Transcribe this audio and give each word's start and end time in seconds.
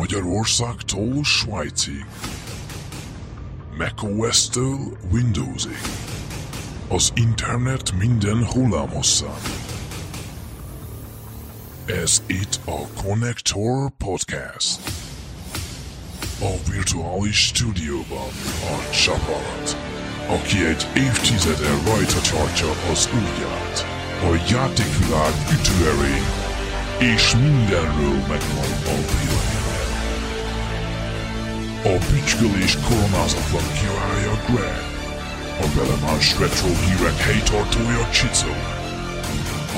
Magyarországtól 0.00 1.24
Svájcig. 1.24 2.04
macOS-től 3.78 4.96
Windowsig. 5.12 5.80
Az 6.88 7.12
internet 7.14 7.92
minden 7.98 8.46
hullámosszán. 8.46 9.40
Ez 11.86 12.22
itt 12.26 12.60
a 12.64 13.02
Connector 13.02 13.90
Podcast. 13.98 14.80
A 16.40 16.70
virtuális 16.70 17.38
stúdióban 17.46 18.30
a 18.62 18.90
csapat, 19.04 19.76
aki 20.28 20.64
egy 20.64 20.86
évtizede 20.94 21.68
rajta 21.84 22.20
tartja 22.30 22.70
az 22.92 23.08
ujját, 23.12 23.86
a 24.22 24.44
játékvilág 24.50 25.32
ütőerén, 25.52 26.26
és 26.98 27.34
mindenről 27.34 28.18
megvan 28.28 28.72
a 28.84 28.96
véleménye. 28.96 29.59
A 31.84 31.98
bütykölés 32.12 32.76
koronázatlan 32.88 33.72
királya 33.72 34.36
Greg, 34.46 34.82
a 35.60 35.66
velemás 35.76 36.38
retro 36.38 36.68
hírek 36.68 37.16
helytartója 37.16 38.10
Csicó, 38.10 38.54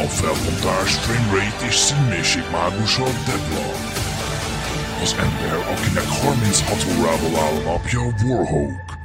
a 0.04 0.06
felbontás 0.08 0.94
framerate 0.94 1.66
és 1.66 1.74
színmélység 1.74 2.42
mágusa 2.52 3.04
Deadlock, 3.26 3.92
az 5.02 5.16
ember, 5.18 5.56
akinek 5.72 6.08
36 6.08 6.86
órával 6.98 7.44
áll 7.44 7.56
a 7.56 7.62
napja 7.62 8.00
Warhawk, 8.24 8.98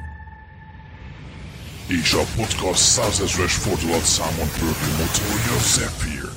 és 1.88 2.13
a 2.13 2.23
podcast 2.35 2.81
százezres 2.81 3.53
fordulatszámon 3.53 4.49
pörgő 4.59 4.89
motorja 4.99 5.57
Zephyr. 5.75 6.29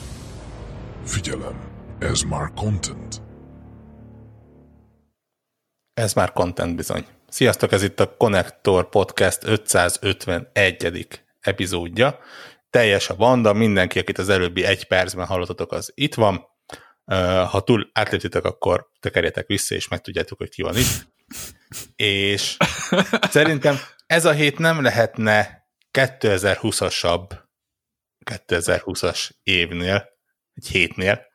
Figyelem, 1.05 1.57
ez 1.99 2.21
már 2.23 2.51
content. 2.55 3.30
Ez 6.01 6.13
már 6.13 6.33
content 6.33 6.77
bizony. 6.77 7.07
Sziasztok, 7.29 7.73
ez 7.73 7.83
itt 7.83 8.01
a 8.01 8.17
Connector 8.17 8.89
Podcast 8.89 9.45
551. 9.45 11.23
epizódja. 11.41 12.19
Teljes 12.71 13.09
a 13.09 13.17
banda, 13.17 13.53
mindenki, 13.53 13.99
akit 13.99 14.19
az 14.19 14.29
előbbi 14.29 14.65
egy 14.65 14.85
percben 14.87 15.27
hallottatok, 15.27 15.73
az 15.73 15.93
itt 15.95 16.15
van. 16.15 16.47
Ha 17.51 17.61
túl 17.61 17.91
átléptétek, 17.93 18.45
akkor 18.45 18.91
tekerjetek 19.01 19.47
vissza, 19.47 19.75
és 19.75 19.89
megtudjátok, 19.89 20.39
hogy 20.39 20.49
ki 20.49 20.63
van 20.63 20.77
itt. 20.77 21.09
És 21.97 22.57
szerintem 23.31 23.77
ez 24.07 24.25
a 24.25 24.33
hét 24.33 24.59
nem 24.59 24.83
lehetne 24.83 25.67
2020-asabb 25.93 27.31
2020-as 28.31 29.31
évnél, 29.43 30.09
egy 30.55 30.67
hétnél. 30.67 31.27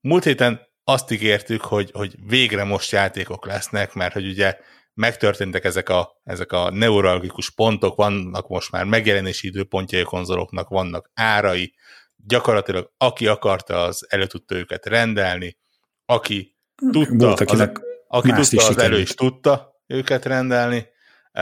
Múlt 0.00 0.24
héten 0.24 0.67
azt 0.88 1.10
ígértük, 1.10 1.60
hogy, 1.60 1.90
hogy 1.92 2.14
végre 2.26 2.64
most 2.64 2.90
játékok 2.90 3.46
lesznek, 3.46 3.94
mert 3.94 4.12
hogy 4.12 4.26
ugye 4.26 4.58
megtörténtek 4.94 5.64
ezek 5.64 5.88
a, 5.88 6.20
ezek 6.24 6.52
a 6.52 6.70
neuralgikus 6.70 7.50
pontok, 7.50 7.96
vannak 7.96 8.48
most 8.48 8.70
már 8.70 8.84
megjelenési 8.84 9.46
időpontjai 9.46 10.02
konzoloknak, 10.02 10.68
vannak 10.68 11.10
árai, 11.14 11.74
gyakorlatilag 12.16 12.92
aki 12.96 13.26
akarta, 13.26 13.82
az 13.82 14.06
elő 14.08 14.26
tudta 14.26 14.54
őket 14.54 14.86
rendelni, 14.86 15.58
aki 16.04 16.56
tudta, 16.92 17.26
Volt, 17.26 17.40
az, 17.40 17.70
aki 18.08 18.30
tudta, 18.30 18.66
az 18.66 18.78
elő 18.78 18.98
is 18.98 19.14
tudta 19.14 19.82
őket 19.86 20.24
rendelni, 20.24 20.86
a, 21.32 21.40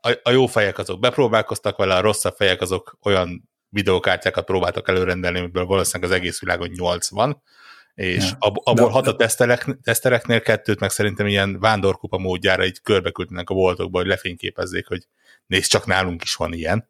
a, 0.00 0.20
a 0.22 0.30
jó 0.30 0.46
fejek 0.46 0.78
azok 0.78 1.00
bepróbálkoztak 1.00 1.76
vele, 1.76 1.94
a 1.94 2.00
rosszabb 2.00 2.34
fejek 2.36 2.60
azok 2.60 2.98
olyan 3.02 3.50
videókártyákat 3.68 4.44
próbáltak 4.44 4.88
előrendelni, 4.88 5.38
amiből 5.38 5.64
valószínűleg 5.66 6.10
az 6.10 6.16
egész 6.16 6.40
világon 6.40 6.68
8 6.68 7.08
van, 7.08 7.42
és 7.96 8.30
ja. 8.30 8.36
ab, 8.38 8.56
abból 8.64 8.88
hat 8.88 9.06
a 9.06 9.16
teszterek, 9.16 9.78
tesztereknél 9.82 10.40
kettőt, 10.40 10.80
meg 10.80 10.90
szerintem 10.90 11.26
ilyen 11.26 11.58
vándorkupa 11.60 12.18
módjára 12.18 12.66
így 12.66 12.80
körbeküldnek 12.82 13.50
a 13.50 13.54
boltokba, 13.54 13.98
hogy 13.98 14.06
lefényképezzék, 14.06 14.86
hogy 14.86 15.06
nézd, 15.46 15.70
csak 15.70 15.86
nálunk 15.86 16.22
is 16.22 16.34
van 16.34 16.52
ilyen, 16.52 16.88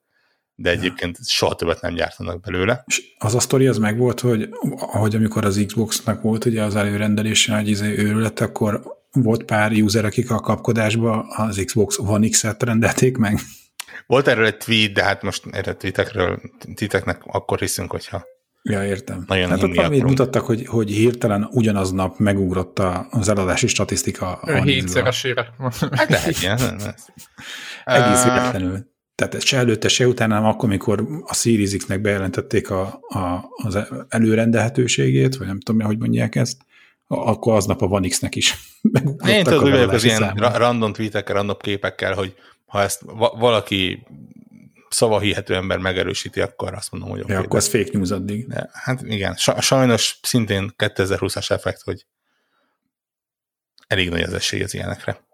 de 0.54 0.70
egyébként 0.70 1.16
ja. 1.18 1.24
soha 1.26 1.54
többet 1.54 1.80
nem 1.80 1.94
gyártanak 1.94 2.40
belőle. 2.40 2.84
És 2.86 3.02
az 3.18 3.34
a 3.34 3.40
sztori 3.40 3.66
az 3.66 3.78
meg 3.78 3.98
volt, 3.98 4.20
hogy 4.20 4.48
ahogy 4.78 5.14
amikor 5.14 5.44
az 5.44 5.64
Xbox-nak 5.66 6.22
volt 6.22 6.44
ugye 6.44 6.62
az 6.62 6.76
előrendelése, 6.76 7.56
hogy 7.56 7.68
izé 7.68 7.98
őrület, 7.98 8.40
akkor 8.40 8.82
volt 9.12 9.44
pár 9.44 9.72
user, 9.72 10.04
akik 10.04 10.30
a 10.30 10.40
kapkodásba 10.40 11.20
az 11.20 11.62
Xbox 11.64 11.98
One 11.98 12.28
X-et 12.28 12.62
rendelték 12.62 13.16
meg. 13.16 13.38
Volt 14.06 14.28
erről 14.28 14.46
egy 14.46 14.56
tweet, 14.56 14.92
de 14.92 15.02
hát 15.02 15.22
most 15.22 15.44
erre 15.50 15.74
tweetekről 15.74 16.40
titeknek 16.74 17.22
akkor 17.24 17.58
hiszünk, 17.58 17.90
hogyha 17.90 18.24
Ja, 18.68 18.84
értem. 18.84 19.24
Nagyon 19.26 19.48
hát 19.48 19.62
ott 19.62 19.74
valamit 19.74 20.02
mutattak, 20.02 20.42
hogy, 20.42 20.66
hogy 20.66 20.90
hirtelen 20.90 21.48
ugyanaznap 21.50 22.18
megugrott 22.18 22.78
az 23.10 23.28
eladási 23.28 23.66
statisztika. 23.66 24.40
Hétszeresére. 24.64 25.54
Hát 25.90 26.08
lehet, 26.08 26.38
igen. 26.38 26.58
Egész 27.84 28.24
véletlenül. 28.24 28.94
Tehát 29.14 29.42
se 29.42 29.56
előtte, 29.56 29.88
se 29.88 30.06
utána, 30.06 30.34
hanem 30.34 30.50
akkor, 30.50 30.68
amikor 30.68 31.06
a 31.24 31.34
Series 31.34 31.76
X-nek 31.76 32.00
bejelentették 32.00 32.70
a, 32.70 32.82
a, 33.08 33.50
az 33.62 33.78
előrendelhetőségét, 34.08 35.36
vagy 35.36 35.46
nem 35.46 35.60
tudom, 35.60 35.86
hogy 35.86 35.98
mondják 35.98 36.34
ezt, 36.34 36.56
akkor 37.06 37.54
aznap 37.54 37.82
a 37.82 37.86
One 37.86 38.08
X-nek 38.08 38.36
is 38.36 38.54
Én 39.28 39.44
tudom, 39.44 39.70
hogy 39.70 39.72
az 39.72 40.04
ilyen 40.04 40.34
random 40.34 40.92
tweetekkel, 40.92 41.34
random 41.34 41.56
képekkel, 41.60 42.14
hogy 42.14 42.34
ha 42.66 42.82
ezt 42.82 43.02
valaki 43.38 44.06
szavahihető 44.88 45.54
ember 45.54 45.78
megerősíti, 45.78 46.40
akkor 46.40 46.74
azt 46.74 46.90
mondom, 46.90 47.10
hogy 47.10 47.20
oké. 47.20 47.32
Ja, 47.32 47.38
akkor 47.38 47.58
ez 47.58 47.68
fake 47.68 47.90
news 47.92 48.10
addig. 48.10 48.46
De, 48.48 48.70
hát 48.72 49.02
igen, 49.02 49.36
sajnos 49.60 50.18
szintén 50.22 50.74
2020-as 50.76 51.50
effekt, 51.50 51.82
hogy 51.82 52.06
elég 53.86 54.10
nagy 54.10 54.22
az 54.22 54.32
esély 54.32 54.62
az 54.62 54.74
ilyenekre. 54.74 55.24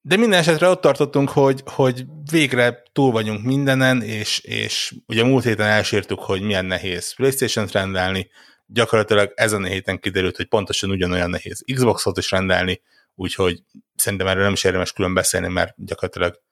De 0.00 0.16
minden 0.16 0.38
esetre 0.38 0.68
ott 0.68 0.80
tartottunk, 0.80 1.28
hogy, 1.28 1.62
hogy 1.64 2.04
végre 2.30 2.82
túl 2.92 3.10
vagyunk 3.10 3.44
mindenen, 3.44 4.02
és, 4.02 4.38
és 4.38 4.94
ugye 5.06 5.24
múlt 5.24 5.44
héten 5.44 5.66
elsírtuk, 5.66 6.20
hogy 6.20 6.42
milyen 6.42 6.64
nehéz 6.64 7.14
Playstation-t 7.14 7.72
rendelni, 7.72 8.30
gyakorlatilag 8.66 9.32
ezen 9.34 9.62
a 9.62 9.66
héten 9.66 9.98
kiderült, 9.98 10.36
hogy 10.36 10.46
pontosan 10.46 10.90
ugyanolyan 10.90 11.30
nehéz 11.30 11.64
Xbox-ot 11.74 12.18
is 12.18 12.30
rendelni, 12.30 12.80
úgyhogy 13.14 13.62
szerintem 13.94 14.26
erről 14.26 14.42
nem 14.42 14.52
is 14.52 14.64
érdemes 14.64 14.92
külön 14.92 15.14
beszélni, 15.14 15.48
mert 15.48 15.74
gyakorlatilag 15.76 16.42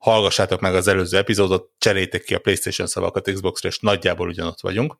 hallgassátok 0.00 0.60
meg 0.60 0.74
az 0.74 0.88
előző 0.88 1.16
epizódot, 1.18 1.70
cseréljétek 1.78 2.22
ki 2.22 2.34
a 2.34 2.38
PlayStation 2.38 2.86
szavakat 2.86 3.30
Xbox-ra, 3.32 3.68
és 3.68 3.78
nagyjából 3.78 4.28
ugyanott 4.28 4.60
vagyunk. 4.60 4.98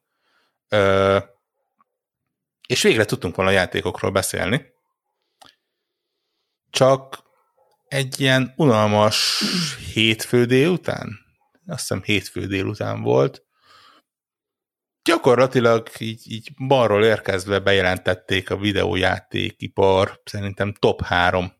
Ö, 0.69 1.19
és 2.69 2.83
végre 2.83 3.05
tudtunk 3.05 3.35
volna 3.35 3.51
a 3.51 3.55
játékokról 3.55 4.11
beszélni. 4.11 4.73
Csak 6.71 7.23
egy 7.89 8.21
ilyen 8.21 8.55
unalmas 8.57 9.43
hétfő 9.93 10.45
délután, 10.45 11.19
azt 11.67 11.81
hiszem 11.81 12.03
hétfő 12.03 12.47
délután 12.47 13.03
volt, 13.03 13.45
gyakorlatilag 15.03 15.89
így, 15.99 16.33
így 16.33 16.55
balról 16.67 17.05
érkezve 17.05 17.59
bejelentették 17.59 18.51
a 18.51 18.57
videójátékipar 18.57 20.21
szerintem 20.25 20.73
top 20.73 21.03
három 21.03 21.53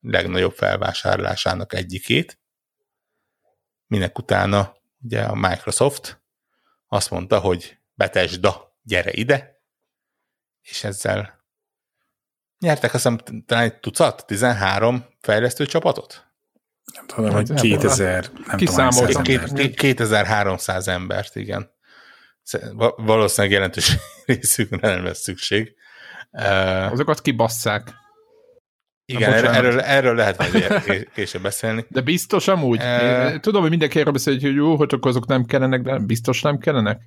legnagyobb 0.00 0.54
felvásárlásának 0.54 1.74
egyikét. 1.74 2.40
Minek 3.88 4.18
utána 4.18 4.76
ugye 5.02 5.22
a 5.22 5.34
Microsoft 5.34 6.22
azt 6.88 7.10
mondta, 7.10 7.38
hogy 7.38 7.78
Betesda, 7.94 8.76
gyere 8.82 9.12
ide, 9.12 9.60
és 10.62 10.84
ezzel 10.84 11.44
nyertek 12.58 12.94
azt 12.94 13.08
hiszem 13.08 13.42
talán 13.46 13.64
egy 13.64 13.80
tucat, 13.80 14.26
13 14.26 15.04
fejlesztő 15.20 15.66
csapatot? 15.66 16.26
Nem 16.94 17.06
tudom, 17.06 17.30
hogy 17.30 17.52
2000, 17.54 18.30
nem 18.46 18.58
tudom, 18.58 19.72
2300 19.72 20.88
embert, 20.88 21.36
igen 21.36 21.76
valószínűleg 22.96 23.56
jelentős 23.56 23.96
részükre 24.26 24.88
nem 24.94 25.04
lesz 25.04 25.20
szükség. 25.20 25.74
Azokat 26.90 27.20
kibasszák. 27.20 27.94
Igen, 29.12 29.32
erről, 29.32 29.50
erről, 29.50 29.80
erről 29.80 30.14
lehet 30.14 30.38
majd 30.38 30.72
később 31.14 31.42
beszélni. 31.42 31.84
De 31.88 32.00
biztos 32.00 32.48
amúgy. 32.48 32.80
Uh, 32.82 33.40
tudom, 33.40 33.60
hogy 33.60 33.70
mindenki 33.70 34.00
erről 34.00 34.12
beszél, 34.12 34.40
hogy 34.40 34.54
jó, 34.54 34.76
hogy 34.76 34.98
azok 35.00 35.26
nem 35.26 35.44
kellenek, 35.44 35.82
de 35.82 35.98
biztos 35.98 36.42
nem 36.42 36.58
kellenek. 36.58 37.00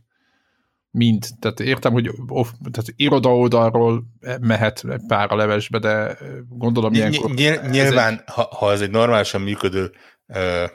Mind. 0.91 1.25
Tehát 1.39 1.59
értem, 1.59 1.91
hogy 1.91 2.09
off, 2.27 2.47
tehát 2.71 2.93
iroda 2.95 3.35
oldalról 3.35 4.03
mehet 4.39 4.83
pár 5.07 5.31
a 5.31 5.35
levesbe, 5.35 5.79
de 5.79 6.17
gondolom 6.49 6.93
ilyenkor... 6.93 7.31
Nyilván, 7.69 8.13
egy... 8.13 8.33
ha, 8.33 8.55
ha 8.57 8.71
ez 8.71 8.81
egy 8.81 8.91
normálisan 8.91 9.41
működő 9.41 9.91
uh, 10.27 10.69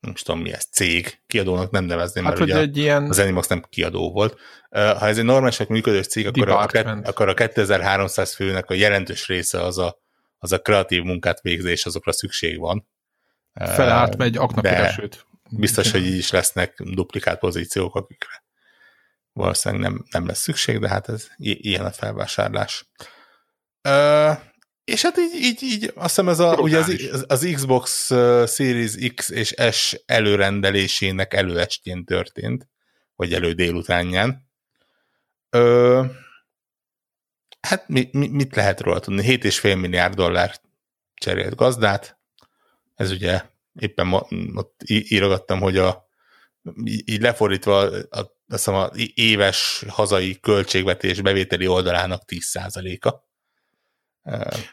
nem 0.00 0.14
tudom 0.14 0.40
mi 0.40 0.52
ez, 0.52 0.64
cég, 0.64 1.18
kiadónak 1.26 1.70
nem 1.70 1.84
nevezném, 1.84 2.24
hát, 2.24 2.38
mert 2.38 2.50
ugye 2.50 2.60
egy 2.60 2.76
ilyen... 2.76 3.08
az 3.08 3.18
Animax 3.18 3.46
nem 3.46 3.64
kiadó 3.68 4.12
volt. 4.12 4.38
Ha 4.70 5.06
ez 5.06 5.18
egy 5.18 5.24
normálisan 5.24 5.66
működő 5.70 6.02
cég, 6.02 6.26
akkor 6.26 6.48
a, 6.48 6.68
akkor 7.04 7.28
a 7.28 7.34
2300 7.34 8.34
főnek 8.34 8.70
a 8.70 8.74
jelentős 8.74 9.26
része 9.26 9.62
az 9.62 9.78
a, 9.78 10.04
az 10.38 10.52
a 10.52 10.60
kreatív 10.60 11.02
munkát 11.02 11.40
végzés, 11.40 11.86
azokra 11.86 12.12
szükség 12.12 12.58
van. 12.58 12.88
Fele 13.54 13.92
átmegy 13.92 14.36
aknakeresőt. 14.36 15.26
Biztos, 15.50 15.90
hogy 15.90 16.06
így 16.06 16.16
is 16.16 16.30
lesznek 16.30 16.82
duplikált 16.82 17.38
pozíciók, 17.38 17.94
akikre 17.94 18.44
valószínűleg 19.36 19.90
nem, 19.90 20.04
nem 20.10 20.26
lesz 20.26 20.40
szükség, 20.40 20.78
de 20.78 20.88
hát 20.88 21.08
ez 21.08 21.26
ilyen 21.36 21.84
a 21.84 21.90
felvásárlás. 21.90 22.90
Ö, 23.82 24.30
és 24.84 25.02
hát 25.02 25.18
így, 25.18 25.34
így, 25.42 25.62
így 25.62 25.92
azt 25.94 26.08
hiszem 26.08 26.28
ez 26.28 26.38
a, 26.38 26.54
ugye 26.54 26.78
az, 26.78 27.24
az 27.28 27.48
Xbox 27.54 28.06
Series 28.54 28.94
X 29.14 29.30
és 29.30 29.54
S 29.70 30.02
előrendelésének 30.06 31.34
előestjén 31.34 32.04
történt, 32.04 32.68
vagy 33.16 33.34
elő 33.34 33.52
délutánján. 33.52 34.50
Ö, 35.50 36.04
hát 37.68 37.88
mi, 37.88 38.08
mi, 38.12 38.28
mit 38.28 38.54
lehet 38.54 38.80
róla 38.80 39.00
tudni? 39.00 39.22
7,5 39.22 39.80
milliárd 39.80 40.14
dollár 40.14 40.54
cserélt 41.14 41.54
gazdát. 41.54 42.18
Ez 42.94 43.10
ugye 43.10 43.42
éppen 43.80 44.12
ott 44.54 44.80
írogattam, 44.86 45.60
hogy 45.60 45.78
a 45.78 46.08
így 46.84 47.20
lefordítva 47.20 47.78
a, 48.10 48.34
azt 48.48 48.68
a 48.68 48.92
éves 49.14 49.84
hazai 49.88 50.40
költségvetés 50.40 51.20
bevételi 51.20 51.66
oldalának 51.66 52.22
10%-a. 52.26 53.24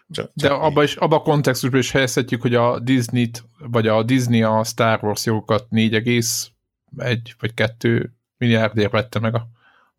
Csak, 0.10 0.32
De 0.34 0.48
csak 0.48 0.62
abba, 0.62 0.84
is, 0.84 0.96
abba 0.96 1.16
a 1.16 1.22
kontextusban 1.22 1.80
is 1.80 1.92
helyezhetjük, 1.92 2.42
hogy 2.42 2.56
a 2.56 2.80
Disney-t, 2.80 3.44
vagy 3.58 3.88
a 3.88 4.04
Disney 4.04 4.44
a 4.44 4.64
Star 4.64 5.04
Wars 5.04 5.26
jogokat 5.26 5.68
4,1 5.72 7.18
vagy 7.40 7.54
2 7.54 8.14
milliárdért 8.38 8.92
vette 8.92 9.20
meg 9.20 9.36
a 9.36 9.48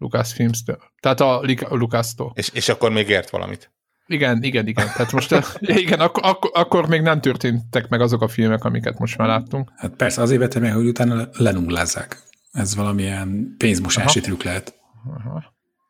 Lucasfilms-től. 0.04 0.78
Tehát 1.00 1.20
a 1.20 1.40
Lucas-tól. 1.68 2.32
És, 2.34 2.50
és 2.52 2.68
akkor 2.68 2.90
még 2.90 3.08
ért 3.08 3.30
valamit. 3.30 3.72
Igen, 4.06 4.42
igen, 4.42 4.66
igen. 4.66 4.86
Tehát 4.86 5.12
most 5.12 5.34
igen, 5.60 6.00
akkor, 6.00 6.22
akkor, 6.26 6.50
akkor 6.54 6.88
még 6.88 7.00
nem 7.00 7.20
történtek 7.20 7.88
meg 7.88 8.00
azok 8.00 8.22
a 8.22 8.28
filmek, 8.28 8.64
amiket 8.64 8.98
most 8.98 9.16
már 9.16 9.28
láttunk. 9.28 9.72
Hát 9.76 9.96
persze 9.96 10.22
azért 10.22 10.40
vettem 10.40 10.62
meg, 10.62 10.74
hogy 10.74 10.86
utána 10.86 11.28
lenullázzák. 11.32 12.22
Ez 12.52 12.74
valamilyen 12.74 13.54
pénzmosási 13.58 14.20
trükk 14.20 14.42
lehet. 14.42 14.74
Aha. 15.04 15.44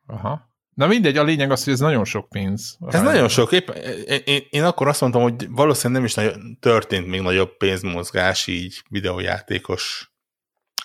Aha. 0.06 0.52
Na 0.74 0.86
mindegy, 0.86 1.16
a 1.16 1.22
lényeg 1.22 1.50
az, 1.50 1.64
hogy 1.64 1.72
ez 1.72 1.80
nagyon 1.80 2.04
sok 2.04 2.28
pénz. 2.28 2.76
Ez 2.88 3.02
nagyon 3.02 3.28
sok. 3.28 3.52
Épp, 3.52 3.68
én, 4.06 4.20
én, 4.24 4.40
én 4.50 4.64
akkor 4.64 4.88
azt 4.88 5.00
mondtam, 5.00 5.22
hogy 5.22 5.46
valószínűleg 5.50 6.02
nem 6.02 6.04
is 6.04 6.14
nagyon, 6.14 6.58
történt 6.60 7.06
még 7.06 7.20
nagyobb 7.20 7.56
pénzmozgás 7.56 8.46
így 8.46 8.82
videójátékos 8.88 10.12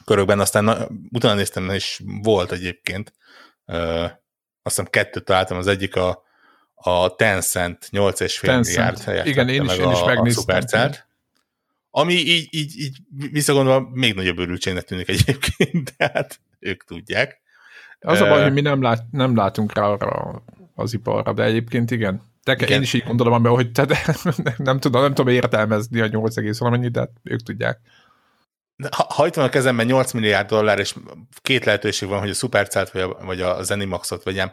körökben, 0.05 0.39
aztán 0.39 0.63
na, 0.63 0.87
utána 1.11 1.33
néztem, 1.33 1.69
és 1.69 2.03
volt 2.21 2.51
egyébként. 2.51 3.13
Ö, 3.69 4.03
azt 4.61 4.75
hiszem 4.75 4.85
kettőt 4.85 5.23
találtam, 5.23 5.57
az 5.57 5.67
egyik 5.67 5.95
a 5.95 6.27
a 6.81 7.15
Tencent 7.15 7.89
8,5 7.91 8.41
milliárd 8.41 8.99
helyett 8.99 9.25
Igen, 9.25 9.49
én 9.49 9.63
is, 9.63 9.77
én 9.77 9.91
is 9.91 10.03
megnéztem. 10.05 10.61
A 10.71 11.07
ami 11.91 12.13
így, 12.13 12.47
így, 12.51 12.79
így 12.79 12.97
visszagondolva 13.31 13.89
még 13.93 14.13
nagyobb 14.13 14.39
örültségnek 14.39 14.83
tűnik 14.83 15.09
egyébként, 15.09 15.93
tehát 15.97 16.39
ők 16.59 16.83
tudják. 16.83 17.41
Az 17.99 18.21
a 18.21 18.27
baj, 18.27 18.43
hogy 18.43 18.53
mi 18.53 18.61
nem, 18.61 18.81
lát, 18.81 19.03
nem 19.11 19.35
látunk 19.35 19.73
rá 19.73 19.83
arra 19.83 20.43
az 20.75 20.93
iparra, 20.93 21.33
de 21.33 21.43
egyébként 21.43 21.91
igen. 21.91 22.21
De 22.43 22.53
igen. 22.53 22.69
én 22.69 22.81
is 22.81 22.93
így 22.93 23.03
gondolom, 23.03 23.43
hogy 23.43 23.71
te, 23.71 23.85
de, 23.85 23.97
nem, 24.57 24.79
tudom, 24.79 25.01
nem 25.01 25.13
tudom 25.13 25.33
értelmezni 25.33 25.99
a 25.99 26.07
8, 26.07 26.59
valamennyit, 26.59 26.91
de 26.91 26.99
hát 26.99 27.11
ők 27.23 27.41
tudják. 27.41 27.79
Ha, 28.91 29.05
ha 29.13 29.27
itt 29.27 29.33
van 29.33 29.45
a 29.45 29.49
kezemben 29.49 29.85
8 29.85 30.11
milliárd 30.11 30.47
dollár, 30.47 30.79
és 30.79 30.95
két 31.41 31.65
lehetőség 31.65 32.09
van, 32.09 32.19
hogy 32.19 32.29
a 32.29 32.33
Supercelt 32.33 32.91
vagy 32.91 33.01
a, 33.01 33.25
vagy 33.25 33.41
a 33.41 33.63
Zenimaxot 33.63 34.23
vegyem, 34.23 34.51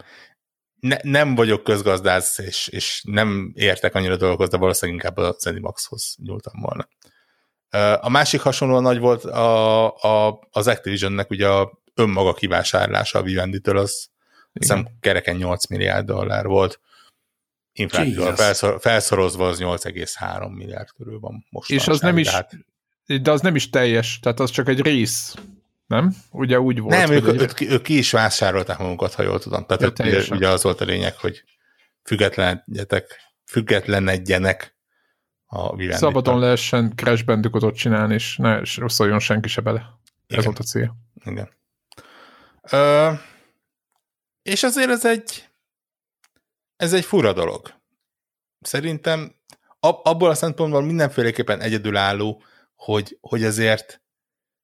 ne, 0.80 0.96
nem 1.02 1.34
vagyok 1.34 1.62
közgazdász, 1.62 2.38
és, 2.38 2.68
és 2.68 3.02
nem 3.06 3.52
értek 3.54 3.94
annyira 3.94 4.16
dolgokhoz, 4.16 4.48
de 4.48 4.56
valószínűleg 4.56 5.00
inkább 5.00 5.24
a 5.24 5.36
Zenimaxhoz 5.38 6.16
nyúltam 6.22 6.60
volna. 6.60 6.88
A 8.00 8.08
másik 8.08 8.40
hasonlóan 8.40 8.82
nagy 8.82 8.98
volt 8.98 9.24
a, 9.24 9.94
a, 9.94 10.40
az 10.50 10.66
Activisionnek 10.66 11.30
ugye 11.30 11.48
a 11.48 11.82
önmaga 11.94 12.34
kivásárlása 12.34 13.18
a 13.18 13.22
Vivendi-től, 13.22 13.76
az 13.76 14.08
hiszem 14.52 14.88
kereken 15.00 15.36
8 15.36 15.66
milliárd 15.66 16.06
dollár 16.06 16.46
volt. 16.46 16.80
Inflációval 17.72 18.36
felszor, 18.36 18.80
felszorozva 18.80 19.48
az 19.48 19.58
8,3 19.60 20.54
milliárd 20.54 20.88
körül 20.96 21.18
van 21.18 21.46
most. 21.50 21.70
És 21.70 21.88
az 21.88 22.00
nem 22.00 22.18
is, 22.18 22.28
hát... 22.28 22.52
de 23.06 23.30
az 23.30 23.40
nem 23.40 23.54
is 23.54 23.70
teljes, 23.70 24.18
tehát 24.20 24.40
az 24.40 24.50
csak 24.50 24.68
egy 24.68 24.80
rész 24.80 25.34
nem? 25.86 26.14
Ugye 26.30 26.60
úgy 26.60 26.80
volt. 26.80 26.96
Nem, 26.96 27.10
ők, 27.10 27.26
ők, 27.26 27.60
ők 27.60 27.82
ki 27.82 27.98
is 27.98 28.10
vásárolták 28.10 28.78
magukat, 28.78 29.14
ha 29.14 29.22
jól 29.22 29.38
tudom. 29.38 29.66
Tehát 29.66 29.82
ők, 29.82 29.98
ugye, 29.98 30.22
ugye 30.30 30.48
az 30.48 30.62
volt 30.62 30.80
a 30.80 30.84
lényeg, 30.84 31.16
hogy 31.16 31.44
függetlenedjetek, 32.02 33.20
függetlenedjenek 33.44 34.76
a 35.46 35.76
vivendi 35.76 35.98
Szabadon 35.98 36.38
lehessen 36.38 36.92
Crash 36.96 37.24
Bandicootot 37.24 37.76
csinálni, 37.76 38.14
és 38.14 38.36
ne 38.36 38.60
szóljon 38.86 39.18
senki 39.18 39.48
se 39.48 39.60
bele. 39.60 39.78
Igen. 40.26 40.38
Ez 40.38 40.44
volt 40.44 40.58
a 40.58 40.62
cél. 40.62 40.96
Igen. 41.24 41.48
Ö, 42.70 43.12
és 44.42 44.62
azért 44.62 44.90
ez 44.90 45.06
egy 45.06 45.48
ez 46.76 46.92
egy 46.92 47.04
fura 47.04 47.32
dolog. 47.32 47.74
Szerintem 48.60 49.34
ab, 49.80 50.00
abból 50.02 50.30
a 50.30 50.34
szempontból 50.34 50.82
mindenféleképpen 50.82 51.60
egyedülálló, 51.60 52.42
hogy, 52.76 53.18
hogy 53.20 53.44
azért 53.44 54.02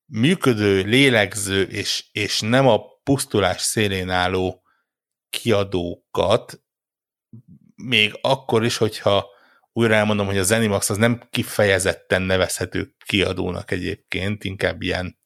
működő, 0.06 0.82
lélegző 0.82 1.62
és, 1.62 2.05
és 2.12 2.41
nem 2.41 2.67
a 2.67 2.81
pusztulás 3.03 3.61
szélén 3.61 4.11
álló 4.11 4.62
kiadókat, 5.31 6.62
még 7.75 8.19
akkor 8.20 8.64
is, 8.64 8.76
hogyha 8.76 9.26
újra 9.73 9.94
elmondom, 9.94 10.26
hogy 10.26 10.38
a 10.38 10.43
Zenimax 10.43 10.91
az 10.91 10.97
nem 10.97 11.23
kifejezetten 11.31 12.23
nevezhető 12.23 12.94
kiadónak 13.06 13.70
egyébként, 13.70 14.44
inkább 14.44 14.82
ilyen, 14.82 15.19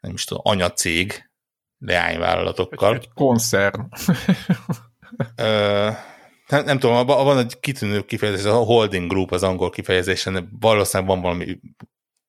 nem 0.00 0.12
is 0.12 0.24
tudom, 0.24 0.42
anyacég 0.46 1.30
leányvállalatokkal. 1.78 2.94
Egy, 2.94 3.02
egy 3.02 3.12
koncern. 3.14 3.88
Ö, 5.36 5.90
nem, 6.48 6.64
nem 6.64 6.78
tudom, 6.78 7.06
van 7.06 7.38
egy 7.38 7.60
kitűnő 7.60 8.04
kifejezés, 8.04 8.44
a 8.44 8.56
holding 8.56 9.10
group 9.10 9.32
az 9.32 9.42
angol 9.42 9.70
kifejezésen, 9.70 10.48
valószínűleg 10.60 11.12
van 11.12 11.22
valami 11.22 11.60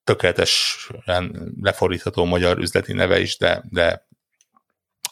tökéletesen 0.06 1.54
lefordítható 1.62 2.26
magyar 2.26 2.58
üzleti 2.58 2.94
neve 2.94 3.20
is, 3.20 3.38
de, 3.38 3.64
de 3.70 4.08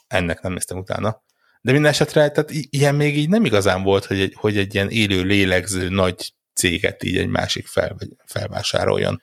ennek 0.07 0.41
nem 0.41 0.51
néztem 0.51 0.77
utána. 0.77 1.21
De 1.61 1.71
minden 1.71 1.91
esetre, 1.91 2.29
tehát 2.29 2.51
ilyen 2.51 2.95
még 2.95 3.17
így 3.17 3.29
nem 3.29 3.45
igazán 3.45 3.83
volt, 3.83 4.05
hogy 4.05 4.19
egy, 4.19 4.33
hogy 4.37 4.57
egy 4.57 4.73
ilyen 4.73 4.89
élő, 4.89 5.21
lélegző 5.21 5.89
nagy 5.89 6.33
céget 6.53 7.03
így 7.03 7.17
egy 7.17 7.27
másik 7.27 7.67
fel, 7.67 7.95
felvásároljon. 8.25 9.21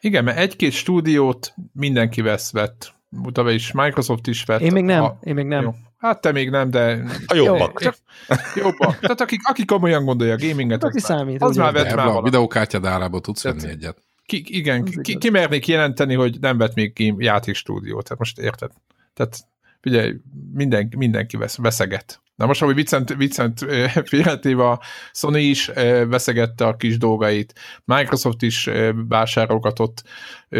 Igen, 0.00 0.24
mert 0.24 0.38
egy-két 0.38 0.72
stúdiót 0.72 1.54
mindenki 1.72 2.20
vesz 2.20 2.52
vett. 2.52 2.94
Utána 3.10 3.50
is 3.50 3.72
Microsoft 3.72 4.26
is 4.26 4.44
vett. 4.44 4.60
Én 4.60 4.72
még 4.72 4.84
nem, 4.84 5.02
a, 5.02 5.18
én 5.22 5.34
még 5.34 5.46
nem. 5.46 5.62
Jó. 5.62 5.74
Hát 5.98 6.20
te 6.20 6.32
még 6.32 6.50
nem, 6.50 6.70
de... 6.70 7.02
A 7.26 7.34
jobbak. 7.34 7.82
Jó, 7.82 7.90
jobbak. 8.64 8.98
Tehát 8.98 9.20
akik, 9.20 9.40
akik 9.48 9.66
komolyan 9.66 10.04
gondolja 10.04 10.34
a 10.34 10.36
gaminget, 10.36 10.84
aki 10.84 10.96
az, 10.96 11.02
számít, 11.02 11.42
az 11.42 11.56
már 11.56 11.72
vett 11.72 11.94
már 11.94 12.06
A 12.06 12.22
videókártyad 12.22 12.84
árába 12.84 13.20
tudsz 13.20 13.42
venni 13.42 13.68
egyet. 13.68 14.02
Ki, 14.30 14.42
igen, 14.46 14.84
ki, 14.84 15.18
ki 15.18 15.30
mernék 15.30 15.66
jelenteni, 15.66 16.14
hogy 16.14 16.40
nem 16.40 16.58
vett 16.58 16.74
még 16.74 16.92
ki 16.92 17.14
játékstúdiót, 17.18 18.04
tehát 18.04 18.18
most 18.18 18.38
érted? 18.38 18.70
Tehát 19.14 19.38
ugye 19.84 20.12
minden, 20.52 20.92
mindenki 20.96 21.36
vesz, 21.36 21.56
veszeget. 21.56 22.20
Na 22.36 22.46
most, 22.46 22.62
ahogy 22.62 22.74
Vincent, 22.74 23.14
Vincent 23.14 23.58
félretéve 24.10 24.68
a 24.68 24.80
Sony 25.12 25.34
is 25.34 25.70
veszegette 26.08 26.66
a 26.66 26.76
kis 26.76 26.98
dolgait, 26.98 27.54
Microsoft 27.84 28.42
is 28.42 28.70
vásárolgatott, 29.08 30.02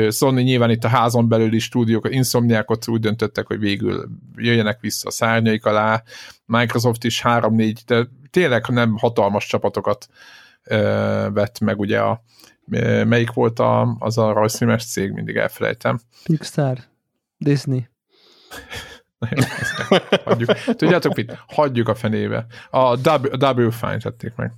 Sony 0.08 0.42
nyilván 0.42 0.70
itt 0.70 0.84
a 0.84 0.88
házon 0.88 1.28
belüli 1.28 1.58
stúdiók, 1.58 2.14
Insomniákot 2.14 2.88
úgy 2.88 3.00
döntöttek, 3.00 3.46
hogy 3.46 3.58
végül 3.58 4.08
jöjjenek 4.36 4.80
vissza 4.80 5.08
a 5.08 5.10
szárnyaik 5.10 5.64
alá, 5.64 6.02
Microsoft 6.46 7.04
is 7.04 7.20
három-négy, 7.20 7.82
de 7.86 8.08
tényleg 8.30 8.68
nem 8.68 8.96
hatalmas 8.96 9.46
csapatokat 9.46 10.06
vett 11.32 11.60
meg 11.60 11.78
ugye 11.78 12.00
a, 12.00 12.22
melyik 13.04 13.32
volt 13.32 13.58
a, 13.58 13.96
az 13.98 14.18
a 14.18 14.32
rajzfilmes 14.32 14.84
cég, 14.84 15.10
mindig 15.10 15.36
elfelejtem. 15.36 15.98
Pixar, 16.24 16.78
Disney. 17.38 17.88
hagyjuk. 20.24 20.50
Tudjátok 20.50 21.14
mit? 21.14 21.38
Hagyjuk 21.46 21.88
a 21.88 21.94
fenébe. 21.94 22.46
A 22.70 22.96
Double 22.96 23.70
Fine 23.70 23.98
tették 23.98 24.34
meg. 24.34 24.52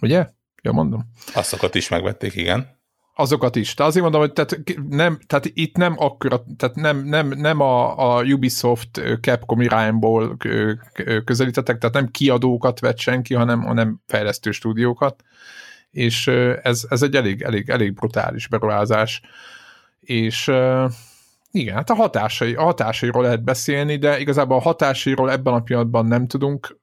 Ugye? 0.00 0.28
Jó 0.62 0.72
mondom. 0.72 1.04
Azokat 1.34 1.74
is 1.74 1.88
megvették, 1.88 2.34
igen. 2.34 2.82
Azokat 3.16 3.56
is. 3.56 3.74
Tehát 3.74 3.90
azért 3.90 4.04
mondom, 4.04 4.20
hogy 4.20 4.32
tehát, 4.32 4.64
nem, 4.88 5.18
tehát 5.26 5.50
itt 5.52 5.76
nem 5.76 5.94
akkora, 5.98 6.44
tehát 6.56 6.74
nem, 6.76 7.04
nem, 7.04 7.28
nem 7.28 7.60
a, 7.60 7.98
a 8.16 8.22
Ubisoft 8.22 9.00
Capcom 9.20 9.60
irányból 9.60 10.36
közelítettek, 11.24 11.78
tehát 11.78 11.94
nem 11.94 12.08
kiadókat 12.10 12.80
vett 12.80 12.98
senki, 12.98 13.34
hanem, 13.34 13.62
hanem 13.62 14.00
fejlesztő 14.06 14.50
stúdiókat 14.50 15.22
és 15.94 16.26
ez, 16.62 16.86
ez 16.88 17.02
egy 17.02 17.14
elég, 17.14 17.42
elég, 17.42 17.70
elég 17.70 17.94
brutális 17.94 18.48
beruházás, 18.48 19.20
és 20.00 20.52
igen, 21.50 21.74
hát 21.74 21.90
a, 21.90 21.94
hatásai, 21.94 22.54
a 22.54 22.62
hatásairól 22.62 23.22
lehet 23.22 23.44
beszélni, 23.44 23.96
de 23.96 24.18
igazából 24.18 24.56
a 24.56 24.60
hatásairól 24.60 25.30
ebben 25.30 25.54
a 25.54 25.60
pillanatban 25.60 26.06
nem 26.06 26.26
tudunk 26.26 26.78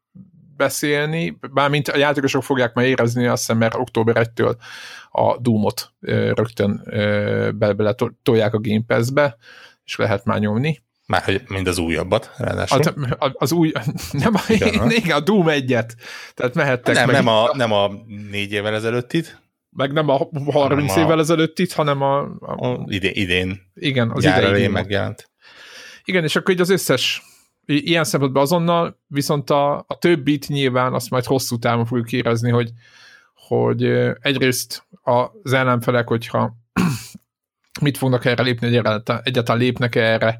beszélni, 0.57 1.37
bármint 1.53 1.87
a 1.87 1.97
játékosok 1.97 2.43
fogják 2.43 2.73
már 2.73 2.85
érezni, 2.85 3.27
azt 3.27 3.39
hiszem, 3.39 3.57
mert 3.57 3.75
október 3.75 4.29
1-től 4.35 4.55
a 5.09 5.37
Doom-ot 5.37 5.93
rögtön 6.33 6.83
bele, 7.57 7.95
tolják 8.23 8.53
a 8.53 8.59
Game 8.59 8.83
Pass-be, 8.87 9.37
és 9.83 9.95
lehet 9.95 10.25
már 10.25 10.39
nyomni. 10.39 10.81
Már 11.11 11.23
hogy 11.23 11.41
mind 11.47 11.67
az 11.67 11.77
újabbat, 11.77 12.31
ráadásul. 12.37 12.79
Az, 13.17 13.31
az 13.33 13.51
új, 13.51 13.71
nem 14.11 14.35
a, 14.35 14.39
igen, 14.47 14.91
igen, 15.01 15.17
a 15.17 15.19
Doom 15.19 15.49
egyet. 15.49 15.95
Tehát 16.33 16.53
mehettek 16.53 16.95
nem, 16.95 17.05
meg. 17.05 17.15
Nem 17.15 17.27
a, 17.27 17.49
nem 17.53 17.71
a 17.71 17.91
négy 18.31 18.51
évvel 18.51 18.73
ezelőttit. 18.73 19.41
Meg 19.69 19.91
nem 19.91 20.09
a 20.09 20.29
30 20.51 20.93
nem 20.93 21.03
évvel 21.03 21.19
ezelőttit, 21.19 21.73
hanem 21.73 22.01
a... 22.01 22.19
a, 22.39 22.67
a 22.67 22.85
idén, 22.85 23.11
idén. 23.13 23.61
Igen, 23.73 24.11
az 24.11 24.23
idén 24.23 24.71
megjelent. 24.71 25.29
Igen, 26.03 26.23
és 26.23 26.35
akkor 26.35 26.53
így 26.53 26.61
az 26.61 26.69
összes 26.69 27.21
ilyen 27.65 28.03
szempontból 28.03 28.41
azonnal, 28.41 28.99
viszont 29.07 29.49
a, 29.49 29.77
a 29.77 29.97
többit 29.99 30.47
nyilván 30.47 30.93
azt 30.93 31.09
majd 31.09 31.25
hosszú 31.25 31.57
távon 31.57 31.85
fogjuk 31.85 32.11
érezni, 32.11 32.51
hogy, 32.51 32.71
hogy 33.33 33.83
egyrészt 34.21 34.87
az 35.01 35.53
ellenfelek, 35.53 36.07
hogyha 36.07 36.55
mit 37.81 37.97
fognak 37.97 38.25
erre 38.25 38.43
lépni, 38.43 38.75
hogy 38.75 38.85
egyáltalán 39.23 39.61
lépnek 39.61 39.95
erre, 39.95 40.39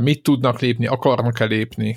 mit 0.00 0.22
tudnak 0.22 0.60
lépni, 0.60 0.86
akarnak-e 0.86 1.44
lépni. 1.44 1.96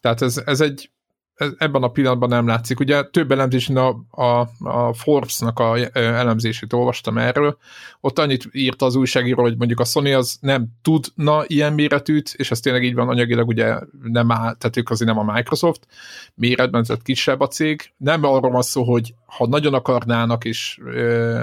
Tehát 0.00 0.22
ez, 0.22 0.42
ez 0.44 0.60
egy, 0.60 0.90
ez, 1.34 1.48
ebben 1.58 1.82
a 1.82 1.88
pillanatban 1.88 2.28
nem 2.28 2.46
látszik. 2.46 2.80
Ugye 2.80 3.02
több 3.02 3.32
elemzésen 3.32 3.76
a, 3.76 3.88
a, 4.10 4.48
a 4.58 4.92
Forbes-nak 4.92 5.58
a 5.58 5.76
elemzését 5.92 6.72
olvastam 6.72 7.18
erről, 7.18 7.58
ott 8.00 8.18
annyit 8.18 8.48
írt 8.52 8.82
az 8.82 8.94
újságíró, 8.94 9.42
hogy 9.42 9.56
mondjuk 9.56 9.80
a 9.80 9.84
Sony 9.84 10.14
az 10.14 10.38
nem 10.40 10.66
tudna 10.82 11.44
ilyen 11.46 11.72
méretűt, 11.72 12.34
és 12.36 12.50
ez 12.50 12.60
tényleg 12.60 12.84
így 12.84 12.94
van 12.94 13.08
anyagilag, 13.08 13.48
ugye 13.48 13.78
nem 14.02 14.30
áll, 14.30 14.54
tehát 14.54 14.76
ők 14.76 14.90
azért 14.90 15.14
nem 15.14 15.28
a 15.28 15.32
Microsoft 15.32 15.86
méretben, 16.34 16.84
tehát 16.84 17.02
kisebb 17.02 17.40
a 17.40 17.48
cég. 17.48 17.92
Nem 17.96 18.24
arról 18.24 18.50
van 18.50 18.62
szó, 18.62 18.84
hogy 18.84 19.14
ha 19.26 19.46
nagyon 19.46 19.74
akarnának, 19.74 20.44
és 20.44 20.80
ö, 20.84 21.42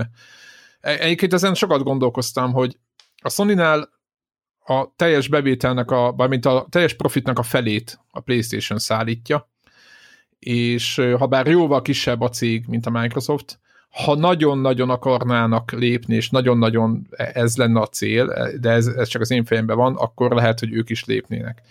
egyébként 0.81 1.33
ezen 1.33 1.53
sokat 1.53 1.83
gondolkoztam, 1.83 2.53
hogy 2.53 2.77
a 3.21 3.29
Sony-nál 3.29 3.89
a 4.65 4.93
teljes 4.95 5.27
bevételnek, 5.27 5.91
a, 5.91 6.27
mint 6.27 6.45
a 6.45 6.67
teljes 6.69 6.93
profitnak 6.93 7.39
a 7.39 7.43
felét 7.43 7.99
a 8.11 8.19
PlayStation 8.19 8.79
szállítja, 8.79 9.49
és 10.39 11.01
ha 11.17 11.27
bár 11.27 11.47
jóval 11.47 11.81
kisebb 11.81 12.21
a 12.21 12.29
cég, 12.29 12.65
mint 12.67 12.85
a 12.85 12.89
Microsoft, 12.89 13.59
ha 13.93 14.15
nagyon-nagyon 14.15 14.89
akarnának 14.89 15.71
lépni, 15.71 16.15
és 16.15 16.29
nagyon-nagyon 16.29 17.07
ez 17.33 17.55
lenne 17.55 17.79
a 17.79 17.87
cél, 17.87 18.33
de 18.61 18.69
ez, 18.69 18.87
ez 18.87 19.07
csak 19.07 19.21
az 19.21 19.31
én 19.31 19.45
fejemben 19.45 19.77
van, 19.77 19.95
akkor 19.95 20.31
lehet, 20.31 20.59
hogy 20.59 20.73
ők 20.73 20.89
is 20.89 21.05
lépnének. 21.05 21.61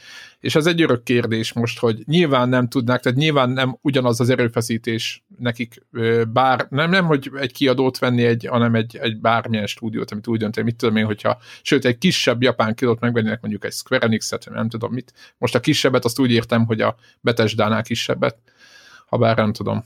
És 0.40 0.54
ez 0.54 0.66
egy 0.66 0.82
örök 0.82 1.02
kérdés 1.02 1.52
most, 1.52 1.78
hogy 1.78 2.02
nyilván 2.04 2.48
nem 2.48 2.68
tudnák, 2.68 3.00
tehát 3.00 3.18
nyilván 3.18 3.50
nem 3.50 3.78
ugyanaz 3.80 4.20
az 4.20 4.30
erőfeszítés 4.30 5.24
nekik, 5.38 5.86
bár 6.32 6.66
nem, 6.70 6.90
nem 6.90 7.04
hogy 7.04 7.30
egy 7.34 7.52
kiadót 7.52 7.98
venni, 7.98 8.24
egy, 8.24 8.46
hanem 8.50 8.74
egy, 8.74 8.96
egy 8.96 9.20
bármilyen 9.20 9.66
stúdiót, 9.66 10.10
amit 10.10 10.26
úgy 10.26 10.38
dönteni, 10.38 10.66
mit 10.66 10.76
tudom 10.76 10.96
én, 10.96 11.04
hogyha, 11.04 11.38
sőt, 11.62 11.84
egy 11.84 11.98
kisebb 11.98 12.42
japán 12.42 12.74
kiadót 12.74 13.00
megvennének, 13.00 13.40
mondjuk 13.40 13.64
egy 13.64 13.72
Square 13.72 14.06
Enix-et, 14.06 14.50
nem 14.50 14.68
tudom 14.68 14.92
mit. 14.92 15.12
Most 15.38 15.54
a 15.54 15.60
kisebbet, 15.60 16.04
azt 16.04 16.18
úgy 16.18 16.30
értem, 16.30 16.66
hogy 16.66 16.80
a 16.80 16.96
Betesdánál 17.20 17.82
kisebbet, 17.82 18.36
ha 19.06 19.16
bár 19.16 19.36
nem 19.36 19.52
tudom. 19.52 19.84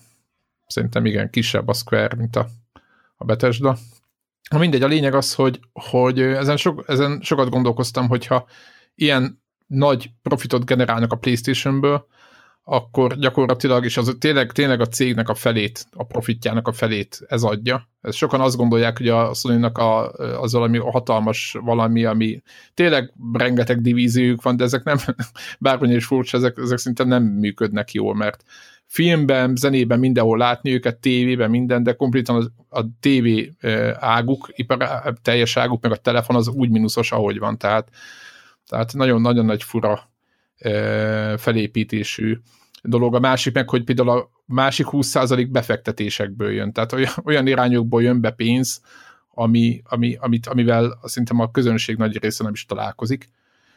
Szerintem 0.67 1.07
igen, 1.07 1.31
kisebb 1.31 1.69
a 1.69 1.73
Square, 1.73 2.17
mint 2.17 2.37
a, 2.37 2.49
a 3.17 3.25
Bethesda. 3.25 3.77
Na 4.51 4.59
mindegy, 4.59 4.83
a 4.83 4.87
lényeg 4.87 5.15
az, 5.15 5.35
hogy, 5.35 5.61
hogy 5.73 6.21
ezen, 6.21 6.57
so, 6.57 6.75
ezen 6.87 7.21
sokat 7.23 7.51
gondolkoztam, 7.51 8.09
hogyha 8.09 8.47
ilyen 8.95 9.43
nagy 9.67 10.11
profitot 10.23 10.65
generálnak 10.65 11.13
a 11.13 11.17
Playstation-ből, 11.17 12.07
akkor 12.69 13.17
gyakorlatilag, 13.19 13.85
és 13.85 13.97
az 13.97 14.17
tényleg, 14.19 14.53
tényleg 14.53 14.81
a 14.81 14.87
cégnek 14.87 15.29
a 15.29 15.35
felét, 15.35 15.87
a 15.93 16.05
profitjának 16.05 16.69
a 16.69 16.73
felét 16.73 17.21
ez 17.29 17.43
adja. 17.43 17.89
Ez 18.01 18.15
sokan 18.15 18.41
azt 18.41 18.57
gondolják, 18.57 18.97
hogy 18.97 19.09
a 19.09 19.35
sony 19.35 19.65
a, 19.65 20.11
az 20.41 20.53
valami 20.53 20.79
hatalmas 20.79 21.57
valami, 21.61 22.05
ami 22.05 22.43
tényleg 22.75 23.13
rengeteg 23.33 23.81
divíziójuk 23.81 24.43
van, 24.43 24.57
de 24.57 24.65
ezek 24.65 24.85
nem, 24.85 24.97
bármilyen 25.59 25.97
is 25.97 26.05
furcsa, 26.05 26.37
ezek, 26.37 26.57
ezek 26.59 26.79
szinte 26.79 27.05
nem 27.05 27.23
működnek 27.23 27.93
jól, 27.93 28.15
mert 28.15 28.45
filmben, 28.87 29.57
zenében 29.57 29.99
mindenhol 29.99 30.39
látni 30.39 30.73
őket, 30.73 30.97
tévében, 30.97 31.51
minden, 31.51 31.83
de 31.83 31.93
kompletan 31.93 32.53
a, 32.69 32.79
a 32.79 32.85
tévé 33.01 33.53
águk, 33.95 34.49
ipar, 34.53 35.13
teljes 35.23 35.57
águk, 35.57 35.83
meg 35.83 35.93
a 35.93 35.97
telefon 35.97 36.37
az 36.37 36.49
úgy 36.49 36.71
mínuszos, 36.71 37.13
ahogy 37.13 37.39
van, 37.39 37.59
tehát, 37.59 37.89
tehát 38.69 38.93
nagyon-nagyon 38.93 39.45
nagy 39.45 39.63
fura 39.63 40.11
felépítésű 41.37 42.39
dolog. 42.83 43.15
A 43.15 43.19
másik 43.19 43.55
meg, 43.55 43.69
hogy 43.71 43.85
például 43.85 44.11
a 44.11 44.31
másik 44.45 44.87
20% 44.91 45.49
befektetésekből 45.51 46.53
jön, 46.53 46.73
tehát 46.73 46.93
olyan, 46.93 47.13
olyan 47.25 47.47
irányokból 47.47 48.03
jön 48.03 48.21
be 48.21 48.31
pénz, 48.31 48.81
ami, 49.35 49.83
ami, 49.85 50.17
amit, 50.21 50.47
amivel 50.47 50.99
szerintem 51.03 51.41
a 51.41 51.51
közönség 51.51 51.97
nagy 51.97 52.19
része 52.19 52.45
nem 52.45 52.53
is 52.53 52.67
találkozik. 52.67 53.31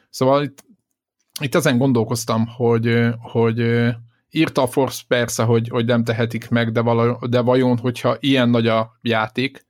Szóval 0.10 0.44
itt, 0.44 0.66
itt 1.42 1.56
ezen 1.56 1.78
gondolkoztam, 1.78 2.48
hogy, 2.48 3.08
hogy 3.20 3.90
írta 4.30 4.62
a 4.62 4.68
Force 4.68 5.04
persze, 5.08 5.44
hogy, 5.44 5.68
hogy 5.68 5.86
nem 5.86 6.04
tehetik 6.04 6.50
meg, 6.50 6.72
de, 6.72 6.82
vala, 6.82 7.20
de 7.28 7.40
vajon, 7.40 7.78
hogyha 7.78 8.18
ilyen 8.20 8.50
nagy 8.50 8.68
a 8.68 8.98
játék, 9.02 9.68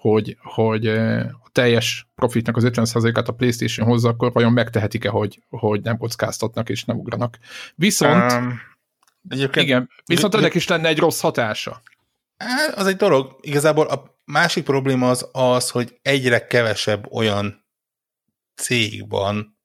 hogy, 0.00 0.36
hogy 0.40 0.86
a 0.86 1.48
teljes 1.52 2.08
profitnak 2.14 2.56
az 2.56 2.64
50%-át 2.66 3.28
a 3.28 3.32
PlayStation 3.32 3.86
hozza, 3.86 4.08
akkor 4.08 4.32
vajon 4.32 4.52
megtehetik-e, 4.52 5.08
hogy, 5.08 5.42
hogy 5.48 5.82
nem 5.82 5.96
kockáztatnak 5.96 6.68
és 6.68 6.84
nem 6.84 6.98
ugranak. 6.98 7.38
Viszont, 7.74 8.32
um, 8.32 8.60
egyébként, 9.28 9.66
igen, 9.66 9.90
viszont 10.04 10.34
ennek 10.34 10.54
is 10.54 10.68
lenne 10.68 10.88
egy 10.88 10.98
rossz 10.98 11.20
hatása. 11.20 11.82
Az 12.74 12.86
egy 12.86 12.96
dolog. 12.96 13.38
Igazából 13.40 13.86
a 13.86 14.16
másik 14.24 14.64
probléma 14.64 15.08
az 15.08 15.28
az, 15.32 15.70
hogy 15.70 15.98
egyre 16.02 16.46
kevesebb 16.46 17.12
olyan 17.12 17.64
cég 18.54 19.08
van, 19.08 19.58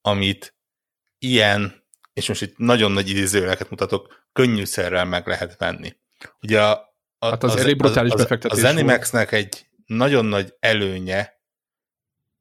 amit 0.00 0.54
ilyen 1.18 1.86
és 2.18 2.28
most 2.28 2.42
itt 2.42 2.56
nagyon 2.56 2.92
nagy 2.92 3.08
idézőjeleket 3.08 3.70
mutatok, 3.70 4.26
könnyűszerrel 4.32 5.04
meg 5.04 5.26
lehet 5.26 5.56
venni. 5.58 5.96
Ugye 6.42 6.62
a, 6.62 6.87
a, 7.18 7.26
hát 7.26 7.42
az, 7.42 7.54
az 7.54 7.60
elég 7.60 7.76
brutális 7.76 8.12
az, 8.12 8.20
befektetés 8.20 8.58
Az 8.58 8.64
Zenimaxnek 8.64 9.32
egy 9.32 9.66
nagyon 9.86 10.24
nagy 10.24 10.54
előnye 10.60 11.40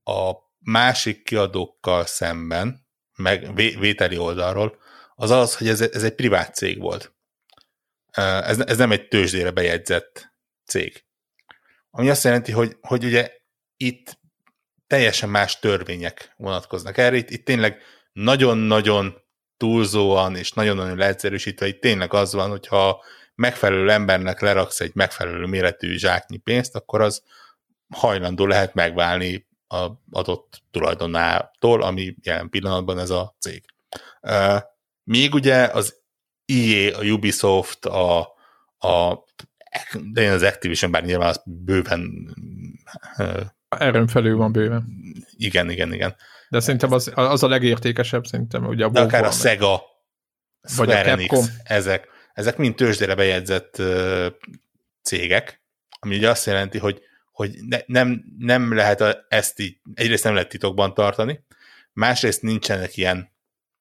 a 0.03 0.31
másik 0.59 1.23
kiadókkal 1.23 2.05
szemben, 2.05 2.87
meg 3.15 3.55
vételi 3.55 4.17
oldalról, 4.17 4.77
az 5.15 5.29
az, 5.29 5.57
hogy 5.57 5.67
ez, 5.67 5.81
ez 5.81 6.03
egy 6.03 6.15
privát 6.15 6.55
cég 6.55 6.79
volt. 6.79 7.13
Ez, 8.11 8.59
ez 8.59 8.77
nem 8.77 8.91
egy 8.91 9.07
tőzsdére 9.07 9.51
bejegyzett 9.51 10.33
cég. 10.65 11.03
Ami 11.91 12.09
azt 12.09 12.23
jelenti, 12.23 12.51
hogy, 12.51 12.77
hogy 12.81 13.03
ugye 13.03 13.31
itt 13.77 14.19
teljesen 14.87 15.29
más 15.29 15.59
törvények 15.59 16.33
vonatkoznak 16.37 16.97
erre. 16.97 17.15
Itt, 17.15 17.29
itt 17.29 17.45
tényleg 17.45 17.81
nagyon-nagyon 18.13 19.21
túlzóan 19.57 20.35
és 20.35 20.51
nagyon-nagyon 20.51 20.97
leegyszerűsítve, 20.97 21.65
hogy 21.65 21.79
tényleg 21.79 22.13
az 22.13 22.33
van, 22.33 22.49
hogyha 22.49 23.03
megfelelő 23.37 23.91
embernek 23.91 24.41
leraksz 24.41 24.79
egy 24.79 24.91
megfelelő 24.93 25.45
méretű 25.45 25.97
zsáknyi 25.97 26.37
pénzt, 26.37 26.75
akkor 26.75 27.01
az 27.01 27.23
hajlandó 27.89 28.45
lehet 28.45 28.73
megválni 28.73 29.47
a 29.67 29.87
adott 30.11 30.61
tulajdonától, 30.71 31.81
ami 31.81 32.15
jelen 32.21 32.49
pillanatban 32.49 32.99
ez 32.99 33.09
a 33.09 33.35
cég. 33.39 33.63
Még 35.03 35.33
ugye 35.33 35.63
az 35.63 35.95
EA, 36.45 36.97
a 36.97 37.03
Ubisoft, 37.03 37.85
a, 37.85 38.19
a 38.77 39.23
de 40.11 40.31
az 40.31 40.41
Activision, 40.41 40.91
bár 40.91 41.03
nyilván 41.03 41.29
az 41.29 41.41
bőven 41.45 42.35
Erőn 43.69 44.07
felül 44.07 44.37
van 44.37 44.51
bőven. 44.51 44.87
Igen, 45.37 45.69
igen, 45.69 45.93
igen. 45.93 46.15
De 46.49 46.59
szerintem 46.59 46.91
az, 46.91 47.11
az 47.13 47.43
a 47.43 47.47
legértékesebb, 47.47 48.25
szerintem 48.25 48.65
ugye 48.65 48.85
a 48.85 48.89
De 48.89 49.01
akár 49.01 49.23
a 49.23 49.31
Sega, 49.31 49.81
vagy 50.75 50.91
a 50.91 51.01
Capcom. 51.01 51.45
ezek, 51.63 52.07
ezek 52.37 52.57
mind 52.57 52.75
tőzsdére 52.75 53.15
bejegyzett 53.15 53.81
cégek, 55.01 55.61
ami 55.99 56.15
ugye 56.15 56.29
azt 56.29 56.45
jelenti, 56.45 56.77
hogy, 56.77 57.01
hogy 57.31 57.55
ne, 57.67 57.77
nem, 57.85 58.23
nem 58.37 58.73
lehet 58.73 59.25
ezt 59.29 59.59
így, 59.59 59.77
egyrészt 59.93 60.23
nem 60.23 60.33
lehet 60.33 60.49
titokban 60.49 60.93
tartani, 60.93 61.45
másrészt 61.93 62.41
nincsenek 62.41 62.97
ilyen 62.97 63.31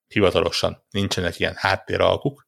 hivatalosan, 0.07 0.85
nincsenek 0.89 1.39
ilyen 1.39 1.53
háttéralkuk, 1.55 2.47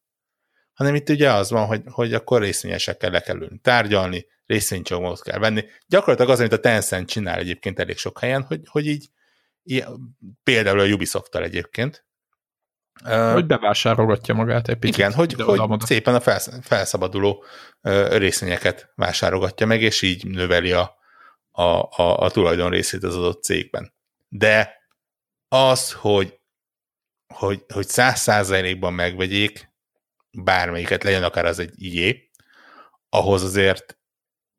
hanem 0.73 0.95
itt 0.95 1.09
ugye 1.09 1.31
az 1.31 1.49
van, 1.49 1.65
hogy, 1.65 1.81
hogy 1.85 2.13
akkor 2.13 2.41
részvényesekkel 2.41 3.11
le 3.11 3.21
kell 3.21 3.41
ülni, 3.41 3.59
tárgyalni, 3.59 4.25
részvénycsomót 4.45 5.23
kell 5.23 5.39
venni. 5.39 5.65
Gyakorlatilag 5.87 6.31
az, 6.31 6.39
amit 6.39 6.53
a 6.53 6.59
Tencent 6.59 7.09
csinál 7.09 7.39
egyébként 7.39 7.79
elég 7.79 7.97
sok 7.97 8.19
helyen, 8.19 8.41
hogy, 8.41 8.61
hogy 8.65 8.87
így 8.87 9.09
ilyen, 9.63 10.17
például 10.43 10.79
a 10.79 10.85
ubisoft 10.85 11.35
egyébként. 11.35 12.05
Hogy 13.33 13.45
bevásárolgatja 13.45 14.33
magát 14.33 14.67
egy 14.67 14.77
picit. 14.77 14.97
Igen, 14.97 15.13
hogy, 15.13 15.33
hogy 15.33 15.79
szépen 15.79 16.15
a 16.15 16.19
felszabaduló 16.61 17.43
részvényeket 18.09 18.91
vásárolgatja 18.95 19.65
meg, 19.65 19.81
és 19.81 20.01
így 20.01 20.25
növeli 20.25 20.71
a, 20.71 20.97
a, 21.51 21.63
a, 22.01 22.19
a 22.19 22.29
tulajdon 22.29 22.69
részét 22.69 23.03
az 23.03 23.15
adott 23.17 23.43
cégben. 23.43 23.93
De 24.27 24.77
az, 25.47 25.91
hogy 25.91 26.39
hogy, 27.33 27.63
hogy 27.73 27.87
száz 27.87 28.19
százalékban 28.19 28.93
megvegyék 28.93 29.73
bármelyiket, 30.31 31.03
legyen 31.03 31.23
akár 31.23 31.45
az 31.45 31.59
egy 31.59 31.73
IE, 31.75 32.15
ahhoz 33.09 33.43
azért 33.43 33.99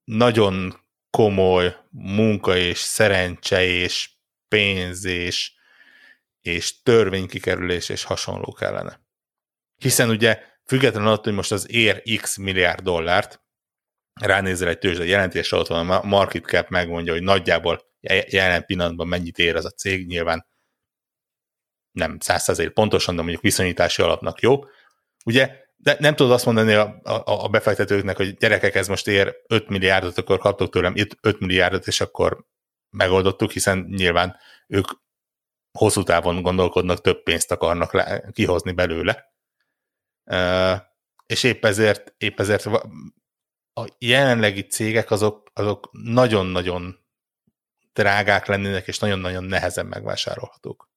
nagyon 0.04 0.74
komoly 1.10 1.76
munka 1.90 2.56
és 2.56 2.78
szerencse 2.78 3.62
és 3.62 4.10
pénz 4.48 5.04
és, 5.04 5.52
és 6.40 6.82
törvénykikerülés 6.82 7.88
és 7.88 8.04
hasonló 8.04 8.52
kellene. 8.52 9.00
Hiszen 9.76 10.08
ugye 10.08 10.42
függetlenül 10.66 11.08
attól, 11.08 11.24
hogy 11.24 11.32
most 11.32 11.52
az 11.52 11.70
ér 11.70 12.02
x 12.20 12.36
milliárd 12.36 12.82
dollárt, 12.82 13.42
ránézel 14.20 14.68
egy 14.68 14.78
tőzsde 14.78 15.04
jelentésre, 15.04 15.56
ott 15.56 15.66
van 15.66 15.90
a 15.90 16.02
market 16.02 16.44
cap 16.44 16.68
megmondja, 16.68 17.12
hogy 17.12 17.22
nagyjából 17.22 17.82
jelen 18.28 18.64
pillanatban 18.64 19.08
mennyit 19.08 19.38
ér 19.38 19.56
az 19.56 19.64
a 19.64 19.70
cég, 19.70 20.06
nyilván 20.06 20.46
nem 21.92 22.18
százszerzék 22.20 22.70
pontosan, 22.70 23.16
de 23.16 23.20
mondjuk 23.22 23.42
viszonyítási 23.42 24.02
alapnak 24.02 24.40
jó. 24.40 24.64
Ugye, 25.24 25.56
de 25.76 25.96
nem 25.98 26.14
tudod 26.14 26.32
azt 26.32 26.44
mondani 26.44 26.72
a, 26.72 27.00
a, 27.02 27.44
a 27.44 27.48
befektetőknek, 27.48 28.16
hogy 28.16 28.36
gyerekek, 28.36 28.74
ez 28.74 28.88
most 28.88 29.08
ér 29.08 29.36
5 29.46 29.68
milliárdot, 29.68 30.18
akkor 30.18 30.38
kaptok 30.38 30.70
tőlem 30.70 30.94
5 31.20 31.40
milliárdot, 31.40 31.86
és 31.86 32.00
akkor 32.00 32.46
megoldottuk, 32.90 33.50
hiszen 33.50 33.78
nyilván 33.78 34.36
ők 34.66 34.86
hosszú 35.72 36.02
távon 36.02 36.42
gondolkodnak, 36.42 37.00
több 37.00 37.22
pénzt 37.22 37.50
akarnak 37.50 37.92
le, 37.92 38.30
kihozni 38.32 38.72
belőle. 38.72 39.34
És 41.26 41.42
épp 41.42 41.64
ezért, 41.64 42.14
épp 42.18 42.40
ezért 42.40 42.66
a 43.72 43.86
jelenlegi 43.98 44.66
cégek 44.66 45.10
azok, 45.10 45.50
azok 45.54 45.88
nagyon-nagyon 45.92 46.98
drágák 47.92 48.46
lennének, 48.46 48.86
és 48.86 48.98
nagyon-nagyon 48.98 49.44
nehezen 49.44 49.86
megvásárolhatók. 49.86 50.88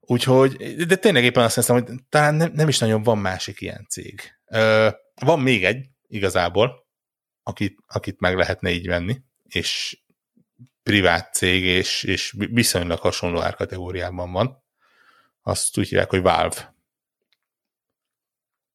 Úgyhogy, 0.00 0.56
de 0.86 0.96
tényleg 0.96 1.24
éppen 1.24 1.44
azt 1.44 1.54
hiszem, 1.54 1.76
hogy 1.76 1.94
talán 2.08 2.34
nem, 2.34 2.52
nem 2.52 2.68
is 2.68 2.78
nagyon 2.78 3.02
van 3.02 3.18
másik 3.18 3.60
ilyen 3.60 3.86
cég. 3.88 4.20
Van 5.14 5.40
még 5.40 5.64
egy, 5.64 5.88
igazából, 6.06 6.88
akit, 7.42 7.78
akit 7.86 8.20
meg 8.20 8.36
lehetne 8.36 8.70
így 8.70 8.86
venni, 8.86 9.22
és 9.44 10.00
privát 10.82 11.34
cég, 11.34 11.64
és, 11.64 12.02
és 12.02 12.34
viszonylag 12.38 12.98
hasonló 12.98 13.40
árkategóriában 13.40 14.32
van. 14.32 14.62
Azt 15.42 15.78
úgy 15.78 15.88
hívják, 15.88 16.10
hogy 16.10 16.22
Valve. 16.22 16.74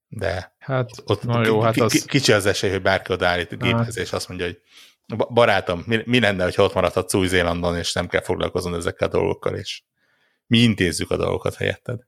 De 0.08 0.56
hát, 0.58 0.90
ott 1.06 1.24
na 1.24 1.46
jó, 1.46 1.62
hát 1.62 1.78
az... 1.78 2.06
kicsi 2.06 2.32
az 2.32 2.46
esély, 2.46 2.70
hogy 2.70 2.82
bárki 2.82 3.12
odaállít 3.12 3.52
a 3.52 3.56
géphez, 3.56 3.98
és 3.98 4.12
azt 4.14 4.28
mondja, 4.28 4.46
hogy 4.46 4.62
barátom, 5.16 5.84
mi, 5.86 6.02
mi 6.06 6.20
lenne, 6.20 6.52
ha 6.56 6.64
ott 6.64 6.74
maradhatsz 6.74 7.14
Új-Zélandon, 7.14 7.78
és 7.78 7.94
nem 7.94 8.08
kell 8.08 8.22
foglalkozni 8.22 8.76
ezekkel 8.76 9.08
a 9.08 9.12
dolgokkal, 9.12 9.56
és 9.56 9.84
mi 10.48 10.58
intézzük 10.58 11.12
a 11.12 11.18
dolgokat 11.18 11.56
helyetted. 11.56 12.00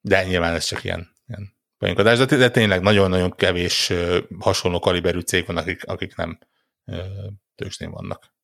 De 0.00 0.24
nyilván 0.24 0.54
ez 0.54 0.64
csak 0.64 0.84
ilyen, 0.84 1.16
ilyen 1.26 1.56
poénkodás, 1.78 2.18
de, 2.18 2.36
de 2.36 2.50
tényleg 2.50 2.80
nagyon-nagyon 2.80 3.30
kevés 3.30 3.92
hasonló 4.38 4.78
kaliberű 4.78 5.20
cég 5.20 5.46
van, 5.46 5.56
akik, 5.56 5.84
akik 5.84 6.16
nem 6.16 6.38
tőzsdén 7.56 7.90
vannak. 7.90 8.34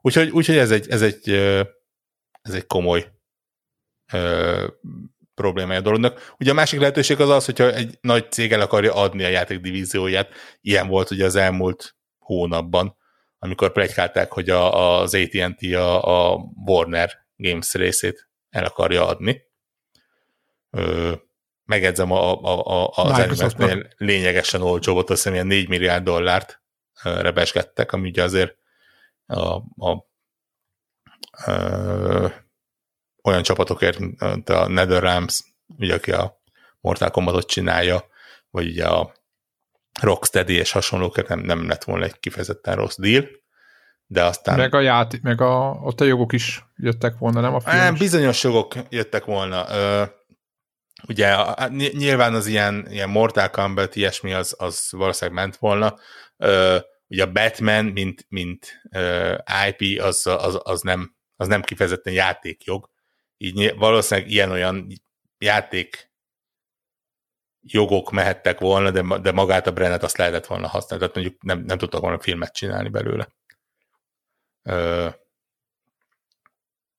Úgyhogy, 0.00 0.30
úgyhogy 0.30 0.56
ez, 0.56 0.70
egy, 0.70 0.88
ez, 0.88 1.02
egy, 1.02 1.30
ez 2.42 2.54
egy 2.54 2.66
komoly 2.66 3.12
uh, 4.12 4.64
problémája 5.34 5.78
a 5.78 5.82
dolognak. 5.82 6.34
Ugye 6.38 6.50
a 6.50 6.54
másik 6.54 6.80
lehetőség 6.80 7.20
az 7.20 7.28
az, 7.28 7.44
hogyha 7.44 7.72
egy 7.72 7.98
nagy 8.00 8.32
cég 8.32 8.52
el 8.52 8.60
akarja 8.60 8.94
adni 8.94 9.24
a 9.24 9.28
játék 9.28 9.60
divízióját, 9.60 10.32
ilyen 10.60 10.88
volt 10.88 11.10
ugye 11.10 11.24
az 11.24 11.36
elmúlt 11.36 11.96
hónapban, 12.18 12.96
amikor 13.38 13.72
plegykálták, 13.72 14.32
hogy 14.32 14.50
a, 14.50 14.98
az 15.00 15.14
AT&T 15.14 15.74
a, 15.74 16.32
a 16.32 16.38
Warner 16.66 17.10
Games 17.36 17.74
részét 17.74 18.28
el 18.50 18.64
akarja 18.64 19.06
adni. 19.06 19.42
Ö, 20.70 21.12
megedzem 21.64 22.12
a, 22.12 22.42
a, 22.42 22.64
a, 22.66 22.92
az 22.94 23.18
animatnél 23.18 23.88
lényegesen 23.96 24.62
olcsó 24.62 24.92
volt, 24.92 25.10
azt 25.10 25.18
hiszem 25.18 25.34
ilyen 25.34 25.46
4 25.46 25.68
milliárd 25.68 26.04
dollárt 26.04 26.57
rebesgettek, 27.02 27.92
ami 27.92 28.08
ugye 28.08 28.22
azért 28.22 28.56
a, 29.26 29.62
a, 29.76 29.90
a, 29.90 30.06
olyan 33.22 33.42
csapatokért, 33.42 33.98
mint 33.98 34.48
a 34.48 34.68
NetherRealms, 34.68 35.44
ugye 35.66 35.94
aki 35.94 36.12
a 36.12 36.40
Mortal 36.80 37.10
Kombatot 37.10 37.46
csinálja, 37.46 38.04
vagy 38.50 38.66
ugye 38.68 38.86
a 38.86 39.12
Rocksteady 40.00 40.54
és 40.54 40.72
hasonlók, 40.72 41.28
nem, 41.28 41.38
nem 41.38 41.68
lett 41.68 41.84
volna 41.84 42.04
egy 42.04 42.20
kifejezetten 42.20 42.76
rossz 42.76 42.96
deal, 42.96 43.26
de 44.06 44.24
aztán... 44.24 44.56
Meg 44.56 44.74
a 44.74 44.80
játék, 44.80 45.22
meg 45.22 45.40
a, 45.40 45.80
ott 45.82 46.00
a 46.00 46.04
jogok 46.04 46.32
is 46.32 46.64
jöttek 46.76 47.18
volna, 47.18 47.40
nem 47.40 47.54
a 47.54 47.60
film 47.60 47.76
Nem, 47.76 47.94
bizonyos 47.94 48.42
jogok 48.42 48.74
jöttek 48.88 49.24
volna. 49.24 49.66
Ö, 49.70 50.04
ugye 51.08 51.32
a, 51.32 51.68
nyilván 51.76 52.34
az 52.34 52.46
ilyen, 52.46 52.86
ilyen 52.90 53.08
Mortal 53.08 53.50
Kombat, 53.50 53.96
ilyesmi 53.96 54.32
az, 54.32 54.54
az 54.58 54.88
valószínűleg 54.90 55.40
ment 55.40 55.56
volna. 55.56 55.94
Ugye 57.08 57.22
a 57.22 57.32
Batman, 57.32 57.84
mint, 57.84 58.26
mint 58.28 58.82
IP, 59.68 60.00
az, 60.02 60.26
az, 60.26 60.58
az, 60.62 60.80
nem, 60.80 61.16
az 61.36 61.46
nem 61.46 61.62
kifejezetten 61.62 62.12
játékjog. 62.12 62.90
Így 63.36 63.74
valószínűleg 63.76 64.30
ilyen-olyan 64.30 64.86
játék 65.38 66.10
jogok 67.60 68.10
mehettek 68.10 68.58
volna, 68.58 68.90
de, 68.90 69.18
de 69.18 69.32
magát 69.32 69.66
a 69.66 69.72
brandet 69.72 70.02
azt 70.02 70.16
lehetett 70.16 70.46
volna 70.46 70.66
használni, 70.66 71.04
tehát 71.04 71.14
mondjuk 71.14 71.42
nem, 71.42 71.64
nem 71.64 71.78
tudtak 71.78 72.00
volna 72.00 72.18
filmet 72.18 72.54
csinálni 72.54 72.88
belőle. 72.88 73.28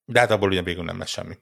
De 0.05 0.19
hát 0.19 0.31
abból 0.31 0.49
ugye 0.49 0.61
végül 0.61 0.83
nem 0.83 0.99
lesz 0.99 1.09
semmi. 1.09 1.37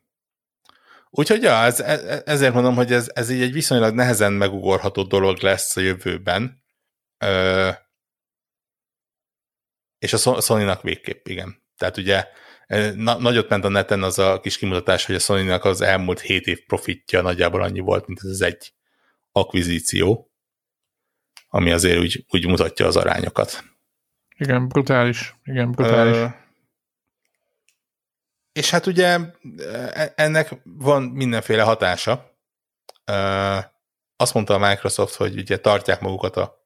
Úgyhogy 1.10 1.42
ja, 1.42 1.64
ez, 1.64 1.80
e, 1.80 2.22
ezért 2.26 2.54
mondom, 2.54 2.76
hogy 2.76 2.94
ez, 2.94 3.12
ez 3.14 3.30
így 3.30 3.42
egy 3.42 3.52
viszonylag 3.52 3.94
nehezen 3.94 4.34
megugorható 4.34 5.04
dolog 5.04 5.42
lesz 5.42 5.76
a 5.78 5.82
jövőben. 5.82 6.64
És 10.00 10.14
a 10.14 10.42
Sony-nak 10.42 10.82
végképp, 10.82 11.28
igen. 11.28 11.62
Tehát 11.78 11.98
ugye 11.98 12.28
na, 12.96 13.18
nagyot 13.18 13.50
ment 13.50 13.66
a 13.66 13.70
neten 13.70 14.04
az 14.04 14.20
a 14.20 14.40
kis 14.40 14.58
kimutatás, 14.58 15.06
hogy 15.06 15.16
a 15.16 15.20
sony 15.20 15.52
az 15.52 15.82
elmúlt 15.82 16.20
7 16.20 16.48
év 16.48 16.66
profitja 16.66 17.22
nagyjából 17.22 17.62
annyi 17.62 17.80
volt, 17.80 18.08
mint 18.08 18.20
ez 18.24 18.30
az 18.30 18.42
egy 18.42 18.74
akvizíció, 19.32 20.32
ami 21.50 21.72
azért 21.72 22.00
úgy, 22.00 22.26
úgy 22.30 22.48
mutatja 22.48 22.86
az 22.86 22.96
arányokat. 22.96 23.64
Igen, 24.38 24.68
brutális. 24.68 25.36
Igen, 25.44 25.72
brutális. 25.72 26.16
Ö, 26.16 26.26
és 28.52 28.70
hát 28.70 28.86
ugye 28.86 29.20
e, 29.92 30.14
ennek 30.16 30.56
van 30.64 31.04
mindenféle 31.04 31.64
hatása. 31.64 32.38
Ö, 33.06 33.58
azt 34.18 34.34
mondta 34.34 34.54
a 34.54 34.70
Microsoft, 34.70 35.16
hogy 35.16 35.38
ugye 35.38 35.58
tartják 35.58 36.00
magukat 36.02 36.36
a 36.36 36.66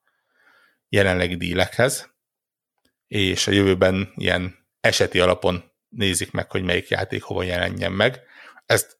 jelenlegi 0.89 1.35
dílekhez, 1.35 2.10
és 3.11 3.47
a 3.47 3.51
jövőben 3.51 4.13
ilyen 4.15 4.67
eseti 4.81 5.19
alapon 5.19 5.71
nézik 5.89 6.31
meg, 6.31 6.51
hogy 6.51 6.63
melyik 6.63 6.87
játék 6.87 7.23
hova 7.23 7.43
jelenjen 7.43 7.91
meg. 7.91 8.21
Ezt 8.65 8.99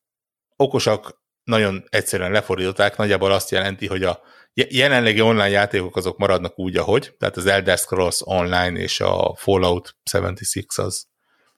okosak 0.56 1.22
nagyon 1.44 1.84
egyszerűen 1.90 2.32
lefordították, 2.32 2.98
nagyjából 2.98 3.32
azt 3.32 3.52
jelenti, 3.52 3.88
hogy 3.88 4.04
a 4.04 4.22
jelenlegi 4.54 5.22
online 5.22 5.50
játékok 5.50 5.96
azok 5.96 6.18
maradnak 6.18 6.60
úgy, 6.60 6.78
ahogy, 6.78 7.16
tehát 7.20 7.38
az 7.38 7.46
Elder 7.46 7.78
Scrolls 7.78 8.22
Online 8.24 8.80
és 8.80 9.00
a 9.00 9.36
Fallout 9.36 9.96
76 10.12 10.66
az 10.76 11.08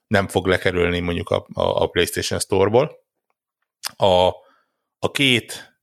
nem 0.07 0.27
fog 0.27 0.47
lekerülni 0.47 0.99
mondjuk 0.99 1.29
a, 1.29 1.47
a, 1.53 1.81
a 1.81 1.87
PlayStation 1.87 2.39
Store-ból. 2.39 2.91
A, 3.95 4.27
a 4.99 5.11
két 5.11 5.77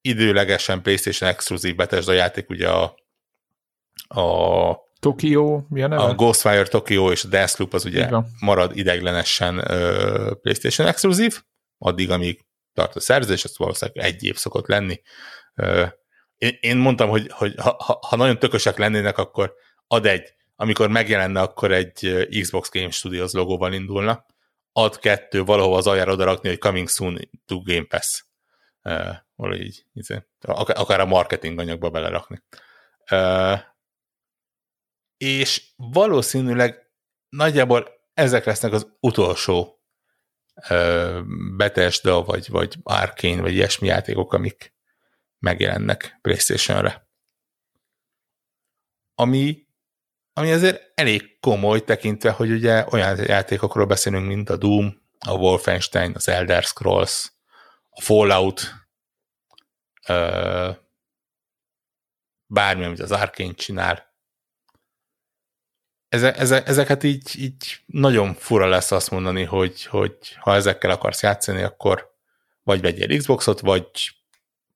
időlegesen 0.00 0.82
PlayStation 0.82 1.30
exkluzív 1.30 1.74
Bethesda 1.74 2.12
játék, 2.12 2.50
ugye 2.50 2.68
a, 2.70 2.94
a 4.20 4.84
Tokyo, 5.04 5.60
mi 5.68 5.82
a 5.82 5.86
neve? 5.86 6.02
A 6.02 6.14
Ghostwire 6.14 6.66
Tokyo 6.66 7.10
és 7.10 7.24
a 7.24 7.28
Deathloop 7.28 7.74
az 7.74 7.84
ugye 7.84 8.08
marad 8.40 8.76
ideglenesen 8.76 9.58
uh, 9.58 10.30
PlayStation 10.40 10.86
exkluzív, 10.86 11.42
addig, 11.78 12.10
amíg 12.10 12.44
tart 12.72 12.96
a 12.96 13.00
szerzés, 13.00 13.44
ez 13.44 13.58
valószínűleg 13.58 14.04
egy 14.04 14.24
év 14.24 14.36
szokott 14.36 14.66
lenni. 14.66 15.02
Én, 16.36 16.58
én 16.60 16.76
mondtam, 16.76 17.08
hogy, 17.08 17.30
hogy 17.30 17.54
ha, 17.56 17.98
ha 18.08 18.16
nagyon 18.16 18.38
tökösek 18.38 18.78
lennének, 18.78 19.18
akkor 19.18 19.54
ad 19.86 20.06
egy, 20.06 20.34
amikor 20.56 20.88
megjelenne, 20.88 21.40
akkor 21.40 21.72
egy 21.72 22.26
Xbox 22.40 22.70
Game 22.70 22.90
Studios 22.90 23.32
logóval 23.32 23.72
indulna, 23.72 24.26
ad 24.72 24.98
kettő, 24.98 25.44
valahol 25.44 25.76
az 25.76 25.86
aljára 25.86 26.12
oda 26.12 26.24
rakni, 26.24 26.48
hogy 26.48 26.58
coming 26.58 26.88
soon 26.88 27.18
to 27.46 27.62
Game 27.62 27.86
Pass. 27.88 28.24
Uh, 28.82 29.14
valahogy 29.34 29.60
így, 29.60 29.86
így, 29.92 30.14
akár 30.56 31.00
a 31.00 31.06
marketing 31.06 31.58
anyagba 31.58 31.90
belerakni. 31.90 32.42
Uh, 33.10 33.58
és 35.24 35.72
valószínűleg 35.76 36.90
nagyjából 37.28 37.88
ezek 38.14 38.44
lesznek 38.44 38.72
az 38.72 38.96
utolsó 39.00 39.82
Bethesda, 41.56 42.22
vagy, 42.22 42.48
vagy 42.48 42.76
Arkane, 42.82 43.40
vagy 43.40 43.52
ilyesmi 43.52 43.86
játékok, 43.86 44.32
amik 44.32 44.74
megjelennek 45.38 46.18
PlayStation-re. 46.22 47.08
Ami, 49.14 49.66
ami 50.32 50.52
azért 50.52 50.92
elég 50.94 51.38
komoly 51.40 51.84
tekintve, 51.84 52.30
hogy 52.30 52.50
ugye 52.50 52.84
olyan 52.90 53.16
játékokról 53.16 53.86
beszélünk, 53.86 54.26
mint 54.26 54.50
a 54.50 54.56
Doom, 54.56 55.02
a 55.18 55.32
Wolfenstein, 55.32 56.12
az 56.14 56.28
Elder 56.28 56.62
Scrolls, 56.62 57.32
a 57.88 58.00
Fallout, 58.00 58.72
bármi, 62.46 62.84
amit 62.84 63.00
az 63.00 63.12
Arkane 63.12 63.54
csinál. 63.54 64.13
Eze, 66.14 66.34
eze, 66.34 66.62
ezeket 66.64 67.02
így, 67.02 67.38
így 67.38 67.82
nagyon 67.86 68.34
fura 68.34 68.66
lesz 68.66 68.92
azt 68.92 69.10
mondani, 69.10 69.42
hogy, 69.42 69.84
hogy 69.84 70.16
ha 70.40 70.54
ezekkel 70.54 70.90
akarsz 70.90 71.22
játszani, 71.22 71.62
akkor 71.62 72.12
vagy 72.62 72.80
vegyél 72.80 73.18
Xboxot, 73.18 73.60
vagy 73.60 73.86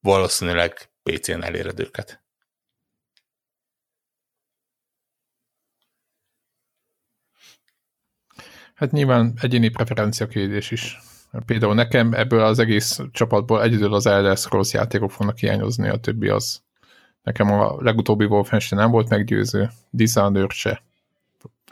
valószínűleg 0.01 0.90
PC-n 1.03 1.42
eléred 1.42 1.81
őket. 1.81 2.22
Hát 8.74 8.90
nyilván 8.90 9.38
egyéni 9.40 9.68
preferencia 9.68 10.27
kérdés 10.27 10.70
is. 10.70 10.98
Például 11.46 11.74
nekem 11.74 12.14
ebből 12.14 12.40
az 12.40 12.59
egész 12.59 13.01
csapatból 13.12 13.62
egyedül 13.62 13.94
az 13.94 14.07
Elder 14.07 14.37
Scrolls 14.37 14.72
játékok 14.72 15.11
fognak 15.11 15.38
hiányozni, 15.38 15.88
a 15.88 16.01
többi 16.01 16.29
az 16.29 16.62
nekem 17.22 17.53
a 17.53 17.83
legutóbbi 17.83 18.24
Wolfenstein 18.24 18.81
nem 18.81 18.90
volt 18.90 19.09
meggyőző, 19.09 19.70
Dishonored 19.90 20.51
se. 20.51 20.88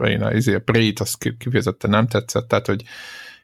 Én 0.04 0.22
a, 0.22 0.54
a 0.54 0.58
Prey-t 0.64 1.00
azt 1.00 1.36
kifejezetten 1.38 1.90
nem 1.90 2.06
tetszett, 2.06 2.48
tehát 2.48 2.66
hogy 2.66 2.84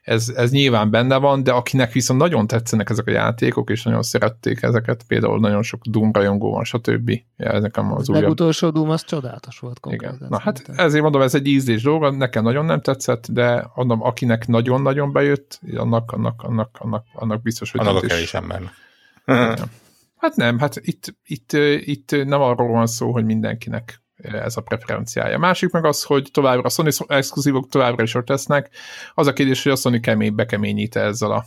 ez, 0.03 0.29
ez 0.35 0.51
nyilván 0.51 0.89
benne 0.89 1.17
van, 1.17 1.43
de 1.43 1.51
akinek 1.51 1.91
viszont 1.91 2.19
nagyon 2.19 2.47
tetszenek 2.47 2.89
ezek 2.89 3.07
a 3.07 3.11
játékok, 3.11 3.69
és 3.69 3.83
nagyon 3.83 4.01
szerették 4.01 4.61
ezeket, 4.61 5.03
például 5.07 5.39
nagyon 5.39 5.63
sok 5.63 5.81
Doom 5.85 6.11
rajongó 6.11 6.51
van, 6.51 6.63
stb. 6.63 7.09
Ja, 7.37 7.51
ezek 7.51 7.77
az 7.77 8.09
újabb... 8.09 8.21
legutolsó 8.21 8.69
Doom 8.69 8.89
az 8.89 9.05
csodálatos 9.05 9.59
volt 9.59 9.79
konkrétan. 9.79 10.15
Igen. 10.15 10.27
Na 10.29 10.39
hát 10.39 10.63
ezért 10.75 11.03
mondom, 11.03 11.21
ez 11.21 11.35
egy 11.35 11.47
ízlés 11.47 11.81
dolga, 11.81 12.11
nekem 12.11 12.43
nagyon 12.43 12.65
nem 12.65 12.81
tetszett, 12.81 13.31
de 13.31 13.71
mondom, 13.75 14.03
akinek 14.03 14.47
nagyon-nagyon 14.47 15.11
bejött, 15.11 15.59
annak, 15.75 16.11
annak, 16.11 16.41
annak, 16.43 16.77
annak, 16.79 17.05
annak 17.13 17.41
biztos, 17.41 17.71
hogy 17.71 17.79
annak 17.79 18.03
a 18.03 18.07
kevés 18.07 18.33
embernek. 18.33 18.71
Hát 20.17 20.35
nem, 20.35 20.59
hát 20.59 20.75
itt, 20.81 21.15
itt, 21.23 21.53
itt 21.79 22.11
nem 22.25 22.41
arról 22.41 22.71
van 22.71 22.87
szó, 22.87 23.11
hogy 23.11 23.25
mindenkinek 23.25 24.02
ez 24.31 24.57
a 24.57 24.61
preferenciája. 24.61 25.37
Másik 25.37 25.71
meg 25.71 25.85
az, 25.85 26.03
hogy 26.03 26.29
továbbra 26.31 26.63
a 26.63 26.69
Sony 26.69 26.87
exkluzívok 27.07 27.69
továbbra 27.69 28.03
is 28.03 28.15
ott 28.15 28.27
lesznek. 28.27 28.69
Az 29.13 29.27
a 29.27 29.33
kérdés, 29.33 29.63
hogy 29.63 29.71
a 29.71 29.75
Sony 29.75 30.01
kemény, 30.01 30.35
bekeményít 30.35 30.95
ezzel 30.95 31.31
a 31.31 31.45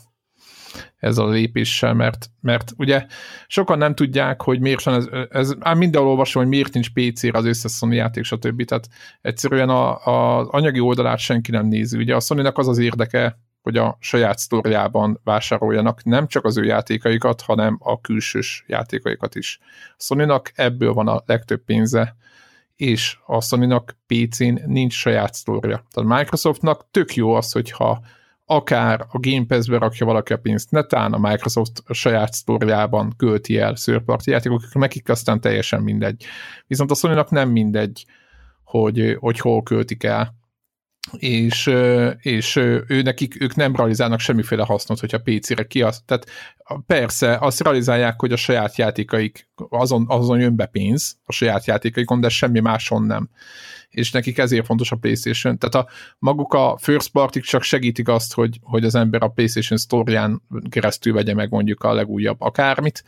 ezzel 0.97 1.25
a 1.25 1.31
lépéssel, 1.31 1.95
mert, 1.95 2.31
mert 2.41 2.73
ugye 2.77 3.07
sokan 3.47 3.79
nem 3.79 3.95
tudják, 3.95 4.43
hogy 4.43 4.61
miért 4.61 4.83
van 4.83 4.95
ez, 4.95 5.07
ez 5.31 5.55
ám 5.61 5.79
mindenhol 5.79 6.11
olvasom, 6.11 6.43
hogy 6.43 6.51
miért 6.51 6.73
nincs 6.73 6.93
PC-re 6.93 7.39
az 7.39 7.45
összes 7.45 7.73
Sony 7.73 7.93
játék, 7.93 8.25
stb. 8.25 8.65
Tehát 8.65 8.89
egyszerűen 9.21 9.69
az 9.69 10.47
anyagi 10.51 10.81
oldalát 10.81 11.19
senki 11.19 11.51
nem 11.51 11.67
nézi. 11.67 11.99
Ugye 11.99 12.15
a 12.15 12.21
sony 12.21 12.47
az 12.47 12.69
az 12.69 12.79
érdeke, 12.79 13.39
hogy 13.63 13.77
a 13.77 13.97
saját 14.01 14.39
sztoriában 14.39 15.21
vásároljanak 15.25 16.05
nem 16.05 16.27
csak 16.27 16.45
az 16.45 16.57
ő 16.57 16.65
játékaikat, 16.65 17.41
hanem 17.41 17.77
a 17.81 18.01
külsős 18.01 18.65
játékaikat 18.67 19.35
is. 19.35 19.59
A 19.91 20.03
sony 20.03 20.41
ebből 20.55 20.93
van 20.93 21.09
a 21.09 21.23
legtöbb 21.27 21.65
pénze, 21.65 22.17
és 22.77 23.19
a 23.27 23.41
Sony-nak 23.41 23.97
PC-n 24.07 24.63
nincs 24.67 24.93
saját 24.93 25.35
sztorja. 25.35 25.85
Tehát 25.91 26.19
Microsoftnak 26.19 26.87
tök 26.91 27.15
jó 27.15 27.35
az, 27.35 27.53
hogyha 27.53 28.01
akár 28.45 29.01
a 29.01 29.19
Game 29.19 29.45
Pass-be 29.47 29.79
rakja 29.79 30.07
valaki 30.07 30.33
a 30.33 30.39
pénzt, 30.39 30.71
netán 30.71 31.13
a 31.13 31.19
Microsoft 31.19 31.83
a 31.87 31.93
saját 31.93 32.33
sztorjában 32.33 33.15
költi 33.17 33.59
el 33.59 33.77
szőrparti 33.77 34.31
játékok, 34.31 34.75
nekik 34.75 35.09
aztán 35.09 35.41
teljesen 35.41 35.83
mindegy. 35.83 36.25
Viszont 36.67 36.91
a 36.91 36.95
sony 36.95 37.25
nem 37.29 37.51
mindegy, 37.51 38.05
hogy, 38.65 39.17
hogy 39.21 39.39
hol 39.39 39.63
költik 39.63 40.05
el 40.05 40.35
és, 41.13 41.71
és 42.21 42.57
ő 42.57 43.03
nekik, 43.03 43.43
ők 43.43 43.55
nem 43.55 43.77
realizálnak 43.77 44.21
semmiféle 44.21 44.65
hasznot, 44.65 45.01
hogyha 45.01 45.21
PC-re 45.25 45.67
kiasz. 45.67 46.03
Tehát 46.05 46.27
persze, 46.87 47.37
azt 47.41 47.63
realizálják, 47.63 48.21
hogy 48.21 48.33
a 48.33 48.37
saját 48.37 48.77
játékaik, 48.77 49.49
azon, 49.69 50.05
azon 50.09 50.41
jön 50.41 50.57
be 50.57 50.67
pénz 50.67 51.17
a 51.25 51.33
saját 51.33 51.67
játékaikon, 51.67 52.21
de 52.21 52.29
semmi 52.29 52.61
máson 52.61 53.03
nem. 53.03 53.29
És 53.89 54.11
nekik 54.11 54.39
ezért 54.39 54.67
fontos 54.67 54.93
a 54.93 54.97
PlayStation. 54.97 55.59
Tehát 55.59 55.87
a, 55.87 55.93
maguk 56.19 56.55
a 56.55 56.77
first 56.81 57.11
party 57.11 57.39
csak 57.39 57.63
segítik 57.63 58.09
azt, 58.09 58.35
hogy, 58.35 58.59
hogy 58.63 58.85
az 58.85 58.95
ember 58.95 59.23
a 59.23 59.29
PlayStation 59.29 59.79
Store-ján 59.79 60.43
keresztül 60.69 61.13
vegye 61.13 61.35
meg 61.35 61.51
mondjuk 61.51 61.85
a 61.85 61.95
legújabb 61.95 62.41
akármit, 62.41 63.05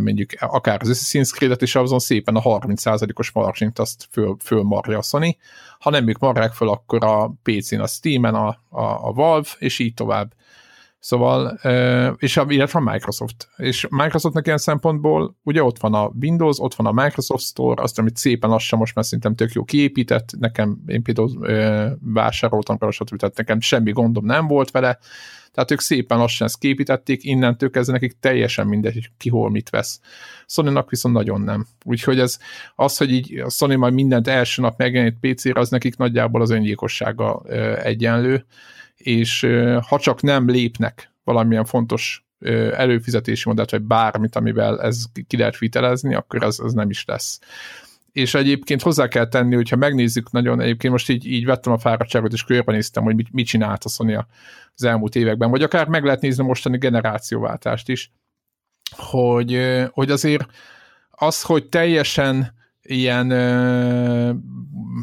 mondjuk 0.00 0.30
akár 0.38 0.80
az 0.82 0.88
Assassin's 0.92 1.30
Creed-et, 1.34 1.62
és 1.62 1.74
azon 1.74 1.98
szépen 1.98 2.36
a 2.36 2.40
30%-os 2.40 3.30
margint 3.30 3.78
azt 3.78 4.08
föl, 4.10 4.36
fölmarja 4.42 4.98
a 4.98 5.02
Sony. 5.02 5.36
Ha 5.78 5.90
nem 5.90 6.08
ők 6.08 6.18
marják 6.18 6.52
föl, 6.52 6.68
akkor 6.68 7.04
a 7.04 7.34
PC-n, 7.42 7.80
a 7.80 7.86
Steam-en, 7.86 8.34
a, 8.34 8.48
a, 8.68 9.08
a 9.08 9.12
Valve, 9.12 9.48
és 9.58 9.78
így 9.78 9.94
tovább. 9.94 10.32
Szóval, 11.00 11.58
és 12.16 12.36
a, 12.36 12.44
illetve 12.48 12.78
a 12.78 12.90
Microsoft. 12.92 13.48
És 13.56 13.86
Microsoftnak 13.90 14.46
ilyen 14.46 14.58
szempontból 14.58 15.36
ugye 15.42 15.62
ott 15.62 15.78
van 15.78 15.94
a 15.94 16.12
Windows, 16.20 16.58
ott 16.58 16.74
van 16.74 16.86
a 16.86 17.02
Microsoft 17.02 17.44
Store, 17.44 17.82
azt, 17.82 17.98
amit 17.98 18.16
szépen 18.16 18.50
lassan 18.50 18.78
most 18.78 18.94
már 18.94 19.04
szerintem 19.04 19.34
tök 19.34 19.52
jó 19.52 19.64
kiépített, 19.64 20.30
nekem 20.38 20.82
én 20.86 21.02
például 21.02 21.46
vásároltam 22.00 22.76
rá, 22.80 22.88
tehát 23.16 23.36
nekem 23.36 23.60
semmi 23.60 23.92
gondom 23.92 24.24
nem 24.24 24.46
volt 24.46 24.70
vele, 24.70 24.98
tehát 25.52 25.70
ők 25.70 25.80
szépen 25.80 26.18
lassan 26.18 26.46
ezt 26.46 26.58
képítették, 26.58 27.24
innentől 27.24 27.70
kezdve 27.70 27.92
nekik 27.92 28.16
teljesen 28.20 28.66
mindegy, 28.66 28.92
hogy 28.92 29.10
ki 29.16 29.28
hol 29.28 29.50
mit 29.50 29.70
vesz. 29.70 30.00
sony 30.46 30.84
viszont 30.88 31.14
nagyon 31.14 31.40
nem. 31.40 31.66
Úgyhogy 31.84 32.18
ez 32.18 32.38
az, 32.74 32.96
hogy 32.96 33.12
így 33.12 33.38
a 33.38 33.50
Sony 33.50 33.78
majd 33.78 33.94
mindent 33.94 34.28
első 34.28 34.62
nap 34.62 34.78
megjelenít 34.78 35.16
PC-re, 35.20 35.60
az 35.60 35.70
nekik 35.70 35.96
nagyjából 35.96 36.40
az 36.40 36.50
öngyilkossága 36.50 37.42
egyenlő, 37.82 38.44
és 39.02 39.46
ha 39.88 39.98
csak 39.98 40.22
nem 40.22 40.48
lépnek 40.48 41.12
valamilyen 41.24 41.64
fontos 41.64 42.24
előfizetési 42.72 43.48
modellt, 43.48 43.70
vagy 43.70 43.82
bármit, 43.82 44.36
amivel 44.36 44.82
ez 44.82 45.04
ki 45.26 45.36
lehet 45.36 45.58
vitelezni, 45.58 46.14
akkor 46.14 46.44
az, 46.44 46.60
az 46.60 46.72
nem 46.72 46.90
is 46.90 47.04
lesz. 47.04 47.38
És 48.12 48.34
egyébként 48.34 48.82
hozzá 48.82 49.08
kell 49.08 49.28
tenni, 49.28 49.54
hogyha 49.54 49.76
megnézzük 49.76 50.30
nagyon, 50.30 50.60
egyébként 50.60 50.92
most 50.92 51.08
így, 51.08 51.26
így 51.26 51.44
vettem 51.44 51.72
a 51.72 51.78
fáradtságot, 51.78 52.32
és 52.32 52.44
körbenéztem, 52.44 53.02
hogy 53.02 53.14
mit, 53.14 53.32
mit 53.32 53.46
csinált 53.46 53.84
a 53.84 53.88
Sony 53.88 54.16
az 54.74 54.84
elmúlt 54.84 55.14
években, 55.14 55.50
vagy 55.50 55.62
akár 55.62 55.86
meg 55.88 56.04
lehet 56.04 56.20
nézni 56.20 56.44
mostani 56.44 56.78
generációváltást 56.78 57.88
is, 57.88 58.12
hogy, 58.96 59.58
hogy 59.90 60.10
azért 60.10 60.46
az, 61.10 61.42
hogy 61.42 61.68
teljesen 61.68 62.54
ilyen 62.82 63.28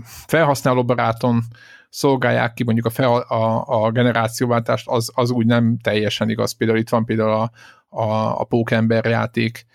felhasználóbaráton 0.03 1.43
szolgálják 1.97 2.53
ki 2.53 2.63
mondjuk 2.63 2.85
a, 2.85 2.89
fel, 2.89 3.15
a, 3.15 3.63
a 3.85 3.91
generációváltást, 3.91 4.87
az, 4.87 5.11
az 5.13 5.31
úgy 5.31 5.45
nem 5.45 5.77
teljesen 5.83 6.29
igaz. 6.29 6.51
Például 6.51 6.79
itt 6.79 6.89
van 6.89 7.05
például 7.05 7.31
a, 7.31 7.51
a, 8.01 8.39
a 8.39 8.43
Pókember 8.43 9.05
játék, 9.05 9.65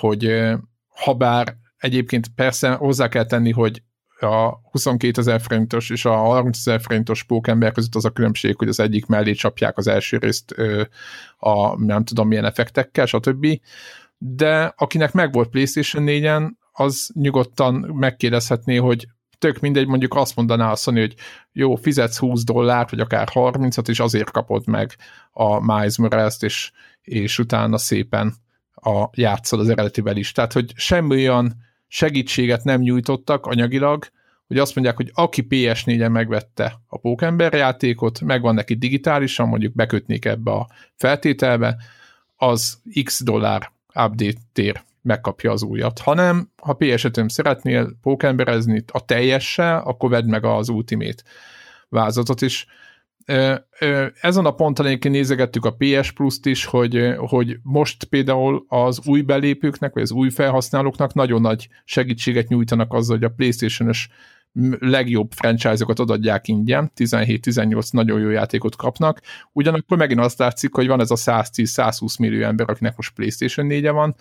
hogy 0.00 0.42
ha 0.88 1.14
bár 1.14 1.56
Egyébként 1.82 2.28
persze 2.34 2.72
hozzá 2.72 3.08
kell 3.08 3.24
tenni, 3.24 3.50
hogy 3.50 3.82
a 4.20 4.58
22 4.70 5.20
ezer 5.20 5.40
forintos 5.40 5.90
és 5.90 6.04
a 6.04 6.14
30 6.14 6.58
ezer 6.58 6.80
forintos 6.80 7.22
pókember 7.22 7.72
között 7.72 7.94
az 7.94 8.04
a 8.04 8.10
különbség, 8.10 8.56
hogy 8.56 8.68
az 8.68 8.80
egyik 8.80 9.06
mellé 9.06 9.32
csapják 9.32 9.78
az 9.78 9.86
első 9.86 10.18
részt 10.18 10.54
a 11.38 11.82
nem 11.84 12.04
tudom 12.04 12.28
milyen 12.28 12.44
effektekkel, 12.44 13.06
stb. 13.06 13.46
De 14.18 14.74
akinek 14.76 15.12
megvolt 15.12 15.48
PlayStation 15.48 16.04
4-en, 16.06 16.50
az 16.72 17.10
nyugodtan 17.14 17.74
megkérdezhetné, 17.74 18.76
hogy 18.76 19.06
tök 19.42 19.60
mindegy, 19.60 19.86
mondjuk 19.86 20.14
azt 20.14 20.36
mondaná 20.36 20.70
a 20.70 20.76
Sony, 20.76 20.98
hogy 20.98 21.14
jó, 21.52 21.74
fizetsz 21.74 22.18
20 22.18 22.44
dollárt, 22.44 22.90
vagy 22.90 23.00
akár 23.00 23.28
30-at, 23.32 23.88
és 23.88 24.00
azért 24.00 24.30
kapod 24.30 24.66
meg 24.66 24.96
a 25.32 25.74
Miles 25.74 25.98
Morales-t, 25.98 26.42
és, 26.42 26.70
és 27.02 27.38
utána 27.38 27.78
szépen 27.78 28.34
a 28.74 29.08
játszol 29.12 29.60
az 29.60 29.68
eredetivel 29.68 30.16
is. 30.16 30.32
Tehát, 30.32 30.52
hogy 30.52 30.72
semmi 30.74 31.14
olyan 31.14 31.54
segítséget 31.88 32.64
nem 32.64 32.80
nyújtottak 32.80 33.46
anyagilag, 33.46 34.06
hogy 34.46 34.58
azt 34.58 34.74
mondják, 34.74 34.96
hogy 34.96 35.10
aki 35.14 35.46
PS4-en 35.50 36.10
megvette 36.10 36.80
a 36.86 36.98
Pókember 36.98 37.52
játékot, 37.52 38.20
megvan 38.20 38.54
neki 38.54 38.74
digitálisan, 38.74 39.48
mondjuk 39.48 39.74
bekötnék 39.74 40.24
ebbe 40.24 40.50
a 40.50 40.68
feltételbe, 40.94 41.76
az 42.36 42.80
x 43.04 43.22
dollár 43.22 43.72
update 43.86 44.38
tér 44.52 44.82
megkapja 45.02 45.50
az 45.50 45.62
újat. 45.62 45.98
Hanem, 45.98 46.50
ha 46.62 46.76
PS5-ön 46.78 47.28
szeretnél 47.28 47.98
pókemberezni 48.02 48.84
a 48.92 49.04
teljessel, 49.04 49.82
akkor 49.84 50.10
vedd 50.10 50.26
meg 50.26 50.44
az 50.44 50.68
Ultimate 50.68 51.22
vázatot 51.88 52.40
is. 52.40 52.66
Ezen 54.20 54.44
a 54.44 54.54
ponton 54.54 54.86
egyébként 54.86 55.14
nézegettük 55.14 55.64
a 55.64 55.76
PS 55.78 56.12
Plus-t 56.12 56.46
is, 56.46 56.64
hogy, 56.64 57.14
hogy 57.16 57.58
most 57.62 58.04
például 58.04 58.64
az 58.68 59.00
új 59.06 59.20
belépőknek, 59.20 59.92
vagy 59.92 60.02
az 60.02 60.10
új 60.10 60.30
felhasználóknak 60.30 61.14
nagyon 61.14 61.40
nagy 61.40 61.68
segítséget 61.84 62.48
nyújtanak 62.48 62.92
azzal, 62.92 63.16
hogy 63.16 63.24
a 63.24 63.32
PlayStation-ös 63.36 64.08
legjobb 64.78 65.32
franchise-okat 65.32 65.98
adják 65.98 66.48
ingyen, 66.48 66.92
17-18 66.96 67.92
nagyon 67.92 68.20
jó 68.20 68.28
játékot 68.28 68.76
kapnak, 68.76 69.20
ugyanakkor 69.52 69.96
megint 69.96 70.20
azt 70.20 70.38
látszik, 70.38 70.74
hogy 70.74 70.86
van 70.86 71.00
ez 71.00 71.10
a 71.10 71.16
110-120 71.16 72.18
millió 72.18 72.42
ember, 72.42 72.70
akinek 72.70 72.96
most 72.96 73.14
PlayStation 73.14 73.66
4 73.66 73.86
-e 73.86 73.90
van, 73.90 74.14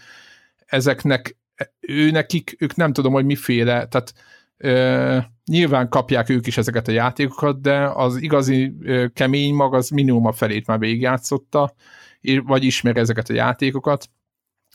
ezeknek, 0.71 1.37
ő 1.79 2.11
nekik, 2.11 2.55
ők 2.59 2.75
nem 2.75 2.93
tudom, 2.93 3.13
hogy 3.13 3.25
miféle, 3.25 3.87
tehát 3.87 4.13
nyilván 5.45 5.89
kapják 5.89 6.29
ők 6.29 6.47
is 6.47 6.57
ezeket 6.57 6.87
a 6.87 6.91
játékokat, 6.91 7.61
de 7.61 7.89
az 7.93 8.21
igazi 8.21 8.73
kemény 9.13 9.53
mag 9.53 9.73
az 9.73 9.89
minimum 9.89 10.25
a 10.25 10.31
felét 10.31 10.67
már 10.67 10.79
végigjátszotta, 10.79 11.73
vagy 12.43 12.63
ismeri 12.63 12.99
ezeket 12.99 13.29
a 13.29 13.33
játékokat, 13.33 14.09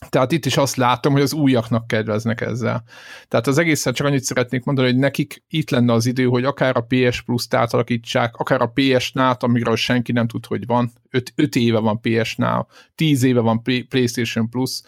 Tehát 0.08 0.32
itt 0.32 0.46
is 0.46 0.56
azt 0.56 0.76
látom, 0.76 1.12
hogy 1.12 1.22
az 1.22 1.32
újaknak 1.32 1.86
kedveznek 1.86 2.40
ezzel. 2.40 2.84
Tehát 3.28 3.46
az 3.46 3.58
egészen 3.58 3.92
csak 3.92 4.06
annyit 4.06 4.22
szeretnék 4.22 4.64
mondani, 4.64 4.88
hogy 4.90 4.98
nekik 4.98 5.44
itt 5.48 5.70
lenne 5.70 5.92
az 5.92 6.06
idő, 6.06 6.24
hogy 6.24 6.44
akár 6.44 6.76
a 6.76 6.86
PS 6.88 7.22
Plus-t 7.22 7.54
átalakítsák, 7.54 8.36
akár 8.36 8.60
a 8.60 8.72
PS 8.74 9.12
Now-t, 9.12 9.42
amiről 9.42 9.76
senki 9.76 10.12
nem 10.12 10.26
tud, 10.26 10.46
hogy 10.46 10.66
van. 10.66 10.92
5 11.34 11.56
éve 11.56 11.78
van 11.78 12.00
PS 12.00 12.34
Now, 12.36 12.62
10 12.94 13.22
éve 13.22 13.40
van 13.40 13.62
PlayStation 13.62 14.48
Plus, 14.50 14.80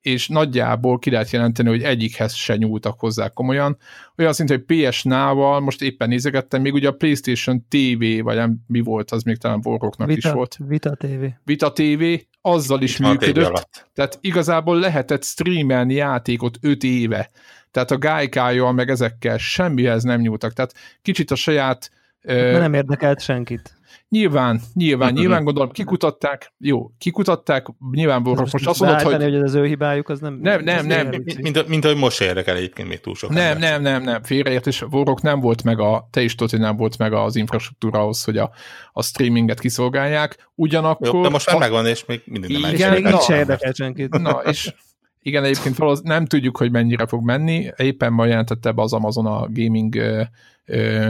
és 0.00 0.28
nagyjából 0.28 0.98
ki 0.98 1.10
lehet 1.10 1.30
jelenteni, 1.30 1.68
hogy 1.68 1.82
egyikhez 1.82 2.34
se 2.34 2.56
nyúltak 2.56 3.00
hozzá 3.00 3.28
komolyan. 3.28 3.76
Olyan 4.16 4.32
szint, 4.32 4.48
hogy 4.48 4.64
PS 4.66 5.02
Now-val, 5.02 5.60
most 5.60 5.82
éppen 5.82 6.08
nézegettem, 6.08 6.62
még 6.62 6.72
ugye 6.72 6.88
a 6.88 6.92
PlayStation 6.92 7.66
TV, 7.68 8.22
vagy 8.22 8.36
nem 8.36 8.56
mi 8.66 8.80
volt, 8.80 9.10
az 9.10 9.22
még 9.22 9.36
talán 9.36 9.60
Borroknak 9.60 10.16
is 10.16 10.24
volt. 10.24 10.56
Vita 10.66 10.94
TV. 10.94 11.24
Vita 11.44 11.72
TV, 11.72 12.02
azzal 12.40 12.82
is 12.82 12.96
működött. 12.96 13.88
Tehát 13.94 14.18
igazából 14.20 14.78
lehetett 14.78 15.24
streamelni 15.24 15.94
játékot 15.94 16.58
5 16.60 16.82
éve. 16.82 17.30
Tehát 17.70 17.90
a 17.90 17.98
gájkájól, 17.98 18.72
meg 18.72 18.90
ezekkel 18.90 19.38
semmihez 19.38 20.02
nem 20.02 20.20
nyúltak. 20.20 20.52
Tehát 20.52 20.74
kicsit 21.02 21.30
a 21.30 21.34
saját... 21.34 21.90
De 22.22 22.58
nem 22.58 22.74
érdekelt 22.74 23.20
senkit. 23.20 23.77
Nyilván, 24.08 24.60
nyilván, 24.74 25.12
nyilván 25.12 25.44
gondolom, 25.44 25.70
kikutatták, 25.70 26.52
jó, 26.58 26.90
kikutatták, 26.98 27.66
nyilván 27.90 28.20
most, 28.22 28.52
most 28.52 28.66
azt 28.66 28.80
mondod, 28.80 29.00
hogy... 29.00 29.14
hogy 29.14 29.34
ez 29.34 29.42
az 29.42 29.54
ő 29.54 29.64
hibájuk, 29.66 30.08
az 30.08 30.20
nem... 30.20 30.38
Nem, 30.42 30.64
nem, 30.64 30.86
nem. 30.86 31.08
Mint, 31.08 31.42
mint, 31.42 31.68
mint, 31.68 31.84
ahogy 31.84 31.96
most 31.96 32.20
érdekel 32.20 32.56
egyébként 32.56 32.88
még 32.88 33.00
túl 33.00 33.14
sok. 33.14 33.30
Nem, 33.30 33.52
ember. 33.52 33.70
nem, 33.70 33.82
nem, 33.82 34.02
nem, 34.02 34.22
félreértés, 34.22 34.80
Vorok 34.80 35.22
nem 35.22 35.40
volt 35.40 35.62
meg 35.62 35.80
a, 35.80 36.08
te 36.10 36.20
is 36.20 36.34
tudod, 36.34 36.50
hogy 36.50 36.60
nem 36.60 36.76
volt 36.76 36.98
meg 36.98 37.12
az 37.12 37.36
infrastruktúra 37.36 38.00
ahhoz, 38.00 38.24
hogy 38.24 38.36
a, 38.36 38.50
a 38.92 39.02
streaminget 39.02 39.60
kiszolgálják, 39.60 40.50
ugyanakkor... 40.54 41.14
Jó, 41.14 41.22
de 41.22 41.28
most 41.28 41.46
már 41.46 41.56
a... 41.56 41.58
megvan, 41.58 41.86
és 41.86 42.04
még 42.04 42.22
mindig 42.24 42.58
nem 42.60 42.74
Igen, 42.74 42.92
még 42.92 43.06
így 43.06 43.20
se 43.20 43.36
érdekel 43.36 43.72
senkit. 43.72 44.18
Na, 44.18 44.30
és 44.30 44.74
igen, 45.22 45.44
egyébként 45.44 45.76
valósz, 45.76 46.00
nem 46.00 46.26
tudjuk, 46.26 46.56
hogy 46.56 46.70
mennyire 46.70 47.06
fog 47.06 47.24
menni. 47.24 47.70
Éppen 47.76 48.12
ma 48.12 48.26
jelentette 48.26 48.72
be 48.72 48.82
az 48.82 48.92
Amazon 48.92 49.26
a 49.26 49.48
gaming 49.50 49.96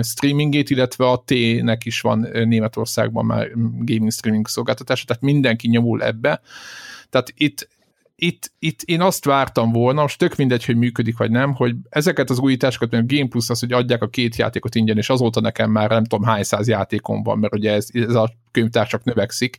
streamingét, 0.03 0.71
illetve 0.71 1.11
a 1.11 1.23
T-nek 1.27 1.85
is 1.85 2.01
van 2.01 2.29
Németországban 2.33 3.25
már 3.25 3.51
gaming 3.79 4.13
streaming 4.13 4.49
szolgáltatása, 4.49 5.05
tehát 5.05 5.23
mindenki 5.23 5.69
nyomul 5.69 6.03
ebbe. 6.03 6.41
Tehát 7.11 7.33
itt 7.37 7.69
itt, 8.21 8.53
itt 8.59 8.83
én 8.83 9.01
azt 9.01 9.25
vártam 9.25 9.73
volna, 9.73 10.01
most 10.01 10.19
tök 10.19 10.37
mindegy, 10.37 10.65
hogy 10.65 10.77
működik 10.77 11.17
vagy 11.17 11.31
nem, 11.31 11.55
hogy 11.55 11.75
ezeket 11.89 12.31
az 12.31 12.39
újításokat, 12.39 12.91
mert 12.91 13.03
a 13.03 13.15
Game 13.15 13.29
Plus 13.29 13.51
az, 13.51 13.61
hogy 13.61 13.73
adják 13.73 14.03
a 14.03 14.09
két 14.09 14.37
játékot 14.37 14.75
ingyen, 14.75 14.97
és 14.97 15.11
azóta 15.11 15.41
nekem 15.41 15.71
már 15.71 15.91
nem 15.91 16.05
tudom 16.05 16.27
hány 16.27 16.43
száz 16.43 16.69
játékom 16.69 17.23
van, 17.23 17.39
mert 17.39 17.55
ugye 17.55 17.73
ez, 17.73 17.89
ez 17.93 18.15
a 18.15 18.31
könyvtár 18.51 18.87
csak 18.87 19.05
növekszik, 19.05 19.59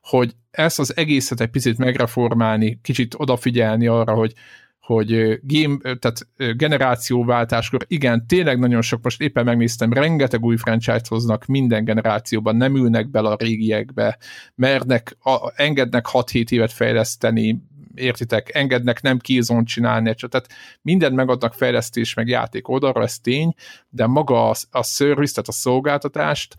hogy 0.00 0.34
ezt 0.50 0.78
az 0.78 0.96
egészet 0.96 1.40
egy 1.40 1.50
picit 1.50 1.78
megreformálni, 1.78 2.78
kicsit 2.82 3.14
odafigyelni 3.16 3.86
arra, 3.86 4.14
hogy 4.14 4.34
hogy 4.80 5.40
game, 5.42 5.76
tehát 5.78 6.28
generációváltáskor, 6.56 7.84
igen, 7.86 8.26
tényleg 8.26 8.58
nagyon 8.58 8.82
sok, 8.82 9.02
most 9.02 9.20
éppen 9.20 9.44
megnéztem, 9.44 9.92
rengeteg 9.92 10.44
új 10.44 10.56
franchise 10.56 11.00
hoznak 11.08 11.46
minden 11.46 11.84
generációban, 11.84 12.56
nem 12.56 12.76
ülnek 12.76 13.10
bele 13.10 13.28
a 13.28 13.36
régiekbe, 13.38 14.18
mernek, 14.54 15.16
a, 15.22 15.52
engednek 15.54 16.06
6-7 16.12 16.50
évet 16.50 16.72
fejleszteni, 16.72 17.62
értitek, 17.94 18.54
engednek 18.54 19.02
nem 19.02 19.18
kézon 19.18 19.64
csinálni, 19.64 20.14
tehát 20.14 20.48
mindent 20.82 21.14
megadnak 21.14 21.54
fejlesztés, 21.54 22.14
meg 22.14 22.28
játék 22.28 22.68
oldalra, 22.68 23.02
ez 23.02 23.18
tény, 23.18 23.54
de 23.88 24.06
maga 24.06 24.50
a, 24.50 24.54
a 24.70 24.82
service, 24.82 25.32
tehát 25.32 25.48
a 25.48 25.52
szolgáltatást, 25.52 26.56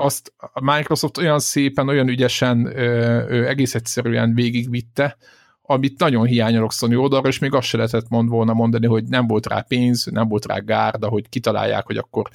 azt 0.00 0.32
a 0.38 0.74
Microsoft 0.74 1.18
olyan 1.18 1.38
szépen, 1.38 1.88
olyan 1.88 2.08
ügyesen, 2.08 2.66
ö, 2.66 2.80
ö, 3.28 3.46
egész 3.46 3.74
egyszerűen 3.74 4.34
végigvitte, 4.34 5.16
amit 5.62 5.98
nagyon 5.98 6.26
hiányolok 6.26 6.72
Sony 6.72 6.94
oldalra, 6.94 7.28
és 7.28 7.38
még 7.38 7.54
azt 7.54 7.66
se 7.66 7.76
lehetett 7.76 8.08
mond 8.08 8.28
volna 8.28 8.52
mondani, 8.52 8.86
hogy 8.86 9.04
nem 9.04 9.26
volt 9.26 9.46
rá 9.46 9.60
pénz, 9.68 10.04
nem 10.04 10.28
volt 10.28 10.46
rá 10.46 10.58
gárda, 10.58 11.08
hogy 11.08 11.28
kitalálják, 11.28 11.86
hogy 11.86 11.96
akkor 11.96 12.28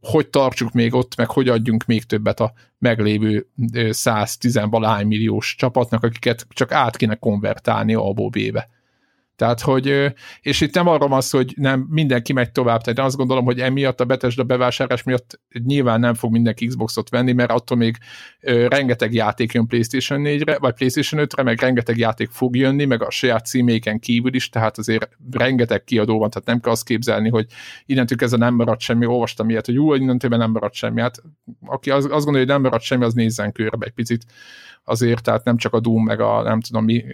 hogy 0.00 0.28
tartsuk 0.28 0.72
még 0.72 0.94
ott, 0.94 1.16
meg 1.16 1.30
hogy 1.30 1.48
adjunk 1.48 1.84
még 1.84 2.04
többet 2.04 2.40
a 2.40 2.52
meglévő 2.78 3.46
110 3.90 4.60
valahány 4.70 5.06
milliós 5.06 5.54
csapatnak, 5.58 6.02
akiket 6.02 6.46
csak 6.48 6.72
át 6.72 6.96
kéne 6.96 7.14
konvertálni 7.14 7.94
A-ból 7.94 8.28
B-be. 8.28 8.68
Tehát, 9.36 9.60
hogy, 9.60 10.12
és 10.40 10.60
itt 10.60 10.74
nem 10.74 10.88
arról 10.88 11.08
van 11.08 11.20
szó, 11.20 11.38
hogy 11.38 11.52
nem 11.56 11.86
mindenki 11.88 12.32
megy 12.32 12.52
tovább, 12.52 12.80
tehát 12.80 12.98
azt 12.98 13.16
gondolom, 13.16 13.44
hogy 13.44 13.60
emiatt 13.60 14.00
a 14.00 14.04
Bethesda 14.04 14.44
bevásárlás 14.44 15.02
miatt 15.02 15.40
nyilván 15.64 16.00
nem 16.00 16.14
fog 16.14 16.32
mindenki 16.32 16.66
Xboxot 16.66 17.08
venni, 17.08 17.32
mert 17.32 17.50
attól 17.50 17.76
még 17.76 17.96
rengeteg 18.68 19.12
játék 19.12 19.52
jön 19.52 19.66
PlayStation 19.66 20.20
4-re, 20.24 20.58
vagy 20.58 20.74
PlayStation 20.74 21.26
5-re, 21.26 21.42
meg 21.42 21.60
rengeteg 21.60 21.98
játék 21.98 22.30
fog 22.30 22.56
jönni, 22.56 22.84
meg 22.84 23.02
a 23.02 23.10
saját 23.10 23.46
címéken 23.46 23.98
kívül 23.98 24.34
is, 24.34 24.48
tehát 24.48 24.78
azért 24.78 25.08
rengeteg 25.30 25.84
kiadó 25.84 26.18
van, 26.18 26.30
tehát 26.30 26.48
nem 26.48 26.60
kell 26.60 26.72
azt 26.72 26.84
képzelni, 26.84 27.28
hogy 27.28 27.46
innentől 27.86 28.18
ez 28.20 28.32
nem 28.32 28.54
marad 28.54 28.80
semmi, 28.80 29.06
olvastam 29.06 29.50
ilyet, 29.50 29.66
hogy 29.66 29.74
jó, 29.74 29.94
innentől 29.94 30.36
nem 30.36 30.50
marad 30.50 30.72
semmi. 30.72 31.00
Hát 31.00 31.22
aki 31.66 31.90
az, 31.90 32.04
azt 32.04 32.24
gondolja, 32.24 32.38
hogy 32.38 32.48
nem 32.48 32.62
marad 32.62 32.80
semmi, 32.80 33.04
az 33.04 33.14
nézzen 33.14 33.52
körbe 33.52 33.86
egy 33.86 33.92
picit. 33.92 34.24
Azért, 34.84 35.22
tehát 35.22 35.44
nem 35.44 35.56
csak 35.56 35.72
a 35.72 35.80
Doom, 35.80 36.04
meg 36.04 36.20
a 36.20 36.42
nem 36.42 36.60
tudom 36.60 36.84
mi 36.84 37.04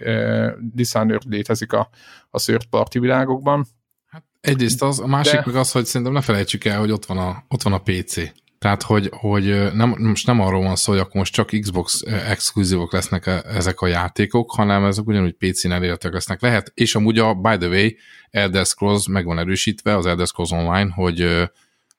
uh, 0.93 1.17
létezik 1.29 1.73
a, 1.73 1.89
a 2.29 2.39
third 2.39 2.65
party 2.65 2.99
világokban. 2.99 3.65
Hát 4.05 4.23
egyrészt 4.41 4.81
az, 4.81 4.99
a 4.99 5.07
másik 5.07 5.33
De... 5.33 5.43
meg 5.45 5.55
az, 5.55 5.71
hogy 5.71 5.85
szerintem 5.85 6.15
ne 6.15 6.21
felejtsük 6.21 6.65
el, 6.65 6.79
hogy 6.79 6.91
ott 6.91 7.05
van 7.05 7.17
a, 7.17 7.43
ott 7.47 7.61
van 7.61 7.73
a 7.73 7.77
PC. 7.77 8.15
Tehát, 8.59 8.83
hogy, 8.83 9.09
hogy 9.11 9.73
nem, 9.73 9.95
most 9.97 10.25
nem 10.25 10.39
arról 10.39 10.63
van 10.63 10.75
szó, 10.75 10.91
hogy 10.91 11.01
akkor 11.01 11.15
most 11.15 11.33
csak 11.33 11.49
Xbox 11.59 12.01
exkluzívok 12.01 12.93
lesznek 12.93 13.25
ezek 13.45 13.79
a 13.79 13.87
játékok, 13.87 14.51
hanem 14.51 14.83
ezek 14.83 15.07
ugyanúgy 15.07 15.35
PC-n 15.37 15.71
elérhetőek 15.71 16.13
lesznek. 16.13 16.41
Lehet, 16.41 16.71
és 16.73 16.95
amúgy 16.95 17.17
a, 17.17 17.33
by 17.33 17.57
the 17.57 17.67
way, 17.67 17.89
Elder 18.29 18.65
Scrolls 18.65 19.07
meg 19.07 19.25
van 19.25 19.39
erősítve, 19.39 19.95
az 19.95 20.05
Elder 20.05 20.27
Scrolls 20.27 20.51
Online, 20.51 20.91
hogy, 20.93 21.49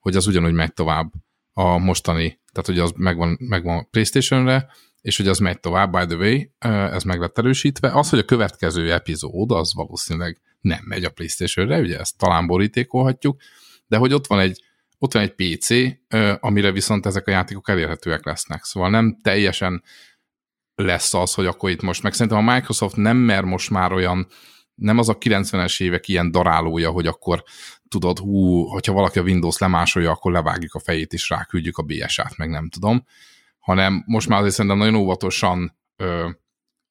hogy 0.00 0.16
az 0.16 0.26
ugyanúgy 0.26 0.52
megy 0.52 0.72
tovább 0.72 1.12
a 1.52 1.78
mostani, 1.78 2.40
tehát 2.52 2.66
hogy 2.66 2.78
az 2.78 2.92
megvan, 2.96 3.36
megvan 3.40 3.88
PlayStation-re, 3.90 4.70
és 5.00 5.16
hogy 5.16 5.28
az 5.28 5.38
megy 5.38 5.60
tovább, 5.60 5.92
by 5.92 6.06
the 6.06 6.16
way, 6.16 6.40
ez 6.92 7.02
meg 7.02 7.20
lett 7.20 7.38
erősítve. 7.38 7.90
Az, 7.92 8.10
hogy 8.10 8.18
a 8.18 8.24
következő 8.24 8.92
epizód, 8.92 9.50
az 9.50 9.74
valószínűleg 9.74 10.40
nem 10.60 10.80
megy 10.84 11.04
a 11.04 11.10
Playstation-re, 11.10 11.78
ugye 11.78 11.98
ezt 11.98 12.18
talán 12.18 12.46
borítékolhatjuk, 12.46 13.40
de 13.86 13.96
hogy 13.96 14.12
ott 14.12 14.26
van 14.26 14.38
egy, 14.38 14.64
ott 14.98 15.12
van 15.12 15.22
egy 15.22 15.34
PC, 15.34 15.68
amire 16.40 16.72
viszont 16.72 17.06
ezek 17.06 17.26
a 17.26 17.30
játékok 17.30 17.68
elérhetőek 17.68 18.24
lesznek. 18.24 18.64
Szóval 18.64 18.90
nem 18.90 19.18
teljesen 19.22 19.82
lesz 20.74 21.14
az, 21.14 21.34
hogy 21.34 21.46
akkor 21.46 21.70
itt 21.70 21.82
most, 21.82 22.02
meg 22.02 22.12
szerintem 22.12 22.48
a 22.48 22.54
Microsoft 22.54 22.96
nem 22.96 23.16
mer 23.16 23.44
most 23.44 23.70
már 23.70 23.92
olyan, 23.92 24.26
nem 24.74 24.98
az 24.98 25.08
a 25.08 25.18
90-es 25.18 25.82
évek 25.82 26.08
ilyen 26.08 26.30
darálója, 26.30 26.90
hogy 26.90 27.06
akkor 27.06 27.42
tudod, 27.88 28.18
hú, 28.18 28.62
hogyha 28.62 28.92
valaki 28.92 29.18
a 29.18 29.22
Windows 29.22 29.58
lemásolja, 29.58 30.10
akkor 30.10 30.32
levágjuk 30.32 30.74
a 30.74 30.80
fejét 30.80 31.12
és 31.12 31.28
ráküldjük 31.28 31.78
a 31.78 31.82
BS-át, 31.82 32.36
meg 32.36 32.50
nem 32.50 32.68
tudom 32.68 33.04
hanem 33.60 34.02
most 34.06 34.28
már 34.28 34.38
azért 34.38 34.54
szerintem 34.54 34.80
nagyon 34.80 34.94
óvatosan 34.94 35.78
ö, 35.96 36.28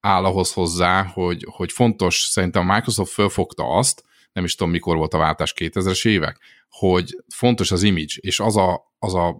áll 0.00 0.24
ahhoz 0.24 0.52
hozzá, 0.52 1.02
hogy, 1.02 1.46
hogy 1.50 1.72
fontos, 1.72 2.20
szerintem 2.20 2.68
a 2.68 2.74
Microsoft 2.74 3.12
fölfogta 3.12 3.64
azt, 3.64 4.04
nem 4.32 4.44
is 4.44 4.54
tudom 4.54 4.72
mikor 4.72 4.96
volt 4.96 5.14
a 5.14 5.18
váltás 5.18 5.54
2000-es 5.56 6.08
évek, 6.08 6.38
hogy 6.68 7.16
fontos 7.34 7.70
az 7.70 7.82
image, 7.82 8.14
és 8.16 8.40
az 8.40 8.56
a, 8.56 8.92
az 8.98 9.14
a 9.14 9.38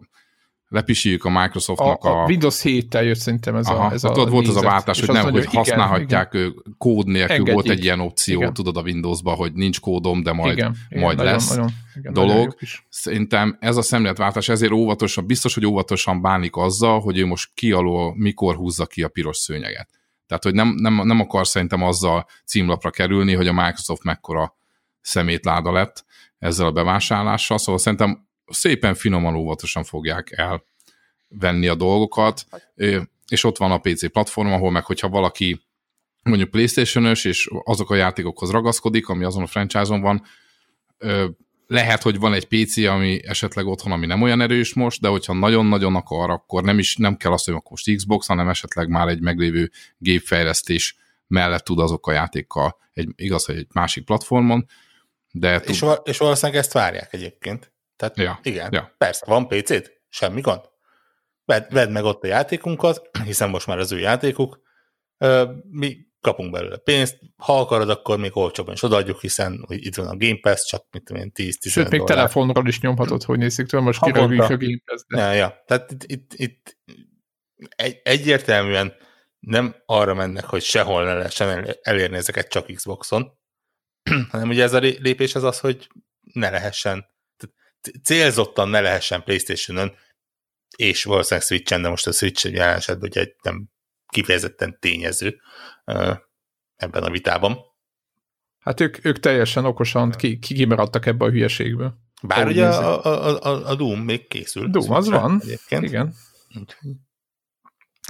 lepisiljük 0.71 1.25
a 1.25 1.31
Microsoftnak 1.31 2.05
a... 2.05 2.19
A, 2.19 2.23
a 2.23 2.27
Windows 2.27 2.61
7-tel 2.65 3.05
jött 3.05 3.19
szerintem 3.19 3.57
ez 3.57 3.67
Aha, 3.67 3.87
a 3.87 3.93
ez 3.93 4.03
hát 4.03 4.17
a 4.17 4.27
volt 4.27 4.49
az 4.49 4.57
a 4.57 4.61
váltás, 4.61 5.01
hogy 5.01 5.09
nem, 5.09 5.23
hogy 5.23 5.43
igen, 5.43 5.55
használhatják 5.55 6.35
igen. 6.35 6.55
kód 6.79 7.07
nélkül, 7.07 7.35
Engedjék. 7.35 7.55
volt 7.55 7.69
egy 7.69 7.85
ilyen 7.85 8.01
opció, 8.01 8.41
igen. 8.41 8.53
tudod 8.53 8.77
a 8.77 8.81
Windowsban, 8.81 9.37
hogy 9.37 9.53
nincs 9.53 9.81
kódom, 9.81 10.23
de 10.23 10.33
majd, 10.33 10.57
igen, 10.57 10.75
igen, 10.89 11.03
majd 11.03 11.17
nagyon, 11.17 11.33
lesz 11.33 11.49
nagyon, 11.49 11.71
igen, 11.95 12.13
dolog. 12.13 12.57
Szerintem 12.89 13.57
ez 13.61 13.77
a 13.77 13.83
szemléletváltás 13.83 14.49
ezért 14.49 14.73
óvatosan, 14.73 15.27
biztos, 15.27 15.55
hogy 15.55 15.67
óvatosan 15.67 16.21
bánik 16.21 16.57
azzal, 16.57 17.01
hogy 17.01 17.19
ő 17.19 17.27
most 17.27 17.51
ki 17.55 17.73
alól, 17.73 18.15
mikor 18.17 18.55
húzza 18.55 18.87
ki 18.87 19.03
a 19.03 19.09
piros 19.09 19.37
szőnyeget. 19.37 19.89
Tehát, 20.27 20.45
hogy 20.45 20.55
nem, 20.55 20.75
nem, 20.77 21.07
nem 21.07 21.21
akar 21.21 21.47
szerintem 21.47 21.83
azzal 21.83 22.27
címlapra 22.45 22.91
kerülni, 22.91 23.35
hogy 23.35 23.49
a 23.49 23.53
Microsoft 23.53 24.05
mekkora 24.05 24.57
szemétláda 25.01 25.73
lett 25.73 26.05
ezzel 26.39 26.67
a 26.67 26.73
bevásárlással, 26.73 27.59
szóval 27.59 27.81
szerintem 27.81 28.29
szépen 28.51 28.95
finoman 28.95 29.35
óvatosan 29.35 29.85
fogják 29.85 30.33
el 30.37 30.65
venni 31.29 31.67
a 31.67 31.75
dolgokat, 31.75 32.47
és 33.29 33.45
ott 33.45 33.57
van 33.57 33.71
a 33.71 33.79
PC 33.79 34.11
platform, 34.13 34.53
ahol 34.53 34.71
meg, 34.71 34.85
hogyha 34.85 35.09
valaki 35.09 35.61
mondjuk 36.23 36.51
Playstation-ös, 36.51 37.25
és 37.25 37.51
azok 37.65 37.91
a 37.91 37.95
játékokhoz 37.95 38.51
ragaszkodik, 38.51 39.09
ami 39.09 39.25
azon 39.25 39.43
a 39.43 39.47
franchise-on 39.47 40.01
van, 40.01 40.23
lehet, 41.67 42.03
hogy 42.03 42.19
van 42.19 42.35
egy 42.35 42.47
PC, 42.47 42.77
ami 42.77 43.21
esetleg 43.27 43.67
otthon, 43.67 43.93
ami 43.93 44.07
nem 44.07 44.23
olyan 44.23 44.41
erős 44.41 44.75
most, 44.75 45.01
de 45.01 45.09
hogyha 45.09 45.33
nagyon-nagyon 45.33 45.95
akar, 45.95 46.31
akkor 46.31 46.63
nem 46.63 46.79
is 46.79 46.97
nem 46.97 47.17
kell 47.17 47.33
azt, 47.33 47.45
hogy 47.45 47.55
akkor 47.55 47.71
most 47.71 47.97
Xbox, 47.97 48.27
hanem 48.27 48.49
esetleg 48.49 48.89
már 48.89 49.09
egy 49.09 49.21
meglévő 49.21 49.71
gépfejlesztés 49.99 50.97
mellett 51.27 51.65
tud 51.65 51.79
azok 51.79 52.07
a 52.07 52.13
játékkal, 52.13 52.77
egy, 52.93 53.09
igaz, 53.17 53.45
hogy 53.45 53.57
egy 53.57 53.67
másik 53.73 54.05
platformon, 54.05 54.67
de... 55.31 55.57
És, 55.57 55.79
tud... 55.79 56.01
és 56.05 56.19
valószínűleg 56.19 56.61
ezt 56.61 56.73
várják 56.73 57.13
egyébként. 57.13 57.73
Tehát 58.01 58.17
ja, 58.17 58.39
igen, 58.43 58.69
ja. 58.73 58.95
persze, 58.99 59.25
van 59.27 59.49
PC-t, 59.49 60.01
semmi 60.09 60.41
gond 60.41 60.61
vedd, 61.45 61.65
vedd 61.71 61.91
meg 61.91 62.05
ott 62.05 62.25
a 62.25 62.27
játékunkat, 62.27 63.11
hiszen 63.25 63.51
most 63.51 63.67
már 63.67 63.79
az 63.79 63.93
ő 63.93 63.99
játékuk, 63.99 64.61
mi 65.71 65.97
kapunk 66.21 66.53
belőle 66.53 66.77
pénzt, 66.77 67.19
ha 67.37 67.61
akarod, 67.61 67.91
akkor 67.91 68.19
még 68.19 68.37
olcsóban 68.37 68.75
is 68.75 68.83
odaadjuk, 68.83 69.21
hiszen 69.21 69.65
hogy 69.67 69.87
itt 69.87 69.95
van 69.95 70.07
a 70.07 70.17
Game 70.17 70.39
Pass, 70.41 70.65
csak 70.65 70.87
mit 70.91 71.05
tudom 71.05 71.23
én, 71.23 71.33
10 71.33 71.59
10 71.59 71.73
Sőt, 71.73 71.89
még 71.89 71.99
dollár. 72.01 72.17
telefonról 72.17 72.69
is 72.69 72.81
nyomhatod, 72.81 73.23
hogy 73.23 73.39
nézzük 73.39 73.69
tőle, 73.69 73.83
most 73.83 74.03
kirögünk 74.03 74.43
a 74.43 74.57
Game 74.57 74.81
Pass, 74.85 75.03
de 75.09 75.21
Ja, 75.21 75.33
ja. 75.33 75.63
Tehát 75.67 75.93
itt, 75.93 76.05
itt, 76.05 76.33
itt 76.35 76.79
egy, 77.77 78.01
egyértelműen 78.03 78.95
nem 79.39 79.75
arra 79.87 80.15
mennek, 80.15 80.45
hogy 80.45 80.63
sehol 80.63 81.05
ne 81.05 81.15
lehessen 81.15 81.49
el- 81.49 81.79
elérni 81.83 82.17
ezeket 82.17 82.49
csak 82.49 82.67
Xboxon, 82.67 83.39
hanem 84.31 84.49
ugye 84.49 84.63
ez 84.63 84.73
a 84.73 84.79
lé- 84.79 84.99
lépés 84.99 85.35
az 85.35 85.43
az, 85.43 85.61
hogy 85.61 85.89
ne 86.33 86.51
lehessen, 86.51 87.07
célzottan 88.03 88.69
ne 88.69 88.81
lehessen 88.81 89.23
Playstation-ön, 89.23 89.93
és 90.77 91.05
valószínűleg 91.05 91.47
Switch-en, 91.47 91.83
de 91.83 91.89
most 91.89 92.07
a 92.07 92.13
Switch 92.13 92.47
egy 92.47 92.53
jelen 92.53 92.77
esetben 92.77 93.09
ugye 93.09 93.21
egy 93.21 93.35
nem 93.43 93.69
kifejezetten 94.07 94.79
tényező 94.81 95.41
ebben 96.77 97.03
a 97.03 97.11
vitában. 97.11 97.59
hát 98.59 98.81
ők, 98.81 99.05
ők 99.05 99.21
teljesen 99.21 99.65
okosan 99.65 100.11
ki, 100.11 100.39
ki 100.39 100.55
kimaradtak 100.55 101.07
ebbe 101.07 101.25
a 101.25 101.31
hülyeségből. 101.31 101.95
Bár 102.23 102.39
Ahogy 102.39 102.53
ugye 102.53 102.69
nézzük. 102.69 102.83
a, 102.83 103.05
a, 103.05 103.39
a, 103.41 103.69
a 103.69 103.75
Doom 103.75 104.01
még 104.01 104.29
készül. 104.29 104.69
Doom, 104.69 104.93
az 104.93 105.09
van. 105.09 105.41
Egyébként. 105.43 105.83
Igen. 105.83 106.15
Úgyhogy 106.61 106.91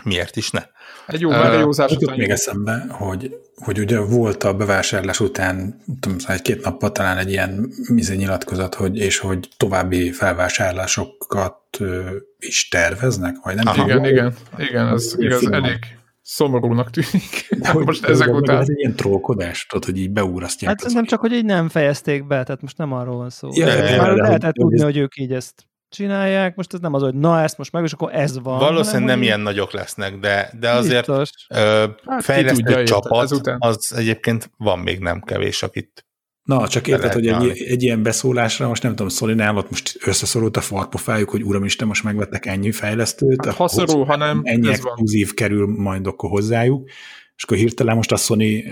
Miért 0.04 0.36
is 0.36 0.50
ne? 0.50 0.62
Egy 1.06 1.20
jó 1.20 1.30
Mariózás 1.30 1.90
Jutott 1.90 2.06
után 2.06 2.18
még 2.18 2.30
eszembe, 2.30 2.86
hogy, 2.90 3.36
hogy 3.56 3.78
ugye 3.78 3.98
volt 4.00 4.44
a 4.44 4.54
bevásárlás 4.54 5.20
után, 5.20 5.80
tudom, 6.00 6.18
szóval 6.18 6.36
egy-két 6.36 6.64
nappal 6.64 6.92
talán 6.92 7.18
egy 7.18 7.30
ilyen 7.30 7.68
izé 7.96 8.14
nyilatkozat, 8.16 8.74
hogy, 8.74 8.96
és 8.98 9.18
hogy 9.18 9.48
további 9.56 10.10
felvásárlásokat 10.12 11.56
ö, 11.78 12.16
is 12.38 12.68
terveznek, 12.68 13.36
vagy 13.42 13.54
nem 13.54 13.66
Aha. 13.66 13.84
Igen, 13.84 14.04
igen, 14.04 14.34
igen, 14.58 14.88
ez 14.88 15.14
igaz, 15.18 15.38
finom. 15.38 15.64
elég 15.64 15.78
szomorúnak 16.22 16.90
tűnik. 16.90 17.48
De 17.58 17.68
hogy 17.72 17.84
most 17.86 18.04
ezek 18.04 18.28
ez 18.28 18.34
után. 18.34 18.60
egy 18.60 18.78
ilyen 18.78 18.96
trollkodás, 18.96 19.66
tudod, 19.66 19.84
hogy 19.84 19.98
így 19.98 20.10
beúrasztják. 20.10 20.80
Hát 20.82 20.92
nem 20.92 21.04
csak, 21.04 21.20
hogy 21.20 21.32
így 21.32 21.44
nem 21.44 21.68
fejezték 21.68 22.26
be, 22.26 22.42
tehát 22.42 22.62
most 22.62 22.76
nem 22.78 22.92
arról 22.92 23.16
van 23.16 23.30
szó. 23.30 23.48
Ja, 23.52 23.66
ja, 23.66 24.02
Már 24.02 24.14
de 24.14 24.22
lehetett 24.22 24.54
tudni, 24.54 24.76
ez- 24.76 24.82
hogy 24.82 24.96
ők 24.96 25.16
így 25.16 25.32
ezt 25.32 25.68
csinálják, 25.90 26.54
most 26.56 26.74
ez 26.74 26.80
nem 26.80 26.94
az, 26.94 27.02
hogy 27.02 27.14
na 27.14 27.42
ezt 27.42 27.58
most 27.58 27.72
meg, 27.72 27.84
és 27.84 27.92
akkor 27.92 28.14
ez 28.14 28.40
van. 28.42 28.58
Valószínűleg 28.58 29.04
nem 29.06 29.16
hogy 29.16 29.26
ilyen 29.26 29.40
nagyok 29.40 29.72
lesznek, 29.72 30.18
de, 30.18 30.52
de 30.60 30.70
azért 30.70 31.06
Biztos. 31.06 31.30
ö, 31.48 31.86
Hát 32.06 32.24
fejlesztő 32.24 32.62
tudja, 32.62 32.84
csapat, 32.84 33.22
ezután. 33.22 33.56
az 33.60 33.92
egyébként 33.96 34.50
van 34.56 34.78
még 34.78 34.98
nem 34.98 35.20
kevés, 35.20 35.62
akit 35.62 36.04
Na, 36.42 36.68
csak 36.68 36.86
érted, 36.86 37.12
hogy 37.12 37.26
egy, 37.26 37.62
egy 37.62 37.82
ilyen 37.82 38.02
beszólásra, 38.02 38.68
most 38.68 38.82
nem 38.82 38.90
tudom, 38.90 39.08
Szolinál 39.08 39.56
ott 39.56 39.70
most 39.70 39.98
összeszorult 40.04 40.56
a 40.56 40.60
farpofájuk, 40.60 41.30
hogy 41.30 41.42
uram 41.42 41.64
Isten, 41.64 41.86
most 41.86 42.04
megvettek 42.04 42.46
ennyi 42.46 42.72
fejlesztőt, 42.72 43.44
Hát, 43.44 43.54
ha 43.54 43.68
szorul, 43.68 44.04
hanem 44.04 44.40
ennyi 44.44 44.68
ez 44.68 44.80
van. 44.80 44.90
exkluzív 44.92 45.34
kerül 45.34 45.66
majd 45.76 46.06
akkor 46.06 46.30
hozzájuk, 46.30 46.88
és 47.36 47.42
akkor 47.42 47.56
hirtelen 47.56 47.96
most 47.96 48.12
a 48.12 48.16
Sony 48.16 48.64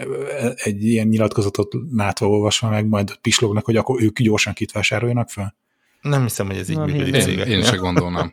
egy 0.54 0.84
ilyen 0.84 1.06
nyilatkozatot 1.06 1.74
látva 1.96 2.28
olvasva 2.28 2.68
meg, 2.68 2.86
majd 2.88 3.16
pislognak, 3.20 3.64
hogy 3.64 3.76
akkor 3.76 4.02
ők 4.02 4.20
gyorsan 4.20 4.52
kit 4.52 4.72
vásároljanak 4.72 5.28
fel. 5.30 5.56
Nem 6.00 6.22
hiszem, 6.22 6.46
hogy 6.46 6.56
ez 6.56 6.68
így 6.68 6.78
működik. 6.78 7.14
Én, 7.14 7.20
cégeknél. 7.20 7.56
én 7.56 7.62
se 7.62 7.76
gondolnám. 7.76 8.32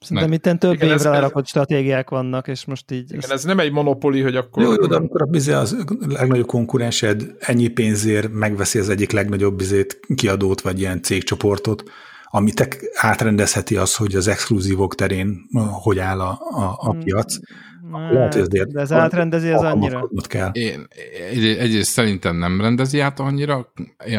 Szerintem 0.00 0.32
itt 0.32 0.58
több 0.58 0.72
Igen, 0.72 0.84
évre 0.88 0.94
ez- 0.94 1.04
lerakott 1.04 1.46
stratégiák 1.46 2.10
vannak, 2.10 2.48
és 2.48 2.64
most 2.64 2.90
így... 2.90 3.12
Igen, 3.12 3.30
ez 3.30 3.44
nem 3.44 3.58
egy 3.58 3.72
monopoli, 3.72 4.20
hogy 4.20 4.36
akkor... 4.36 4.62
Jó, 4.62 4.72
jó, 4.72 4.86
de 4.86 4.96
amikor 4.96 5.22
a 5.22 5.26
bizé 5.26 5.52
az 5.52 5.84
legnagyobb 6.08 6.46
konkurensed 6.46 7.34
ennyi 7.38 7.68
pénzért 7.68 8.32
megveszi 8.32 8.78
az 8.78 8.88
egyik 8.88 9.10
legnagyobb 9.10 9.56
bizét, 9.56 10.00
kiadót, 10.14 10.60
vagy 10.60 10.80
ilyen 10.80 11.02
cégcsoportot, 11.02 11.82
ami 12.24 12.52
tek 12.52 12.84
átrendezheti 12.94 13.76
az, 13.76 13.96
hogy 13.96 14.14
az 14.14 14.28
exkluzívok 14.28 14.94
terén 14.94 15.48
hogy 15.82 15.98
áll 15.98 16.20
a, 16.20 16.30
a, 16.50 16.76
a 16.78 16.96
piac. 17.04 17.34
Hát, 17.34 17.42
Lehet, 17.92 18.32
hogy 18.32 18.42
azért 18.42 18.72
de 18.72 18.80
ez 18.80 18.92
átrendezi 18.92 19.48
ez 19.48 19.60
annyira. 19.60 20.08
kell. 20.26 20.50
Én 20.52 20.86
egy, 21.30 21.46
egyrészt 21.46 21.90
szerintem 21.90 22.36
nem 22.36 22.60
rendezi 22.60 23.00
át 23.00 23.20
annyira, 23.20 23.72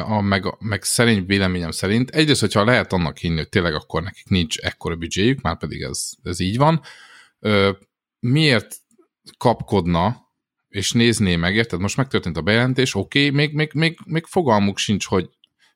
a, 0.05 0.21
meg, 0.21 0.45
a, 0.45 0.57
meg 0.59 0.83
szerint 0.83 1.27
véleményem 1.27 1.71
szerint. 1.71 2.09
Egyrészt, 2.09 2.41
hogyha 2.41 2.63
lehet 2.63 2.93
annak 2.93 3.17
hinni, 3.17 3.37
hogy 3.37 3.49
tényleg 3.49 3.73
akkor 3.73 4.03
nekik 4.03 4.29
nincs 4.29 4.57
ekkora 4.57 4.95
büdzséjük, 4.95 5.41
már 5.41 5.57
pedig 5.57 5.81
ez, 5.81 6.09
ez 6.23 6.39
így 6.39 6.57
van. 6.57 6.81
Ö, 7.39 7.69
miért 8.19 8.75
kapkodna, 9.37 10.21
és 10.69 10.91
nézné 10.91 11.35
meg, 11.35 11.55
érted? 11.55 11.79
Most 11.79 11.97
megtörtént 11.97 12.37
a 12.37 12.41
bejelentés, 12.41 12.95
oké, 12.95 13.19
okay, 13.27 13.35
még, 13.35 13.53
még, 13.55 13.71
még, 13.73 13.97
még 14.05 14.25
fogalmuk 14.25 14.77
sincs, 14.77 15.05
hogy 15.05 15.29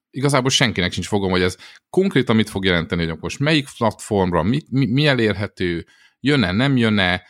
igazából 0.10 0.50
senkinek 0.50 0.92
sincs 0.92 1.08
fogalma, 1.08 1.36
hogy 1.36 1.44
ez 1.44 1.58
konkrétan 1.90 2.36
mit 2.36 2.50
fog 2.50 2.66
jelenteni, 2.66 3.02
hogy 3.02 3.10
akkor 3.10 3.24
most 3.24 3.40
melyik 3.40 3.68
platformra, 3.78 4.44
mi, 4.44 4.62
mi, 4.70 4.86
mi 4.86 5.08
elérhető, 5.08 5.86
jön-e, 6.20 6.52
nem 6.52 6.78
jön-e, 6.78 7.24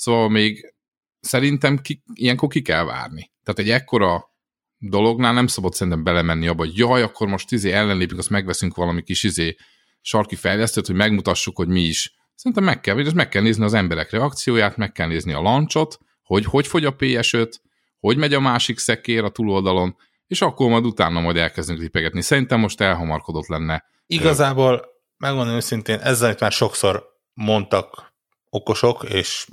szóval 0.00 0.28
még 0.28 0.74
szerintem 1.20 1.78
ki, 1.78 2.02
ilyenkor 2.14 2.48
ki 2.48 2.62
kell 2.62 2.84
várni. 2.84 3.30
Tehát 3.42 3.60
egy 3.60 3.70
ekkora 3.70 4.30
dolognál 4.78 5.32
nem 5.32 5.46
szabad 5.46 5.74
szerintem 5.74 6.02
belemenni 6.02 6.46
abba, 6.46 6.64
hogy 6.64 6.76
jaj, 6.76 7.02
akkor 7.02 7.28
most 7.28 7.52
izé 7.52 7.72
ellenlépünk, 7.72 8.18
azt 8.18 8.30
megveszünk 8.30 8.74
valami 8.74 9.02
kis 9.02 9.22
izé 9.22 9.56
sarki 10.00 10.36
fejlesztőt, 10.36 10.86
hogy 10.86 10.94
megmutassuk, 10.94 11.56
hogy 11.56 11.68
mi 11.68 11.80
is. 11.80 12.14
Szerintem 12.34 12.64
meg 12.64 12.80
kell, 12.80 12.98
és 12.98 13.12
meg 13.12 13.28
kell 13.28 13.42
nézni 13.42 13.64
az 13.64 13.74
emberek 13.74 14.10
reakcióját, 14.10 14.76
meg 14.76 14.92
kell 14.92 15.06
nézni 15.06 15.32
a 15.32 15.40
lancsot, 15.40 15.98
hogy 16.22 16.44
hogy 16.44 16.66
fogy 16.66 16.84
a 16.84 16.96
PS5, 16.96 17.52
hogy 17.98 18.16
megy 18.16 18.34
a 18.34 18.40
másik 18.40 18.78
szekér 18.78 19.24
a 19.24 19.30
túloldalon, 19.30 19.96
és 20.26 20.40
akkor 20.40 20.68
majd 20.68 20.84
utána 20.84 21.20
majd 21.20 21.36
elkezdünk 21.36 21.78
lipegetni. 21.78 22.22
Szerintem 22.22 22.60
most 22.60 22.80
elhamarkodott 22.80 23.46
lenne. 23.46 23.84
Igazából, 24.06 24.84
megmondom 25.16 25.54
őszintén, 25.54 25.98
ezzel, 25.98 26.26
amit 26.26 26.40
már 26.40 26.52
sokszor 26.52 27.04
mondtak 27.32 28.12
okosok, 28.50 29.04
és 29.08 29.46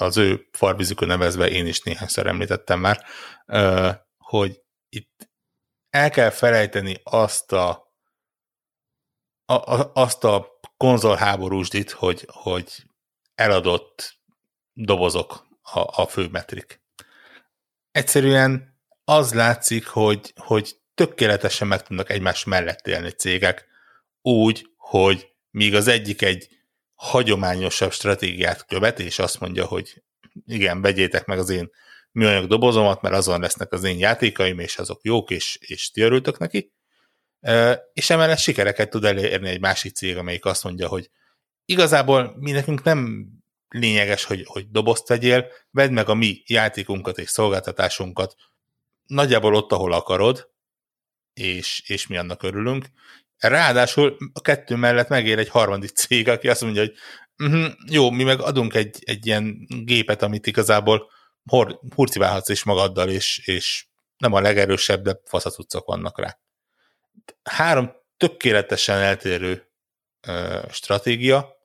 az 0.00 0.16
ő 0.16 0.48
farvizükön 0.52 1.08
nevezve 1.08 1.48
én 1.48 1.66
is 1.66 1.80
néhányszor 1.80 2.26
említettem 2.26 2.80
már, 2.80 3.04
hogy 4.18 4.62
itt 4.88 5.30
el 5.90 6.10
kell 6.10 6.30
felejteni 6.30 7.00
azt 7.02 7.52
a, 7.52 7.94
a, 9.44 9.54
a 9.54 9.90
azt 9.94 10.24
a 10.24 10.60
konzolháborúsdit, 10.76 11.90
hogy, 11.90 12.26
hogy 12.32 12.84
eladott 13.34 14.18
dobozok 14.72 15.46
a, 15.62 16.02
a 16.02 16.06
fő 16.06 16.28
metrik. 16.28 16.82
Egyszerűen 17.90 18.78
az 19.04 19.34
látszik, 19.34 19.86
hogy, 19.86 20.32
hogy 20.36 20.76
tökéletesen 20.94 21.68
meg 21.68 21.82
tudnak 21.82 22.10
egymás 22.10 22.44
mellett 22.44 22.86
élni 22.86 23.10
cégek, 23.10 23.66
úgy, 24.22 24.66
hogy 24.76 25.32
míg 25.50 25.74
az 25.74 25.86
egyik 25.88 26.22
egy 26.22 26.59
hagyományosabb 27.00 27.92
stratégiát 27.92 28.66
követ, 28.66 28.98
és 28.98 29.18
azt 29.18 29.40
mondja, 29.40 29.64
hogy 29.64 30.02
igen, 30.46 30.80
vegyétek 30.80 31.26
meg 31.26 31.38
az 31.38 31.50
én 31.50 31.70
műanyag 32.12 32.46
dobozomat, 32.46 33.02
mert 33.02 33.14
azon 33.14 33.40
lesznek 33.40 33.72
az 33.72 33.84
én 33.84 33.98
játékaim, 33.98 34.58
és 34.58 34.78
azok 34.78 35.00
jók, 35.02 35.30
és, 35.30 35.58
és 35.60 35.90
ti 35.90 36.00
örültök 36.00 36.38
neki. 36.38 36.72
És 37.92 38.10
emellett 38.10 38.38
sikereket 38.38 38.90
tud 38.90 39.04
elérni 39.04 39.48
egy 39.48 39.60
másik 39.60 39.94
cég, 39.94 40.16
amelyik 40.16 40.44
azt 40.44 40.64
mondja, 40.64 40.88
hogy 40.88 41.10
igazából 41.64 42.34
mi 42.38 42.50
nekünk 42.50 42.82
nem 42.82 43.28
lényeges, 43.68 44.24
hogy, 44.24 44.42
hogy 44.46 44.70
dobozt 44.70 45.08
vegyél, 45.08 45.46
vedd 45.70 45.90
meg 45.90 46.08
a 46.08 46.14
mi 46.14 46.42
játékunkat 46.46 47.18
és 47.18 47.28
szolgáltatásunkat 47.28 48.34
nagyjából 49.06 49.54
ott, 49.54 49.72
ahol 49.72 49.92
akarod, 49.92 50.50
és, 51.32 51.82
és 51.86 52.06
mi 52.06 52.16
annak 52.16 52.42
örülünk. 52.42 52.86
Ráadásul 53.40 54.16
a 54.32 54.40
kettő 54.40 54.76
mellett 54.76 55.08
megér 55.08 55.38
egy 55.38 55.48
harmadik 55.48 55.90
cég, 55.90 56.28
aki 56.28 56.48
azt 56.48 56.60
mondja, 56.60 56.80
hogy 56.80 56.94
uh-huh, 57.46 57.72
jó, 57.86 58.10
mi 58.10 58.22
meg 58.22 58.40
adunk 58.40 58.74
egy, 58.74 58.98
egy 59.04 59.26
ilyen 59.26 59.66
gépet, 59.84 60.22
amit 60.22 60.46
igazából 60.46 61.10
hor, 61.44 61.80
hurciválhatsz 61.94 62.48
is 62.48 62.64
magaddal, 62.64 63.08
és, 63.08 63.42
és 63.44 63.86
nem 64.16 64.32
a 64.32 64.40
legerősebb, 64.40 65.02
de 65.02 65.20
faszacuccok 65.24 65.86
vannak 65.86 66.18
rá. 66.18 66.38
Három 67.42 67.92
tökéletesen 68.16 68.98
eltérő 68.98 69.72
ö, 70.26 70.58
stratégia, 70.70 71.58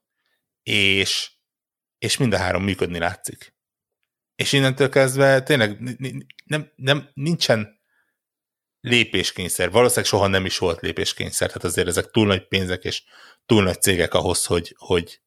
és, 0.63 1.31
és 1.97 2.17
mind 2.17 2.33
a 2.33 2.37
három 2.37 2.63
működni 2.63 2.99
látszik. 2.99 3.55
És 4.35 4.51
innentől 4.53 4.89
kezdve 4.89 5.41
tényleg 5.41 5.79
nem, 6.45 6.71
nem, 6.75 7.09
nincsen 7.13 7.74
lépéskényszer. 8.85 9.71
Valószínűleg 9.71 10.09
soha 10.09 10.27
nem 10.27 10.45
is 10.45 10.57
volt 10.57 10.81
lépéskényszer, 10.81 11.47
tehát 11.47 11.63
azért 11.63 11.87
ezek 11.87 12.11
túl 12.11 12.25
nagy 12.27 12.47
pénzek 12.47 12.83
és 12.83 13.03
túl 13.45 13.63
nagy 13.63 13.81
cégek 13.81 14.13
ahhoz, 14.13 14.45
hogy, 14.45 14.75
hogy, 14.77 15.19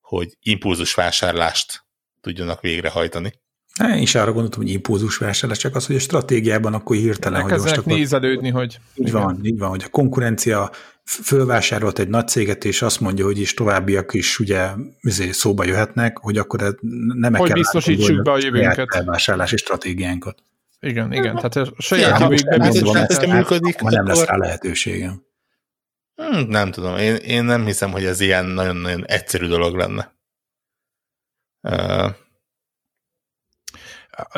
hogy 0.00 0.36
impulzus 0.40 0.94
vásárlást 0.94 1.84
tudjanak 2.20 2.60
végrehajtani. 2.60 3.32
Én 3.78 4.02
is 4.02 4.14
arra 4.14 4.32
gondoltam, 4.32 4.62
hogy 4.62 4.70
impulzus 4.70 5.16
vásárlás, 5.16 5.58
csak 5.58 5.74
az, 5.74 5.86
hogy 5.86 5.96
a 5.96 5.98
stratégiában 5.98 6.74
akkor 6.74 6.96
hirtelen, 6.96 7.42
hogy 7.42 7.50
most 7.50 7.76
akkor... 7.76 7.92
nézelődni, 7.92 8.50
hogy... 8.50 8.78
Így 8.94 9.10
van, 9.10 9.40
így 9.42 9.58
van, 9.58 9.68
hogy 9.68 9.82
a 9.84 9.88
konkurencia 9.88 10.70
fölvásárolt 11.04 11.98
egy 11.98 12.08
nagy 12.08 12.28
céget, 12.28 12.64
és 12.64 12.82
azt 12.82 13.00
mondja, 13.00 13.24
hogy 13.24 13.38
is 13.38 13.54
továbbiak 13.54 14.14
is 14.14 14.38
ugye 14.38 14.68
izé, 15.00 15.30
szóba 15.30 15.64
jöhetnek, 15.64 16.18
hogy 16.18 16.38
akkor 16.38 16.76
nem 17.14 17.34
Hogy 17.34 17.52
biztosítsuk 17.52 18.22
be 18.22 18.30
a 18.30 18.38
jövőnket. 18.38 18.88
Felvásárlási 18.92 19.56
stratégiánkat. 19.56 20.42
Igen, 20.80 21.12
igen, 21.12 21.34
tehát 21.34 21.56
a 21.56 21.72
saját 21.78 22.18
nem, 22.18 22.28
működik, 23.36 23.80
nem 23.80 24.06
lesz 24.06 24.24
rá 24.24 24.36
lehetőségem. 24.36 25.22
Hmm, 26.14 26.48
nem 26.48 26.70
tudom, 26.70 26.96
én, 26.96 27.14
én 27.14 27.44
nem 27.44 27.64
hiszem, 27.64 27.90
hogy 27.90 28.04
ez 28.04 28.20
ilyen 28.20 28.44
nagyon-nagyon 28.44 29.06
egyszerű 29.06 29.46
dolog 29.46 29.76
lenne. 29.76 30.12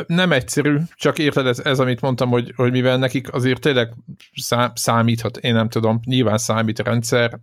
Nem 0.07 0.31
egyszerű, 0.31 0.77
csak 0.95 1.19
érted, 1.19 1.47
ez, 1.47 1.59
ez 1.59 1.79
amit 1.79 2.01
mondtam, 2.01 2.29
hogy, 2.29 2.53
hogy 2.55 2.71
mivel 2.71 2.97
nekik 2.97 3.33
azért 3.33 3.61
tényleg 3.61 3.93
szám, 4.35 4.71
számíthat, 4.75 5.37
én 5.37 5.53
nem 5.53 5.69
tudom, 5.69 5.99
nyilván 6.05 6.37
számít 6.37 6.79
a 6.79 6.83
rendszer, 6.83 7.39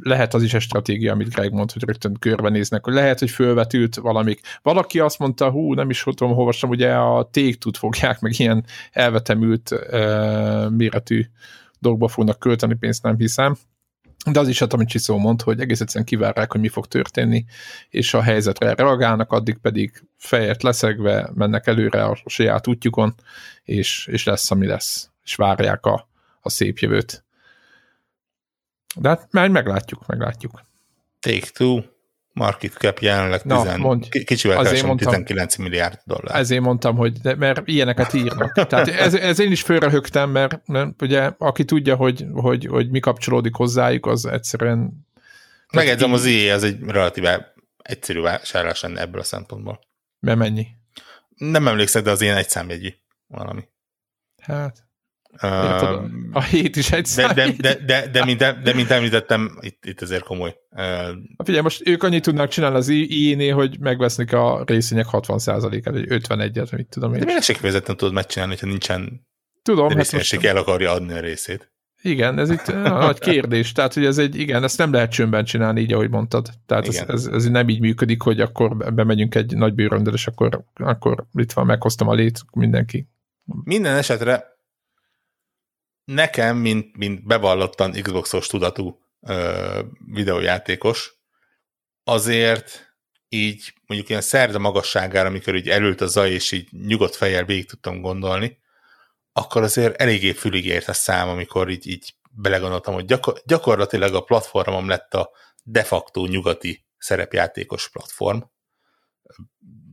lehet 0.00 0.34
az 0.34 0.42
is 0.42 0.54
egy 0.54 0.60
stratégia, 0.60 1.12
amit 1.12 1.34
Greg 1.34 1.52
mond, 1.52 1.72
hogy 1.72 1.84
rögtön 1.84 2.16
körbenéznek, 2.18 2.84
hogy 2.84 2.94
lehet, 2.94 3.18
hogy 3.18 3.30
fölvetült 3.30 3.96
valamik. 3.96 4.40
Valaki 4.62 4.98
azt 4.98 5.18
mondta, 5.18 5.50
hú, 5.50 5.74
nem 5.74 5.90
is 5.90 6.02
tudom, 6.02 6.38
olvastam, 6.38 6.70
ugye 6.70 6.94
a 6.94 7.28
tégtút 7.30 7.76
fogják, 7.76 8.20
meg 8.20 8.38
ilyen 8.38 8.64
elvetemült 8.92 9.74
méretű 10.70 11.24
dolgba 11.78 12.08
fognak 12.08 12.38
költeni 12.38 12.74
pénzt, 12.74 13.02
nem 13.02 13.16
hiszem 13.16 13.56
de 14.30 14.40
az 14.40 14.48
is, 14.48 14.58
hát, 14.58 14.72
amit 14.72 14.88
Csiszó 14.88 15.18
mond, 15.18 15.42
hogy 15.42 15.60
egész 15.60 15.80
egyszerűen 15.80 16.04
kivárják, 16.04 16.52
hogy 16.52 16.60
mi 16.60 16.68
fog 16.68 16.86
történni, 16.86 17.44
és 17.90 18.14
a 18.14 18.22
helyzetre 18.22 18.74
reagálnak, 18.74 19.32
addig 19.32 19.58
pedig 19.58 20.02
fejet 20.16 20.62
leszegve 20.62 21.30
mennek 21.34 21.66
előre 21.66 22.04
a 22.04 22.18
saját 22.24 22.66
útjukon, 22.66 23.14
és, 23.64 24.06
és 24.06 24.24
lesz, 24.24 24.50
ami 24.50 24.66
lesz, 24.66 25.10
és 25.24 25.34
várják 25.34 25.86
a, 25.86 26.08
a 26.40 26.50
szép 26.50 26.78
jövőt. 26.78 27.24
De 28.96 29.08
hát 29.08 29.32
már 29.32 29.48
meglátjuk, 29.48 30.06
meglátjuk. 30.06 30.60
Take 31.20 31.46
two 31.52 31.82
market 32.36 32.72
cap 32.72 32.98
jelenleg 32.98 33.40
Na, 33.44 33.62
10, 33.62 33.76
mondj, 33.76 34.08
kicsivel 34.24 34.62
keresem, 34.62 34.86
mondtam, 34.86 35.12
19 35.12 35.56
milliárd 35.56 36.00
dollár. 36.04 36.38
Ezért 36.38 36.62
mondtam, 36.62 36.96
hogy 36.96 37.12
de, 37.12 37.34
mert 37.34 37.68
ilyeneket 37.68 38.12
írnak. 38.12 38.52
Tehát 38.68 38.88
ez, 38.88 39.14
ez 39.14 39.38
én 39.38 39.50
is 39.50 39.62
fölrehögtem, 39.62 40.30
mert, 40.30 40.66
mert 40.66 41.02
ugye 41.02 41.30
aki 41.38 41.64
tudja, 41.64 41.96
hogy, 41.96 42.26
hogy, 42.32 42.66
hogy 42.66 42.90
mi 42.90 43.00
kapcsolódik 43.00 43.54
hozzájuk, 43.54 44.06
az 44.06 44.26
egyszerűen... 44.26 45.06
Megedzem, 45.72 46.12
az 46.12 46.24
IE 46.24 46.54
az 46.54 46.64
egy 46.64 46.78
relatíve 46.86 47.54
egyszerű 47.82 48.20
vásárlás 48.20 48.80
lenne 48.80 49.00
ebből 49.00 49.20
a 49.20 49.24
szempontból. 49.24 49.80
Mert 50.20 50.38
mennyi? 50.38 50.66
Nem 51.36 51.68
emlékszek, 51.68 52.02
de 52.02 52.10
az 52.10 52.20
ilyen 52.20 52.36
egy 52.36 52.48
számjegyű 52.48 52.88
valami. 53.26 53.68
Hát, 54.42 54.85
Uh, 55.42 56.04
a 56.32 56.42
hét 56.42 56.76
is 56.76 56.92
egy 56.92 57.08
de, 57.16 57.32
de, 57.32 57.52
de, 57.58 57.74
de, 57.86 58.06
de, 58.12 58.24
mint, 58.24 58.38
de, 58.38 58.74
mint 58.74 58.90
említettem, 58.90 59.58
itt, 59.60 59.84
itt 59.84 60.00
azért 60.00 60.22
komoly. 60.22 60.56
Uh, 60.70 60.82
Figyelj, 61.44 61.62
most 61.62 61.88
ők 61.88 62.02
annyit 62.02 62.22
tudnak 62.22 62.48
csinálni 62.48 62.76
az 62.76 62.88
IE-nél, 62.88 63.54
hogy 63.54 63.80
megvesznek 63.80 64.32
a 64.32 64.62
részvények 64.66 65.06
60%-át, 65.12 65.92
vagy 65.92 66.06
51-et, 66.08 66.76
mit 66.76 66.88
tudom 66.88 67.14
én. 67.14 67.18
De 67.18 67.24
miért 67.24 67.42
se 67.42 67.52
kifejezetten 67.52 67.96
tudod 67.96 68.14
megcsinálni, 68.14 68.52
hogyha 68.52 68.68
nincsen 68.68 69.26
tudom, 69.62 69.88
hát 69.88 70.12
most... 70.12 70.44
el 70.44 70.56
akarja 70.56 70.90
adni 70.90 71.12
a 71.12 71.20
részét. 71.20 71.70
Igen, 72.02 72.38
ez 72.38 72.50
itt 72.50 72.66
nagy 72.82 73.18
kérdés. 73.18 73.72
Tehát, 73.72 73.94
hogy 73.94 74.04
ez 74.04 74.18
egy, 74.18 74.38
igen, 74.38 74.62
ezt 74.62 74.78
nem 74.78 74.92
lehet 74.92 75.10
csöndben 75.10 75.44
csinálni, 75.44 75.80
így, 75.80 75.92
ahogy 75.92 76.10
mondtad. 76.10 76.50
Tehát 76.66 76.88
ez, 76.88 77.04
ez, 77.08 77.26
ez, 77.26 77.44
nem 77.44 77.68
így 77.68 77.80
működik, 77.80 78.22
hogy 78.22 78.40
akkor 78.40 78.94
bemegyünk 78.94 79.34
egy 79.34 79.56
nagy 79.56 79.74
bőröndel, 79.74 80.14
és 80.14 80.26
akkor, 80.26 80.64
akkor 80.74 81.26
itt 81.32 81.52
van, 81.52 81.66
meghoztam 81.66 82.08
a 82.08 82.14
lét, 82.14 82.40
mindenki. 82.52 83.08
Minden 83.64 83.96
esetre 83.96 84.55
nekem, 86.06 86.56
mint, 86.56 86.96
mint 86.96 87.26
bevallottan 87.26 87.92
Xboxos 88.02 88.46
tudatú 88.46 88.98
ö, 89.20 89.80
videójátékos, 90.14 91.14
azért 92.04 92.94
így 93.28 93.72
mondjuk 93.86 94.10
ilyen 94.10 94.22
szerda 94.22 94.58
magasságára, 94.58 95.28
amikor 95.28 95.54
így 95.54 95.68
előtt 95.68 96.00
a 96.00 96.06
zaj, 96.06 96.30
és 96.30 96.52
így 96.52 96.68
nyugodt 96.72 97.16
fejjel 97.16 97.44
végig 97.44 97.66
tudtam 97.68 98.00
gondolni, 98.00 98.58
akkor 99.32 99.62
azért 99.62 100.00
eléggé 100.00 100.32
fülig 100.32 100.66
ért 100.66 100.88
a 100.88 100.92
szám, 100.92 101.28
amikor 101.28 101.70
így, 101.70 101.86
így 101.86 102.14
belegondoltam, 102.30 102.94
hogy 102.94 103.04
gyakor- 103.04 103.42
gyakorlatilag 103.46 104.14
a 104.14 104.20
platformom 104.20 104.88
lett 104.88 105.14
a 105.14 105.30
de 105.62 105.84
facto 105.84 106.26
nyugati 106.26 106.86
szerepjátékos 106.98 107.90
platform. 107.90 108.38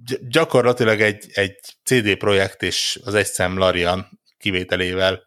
Gy- 0.04 0.28
gyakorlatilag 0.28 1.02
egy, 1.02 1.26
egy 1.34 1.60
CD 1.84 2.18
projekt 2.18 2.62
és 2.62 3.00
az 3.04 3.14
egy 3.14 3.26
szem 3.26 3.58
Larian 3.58 4.20
kivételével 4.38 5.24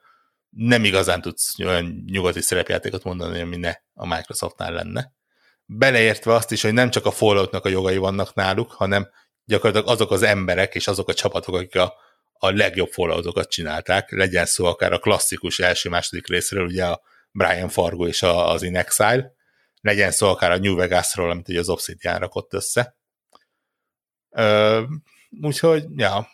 nem 0.56 0.84
igazán 0.84 1.20
tudsz 1.20 1.58
olyan 1.58 2.04
nyugati 2.06 2.40
szerepjátékot 2.40 3.04
mondani, 3.04 3.40
ami 3.40 3.56
ne 3.56 3.74
a 3.94 4.06
Microsoftnál 4.06 4.72
lenne. 4.72 5.12
Beleértve 5.64 6.34
azt 6.34 6.52
is, 6.52 6.62
hogy 6.62 6.72
nem 6.72 6.90
csak 6.90 7.06
a 7.06 7.10
Falloutnak 7.10 7.64
a 7.64 7.68
jogai 7.68 7.96
vannak 7.96 8.34
náluk, 8.34 8.72
hanem 8.72 9.08
gyakorlatilag 9.44 9.92
azok 9.94 10.10
az 10.10 10.22
emberek 10.22 10.74
és 10.74 10.88
azok 10.88 11.08
a 11.08 11.14
csapatok, 11.14 11.54
akik 11.54 11.76
a, 11.76 11.94
a 12.32 12.50
legjobb 12.50 12.90
Falloutokat 12.90 13.50
csinálták, 13.50 14.10
legyen 14.10 14.46
szó 14.46 14.64
akár 14.64 14.92
a 14.92 14.98
klasszikus 14.98 15.58
első-második 15.58 16.28
részről, 16.28 16.66
ugye 16.66 16.84
a 16.84 17.00
Brian 17.30 17.68
Fargo 17.68 18.06
és 18.06 18.22
a, 18.22 18.50
az 18.50 18.62
In 18.62 18.76
Exile, 18.76 19.32
legyen 19.80 20.10
szó 20.10 20.28
akár 20.28 20.50
a 20.50 20.58
New 20.58 20.74
Vegasról, 20.74 21.30
amit 21.30 21.48
ugye 21.48 21.58
az 21.58 21.68
Obsidian 21.68 22.18
rakott 22.18 22.54
össze. 22.54 22.96
Ö, 24.30 24.82
úgyhogy, 25.40 25.84
ja, 25.96 26.28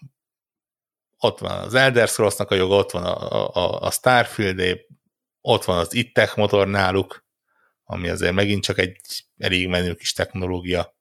ott 1.22 1.38
van 1.38 1.58
az 1.58 1.74
Elder 1.74 2.08
scrolls 2.08 2.38
a 2.38 2.54
joga, 2.54 2.74
ott 2.74 2.90
van 2.90 3.04
a, 3.04 3.54
a, 3.54 3.80
a 3.80 3.90
starfield 3.90 4.80
ott 5.40 5.64
van 5.64 5.78
az 5.78 5.94
ittech 5.94 6.36
motor 6.36 6.68
náluk, 6.68 7.24
ami 7.84 8.08
azért 8.08 8.32
megint 8.32 8.62
csak 8.62 8.78
egy 8.78 9.00
elég 9.38 9.68
menő 9.68 9.94
kis 9.94 10.12
technológia. 10.12 10.96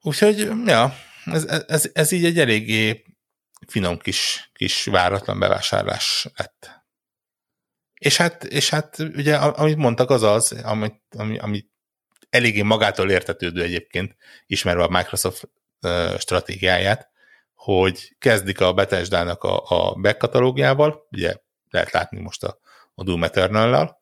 Úgyhogy, 0.00 0.38
ja, 0.64 0.94
ez, 1.24 1.44
ez, 1.44 1.90
ez 1.92 2.12
így 2.12 2.24
egy 2.24 2.38
eléggé 2.38 3.04
finom 3.66 3.98
kis, 3.98 4.50
kis 4.52 4.84
váratlan 4.84 5.38
bevásárlás 5.38 6.28
lett. 6.36 6.84
És 7.94 8.16
hát, 8.16 8.44
és 8.44 8.70
hát 8.70 8.98
ugye, 8.98 9.36
amit 9.36 9.76
mondtak, 9.76 10.10
az 10.10 10.22
az, 10.22 10.52
amit, 10.52 11.02
ami, 11.16 11.38
ami 11.38 11.66
eléggé 12.30 12.62
magától 12.62 13.10
értetődő 13.10 13.62
egyébként, 13.62 14.16
ismerve 14.46 14.82
a 14.82 14.88
Microsoft 14.88 15.48
uh, 15.80 16.18
stratégiáját, 16.18 17.14
hogy 17.56 18.16
kezdik 18.18 18.60
a 18.60 18.72
Bethesda-nak 18.72 19.42
a, 19.42 19.62
a 19.68 19.94
back 19.94 20.18
katalógiával, 20.18 21.06
ugye 21.10 21.34
lehet 21.70 21.90
látni 21.90 22.20
most 22.20 22.44
a, 22.44 22.58
a 22.94 23.02
Doom 23.02 23.24
eternal 23.24 23.98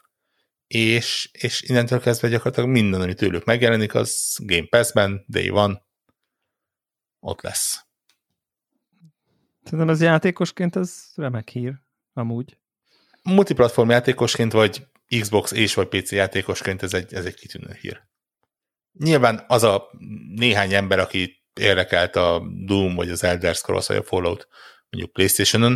és, 0.66 1.28
és 1.32 1.62
innentől 1.62 2.00
kezdve 2.00 2.28
gyakorlatilag 2.28 2.70
minden, 2.70 3.00
ami 3.00 3.14
tőlük 3.14 3.44
megjelenik, 3.44 3.94
az 3.94 4.36
Game 4.42 4.66
Pass-ben, 4.66 5.24
Day 5.28 5.50
One, 5.50 5.82
ott 7.20 7.40
lesz. 7.40 7.84
Szerintem 9.62 9.88
az 9.88 10.00
játékosként 10.00 10.76
ez 10.76 11.12
remek 11.14 11.48
hír, 11.48 11.74
amúgy. 12.12 12.58
Multiplatform 13.22 13.90
játékosként, 13.90 14.52
vagy 14.52 14.86
Xbox 15.20 15.52
és 15.52 15.74
vagy 15.74 15.88
PC 15.88 16.12
játékosként 16.12 16.82
ez 16.82 16.94
egy, 16.94 17.14
ez 17.14 17.24
egy 17.24 17.34
kitűnő 17.34 17.72
hír. 17.80 18.02
Nyilván 18.92 19.44
az 19.46 19.62
a 19.62 19.90
néhány 20.34 20.74
ember, 20.74 20.98
aki 20.98 21.43
érdekelt 21.60 22.16
a 22.16 22.42
Doom, 22.64 22.94
vagy 22.94 23.10
az 23.10 23.24
Elder 23.24 23.54
Scrolls, 23.54 23.86
vagy 23.86 23.96
a 23.96 24.02
Fallout 24.02 24.48
mondjuk 24.90 25.12
Playstation-on. 25.12 25.70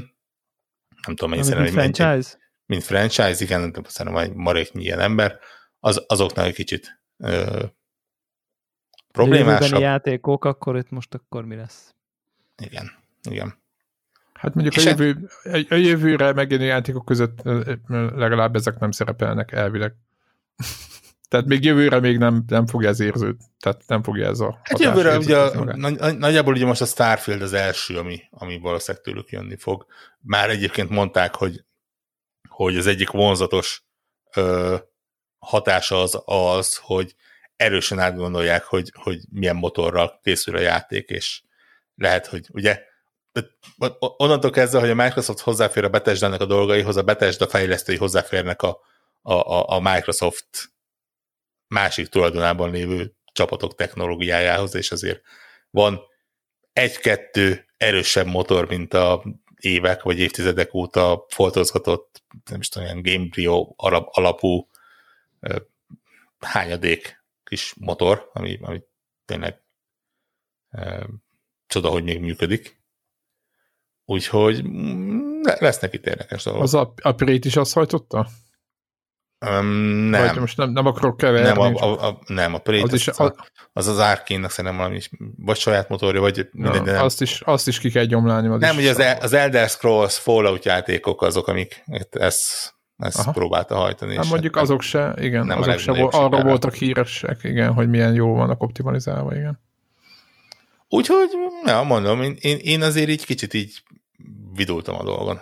Nem 1.06 1.16
tudom, 1.16 1.30
mennyi 1.30 1.42
szerintem. 1.42 1.74
Mint 1.74 1.96
franchise? 1.96 2.34
Egy, 2.34 2.40
mint 2.66 2.82
franchise, 2.82 3.44
igen, 3.44 3.60
nem 3.60 3.72
tudom, 3.72 3.90
szerintem 3.90 4.22
egy 4.22 4.32
maréknyi 4.32 4.82
ilyen 4.82 5.00
ember, 5.00 5.38
az, 5.80 6.04
azoknak 6.06 6.46
egy 6.46 6.54
kicsit 6.54 7.00
ö, 7.16 7.64
problémásabb. 9.12 9.80
játékok, 9.80 10.44
akkor 10.44 10.76
itt 10.76 10.90
most 10.90 11.14
akkor 11.14 11.44
mi 11.44 11.56
lesz? 11.56 11.94
Igen, 12.62 12.90
igen. 13.30 13.62
Hát 14.32 14.54
mondjuk 14.54 14.86
a, 14.86 14.88
jövő, 14.88 15.28
a 15.68 15.74
jövőre 15.74 16.32
megjelenő 16.32 16.68
játékok 16.68 17.04
között 17.04 17.40
legalább 18.14 18.54
ezek 18.54 18.78
nem 18.78 18.90
szerepelnek 18.90 19.52
elvileg. 19.52 19.94
Tehát 21.28 21.46
még 21.46 21.64
jövőre 21.64 22.00
még 22.00 22.18
nem, 22.18 22.44
nem 22.46 22.66
fogja 22.66 22.88
ez 22.88 23.00
érződ, 23.00 23.36
tehát 23.58 23.82
nem 23.86 24.02
fogja 24.02 24.26
ez 24.26 24.40
a 24.40 24.60
Hát 24.62 24.78
jövőre 24.78 25.18
ugye 25.18 25.64
nagy, 25.74 26.18
nagyjából 26.18 26.54
ugye 26.54 26.64
most 26.64 26.80
a 26.80 26.84
Starfield 26.84 27.42
az 27.42 27.52
első, 27.52 27.98
ami, 27.98 28.20
ami 28.30 28.58
valószínűleg 28.58 29.04
tőlük 29.04 29.30
jönni 29.30 29.56
fog. 29.56 29.86
Már 30.20 30.50
egyébként 30.50 30.90
mondták, 30.90 31.34
hogy, 31.34 31.64
hogy 32.48 32.76
az 32.76 32.86
egyik 32.86 33.10
vonzatos 33.10 33.84
ö, 34.34 34.76
hatása 35.38 36.02
az 36.02 36.22
az, 36.24 36.76
hogy 36.76 37.14
erősen 37.56 37.98
átgondolják, 37.98 38.64
hogy, 38.64 38.92
hogy 38.94 39.20
milyen 39.30 39.56
motorral 39.56 40.20
készül 40.22 40.56
a 40.56 40.60
játék, 40.60 41.08
és 41.08 41.42
lehet, 41.94 42.26
hogy 42.26 42.46
ugye 42.52 42.82
onnantól 43.98 44.50
kezdve, 44.50 44.80
hogy 44.80 44.90
a 44.90 44.94
Microsoft 44.94 45.40
hozzáfér 45.40 45.84
a 45.84 45.88
bethesda 45.88 46.26
a 46.26 46.44
dolgaihoz, 46.44 46.96
a 46.96 47.02
Bethesda 47.02 47.48
fejlesztői 47.48 47.96
hozzáférnek 47.96 48.62
a, 48.62 48.80
a, 49.22 49.74
a 49.74 49.80
Microsoft 49.80 50.72
másik 51.68 52.06
tulajdonában 52.08 52.70
lévő 52.70 53.14
csapatok 53.32 53.74
technológiájához, 53.74 54.74
és 54.74 54.90
azért 54.90 55.20
van 55.70 56.00
egy-kettő 56.72 57.66
erősebb 57.76 58.26
motor, 58.26 58.68
mint 58.68 58.94
a 58.94 59.24
évek 59.56 60.02
vagy 60.02 60.18
évtizedek 60.18 60.74
óta 60.74 61.24
foltozgatott, 61.28 62.22
nem 62.50 62.60
is 62.60 62.68
tudom, 62.68 62.88
ilyen 62.88 63.02
Gamebryo 63.02 63.72
alapú 64.06 64.68
hányadék 66.38 67.24
kis 67.44 67.74
motor, 67.78 68.30
ami, 68.32 68.58
ami 68.62 68.82
tényleg 69.24 69.62
e, 70.70 71.06
csoda, 71.66 71.88
hogy 71.88 72.04
még 72.04 72.20
működik. 72.20 72.80
Úgyhogy 74.04 74.64
mm, 74.64 75.40
lesznek 75.42 75.92
itt 75.94 76.06
érdekes 76.06 76.42
dolgok. 76.42 76.62
Az 76.62 77.14
Prét 77.16 77.44
is 77.44 77.56
azt 77.56 77.72
hajtotta? 77.72 78.28
Um, 79.46 79.66
nem. 79.66 80.26
Vagy 80.26 80.38
most 80.38 80.56
nem, 80.56 80.70
nem 80.70 80.86
akarok 80.86 81.16
keverni. 81.16 81.48
Nem, 81.62 81.76
a, 81.76 81.82
a, 81.82 82.06
a, 82.08 82.18
nem, 82.26 82.54
a 82.54 82.58
Prey, 82.58 82.80
Az 82.82 82.92
az, 82.92 82.94
is- 82.94 83.08
az, 83.08 83.32
az, 83.72 83.86
az 83.86 83.98
Arkane-nak 83.98 84.50
szerintem 84.50 84.76
valami 84.80 84.96
is, 84.96 85.10
vagy 85.36 85.56
saját 85.56 85.88
motorja, 85.88 86.20
vagy 86.20 86.48
mindegy, 86.52 86.82
de 86.82 86.90
Ja, 86.90 86.96
nem. 86.96 87.04
azt, 87.04 87.20
is, 87.22 87.40
azt 87.40 87.68
is 87.68 87.78
ki 87.78 87.90
kell 87.90 88.04
gyomlálni. 88.04 88.48
Az 88.48 88.60
nem, 88.60 88.76
ugye 88.76 88.90
az, 88.90 88.98
El- 88.98 89.18
az 89.20 89.32
Elder 89.32 89.68
Scrolls 89.68 90.18
Fallout 90.18 90.64
játékok 90.64 91.22
azok, 91.22 91.46
amik 91.48 91.82
ezt, 92.10 92.74
ezt 92.96 93.18
Aha. 93.18 93.30
próbálta 93.32 93.74
hajtani. 93.76 94.16
Hát 94.16 94.28
mondjuk 94.28 94.54
hát 94.54 94.64
azok 94.64 94.82
se, 94.82 95.14
igen, 95.20 95.46
nem 95.46 95.58
a 95.58 95.60
azok 95.60 95.78
se 95.78 95.92
vol, 95.92 96.10
sikere. 96.10 96.42
voltak 96.42 96.74
híresek, 96.74 97.38
igen, 97.42 97.72
hogy 97.72 97.88
milyen 97.88 98.14
jó 98.14 98.34
vannak 98.34 98.62
optimalizálva, 98.62 99.34
igen. 99.36 99.60
Úgyhogy, 100.88 101.28
ja, 101.64 101.82
mondom, 101.82 102.22
én, 102.22 102.36
én, 102.40 102.58
én 102.60 102.82
azért 102.82 103.08
így 103.08 103.24
kicsit 103.24 103.54
így 103.54 103.82
vidultam 104.54 104.94
a 104.94 105.02
dolgon. 105.04 105.40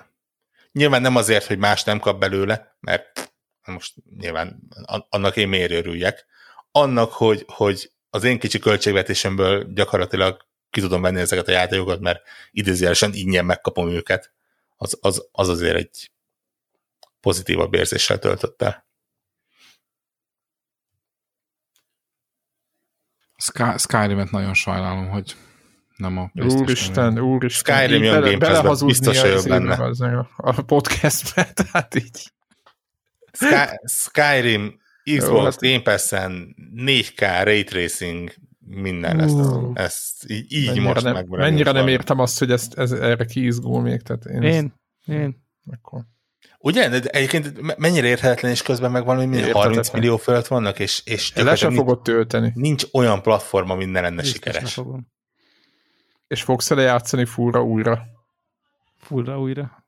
Nyilván 0.72 1.02
nem 1.02 1.16
azért, 1.16 1.46
hogy 1.46 1.58
más 1.58 1.84
nem 1.84 1.98
kap 1.98 2.18
belőle, 2.18 2.76
mert 2.80 3.30
most 3.72 3.94
nyilván 4.18 4.62
an- 4.84 5.06
annak 5.08 5.36
én 5.36 5.48
miért 5.48 5.70
örüljek. 5.70 6.26
Annak, 6.70 7.12
hogy, 7.12 7.44
hogy 7.46 7.92
az 8.10 8.24
én 8.24 8.38
kicsi 8.38 8.58
költségvetésemből 8.58 9.72
gyakorlatilag 9.72 10.46
ki 10.70 10.80
tudom 10.80 11.02
venni 11.02 11.20
ezeket 11.20 11.48
a 11.48 11.52
játékokat, 11.52 12.00
mert 12.00 12.22
idézőjelesen 12.50 13.10
ingyen 13.14 13.44
megkapom 13.44 13.88
őket, 13.88 14.32
az, 14.76 14.98
az, 15.00 15.28
az 15.32 15.48
azért 15.48 15.76
egy 15.76 16.10
pozitívabb 17.20 17.74
érzéssel 17.74 18.18
töltött 18.18 18.62
el. 18.62 18.86
Sky, 23.36 23.62
Skyrim-et 23.78 24.30
nagyon 24.30 24.54
sajnálom, 24.54 25.08
hogy 25.08 25.36
nem 25.96 26.18
a 26.18 26.30
Úristen, 26.34 27.18
úristen. 27.18 27.78
Skyrim 27.78 28.02
jön 28.02 28.20
bele- 28.20 28.36
Game 28.36 28.84
biztos 28.84 29.44
benne. 29.44 29.84
az 29.84 29.98
meg 29.98 30.26
A 30.36 30.62
podcastbe, 30.62 31.52
tehát 31.62 31.94
így. 31.94 32.32
Sky, 33.36 33.80
Skyrim, 33.84 34.78
Xbox 35.04 35.28
Jó, 35.28 35.38
hát- 35.44 35.60
Game 35.60 35.80
Pass-en 35.82 36.54
4K 36.74 37.40
Ray 37.44 37.64
Tracing 37.64 38.32
minden 38.58 39.16
lesz. 39.16 39.32
Ú. 39.32 39.70
Ezt 39.74 40.30
így, 40.30 40.52
így 40.52 40.66
mennyire 40.66 40.84
most 40.84 41.02
nem, 41.02 41.12
meg. 41.12 41.28
mennyire 41.28 41.72
nem 41.72 41.88
értem 41.88 42.18
azt, 42.18 42.38
hogy 42.38 42.50
ezt, 42.50 42.78
ez, 42.78 42.92
erre 42.92 43.24
kiizgul 43.24 43.82
még, 43.82 44.00
tehát 44.02 44.24
én, 44.24 44.42
Én, 44.42 44.74
én. 45.06 45.44
Akkor. 45.72 46.00
Ugye? 46.58 46.88
De 46.88 47.00
egyébként 47.10 47.60
me- 47.60 47.78
mennyire 47.78 48.06
érthetetlen, 48.06 48.50
és 48.50 48.62
közben 48.62 48.90
meg 48.90 49.04
valami 49.04 49.20
minden 49.24 49.38
Érthetetlen. 49.46 49.68
30 49.72 49.90
millió 49.90 50.16
fölött 50.16 50.46
vannak, 50.46 50.78
és, 50.78 51.02
és 51.04 51.32
Le 51.34 51.54
sem 51.54 51.74
fogod 51.74 52.02
tölteni. 52.02 52.52
nincs 52.54 52.84
olyan 52.92 53.22
platform, 53.22 53.70
ami 53.70 53.84
ne 53.84 54.00
lenne 54.00 54.20
Biztos 54.22 54.32
sikeres. 54.32 54.72
fogom. 54.74 55.06
És 56.26 56.42
fogsz 56.42 56.70
ele 56.70 56.82
játszani 56.82 57.24
fúra 57.24 57.62
újra. 57.62 58.02
Fullra 58.98 59.40
újra. 59.40 59.85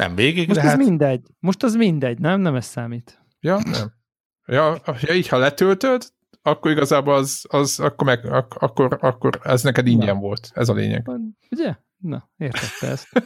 Nem 0.00 0.14
végig, 0.14 0.46
Most 0.48 0.60
de 0.60 0.66
ez 0.66 0.70
hát 0.72 0.78
mindegy. 0.78 1.26
Most 1.38 1.62
az 1.62 1.74
mindegy, 1.74 2.18
nem? 2.18 2.40
Nem 2.40 2.54
ez 2.54 2.66
számít. 2.66 3.22
Ja, 3.40 3.58
nem. 3.64 3.92
Ja, 4.46 4.80
ja 5.00 5.14
így, 5.14 5.28
ha 5.28 5.36
letöltöd, 5.36 6.02
akkor 6.42 6.70
igazából 6.70 7.14
az, 7.14 7.44
az 7.48 7.80
akkor, 7.80 8.06
meg, 8.06 8.32
ak, 8.32 8.54
akkor, 8.54 8.98
akkor 9.00 9.40
ez 9.42 9.62
neked 9.62 9.86
ingyen 9.86 10.18
volt. 10.18 10.50
Ez 10.54 10.68
a 10.68 10.72
lényeg. 10.72 11.10
Ugye? 11.50 11.74
Na, 11.96 12.30
értette 12.36 12.86
ezt. 12.86 13.08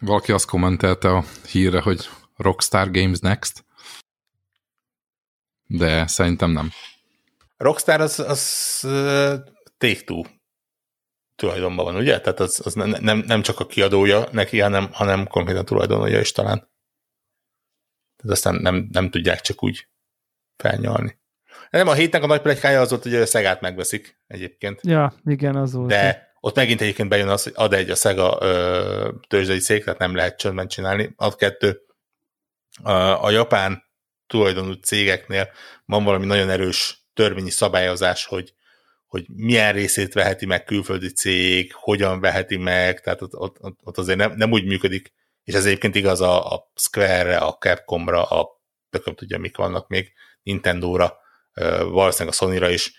Valaki 0.00 0.32
azt 0.32 0.48
kommentelte 0.48 1.08
a 1.08 1.24
hírre, 1.50 1.80
hogy 1.80 2.08
Rockstar 2.36 2.90
Games 2.90 3.18
Next, 3.18 3.64
de 5.66 6.06
szerintem 6.06 6.50
nem. 6.50 6.70
Rockstar 7.56 8.00
az, 8.00 8.18
az 8.18 8.80
uh, 8.84 9.34
Take-Two 9.78 10.22
tulajdonban 11.38 11.84
van, 11.84 11.96
ugye? 11.96 12.20
Tehát 12.20 12.40
az, 12.40 12.60
az 12.64 12.74
ne- 12.74 12.98
nem, 12.98 13.18
nem 13.26 13.42
csak 13.42 13.60
a 13.60 13.66
kiadója 13.66 14.28
neki, 14.32 14.60
hanem, 14.60 14.88
hanem 14.92 15.26
konkrétan 15.26 15.64
tulajdonolja 15.64 16.20
is 16.20 16.32
talán. 16.32 16.58
Tehát 18.16 18.36
aztán 18.36 18.54
nem, 18.54 18.88
nem 18.92 19.10
tudják 19.10 19.40
csak 19.40 19.62
úgy 19.62 19.88
felnyalni. 20.56 21.18
Nem, 21.70 21.88
a 21.88 21.92
hétnek 21.92 22.22
a 22.22 22.26
nagy 22.26 22.40
pletykája 22.40 22.80
az 22.80 22.90
volt, 22.90 23.02
hogy 23.02 23.14
a 23.14 23.26
Szegát 23.26 23.60
megveszik 23.60 24.20
egyébként. 24.26 24.80
Ja, 24.82 25.14
igen, 25.24 25.56
az 25.56 25.72
volt. 25.72 25.88
De 25.88 26.32
ott 26.40 26.56
megint 26.56 26.80
egyébként 26.80 27.08
bejön 27.08 27.28
az, 27.28 27.42
hogy 27.42 27.52
ad 27.56 27.72
egy 27.72 27.90
a 27.90 27.94
Sega 27.94 28.38
ö, 28.40 29.10
tőzsdei 29.28 29.58
cég, 29.58 29.84
tehát 29.84 29.98
nem 29.98 30.14
lehet 30.14 30.38
csöndben 30.38 30.68
csinálni. 30.68 31.12
Ad 31.16 31.36
kettő. 31.36 31.80
A, 32.82 33.24
a 33.24 33.30
japán 33.30 33.82
tulajdonú 34.26 34.72
cégeknél 34.72 35.48
van 35.84 36.04
valami 36.04 36.26
nagyon 36.26 36.50
erős 36.50 37.06
törvényi 37.14 37.50
szabályozás, 37.50 38.26
hogy, 38.26 38.54
hogy 39.08 39.26
milyen 39.28 39.72
részét 39.72 40.12
veheti 40.12 40.46
meg 40.46 40.64
külföldi 40.64 41.08
cég, 41.12 41.72
hogyan 41.74 42.20
veheti 42.20 42.56
meg, 42.56 43.00
tehát 43.00 43.22
ott, 43.22 43.34
ott, 43.36 43.56
ott- 43.82 43.98
azért 43.98 44.18
nem, 44.18 44.32
nem 44.36 44.52
úgy 44.52 44.64
működik, 44.64 45.12
és 45.44 45.54
ez 45.54 45.66
egyébként 45.66 45.94
igaz 45.94 46.20
a, 46.20 46.52
a 46.52 46.70
Square-re, 46.74 47.36
a 47.36 47.56
Capcomra, 47.56 48.24
a 48.24 48.62
tököm 48.90 49.14
tudja, 49.14 49.38
mik 49.38 49.56
vannak 49.56 49.88
még, 49.88 50.12
Nintendo-ra, 50.42 51.18
valószínűleg 51.80 52.34
a 52.34 52.36
Sony-ra 52.36 52.68
is, 52.70 52.92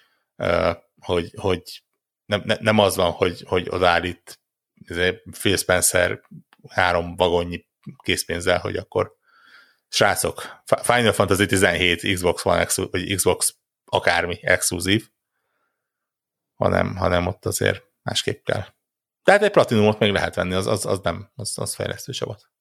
hogy, 1.00 1.32
hogy 1.36 1.84
nem, 2.26 2.42
ne- 2.46 2.58
nem 2.60 2.80
az 2.80 2.96
van, 2.96 3.12
hogy, 3.12 3.44
hogy 3.46 3.68
odaállít 3.70 4.40
izé, 4.74 5.22
Phil 5.40 5.58
Spencer 5.58 6.22
három 6.70 7.16
vagonnyi 7.16 7.68
készpénzzel, 8.04 8.60
hogy 8.60 8.76
akkor 8.76 9.16
srácok, 9.88 10.62
Fi- 10.66 10.86
Final 10.86 11.12
Fantasy 11.12 11.46
17 11.46 12.14
Xbox 12.14 12.46
One, 12.46 12.68
vagy 12.76 13.16
Xbox 13.16 13.56
akármi 13.86 14.40
exkluzív, 14.42 15.10
hanem, 16.64 16.96
hanem 16.96 17.28
ott 17.28 17.46
azért 17.46 17.84
másképp 18.02 18.44
kell. 18.44 18.66
Tehát 19.24 19.42
egy 19.44 19.52
platinumot 19.52 20.00
még 20.00 20.12
lehet 20.12 20.36
venni, 20.36 20.54
az, 20.54 20.68
az, 20.68 20.86
az 20.86 21.00
nem, 21.04 21.32
az, 21.36 21.58
az 21.58 21.76
fejlesztő 21.76 22.12
csapat. 22.12 22.52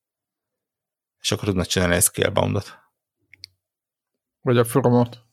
És 1.21 1.31
akkor 1.31 1.47
tudnak 1.47 1.65
csinálni 1.65 1.95
egy 1.95 2.03
Scaleboundot. 2.03 2.77
Vagy 4.41 4.57
a 4.57 4.65
fromot. 4.65 5.27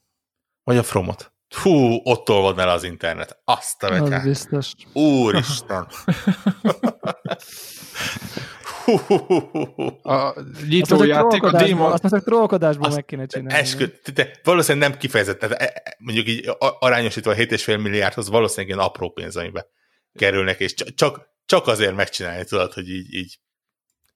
Vagy 0.62 0.76
a 0.76 0.82
Fromot. 0.82 1.32
Hú, 1.62 2.00
ott 2.04 2.28
olvad 2.28 2.58
el 2.58 2.68
az 2.68 2.82
internet. 2.82 3.40
Azt 3.44 3.82
a 3.82 3.88
az 3.88 4.00
betyár. 4.00 4.22
biztos. 4.22 4.72
Úristen. 4.92 5.88
A 10.02 10.12
Azt 10.12 10.68
nyitó 10.68 10.96
mondjuk 10.96 11.16
játék, 11.16 11.42
a 11.42 11.50
Demon... 11.50 11.92
Azt 11.92 12.02
mondjuk 12.02 12.24
trollkodásból 12.24 12.90
meg 12.90 13.04
kéne 13.04 13.26
csinálni. 13.26 13.60
Eskü, 13.60 13.84
de 14.14 14.30
valószínűleg 14.44 14.88
nem 14.88 14.98
kifejezetten, 14.98 15.52
e- 15.52 15.64
e- 15.84 15.96
mondjuk 15.98 16.28
így 16.28 16.50
arányosítva 16.58 17.30
a 17.30 17.34
7,5 17.34 17.82
milliárdhoz 17.82 18.28
valószínűleg 18.28 18.76
ilyen 18.76 18.88
apró 18.88 19.10
pénz, 19.10 19.36
amibe 19.36 19.66
kerülnek, 20.14 20.60
és 20.60 20.74
csak- 20.74 21.28
csak, 21.46 21.66
azért 21.66 21.94
megcsinálni 21.96 22.44
tudod, 22.44 22.72
hogy 22.72 22.88
így, 22.90 23.14
így 23.14 23.38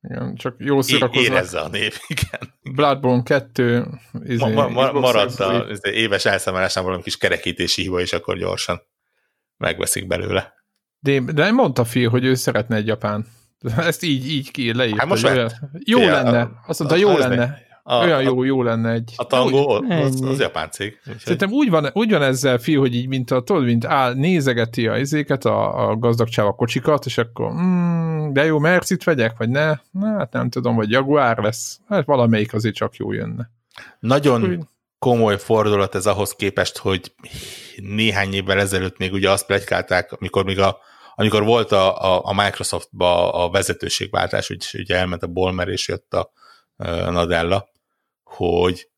Igen, 0.03 0.35
csak 0.35 0.55
jó 0.59 0.83
szórakozva. 0.83 1.23
érezze 1.23 1.61
a 1.61 1.69
nép, 1.69 1.93
igen. 2.15 2.55
Bloodborne 2.75 3.23
2, 3.23 3.87
izé, 4.25 4.53
Ma, 4.53 4.69
ma, 4.69 4.93
maradt 4.93 5.41
a 5.41 5.67
izé, 5.71 5.91
éves 5.93 6.25
elszámolásnál 6.25 6.85
valami 6.85 7.03
kis 7.03 7.17
kerekítési 7.17 7.83
hiba, 7.83 8.01
és 8.01 8.13
akkor 8.13 8.39
gyorsan 8.39 8.83
megveszik 9.57 10.07
belőle. 10.07 10.55
De, 10.99 11.21
de 11.21 11.51
mondta 11.51 11.83
Phil, 11.83 12.09
hogy 12.09 12.25
ő 12.25 12.35
szeretne 12.35 12.77
egy 12.77 12.87
japán. 12.87 13.27
Ezt 13.77 14.03
így, 14.03 14.31
így 14.31 14.51
ki 14.51 14.75
leírt. 14.75 14.99
Hát 14.99 15.09
most 15.09 15.25
olyan, 15.25 15.51
jó 15.85 15.99
Fia, 15.99 16.13
lenne. 16.13 16.41
a- 16.41 16.51
Azt 16.67 16.79
mondta, 16.79 16.97
a- 16.97 17.01
jó 17.01 17.17
lenne. 17.19 17.69
A, 17.83 17.95
olyan 18.05 18.19
a, 18.19 18.21
jó, 18.21 18.43
jó 18.45 18.63
lenne 18.63 18.91
egy. 18.93 19.13
a 19.17 19.25
tango, 19.27 19.81
az, 19.89 20.21
az 20.23 20.39
japán 20.41 20.71
cég. 20.71 20.99
Úgyhogy- 21.01 21.19
Szerintem 21.21 21.51
úgy 21.53 21.71
van, 21.71 21.91
úgy 21.93 22.11
van 22.11 22.23
ezzel, 22.23 22.59
fi, 22.59 22.75
hogy 22.75 22.95
így, 22.95 23.07
mint 23.09 23.31
a, 23.31 23.43
tudod, 23.43 23.65
mint 23.65 23.85
áll, 23.85 24.15
nézegeti 24.15 24.87
a 24.87 24.99
izéket, 24.99 25.45
a, 25.45 25.89
a 25.89 25.97
gazdag 25.97 26.29
csáva 26.29 26.53
kocsikat, 26.53 27.07
és 27.07 27.19
akkor, 27.19 27.53
mm, 27.53 28.33
de 28.33 28.45
jó, 28.45 28.59
Mercit 28.59 29.05
vegyek, 29.05 29.37
vagy 29.39 29.49
ne? 29.49 29.73
Na, 29.91 30.17
hát 30.19 30.33
nem 30.33 30.51
tudom, 30.51 30.77
vagy 30.77 30.91
Jaguar 30.91 31.39
lesz. 31.39 31.81
Hát 31.89 32.05
valamelyik 32.05 32.55
azért 32.55 32.75
csak 32.75 32.95
jó 32.97 33.13
jönne. 33.13 33.51
Nagyon 34.01 34.43
Úgy- 34.43 34.59
komoly 34.99 35.39
fordulat 35.39 35.95
ez 35.95 36.07
ahhoz 36.07 36.33
képest, 36.35 36.79
hogy 36.79 37.13
néhány 37.77 38.35
évvel 38.35 38.59
ezelőtt 38.59 38.99
még 38.99 39.13
ugye 39.13 39.31
azt 39.31 39.47
plegykálták, 39.47 40.13
amikor 40.13 40.45
még 40.45 40.59
a, 40.61 40.79
amikor 41.21 41.45
volt 41.45 41.73
a, 41.73 42.03
a, 42.03 42.21
a 42.25 42.33
Microsoftba 42.33 43.33
a 43.33 43.51
vezetőségváltás, 43.51 44.51
úgy, 44.51 44.67
ugye 44.73 44.97
elment 44.97 45.23
a 45.23 45.27
Bolmer 45.27 45.69
és 45.69 45.89
jött 45.89 46.15
a, 46.15 46.33
Nadella, 47.11 47.69
hogy 48.23 48.91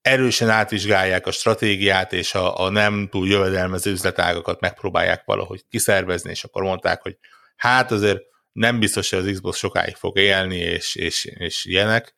erősen 0.00 0.48
átvizsgálják 0.48 1.26
a 1.26 1.30
stratégiát, 1.30 2.12
és 2.12 2.34
a, 2.34 2.60
a 2.60 2.68
nem 2.68 3.08
túl 3.10 3.28
jövedelmező 3.28 3.90
üzletágakat 3.90 4.60
megpróbálják 4.60 5.24
valahogy 5.24 5.64
kiszervezni, 5.68 6.30
és 6.30 6.44
akkor 6.44 6.62
mondták, 6.62 7.02
hogy 7.02 7.18
hát 7.56 7.90
azért 7.90 8.20
nem 8.52 8.78
biztos, 8.78 9.10
hogy 9.10 9.18
az 9.18 9.30
Xbox 9.32 9.58
sokáig 9.58 9.94
fog 9.94 10.18
élni, 10.18 10.58
és, 10.58 10.94
és, 10.94 11.24
és 11.24 11.64
ilyenek. 11.64 12.14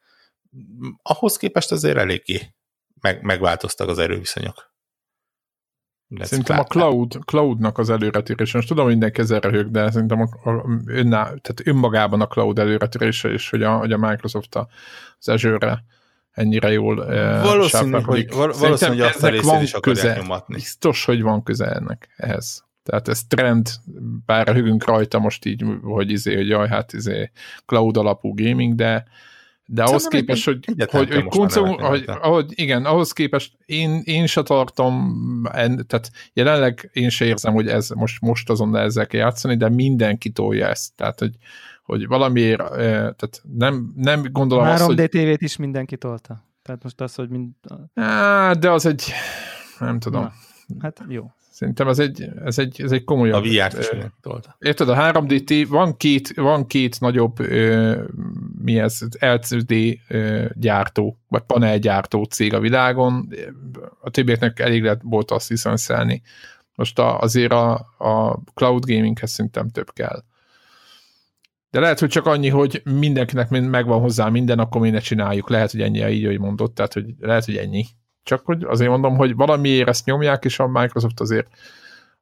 Ahhoz 1.02 1.36
képest 1.36 1.72
azért 1.72 1.96
eléggé 1.96 2.54
meg, 3.00 3.22
megváltoztak 3.22 3.88
az 3.88 3.98
erőviszonyok. 3.98 4.75
Illetve 6.09 6.28
Szerintem 6.28 6.57
a 6.59 6.62
pár- 6.62 6.68
cloud, 6.70 7.12
cloudnak 7.24 7.78
az 7.78 7.90
előretörése, 7.90 8.57
most 8.57 8.68
tudom, 8.68 8.82
hogy 8.84 8.92
mindenki 8.92 9.20
ezzel 9.20 9.40
röhög, 9.40 9.70
de 9.70 9.90
szerintem 9.90 10.20
a, 10.20 10.50
a, 10.50 10.64
önná, 10.86 11.22
tehát 11.22 11.62
önmagában 11.64 12.20
a 12.20 12.26
cloud 12.26 12.59
előretörése, 12.59 13.28
és 13.28 13.50
hogy 13.50 13.62
a, 13.62 13.76
hogy 13.76 13.92
a 13.92 13.98
Microsoft 13.98 14.54
a- 14.54 14.68
az 15.18 15.28
Azure-re 15.28 15.84
ennyire 16.30 16.72
jól 16.72 17.12
eh, 17.14 17.42
Valószínű, 17.42 17.90
hogy- 18.00 18.32
val- 18.34 18.57
valószínű, 18.59 18.90
hogy 18.90 19.00
azt 19.00 19.22
a 19.22 19.28
részét 19.28 19.44
van 19.44 19.62
is 19.62 19.72
köze. 19.80 20.14
nyomatni. 20.16 20.54
Biztos, 20.54 21.04
hogy 21.04 21.22
van 21.22 21.42
köze 21.42 21.66
ennek 21.66 22.09
ehhez. 22.16 22.64
Tehát 22.82 23.09
ez 23.09 23.20
trend, 23.28 23.68
bár 24.26 24.46
röhögünk 24.46 24.84
rajta 24.84 25.18
most 25.18 25.44
így, 25.44 25.64
hogy 25.82 26.11
izé, 26.11 26.34
hogy 26.34 26.48
jaj, 26.48 26.68
hát 26.68 26.92
izé 26.92 27.30
cloud 27.66 27.96
alapú 27.96 28.34
gaming, 28.34 28.74
de 28.74 29.04
De 29.68 29.82
ahhoz 29.82 30.02
Szerintem 30.02 30.20
képest, 30.20 30.44
hogy, 30.44 30.64
hogy, 30.66 30.90
hogy, 30.90 31.08
most 31.08 31.12
már 31.12 31.26
koncom, 31.26 31.64
nevetni 31.64 31.86
hogy 31.86 32.04
rajta. 32.04 32.20
ahogy, 32.20 32.52
igen, 32.54 32.84
ahhoz 32.84 33.12
képest 33.12 33.52
én, 33.64 34.00
én 34.04 34.26
se 34.26 34.42
tartom, 34.42 35.14
en, 35.52 35.86
tehát 35.86 36.10
jelenleg 36.32 36.90
én 36.92 37.08
se 37.08 37.24
érzem, 37.24 37.54
hogy 37.54 37.68
ez 37.68 37.88
most, 37.88 38.20
most 38.20 38.50
azonnal 38.50 38.80
ezzel 38.80 39.06
kell 39.06 39.20
játszani, 39.20 39.56
de 39.56 39.68
mindenki 39.68 40.30
tolja 40.30 40.68
ezt. 40.68 40.94
Tehát, 40.94 41.18
hogy, 41.18 41.34
hogy 41.82 42.06
valamiért, 42.06 42.60
eh, 42.60 42.68
tehát 42.96 43.42
nem, 43.42 43.92
nem 43.96 44.22
gondolom 44.32 44.66
azt, 44.66 44.82
3D 44.82 44.96
hogy 44.96 45.08
TV-t 45.08 45.42
is 45.42 45.56
mindenki 45.56 45.96
tolta. 45.96 46.44
Tehát 46.62 46.82
most 46.82 47.00
az, 47.00 47.14
hogy 47.14 47.28
mind... 47.28 47.50
Á, 47.94 48.52
de 48.52 48.70
az 48.70 48.86
egy, 48.86 49.04
nem 49.78 49.98
tudom. 49.98 50.22
Na. 50.22 50.32
Hát 50.80 51.04
jó. 51.08 51.30
Szerintem 51.50 51.88
ez 51.88 51.98
egy, 51.98 52.30
ez 52.44 52.58
egy, 52.58 52.80
ez 52.82 52.92
egy 52.92 53.04
komolyabb. 53.04 53.44
A 53.44 53.48
VR-t 53.48 53.78
is 53.78 53.88
ö. 54.22 54.56
Érted, 54.58 54.88
a 54.88 54.94
3D 54.94 55.66
van 55.68 55.96
két, 55.96 56.34
van 56.34 56.66
két 56.66 57.00
nagyobb 57.00 57.40
ö, 57.40 58.02
mi 58.66 58.78
ez, 58.78 58.98
LCD 59.18 59.74
gyártó, 60.52 61.18
vagy 61.28 61.42
panelgyártó 61.42 62.24
cég 62.24 62.54
a 62.54 62.60
világon, 62.60 63.28
a 64.00 64.10
többieknek 64.10 64.60
elég 64.60 64.82
lett 64.82 65.00
volt 65.02 65.30
azt 65.30 65.48
liszenszelni. 65.48 66.22
Most 66.74 66.98
azért 66.98 67.52
a, 67.52 67.72
a 67.98 68.38
cloud 68.54 68.84
gaminghez 68.84 69.30
szerintem 69.30 69.68
több 69.68 69.92
kell. 69.92 70.24
De 71.70 71.80
lehet, 71.80 72.00
hogy 72.00 72.08
csak 72.08 72.26
annyi, 72.26 72.48
hogy 72.48 72.82
mindenkinek 72.84 73.48
mind- 73.48 73.70
megvan 73.70 74.00
hozzá 74.00 74.28
minden, 74.28 74.58
akkor 74.58 74.80
mi 74.80 74.90
ne 74.90 74.98
csináljuk. 74.98 75.50
Lehet, 75.50 75.70
hogy 75.70 75.82
ennyi, 75.82 76.08
így, 76.08 76.24
hogy 76.24 76.38
mondott, 76.38 76.74
tehát 76.74 76.92
hogy 76.92 77.04
lehet, 77.20 77.44
hogy 77.44 77.56
ennyi. 77.56 77.86
Csak 78.22 78.44
hogy 78.44 78.64
azért 78.64 78.90
mondom, 78.90 79.16
hogy 79.16 79.34
valamiért 79.34 79.88
ezt 79.88 80.04
nyomják, 80.04 80.44
és 80.44 80.58
a 80.58 80.66
Microsoft 80.66 81.20
azért 81.20 81.48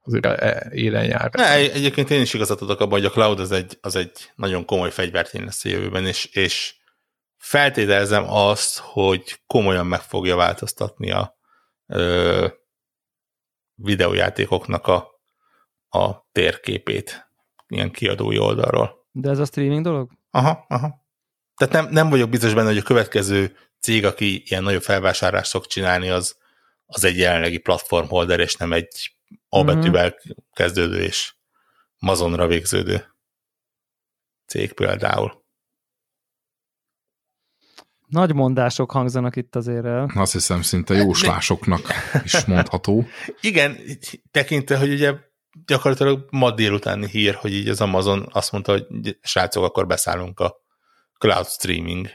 azért 0.05 0.25
e- 0.25 0.69
élen 0.71 1.05
jár. 1.05 1.29
Ne, 1.33 1.51
egy- 1.51 1.69
egyébként 1.69 2.09
én 2.09 2.21
is 2.21 2.33
igazat 2.33 2.61
adok 2.61 2.79
abban, 2.79 2.99
hogy 2.99 3.05
a 3.05 3.09
cloud 3.11 3.39
az 3.39 3.51
egy, 3.51 3.77
az 3.81 3.95
egy 3.95 4.31
nagyon 4.35 4.65
komoly 4.65 4.91
fegyvertény 4.91 5.43
lesz 5.43 5.65
a 5.65 5.69
jövőben, 5.69 6.05
és, 6.05 6.25
és 6.25 6.75
feltételezem 7.37 8.29
azt, 8.29 8.77
hogy 8.77 9.41
komolyan 9.47 9.85
meg 9.85 10.01
fogja 10.01 10.35
változtatni 10.35 11.11
a 11.11 11.37
ö, 11.87 12.47
videójátékoknak 13.75 14.87
a, 14.87 15.21
a 15.89 16.27
térképét 16.31 17.29
ilyen 17.67 17.91
kiadói 17.91 18.37
oldalról. 18.37 19.07
De 19.11 19.29
ez 19.29 19.39
a 19.39 19.45
streaming 19.45 19.83
dolog? 19.83 20.11
Aha, 20.29 20.65
aha. 20.67 21.03
Tehát 21.55 21.73
nem, 21.73 21.87
nem 21.89 22.09
vagyok 22.09 22.29
biztos 22.29 22.53
benne, 22.53 22.67
hogy 22.67 22.77
a 22.77 22.81
következő 22.83 23.57
cég, 23.79 24.05
aki 24.05 24.43
ilyen 24.45 24.63
nagyobb 24.63 24.81
felvásárlást 24.81 25.49
szok 25.49 25.67
csinálni, 25.67 26.09
az, 26.09 26.37
az 26.85 27.03
egy 27.03 27.17
jelenlegi 27.17 27.57
platformholder, 27.57 28.39
és 28.39 28.55
nem 28.55 28.73
egy 28.73 29.14
A 29.55 29.63
Mhm. 29.63 29.65
betűvel 29.75 30.15
kezdődő 30.53 31.01
és 31.03 31.35
mazonra 31.99 32.47
végződő 32.47 33.05
cég 34.45 34.73
például. 34.73 35.43
Nagy 38.07 38.33
mondások 38.33 38.91
hangzanak 38.91 39.35
itt 39.35 39.55
azért 39.55 39.85
el. 39.85 40.11
Azt 40.15 40.31
hiszem 40.31 40.61
szinte 40.61 40.93
jóslásoknak 40.93 41.81
is 42.23 42.45
mondható. 42.45 43.05
Igen, 43.41 43.77
tekintve, 44.31 44.77
hogy 44.77 44.91
ugye 44.93 45.13
gyakorlatilag 45.65 46.27
ma 46.31 46.51
délutáni 46.51 47.07
hír, 47.07 47.35
hogy 47.35 47.53
így 47.53 47.67
az 47.69 47.81
Amazon 47.81 48.27
azt 48.31 48.51
mondta, 48.51 48.71
hogy 48.71 49.17
srácok, 49.21 49.63
akkor 49.63 49.87
beszállunk 49.87 50.39
a 50.39 50.55
cloud 51.19 51.47
streaming 51.47 52.09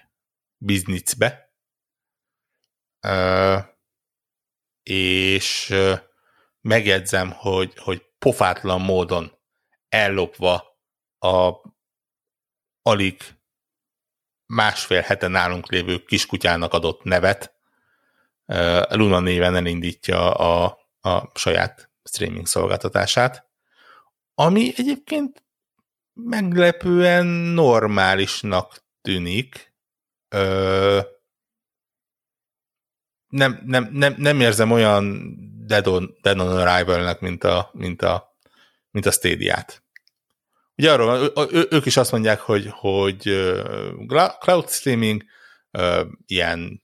bizniszbe. 0.56 1.52
Ö, 3.00 3.58
és 4.82 5.70
ö, 5.70 5.94
megjegyzem, 6.60 7.30
hogy, 7.30 7.72
hogy 7.78 8.02
pofátlan 8.18 8.80
módon 8.80 9.38
ellopva 9.88 10.78
a 11.18 11.52
alig 12.82 13.22
másfél 14.46 15.00
hete 15.00 15.28
nálunk 15.28 15.70
lévő 15.70 16.04
kiskutyának 16.04 16.72
adott 16.72 17.02
nevet, 17.02 17.54
Luna 18.88 19.20
néven 19.20 19.54
elindítja 19.56 20.34
a, 20.34 20.78
a 21.00 21.30
saját 21.34 21.90
streaming 22.04 22.46
szolgáltatását, 22.46 23.48
ami 24.34 24.72
egyébként 24.76 25.44
meglepően 26.12 27.26
normálisnak 27.26 28.84
tűnik. 29.02 29.74
Ö, 30.28 31.00
nem, 33.28 33.62
nem, 33.64 33.88
nem, 33.92 34.14
nem 34.16 34.40
érzem 34.40 34.70
olyan 34.70 35.34
dead 35.70 35.86
on, 35.86 36.16
dead 36.22 36.40
on 36.40 36.56
arrival-nek, 36.56 37.20
mint 37.20 37.44
a, 37.44 37.70
mint 37.72 38.02
a, 38.02 38.36
mint 38.90 39.06
a 39.06 39.10
Stadia-t. 39.10 39.82
Ugye 40.76 40.92
arról, 40.92 41.32
ők 41.70 41.86
is 41.86 41.96
azt 41.96 42.12
mondják, 42.12 42.40
hogy, 42.40 42.66
hogy 42.70 43.22
cloud 44.40 44.68
streaming, 44.68 45.24
ilyen 46.26 46.82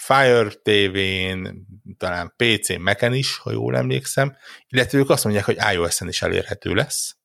Fire 0.00 0.48
TV-n, 0.48 1.66
talán 1.98 2.34
PC-n, 2.36 2.80
Mac-en 2.80 3.14
is, 3.14 3.38
ha 3.38 3.50
jól 3.50 3.76
emlékszem, 3.76 4.36
illetve 4.68 4.98
ők 4.98 5.10
azt 5.10 5.24
mondják, 5.24 5.44
hogy 5.44 5.58
iOS-en 5.72 6.08
is 6.08 6.22
elérhető 6.22 6.74
lesz, 6.74 7.16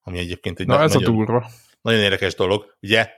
ami 0.00 0.18
egyébként 0.18 0.60
egy 0.60 0.66
Na 0.66 0.76
na- 0.76 0.82
ez 0.82 0.94
a 0.94 0.98
nagyon, 0.98 1.14
durva. 1.14 1.50
nagyon 1.80 2.00
érdekes 2.00 2.34
dolog. 2.34 2.76
Ugye 2.80 3.10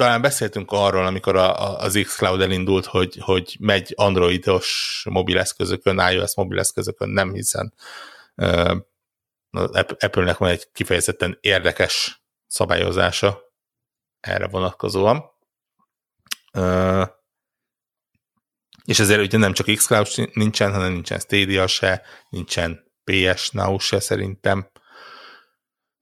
talán 0.00 0.20
beszéltünk 0.20 0.70
arról, 0.70 1.06
amikor 1.06 1.36
a, 1.36 1.62
a, 1.62 1.78
az 1.78 2.00
xCloud 2.02 2.40
elindult, 2.40 2.86
hogy, 2.86 3.18
hogy 3.20 3.56
megy 3.58 3.92
androidos 3.96 5.02
mobileszközökön, 5.10 5.98
iOS 5.98 6.36
mobileszközökön, 6.36 7.08
nem 7.08 7.32
hiszen 7.32 7.74
App- 9.50 10.02
Apple-nek 10.02 10.36
van 10.36 10.48
egy 10.48 10.68
kifejezetten 10.72 11.38
érdekes 11.40 12.22
szabályozása 12.46 13.40
erre 14.20 14.48
vonatkozóan. 14.48 15.24
Ö, 16.52 17.04
és 18.84 18.98
ezért 18.98 19.20
ugye 19.20 19.38
nem 19.38 19.52
csak 19.52 19.66
xCloud 19.66 20.08
nincsen, 20.32 20.72
hanem 20.72 20.92
nincsen 20.92 21.18
Stadia 21.18 21.66
se, 21.66 22.02
nincsen 22.28 22.92
PS 23.04 23.50
Now 23.50 23.78
se 23.78 24.00
szerintem. 24.00 24.70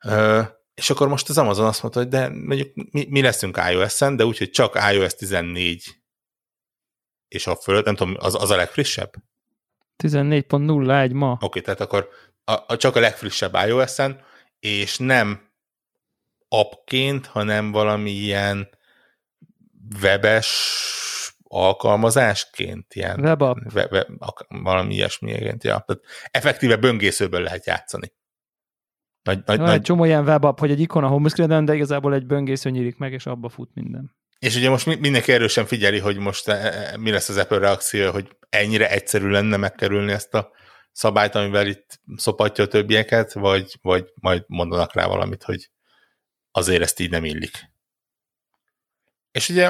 Ö, 0.04 0.42
és 0.78 0.90
akkor 0.90 1.08
most 1.08 1.28
az 1.28 1.38
Amazon 1.38 1.66
azt 1.66 1.82
mondta, 1.82 2.00
hogy 2.00 2.08
de 2.08 2.28
mondjuk 2.28 2.74
mi, 2.74 3.06
mi 3.08 3.22
leszünk 3.22 3.60
iOS-en, 3.70 4.16
de 4.16 4.24
úgyhogy 4.24 4.50
csak 4.50 4.78
iOS 4.92 5.14
14 5.14 6.00
és 7.28 7.46
a 7.46 7.56
fölött, 7.56 7.84
nem 7.84 7.94
tudom, 7.94 8.16
az, 8.18 8.34
az 8.34 8.50
a 8.50 8.56
legfrissebb? 8.56 9.12
14.01 10.02 11.12
ma. 11.12 11.30
Oké, 11.30 11.44
okay, 11.44 11.62
tehát 11.62 11.80
akkor 11.80 12.08
a, 12.44 12.52
a, 12.66 12.76
csak 12.76 12.96
a 12.96 13.00
legfrissebb 13.00 13.54
iOS-en, 13.66 14.24
és 14.60 14.98
nem 14.98 15.50
appként, 16.48 17.26
hanem 17.26 17.70
valami 17.70 18.10
ilyen 18.10 18.68
webes 20.02 20.50
alkalmazásként, 21.42 22.94
ilyen 22.94 23.20
Webapp. 23.20 23.56
we, 23.74 23.86
we, 23.90 24.06
ak- 24.18 24.46
valami 24.48 24.94
ilyesmiként, 24.94 25.64
ja. 25.64 25.84
Tehát 25.86 26.02
effektíve 26.30 26.76
böngészőből 26.76 27.40
lehet 27.40 27.66
játszani. 27.66 28.12
Nagy, 29.28 29.42
nagy, 29.46 29.58
Van 29.58 29.66
egy 29.66 29.72
nagy, 29.72 29.82
csomó 29.82 30.04
ilyen 30.04 30.24
webapp, 30.24 30.58
hogy 30.58 30.70
egy 30.70 30.80
ikon 30.80 31.04
a 31.04 31.08
homescreen 31.08 31.64
de 31.64 31.74
igazából 31.74 32.14
egy 32.14 32.26
böngésző 32.26 32.70
nyílik 32.70 32.96
meg, 32.98 33.12
és 33.12 33.26
abba 33.26 33.48
fut 33.48 33.70
minden. 33.74 34.16
és 34.38 34.56
ugye 34.56 34.70
most 34.70 34.86
mi- 34.86 34.94
mindenki 34.94 35.32
erősen 35.32 35.66
figyeli, 35.66 35.98
hogy 35.98 36.16
most 36.18 36.48
eh, 36.48 36.96
mi 36.96 37.10
lesz 37.10 37.28
az 37.28 37.36
Apple 37.36 37.58
reakció, 37.58 38.10
hogy 38.10 38.36
ennyire 38.48 38.90
egyszerű 38.90 39.28
lenne 39.28 39.56
megkerülni 39.56 40.12
ezt 40.12 40.34
a 40.34 40.50
szabályt, 40.92 41.34
amivel 41.34 41.66
itt 41.66 42.00
szopatja 42.16 42.64
a 42.64 42.66
többieket, 42.66 43.32
vagy, 43.32 43.78
vagy 43.82 44.12
majd 44.14 44.44
mondanak 44.46 44.94
rá 44.94 45.06
valamit, 45.06 45.42
hogy 45.42 45.70
azért 46.50 46.82
ezt 46.82 47.00
így 47.00 47.10
nem 47.10 47.24
illik. 47.24 47.70
És 49.30 49.48
ugye 49.48 49.66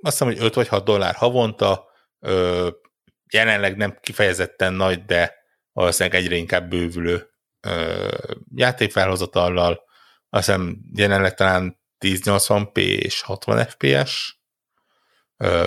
azt 0.00 0.18
hiszem, 0.18 0.26
hogy 0.26 0.38
5 0.40 0.54
vagy 0.54 0.68
6 0.68 0.84
dollár 0.84 1.14
havonta, 1.14 1.88
ö, 2.20 2.68
jelenleg 3.32 3.76
nem 3.76 3.98
kifejezetten 4.00 4.72
nagy, 4.72 5.04
de 5.04 5.34
valószínűleg 5.72 6.20
egyre 6.20 6.34
inkább 6.34 6.68
bővülő 6.68 7.30
játékfelhozatallal, 8.54 9.82
azt 10.28 10.46
hiszem 10.46 10.78
jelenleg 10.94 11.34
talán 11.34 11.80
1080p 11.98 12.76
és 12.76 13.20
60 13.20 13.66
fps, 13.66 14.38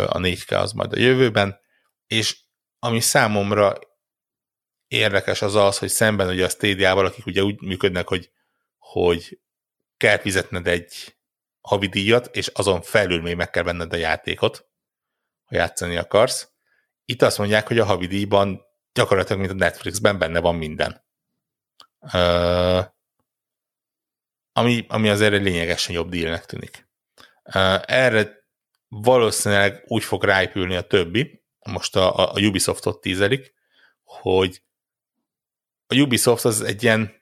a 0.08 0.18
4K 0.18 0.60
az 0.60 0.72
majd 0.72 0.94
a 0.94 1.00
jövőben, 1.00 1.60
és 2.08 2.38
ami 2.80 3.00
számomra 3.00 3.78
érdekes 4.88 5.42
az 5.42 5.56
az, 5.56 5.78
hogy 5.78 5.90
szemben 5.90 6.28
ugye 6.28 6.46
a 6.46 6.50
Stadia-val, 6.50 7.06
akik 7.06 7.26
ugye 7.26 7.44
úgy 7.44 7.62
működnek, 7.62 8.08
hogy, 8.08 8.32
hogy 8.78 9.40
kell 9.98 10.18
fizetned 10.18 10.68
egy 10.68 11.16
havi 11.62 11.88
díjat, 11.88 12.36
és 12.36 12.48
azon 12.48 12.82
felül 12.82 13.22
még 13.22 13.36
meg 13.36 13.50
kell 13.50 13.64
venned 13.64 13.94
a 13.94 13.98
játékot, 13.98 14.68
ha 15.44 15.56
játszani 15.56 15.98
akarsz. 15.98 16.52
Itt 17.06 17.22
azt 17.22 17.38
mondják, 17.38 17.68
hogy 17.68 17.80
a 17.80 17.86
havi 17.86 18.08
díjban 18.08 18.62
gyakorlatilag, 18.94 19.40
mint 19.40 19.52
a 19.52 19.56
Netflixben 19.56 20.18
benne 20.18 20.40
van 20.40 20.56
minden. 20.56 21.06
Ami, 24.54 24.86
ami 24.88 25.10
azért 25.10 25.34
egy 25.34 25.44
lényegesen 25.44 25.96
jobb 25.96 26.10
dílnek 26.10 26.46
tűnik. 26.46 26.90
Erre 27.86 28.46
valószínűleg 28.88 29.84
úgy 29.88 30.04
fog 30.04 30.24
ráépülni 30.24 30.76
a 30.76 30.82
többi, 30.82 31.44
most 31.60 31.96
a, 31.96 32.18
a, 32.18 32.34
a 32.34 32.40
Ubisoftot 32.40 33.02
tízelik, 33.02 33.54
hogy 34.04 34.62
a 35.88 35.96
Ubisoft 35.96 36.46
az 36.46 36.62
egy 36.62 36.84
ilyen 36.84 37.22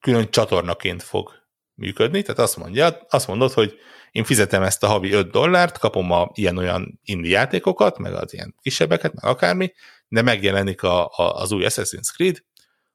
külön 0.00 0.30
csatornaként 0.30 1.02
fog 1.02 1.32
működni, 1.74 2.22
tehát 2.22 2.38
azt, 2.38 2.56
mondja, 2.56 3.06
azt 3.08 3.26
mondod, 3.26 3.52
hogy 3.52 3.78
én 4.10 4.24
fizetem 4.24 4.62
ezt 4.62 4.82
a 4.82 4.86
havi 4.86 5.12
5 5.12 5.30
dollárt, 5.30 5.78
kapom 5.78 6.10
a 6.10 6.30
ilyen-olyan 6.34 7.00
indie 7.02 7.30
játékokat, 7.38 7.98
meg 7.98 8.12
az 8.12 8.32
ilyen 8.32 8.54
kisebbeket, 8.62 9.14
meg 9.14 9.24
akármi, 9.24 9.72
de 10.08 10.22
megjelenik 10.22 10.82
a, 10.82 11.06
a, 11.06 11.34
az 11.34 11.52
új 11.52 11.64
Assassin's 11.66 12.12
Creed, 12.14 12.44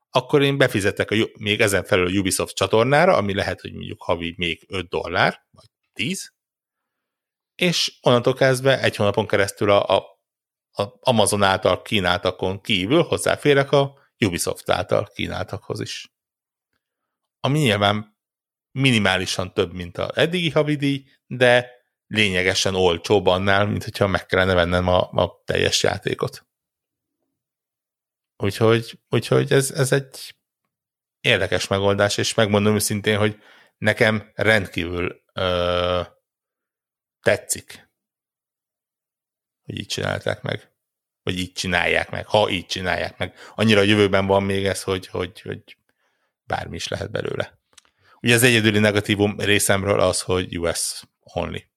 akkor 0.10 0.42
én 0.42 0.58
befizetek 0.58 1.12
a, 1.12 1.16
még 1.40 1.62
ezen 1.62 1.84
felül 1.84 2.08
a 2.08 2.20
Ubisoft 2.20 2.56
csatornára, 2.56 3.16
ami 3.16 3.34
lehet, 3.34 3.62
hogy 3.62 3.74
mondjuk 3.74 4.04
havi 4.04 4.34
még 4.38 4.66
5 4.68 4.88
dollár, 4.90 5.46
vagy 5.52 5.70
10, 5.94 6.34
és 7.56 7.98
onnantól 8.02 8.34
kezdve 8.34 8.82
egy 8.82 8.96
hónapon 8.96 9.28
keresztül 9.28 9.72
a, 9.72 9.98
a, 9.98 10.04
a 10.84 10.98
Amazon 11.00 11.44
által 11.44 11.82
kínáltakon 11.82 12.62
kívül 12.62 13.02
hozzáférek 13.02 13.72
a 13.72 13.94
Ubisoft 14.26 14.70
által 14.70 15.10
kínáltakhoz 15.14 15.80
is. 15.80 16.12
Ami 17.40 17.60
nyilván 17.60 18.18
minimálisan 18.72 19.54
több, 19.54 19.74
mint 19.74 19.98
a 19.98 20.12
eddigi 20.16 20.50
havidíj, 20.50 21.04
de 21.26 21.72
lényegesen 22.08 22.76
olcsóbb 22.76 23.26
annál, 23.26 23.66
mint 23.66 23.84
hogyha 23.84 24.08
meg 24.08 24.26
kellene 24.26 24.54
vennem 24.54 24.88
a, 24.88 25.10
a 25.12 25.42
teljes 25.46 25.84
játékot. 25.84 26.47
Úgyhogy, 28.38 29.00
úgyhogy 29.10 29.52
ez, 29.52 29.72
ez 29.72 29.92
egy 29.92 30.36
érdekes 31.22 31.68
megoldás, 31.68 32.18
és 32.18 32.34
megmondom 32.34 32.76
őszintén, 32.76 33.18
hogy 33.18 33.42
nekem 33.78 34.32
rendkívül 34.34 35.24
ö, 35.34 36.02
tetszik, 37.22 37.90
hogy 39.64 39.78
így 39.78 39.88
csinálták 39.88 40.42
meg. 40.42 40.72
Vagy 41.24 41.38
így 41.38 41.52
csinálják 41.52 42.10
meg, 42.10 42.28
ha 42.28 42.50
így 42.50 42.66
csinálják 42.66 43.18
meg. 43.18 43.36
Annyira 43.56 43.80
a 43.80 43.84
jövőben 43.84 44.26
van 44.26 44.44
még 44.44 44.66
ez, 44.66 44.84
hogy, 44.84 45.08
hogy, 45.08 45.42
hogy 45.42 45.78
bármi 46.44 46.76
is 46.76 46.88
lehet 46.88 47.12
belőle. 47.12 47.60
Ugye 48.22 48.36
az 48.36 48.44
egyedüli 48.44 48.80
negatívum 48.80 49.40
részemről 49.40 50.00
az, 50.00 50.22
hogy 50.22 50.60
US 50.60 51.04
only. 51.20 51.70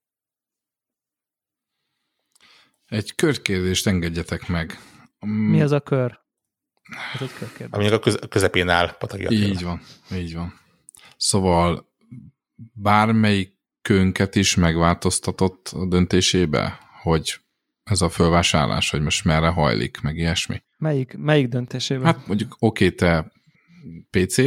Egy 2.85 3.15
körkérdést 3.15 3.87
engedjetek 3.87 4.47
meg. 4.47 4.79
Mi 5.19 5.61
az 5.61 5.71
a 5.71 5.79
kör? 5.79 6.19
Egy 7.19 7.33
körkérdés. 7.33 7.67
Aminek 7.71 7.93
a 7.93 7.99
köz- 7.99 8.27
közepén 8.29 8.69
áll 8.69 8.97
Patagi 8.97 9.25
Attila. 9.25 9.47
Így 9.47 9.63
van, 9.63 9.81
így 10.13 10.35
van. 10.35 10.59
Szóval 11.17 11.89
bármelyik 12.73 13.59
könket 13.81 14.35
is 14.35 14.55
megváltoztatott 14.55 15.67
a 15.67 15.85
döntésébe, 15.85 16.79
hogy 17.01 17.39
ez 17.83 18.01
a 18.01 18.09
fölvásárlás, 18.09 18.89
hogy 18.89 19.01
most 19.01 19.25
merre 19.25 19.47
hajlik, 19.47 20.01
meg 20.01 20.17
ilyesmi. 20.17 20.61
Melyik, 20.77 21.17
melyik 21.17 21.47
döntésében? 21.47 22.05
Hát 22.05 22.27
mondjuk 22.27 22.55
oké, 22.59 22.85
okay, 22.85 22.95
te 22.95 23.31
PC, 24.09 24.37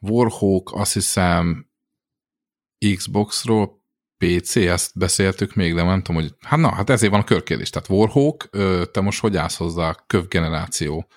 Warhawk 0.00 0.72
azt 0.74 0.92
hiszem 0.92 1.70
Xboxról 2.96 3.84
PC, 4.18 4.56
ezt 4.56 4.98
beszéltük 4.98 5.54
még, 5.54 5.74
de 5.74 5.82
nem 5.82 6.02
tudom, 6.02 6.22
hogy 6.22 6.34
hát 6.40 6.58
na, 6.58 6.74
hát 6.74 6.90
ezért 6.90 7.12
van 7.12 7.20
a 7.20 7.24
körkérdés. 7.24 7.70
Tehát 7.70 7.88
Warhawk, 7.88 8.48
te 8.92 9.00
most 9.00 9.20
hogy 9.20 9.36
állsz 9.36 9.56
hozzá 9.56 9.88
a 9.88 10.04
kövgeneráció 10.06 11.08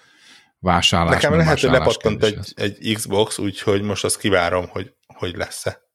vásárlás? 0.60 1.14
Nekem 1.14 1.38
lehet, 1.38 1.60
hogy 1.60 1.70
lepattant 1.70 2.24
egy, 2.24 2.54
egy 2.56 2.94
Xbox, 2.94 3.38
úgyhogy 3.38 3.82
most 3.82 4.04
azt 4.04 4.20
kivárom, 4.20 4.68
hogy, 4.68 4.94
hogy 5.08 5.36
lesz-e. 5.36 5.88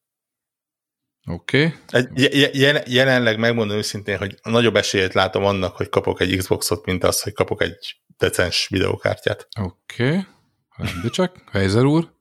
Oké. 1.27 1.75
Okay. 1.93 2.81
jelenleg 2.87 3.39
megmondom 3.39 3.77
őszintén, 3.77 4.19
hogy 4.19 4.39
nagyobb 4.43 4.77
esélyt 4.77 5.15
látom 5.15 5.45
annak, 5.45 5.77
hogy 5.77 5.89
kapok 5.89 6.21
egy 6.21 6.37
Xboxot, 6.37 6.87
mint 6.87 7.05
az, 7.05 7.23
hogy 7.23 7.33
kapok 7.33 7.63
egy 7.63 8.01
decens 8.19 8.69
videókártyát. 8.69 9.49
Oké. 9.61 10.09
Okay. 10.09 10.25
Rendben 10.77 11.11
csak. 11.11 11.37
Heizer 11.51 11.85
úr? 11.85 12.13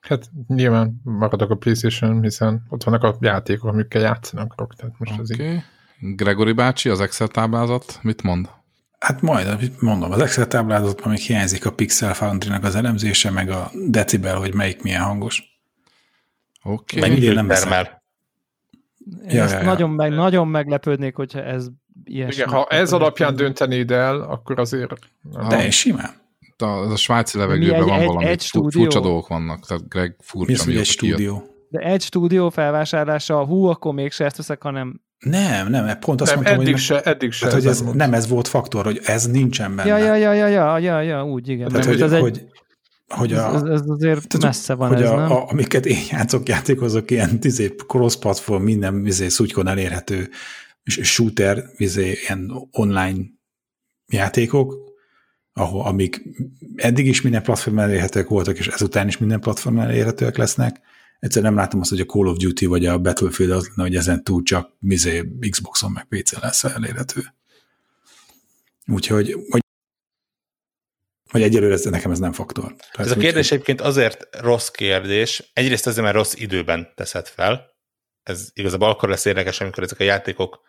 Hát 0.00 0.30
nyilván 0.46 1.00
maradok 1.02 1.50
a 1.50 1.54
Playstation, 1.54 2.22
hiszen 2.22 2.66
ott 2.68 2.82
vannak 2.82 3.02
a 3.02 3.16
játékok, 3.20 3.70
amikkel 3.70 4.00
játszani 4.00 4.42
akarok. 4.42 4.74
Tehát 4.74 4.94
most 4.98 5.12
okay. 5.12 5.22
ez 5.22 5.40
így... 5.40 5.62
Gregory 6.16 6.52
bácsi, 6.52 6.88
az 6.88 7.00
Excel 7.00 7.28
táblázat 7.28 7.98
mit 8.02 8.22
mond? 8.22 8.50
Hát 9.04 9.20
majd, 9.20 9.70
mondom, 9.80 10.12
az 10.12 10.20
Excel 10.20 10.46
táblázatban 10.46 11.08
még 11.08 11.18
hiányzik 11.18 11.66
a 11.66 11.72
Pixel 11.72 12.14
foundry 12.14 12.50
az 12.62 12.74
elemzése, 12.74 13.30
meg 13.30 13.50
a 13.50 13.70
decibel, 13.88 14.36
hogy 14.36 14.54
melyik 14.54 14.82
milyen 14.82 15.02
hangos. 15.02 15.42
Oké. 16.62 16.98
Okay. 16.98 17.10
Meg 17.10 17.34
nem 17.34 17.46
termel. 17.46 18.02
Én 19.28 19.36
ja, 19.36 19.44
ja, 19.44 19.58
ja. 19.58 19.64
Nagyon, 19.64 19.90
meg, 19.90 20.12
nagyon 20.12 20.48
meglepődnék, 20.48 21.14
hogyha 21.14 21.42
ez 21.42 21.66
ilyesmi. 22.04 22.34
Igen, 22.34 22.48
ha 22.48 22.66
ez 22.66 22.92
alapján 22.92 23.36
döntenéd 23.36 23.90
el, 23.90 24.20
akkor 24.20 24.58
azért... 24.58 24.92
De 25.48 25.66
és 25.66 25.78
simán. 25.78 26.10
A, 26.56 26.64
az 26.64 26.92
a 26.92 26.96
svájci 26.96 27.38
levegőben 27.38 27.80
egy, 27.82 27.88
van 27.88 28.04
valami, 28.04 28.24
egy 28.24 28.40
stúdió? 28.40 28.82
furcsa 28.82 29.00
dolgok 29.00 29.28
vannak, 29.28 29.66
tehát 29.66 29.88
Greg 29.88 30.16
furcsa. 30.20 30.64
Mi 30.66 30.76
egy 30.76 30.84
stúdió? 30.84 31.42
De 31.68 31.78
egy 31.78 32.02
stúdió 32.02 32.50
felvásárlása, 32.50 33.44
hú, 33.44 33.64
akkor 33.64 33.94
mégse 33.94 34.24
ezt 34.24 34.36
veszek, 34.36 34.62
hanem 34.62 35.00
nem, 35.24 35.70
nem, 35.70 35.98
pont 35.98 36.20
azt 36.20 36.34
nem, 36.34 36.42
mondtam, 36.42 36.60
eddig 36.60 36.72
hogy, 36.72 36.82
se, 36.82 37.02
eddig 37.02 37.32
se 37.32 37.44
hát, 37.44 37.54
hogy 37.54 37.66
ez, 37.66 37.82
nem 37.92 38.14
ez 38.14 38.28
volt 38.28 38.48
faktor, 38.48 38.84
hogy 38.84 39.00
ez 39.04 39.26
nincsen 39.26 39.76
benne. 39.76 39.88
Ja, 39.88 39.98
ja, 39.98 40.14
ja, 40.14 40.32
ja, 40.32 40.46
ja, 40.46 40.78
ja, 40.78 41.00
ja 41.00 41.24
úgy, 41.24 41.48
igen. 41.48 41.68
Tehát, 41.68 41.84
hogy, 41.84 42.02
ez 42.02 42.10
hogy, 42.18 42.38
egy, 42.38 42.48
hogy 43.08 43.32
a, 43.32 43.54
ez, 43.54 43.62
ez 43.62 43.80
azért 43.86 44.26
tehát, 44.26 44.46
messze 44.46 44.74
van 44.74 44.88
hogy 44.88 45.02
ez, 45.02 45.10
a, 45.10 45.16
nem? 45.16 45.32
A, 45.32 45.50
amiket 45.50 45.86
én 45.86 45.98
játszok, 46.10 46.48
játékozok, 46.48 47.10
ilyen 47.10 47.40
tizé, 47.40 47.74
cross-platform, 47.86 48.62
minden 48.62 49.06
izé, 49.06 49.28
szutykon 49.28 49.66
elérhető 49.66 50.28
shooter, 50.84 51.64
izé, 51.76 52.18
ilyen 52.26 52.68
online 52.70 53.18
játékok, 54.06 54.84
ahol, 55.52 55.84
amik 55.84 56.22
eddig 56.76 57.06
is 57.06 57.22
minden 57.22 57.42
platform 57.42 57.78
elérhetőek 57.78 58.28
voltak, 58.28 58.58
és 58.58 58.66
ezután 58.66 59.06
is 59.06 59.18
minden 59.18 59.40
platform 59.40 59.78
elérhetőek 59.78 60.36
lesznek. 60.36 60.80
Egyszerűen 61.24 61.52
nem 61.52 61.62
látom 61.62 61.80
azt, 61.80 61.90
hogy 61.90 62.00
a 62.00 62.04
Call 62.04 62.26
of 62.26 62.36
Duty 62.36 62.66
vagy 62.66 62.86
a 62.86 62.98
Battlefield 62.98 63.52
az 63.52 63.66
lenne, 63.68 63.82
hogy 63.88 63.96
ezen 63.96 64.24
túl 64.24 64.42
csak 64.42 64.70
mizé 64.78 65.30
Xboxon 65.50 65.92
meg 65.92 66.04
PC 66.04 66.32
lesz 66.40 66.64
elérhető. 66.64 67.34
Úgyhogy, 68.86 69.32
hogy 69.50 69.60
vagy 71.30 71.42
egyelőre 71.42 71.74
ez, 71.74 71.84
nekem 71.84 72.10
ez 72.10 72.18
nem 72.18 72.32
faktor. 72.32 72.64
Tehát 72.64 73.10
ez 73.10 73.10
a 73.10 73.16
kérdés 73.16 73.46
úgy, 73.46 73.52
egyébként 73.52 73.80
azért 73.80 74.36
rossz 74.36 74.68
kérdés, 74.68 75.50
egyrészt 75.52 75.86
azért, 75.86 76.02
mert 76.02 76.16
rossz 76.16 76.34
időben 76.34 76.92
teszed 76.94 77.26
fel, 77.26 77.74
ez 78.22 78.48
igazából 78.52 78.88
akkor 78.88 79.08
lesz 79.08 79.24
érdekes, 79.24 79.60
amikor 79.60 79.82
ezek 79.82 80.00
a 80.00 80.04
játékok 80.04 80.60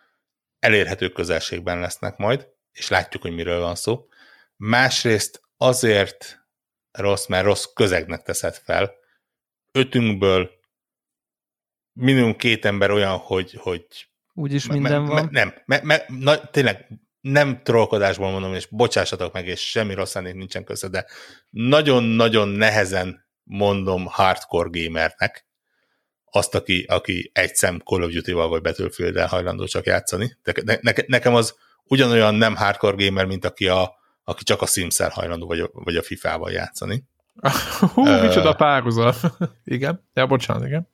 elérhető 0.58 1.08
közelségben 1.08 1.78
lesznek 1.78 2.16
majd, 2.16 2.48
és 2.72 2.88
látjuk, 2.88 3.22
hogy 3.22 3.34
miről 3.34 3.60
van 3.60 3.74
szó. 3.74 4.06
Másrészt 4.56 5.40
azért 5.56 6.46
rossz, 6.90 7.26
mert 7.26 7.44
rossz 7.44 7.64
közegnek 7.74 8.22
teszed 8.22 8.54
fel. 8.64 9.04
Ötünkből 9.76 10.50
minimum 11.92 12.36
két 12.36 12.64
ember 12.64 12.90
olyan, 12.90 13.16
hogy, 13.16 13.52
hogy 13.58 13.86
Úgyis 14.32 14.66
minden 14.66 15.02
me, 15.02 15.08
van. 15.08 15.28
nem, 15.30 15.54
me, 15.66 15.80
me, 15.82 16.04
na, 16.08 16.50
tényleg 16.50 16.86
nem 17.20 17.62
trollkodásból 17.62 18.30
mondom, 18.30 18.54
és 18.54 18.66
bocsássatok 18.66 19.32
meg, 19.32 19.46
és 19.46 19.70
semmi 19.70 19.94
rossz 19.94 20.14
nincsen 20.14 20.64
köze, 20.64 20.88
de 20.88 21.06
nagyon-nagyon 21.50 22.48
nehezen 22.48 23.26
mondom 23.42 24.06
hardcore 24.06 24.68
gamernek 24.72 25.46
azt, 26.24 26.54
aki, 26.54 26.84
aki 26.88 27.30
egy 27.34 27.54
szem 27.54 27.78
Call 27.78 28.02
of 28.02 28.12
Duty-val 28.12 28.48
vagy 28.48 28.62
battlefield 28.62 29.18
hajlandó 29.18 29.64
csak 29.64 29.86
játszani. 29.86 30.36
De 30.42 30.52
ne, 30.64 30.76
ne, 30.80 30.92
nekem 31.06 31.34
az 31.34 31.54
ugyanolyan 31.84 32.34
nem 32.34 32.56
hardcore 32.56 33.04
gamer, 33.04 33.26
mint 33.26 33.44
aki, 33.44 33.68
a, 33.68 33.94
aki 34.24 34.44
csak 34.44 34.62
a 34.62 34.66
sims 34.66 34.98
hajlandó, 34.98 35.46
vagy 35.46 35.60
a, 35.60 35.70
vagy 35.72 35.96
a 35.96 36.02
FIFA-val 36.02 36.50
játszani. 36.50 37.04
Hú, 37.94 38.02
uh, 38.02 38.22
micsoda 38.22 38.54
párhuzam. 38.54 39.12
igen, 39.64 40.08
ja, 40.14 40.26
bocsánat, 40.26 40.66
igen. 40.66 40.88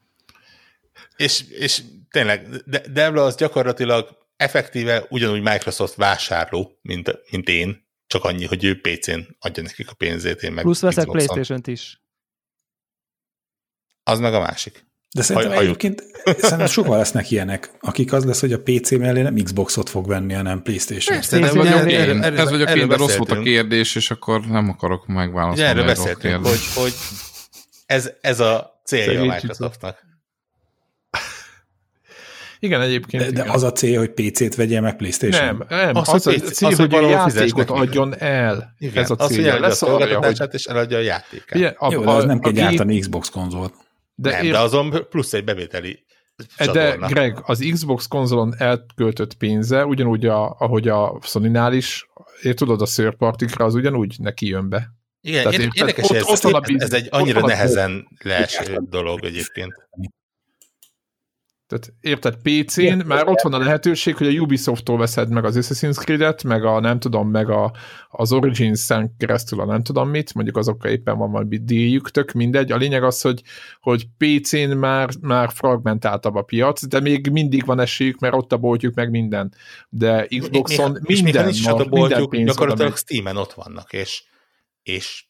És, 1.17 1.45
és 1.49 1.83
tényleg, 2.11 2.49
de, 2.65 2.79
Devla 2.79 3.25
az 3.25 3.37
gyakorlatilag 3.37 4.09
effektíve 4.37 5.07
ugyanúgy 5.09 5.43
Microsoft 5.43 5.95
vásárló, 5.95 6.79
mint, 6.83 7.19
mint 7.31 7.49
én, 7.49 7.87
csak 8.07 8.25
annyi, 8.25 8.47
hogy 8.47 8.65
ő 8.65 8.81
PC-n 8.81 9.37
adja 9.39 9.63
nekik 9.63 9.91
a 9.91 9.95
pénzét, 9.95 10.43
én 10.43 10.53
meg 10.53 10.65
Plusz 10.65 10.81
veszek 10.81 11.05
Playstation-t 11.05 11.67
is. 11.67 12.01
Az 14.03 14.19
meg 14.19 14.35
a 14.35 14.41
másik. 14.41 14.87
De 15.15 15.23
szerintem 15.23 15.53
Haj, 15.53 15.65
egyébként 15.65 16.05
szerintem 16.25 16.67
sokan 16.67 16.97
lesznek 16.97 17.31
ilyenek, 17.31 17.71
akik 17.81 18.13
az 18.13 18.25
lesz, 18.25 18.41
hogy 18.41 18.53
a 18.53 18.61
PC 18.63 18.91
mellé 18.91 19.23
nem 19.23 19.35
Xboxot 19.35 19.89
fog 19.89 20.07
venni, 20.07 20.33
hanem 20.33 20.63
Playstation. 20.63 21.17
Persze, 21.17 21.41
ez 21.41 21.55
vagyok 21.55 21.91
én, 21.91 22.23
ez 22.23 22.51
vagyok 22.51 22.75
én, 22.75 22.89
de 22.89 22.97
rossz 22.97 23.17
volt 23.17 23.31
a 23.31 23.41
kérdés, 23.41 23.95
és 23.95 24.11
akkor 24.11 24.41
nem 24.47 24.69
akarok 24.69 25.07
megválaszolni. 25.07 25.71
Erről 25.71 25.85
beszéltünk, 25.85 26.47
hogy, 26.47 26.61
hogy 26.75 26.93
ez, 27.87 28.11
ez 28.21 28.41
a 28.41 28.81
célja 28.85 29.21
a 29.21 29.25
Microsoftnak. 29.25 30.11
Igen, 32.59 32.81
egyébként. 32.81 33.23
De, 33.23 33.31
de 33.31 33.41
igen. 33.41 33.55
az 33.55 33.63
a 33.63 33.73
cél, 33.73 33.99
hogy 33.99 34.11
PC-t 34.11 34.55
vegye 34.55 34.81
meg 34.81 34.97
PlayStation? 34.97 35.45
Nem, 35.45 35.65
nem. 35.69 35.97
Az, 35.97 36.09
az, 36.09 36.27
a 36.27 36.31
cél, 36.31 36.69
az, 36.69 36.77
hogy, 36.77 36.93
hogy 36.93 37.05
a 37.05 37.09
játékot 37.09 37.71
adjon 37.71 38.15
el. 38.19 38.75
Igen, 38.79 39.03
ez 39.03 39.11
a 39.11 39.17
cél. 39.17 39.49
Az, 39.49 39.55
hogy 39.55 39.65
a 39.65 39.71
szolgáltatását 39.71 40.55
és 40.55 40.65
eladja 40.65 40.97
a 40.97 41.01
játékát. 41.01 41.59
Igen, 41.59 41.75
a, 41.79 41.93
Jó, 41.93 42.05
de 42.05 42.11
az 42.11 42.25
a, 42.25 42.27
nem 42.27 42.41
kell 42.41 42.53
gyártani 42.53 42.99
Xbox 42.99 43.29
konzolt. 43.29 43.75
De, 44.15 44.31
nem, 44.31 44.45
én... 44.45 44.53
de 44.53 44.59
azon 44.59 45.07
plusz 45.11 45.33
egy 45.33 45.45
bevételi 45.45 46.05
de 46.73 46.97
Greg, 46.97 47.39
az 47.43 47.69
Xbox 47.73 48.07
konzolon 48.07 48.55
elköltött 48.59 49.35
pénze, 49.35 49.87
ugyanúgy, 49.87 50.27
a, 50.27 50.57
ahogy 50.59 50.89
a 50.89 51.19
Sony-nál 51.23 51.73
is, 51.73 52.07
én 52.43 52.55
tudod, 52.55 52.81
a 52.81 52.87
szőrpartikra 52.87 53.65
az 53.65 53.75
ugyanúgy 53.75 54.17
neki 54.19 54.47
jön 54.47 54.69
be. 54.69 54.91
Igen, 55.21 55.43
Tehát 55.43 55.75
érdekes, 55.75 56.11
ott, 56.11 56.17
ez, 56.17 56.45
ott 56.45 56.67
biz... 56.67 56.83
ez 56.83 56.93
egy 56.93 57.09
annyira 57.11 57.47
nehezen 57.47 58.09
leeső 58.23 58.79
dolog 58.89 59.25
egyébként. 59.25 59.73
Tehát 61.73 61.93
érted, 62.01 62.37
PC-n 62.37 62.81
Igen, 62.81 63.03
már 63.07 63.29
ott 63.29 63.41
van 63.41 63.53
a 63.53 63.59
lehetőség, 63.59 64.17
hogy 64.17 64.27
a 64.27 64.41
Ubisoft-tól 64.41 64.99
veszed 64.99 65.31
meg 65.31 65.45
az 65.45 65.57
Assassin's 65.61 65.97
Creed-et, 65.97 66.45
meg 66.45 66.65
a 66.65 66.81
nem 66.81 66.99
tudom, 66.99 67.31
meg 67.31 67.51
a, 67.51 67.73
az 68.09 68.33
Origins-en 68.33 69.17
keresztül 69.19 69.61
a 69.61 69.65
nem 69.65 69.83
tudom 69.83 70.09
mit, 70.09 70.35
mondjuk 70.35 70.57
azokkal 70.57 70.91
éppen 70.91 71.19
van 71.19 71.31
valami 71.31 71.57
díjük, 71.57 72.11
tök 72.11 72.33
mindegy. 72.33 72.73
A 72.73 72.77
lényeg 72.77 73.03
az, 73.03 73.21
hogy, 73.21 73.43
hogy 73.81 74.07
PC-n 74.19 74.77
már, 74.77 75.09
már 75.21 75.51
fragmentáltabb 75.53 76.35
a 76.35 76.43
piac, 76.43 76.87
de 76.87 77.01
még 77.01 77.31
mindig 77.31 77.65
van 77.65 77.81
esélyük, 77.81 78.19
mert 78.19 78.35
ott 78.35 78.53
a 78.53 78.57
boltjuk 78.57 78.95
meg 78.95 79.11
minden. 79.11 79.55
De 79.89 80.27
Xboxon 80.39 80.91
mi, 80.91 81.15
mi, 81.15 81.21
minden, 81.23 81.49
és 81.49 81.67
a 81.67 81.85
boltjuk, 81.85 82.37
gyakorlatilag 82.37 82.97
Steam-en 82.97 83.37
ott 83.37 83.53
vannak, 83.53 83.93
és, 83.93 84.23
és 84.83 85.25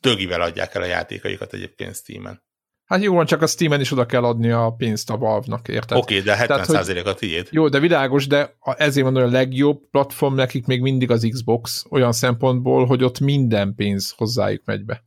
dögivel 0.00 0.40
adják 0.40 0.74
el 0.74 0.82
a 0.82 0.86
játékaikat 0.86 1.52
egyébként 1.52 1.94
Steam-en. 1.94 2.48
Hát 2.90 3.02
jó, 3.02 3.24
csak 3.24 3.42
a 3.42 3.46
Steam-en 3.46 3.80
is 3.80 3.92
oda 3.92 4.06
kell 4.06 4.24
adni 4.24 4.50
a 4.50 4.74
pénzt 4.76 5.10
a 5.10 5.16
Valve-nak, 5.16 5.68
érted? 5.68 5.98
Oké, 5.98 6.20
okay, 6.20 6.46
de 6.46 6.46
70% 6.46 7.04
a 7.04 7.14
tiéd. 7.14 7.48
Jó, 7.50 7.68
de 7.68 7.78
világos, 7.78 8.26
de 8.26 8.56
ezért 8.60 9.06
hogy 9.06 9.16
a 9.16 9.26
legjobb 9.26 9.90
platform 9.90 10.34
nekik 10.34 10.66
még 10.66 10.80
mindig 10.80 11.10
az 11.10 11.28
Xbox, 11.30 11.84
olyan 11.90 12.12
szempontból, 12.12 12.86
hogy 12.86 13.04
ott 13.04 13.20
minden 13.20 13.74
pénz 13.74 14.14
hozzájuk 14.16 14.62
megy 14.64 14.84
be. 14.84 15.04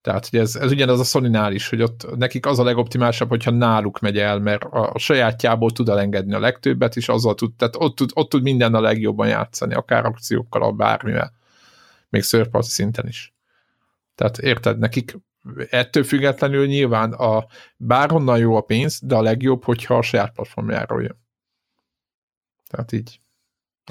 Tehát 0.00 0.28
hogy 0.28 0.38
ez, 0.38 0.56
ez 0.56 0.70
ugyanaz 0.70 1.00
a 1.00 1.04
sony 1.04 1.52
is, 1.52 1.68
hogy 1.68 1.82
ott 1.82 2.16
nekik 2.16 2.46
az 2.46 2.58
a 2.58 2.64
legoptimálisabb, 2.64 3.28
hogyha 3.28 3.50
náluk 3.50 3.98
megy 3.98 4.18
el, 4.18 4.38
mert 4.38 4.64
a, 4.64 4.90
a 4.92 4.98
sajátjából 4.98 5.70
tud 5.70 5.88
elengedni 5.88 6.34
a 6.34 6.40
legtöbbet, 6.40 6.96
és 6.96 7.08
azzal 7.08 7.34
tud, 7.34 7.54
tehát 7.54 7.76
ott 7.78 7.96
tud, 7.96 8.10
ott 8.14 8.28
tud 8.28 8.42
minden 8.42 8.74
a 8.74 8.80
legjobban 8.80 9.28
játszani, 9.28 9.74
akár 9.74 10.04
akciókkal, 10.04 10.62
a 10.62 10.72
bármivel. 10.72 11.32
Még 12.08 12.22
szörparti 12.22 12.68
szinten 12.68 13.06
is. 13.06 13.34
Tehát 14.14 14.38
érted, 14.38 14.78
nekik 14.78 15.16
ettől 15.70 16.04
függetlenül 16.04 16.66
nyilván 16.66 17.12
a 17.12 17.46
bárhonnan 17.76 18.38
jó 18.38 18.56
a 18.56 18.60
pénz, 18.60 19.00
de 19.02 19.14
a 19.14 19.22
legjobb, 19.22 19.64
hogyha 19.64 19.96
a 19.96 20.02
saját 20.02 20.32
platformjáról 20.32 21.02
jön. 21.02 21.24
Tehát 22.70 22.92
így. 22.92 23.20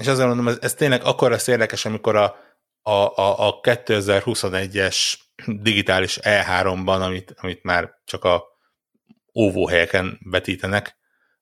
És 0.00 0.06
azért 0.06 0.26
mondom, 0.26 0.48
ez, 0.48 0.58
ez 0.60 0.74
tényleg 0.74 1.04
akkor 1.04 1.30
lesz 1.30 1.46
érdekes, 1.46 1.84
amikor 1.84 2.16
a, 2.16 2.36
a, 2.82 2.90
a, 2.90 3.48
a 3.48 3.60
2021-es 3.60 5.14
digitális 5.46 6.18
E3-ban, 6.22 7.00
amit, 7.00 7.34
amit 7.36 7.62
már 7.62 7.90
csak 8.04 8.24
a 8.24 8.44
óvóhelyeken 9.34 10.18
vetítenek, 10.22 10.96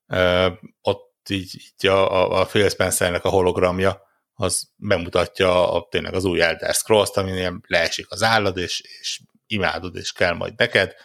ö, 0.07 0.51
ott 0.81 1.29
így, 1.29 1.55
így 1.55 1.87
a, 1.89 2.39
a, 2.39 2.45
Phil 2.45 2.69
Spencernek 2.69 3.23
a 3.23 3.29
hologramja, 3.29 4.01
az 4.33 4.69
bemutatja 4.75 5.73
a, 5.73 5.87
tényleg 5.89 6.13
az 6.13 6.25
új 6.25 6.41
Elder 6.41 6.73
Scrolls-t, 6.73 7.17
aminél 7.17 7.59
leesik 7.67 8.11
az 8.11 8.23
állad, 8.23 8.57
és, 8.57 8.81
és 8.99 9.21
imádod, 9.47 9.95
és 9.95 10.11
kell 10.11 10.33
majd 10.33 10.53
neked. 10.57 10.95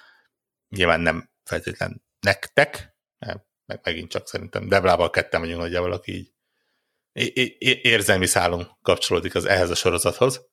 Nyilván 0.68 1.01
nem 1.01 1.30
feltétlen 1.45 2.05
nektek, 2.20 2.97
meg 3.66 3.80
megint 3.82 4.11
csak 4.11 4.26
szerintem 4.26 4.68
Devlával 4.68 5.11
ketten 5.11 5.41
vagyunk 5.41 5.61
nagyjából, 5.61 5.93
aki 5.93 6.12
így 6.12 6.32
érzelmi 7.82 8.26
szálon 8.26 8.78
kapcsolódik 8.82 9.34
az 9.34 9.45
ehhez 9.45 9.70
a 9.70 9.74
sorozathoz. 9.74 10.49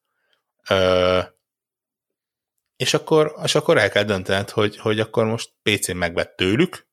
És 2.75 2.93
akkor, 2.93 3.35
és 3.43 3.55
akkor 3.55 3.77
el 3.77 3.89
kell 3.89 4.03
döntened, 4.03 4.49
hogy, 4.49 4.77
hogy 4.77 4.99
akkor 4.99 5.25
most 5.25 5.53
PC-n 5.61 5.95
megvett 5.95 6.35
tőlük, 6.35 6.87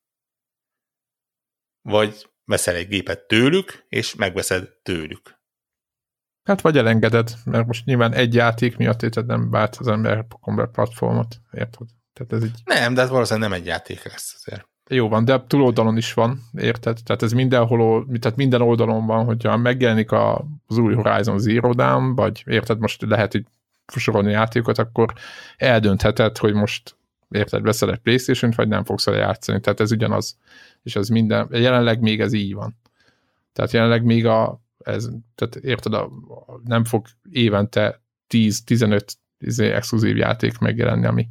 vagy 1.83 2.31
veszel 2.45 2.75
egy 2.75 2.89
gépet 2.89 3.27
tőlük, 3.27 3.85
és 3.89 4.15
megveszed 4.15 4.69
tőlük. 4.83 5.43
Hát 6.45 6.61
vagy 6.61 6.77
elengeded, 6.77 7.35
mert 7.45 7.67
most 7.67 7.85
nyilván 7.85 8.13
egy 8.13 8.35
játék 8.35 8.77
miatt 8.77 9.03
érted 9.03 9.27
nem 9.27 9.51
vált 9.51 9.77
az 9.77 9.89
ember 9.89 10.27
komber 10.41 10.71
platformot, 10.71 11.37
érted? 11.53 11.87
Tehát 12.13 12.33
ez 12.33 12.45
így... 12.45 12.61
Nem, 12.65 12.95
de 12.95 13.03
ez 13.03 13.09
valószínűleg 13.09 13.49
nem 13.49 13.59
egy 13.59 13.67
játék 13.67 14.05
lesz 14.05 14.35
azért. 14.37 14.67
Jó 14.89 15.09
van, 15.09 15.25
de 15.25 15.45
túloldalon 15.47 15.97
is 15.97 16.13
van, 16.13 16.43
érted? 16.53 16.99
Tehát 17.05 17.23
ez 17.23 17.33
mindenhol, 17.33 18.07
tehát 18.21 18.37
minden 18.37 18.61
oldalon 18.61 19.07
van, 19.07 19.25
hogyha 19.25 19.57
megjelenik 19.57 20.13
az 20.13 20.79
új 20.79 20.95
Horizon 20.95 21.39
Zero 21.39 21.73
Dawn, 21.73 22.15
vagy 22.15 22.43
érted, 22.47 22.79
most 22.79 23.03
lehet 23.03 23.33
hogy 23.33 23.45
sorolni 23.87 24.31
játékot, 24.31 24.79
akkor 24.79 25.13
eldöntheted, 25.57 26.39
hogy 26.39 26.55
most 26.55 26.97
érted, 27.31 27.63
veszel 27.63 27.91
egy 27.91 27.99
playstation 27.99 28.53
vagy 28.57 28.69
nem 28.69 28.85
fogsz 28.85 29.05
vele 29.05 29.19
játszani. 29.19 29.61
Tehát 29.61 29.81
ez 29.81 29.93
ugyanaz. 29.93 30.37
És 30.83 30.97
ez 30.97 31.09
minden, 31.09 31.49
jelenleg 31.51 32.01
még 32.01 32.21
ez 32.21 32.33
így 32.33 32.55
van. 32.55 32.77
Tehát 33.53 33.73
jelenleg 33.73 34.05
még 34.05 34.27
a 34.27 34.64
ez, 34.85 35.09
tehát 35.35 35.57
érted, 35.57 35.93
a, 35.93 36.11
nem 36.65 36.85
fog 36.85 37.07
évente 37.31 38.03
10-15 38.29 39.07
izé, 39.39 39.71
exkluzív 39.71 40.17
játék 40.17 40.59
megjelenni, 40.59 41.07
ami, 41.07 41.29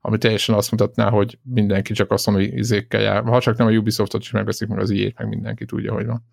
ami 0.00 0.18
teljesen 0.18 0.54
azt 0.54 0.70
mutatná, 0.70 1.10
hogy 1.10 1.38
mindenki 1.42 1.92
csak 1.92 2.10
a 2.10 2.16
Sony 2.16 2.40
izékkel 2.40 3.00
jár. 3.00 3.22
Ha 3.22 3.40
csak 3.40 3.56
nem 3.56 3.66
a 3.66 3.70
Ubisoftot 3.70 4.20
is 4.20 4.30
megveszik, 4.30 4.68
meg 4.68 4.78
az 4.78 4.90
ilyet, 4.90 5.18
meg 5.18 5.28
mindenki 5.28 5.64
tudja, 5.64 5.92
hogy 5.92 6.06
van. 6.06 6.24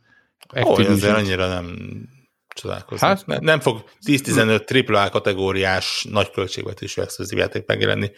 Ó, 0.65 0.73
azért 0.73 1.15
annyira 1.15 1.47
nem 1.47 1.75
csodálkozni. 2.47 3.07
Hát, 3.07 3.25
nem, 3.25 3.43
nem 3.43 3.59
fog 3.59 3.83
10-15 4.05 4.89
AAA 4.89 5.09
kategóriás 5.09 6.07
nagy 6.09 6.31
költségvetésű 6.31 7.01
exkluzív 7.01 7.37
játék 7.37 7.65
megjelenni. 7.65 8.11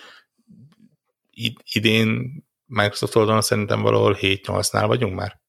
idén 1.74 2.44
Microsoft 2.66 3.16
oldalon 3.16 3.42
szerintem 3.42 3.82
valahol 3.82 4.18
7-8-nál 4.20 4.84
vagyunk 4.88 5.16
már. 5.16 5.42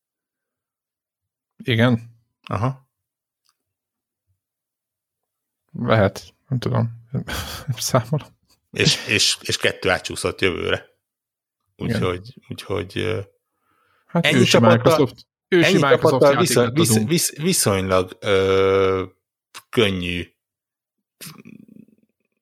Igen. 1.65 2.10
Aha. 2.51 2.89
Lehet, 5.73 6.35
nem 6.49 6.59
tudom. 6.59 6.91
Számolom. 7.77 8.29
És, 8.71 9.07
és, 9.07 9.37
és 9.41 9.57
kettő 9.57 9.91
átsúszott 9.91 10.41
jövőre. 10.41 10.89
Úgyhogy, 11.77 12.35
úgyhogy 12.49 13.19
hát 14.07 14.27
ennyi 14.27 14.45
csapattal, 14.45 14.77
Microsoft, 14.77 15.27
ennyi 15.49 15.73
Microsoft 15.73 16.39
viszony, 16.39 16.73
visz, 16.73 17.05
visz, 17.05 17.37
viszonylag 17.37 18.17
ö, 18.21 19.05
könnyű 19.69 20.33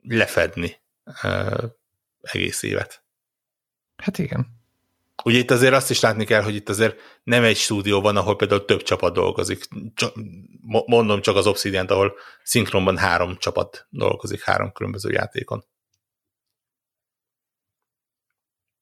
lefedni 0.02 0.76
ö, 1.22 1.66
egész 2.20 2.62
évet. 2.62 3.04
Hát 3.96 4.18
igen. 4.18 4.57
Ugye 5.24 5.38
itt 5.38 5.50
azért 5.50 5.74
azt 5.74 5.90
is 5.90 6.00
látni 6.00 6.24
kell, 6.24 6.42
hogy 6.42 6.54
itt 6.54 6.68
azért 6.68 7.00
nem 7.22 7.44
egy 7.44 7.56
stúdió 7.56 8.00
van, 8.00 8.16
ahol 8.16 8.36
például 8.36 8.64
több 8.64 8.82
csapat 8.82 9.12
dolgozik. 9.12 9.68
Csak, 9.94 10.14
mondom 10.86 11.20
csak 11.20 11.36
az 11.36 11.46
obsidian 11.46 11.86
ahol 11.86 12.16
szinkronban 12.42 12.96
három 12.96 13.36
csapat 13.36 13.86
dolgozik 13.90 14.42
három 14.42 14.72
különböző 14.72 15.10
játékon. 15.10 15.64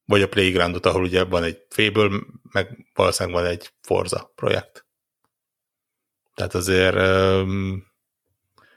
Vagy 0.05 0.23
a 0.23 0.29
Playgroundot, 0.29 0.87
ahol 0.87 1.03
ugye 1.03 1.25
van 1.25 1.43
egy 1.43 1.67
Fable, 1.69 2.21
meg 2.53 2.87
valószínűleg 2.95 3.43
van 3.43 3.51
egy 3.51 3.73
Forza 3.81 4.33
projekt. 4.35 4.87
Tehát 6.35 6.55
azért 6.55 6.95
um, 6.95 7.87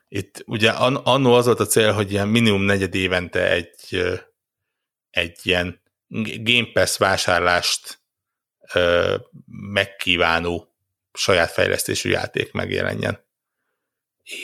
itt 0.08 0.44
ugye 0.46 0.70
annó 0.72 1.34
az 1.34 1.46
volt 1.46 1.60
a 1.60 1.66
cél, 1.66 1.92
hogy 1.92 2.12
ilyen 2.12 2.28
minimum 2.28 2.62
negyed 2.62 2.96
évente 2.96 3.52
egy, 3.52 4.02
egy 5.10 5.40
ilyen 5.44 5.82
Game 6.44 6.72
Pass 6.74 6.98
vásárlást 6.98 8.02
ö, 8.74 9.16
megkívánó 9.72 10.74
saját 11.14 11.52
fejlesztésű 11.52 12.10
játék 12.10 12.52
megjelenjen. 12.52 13.28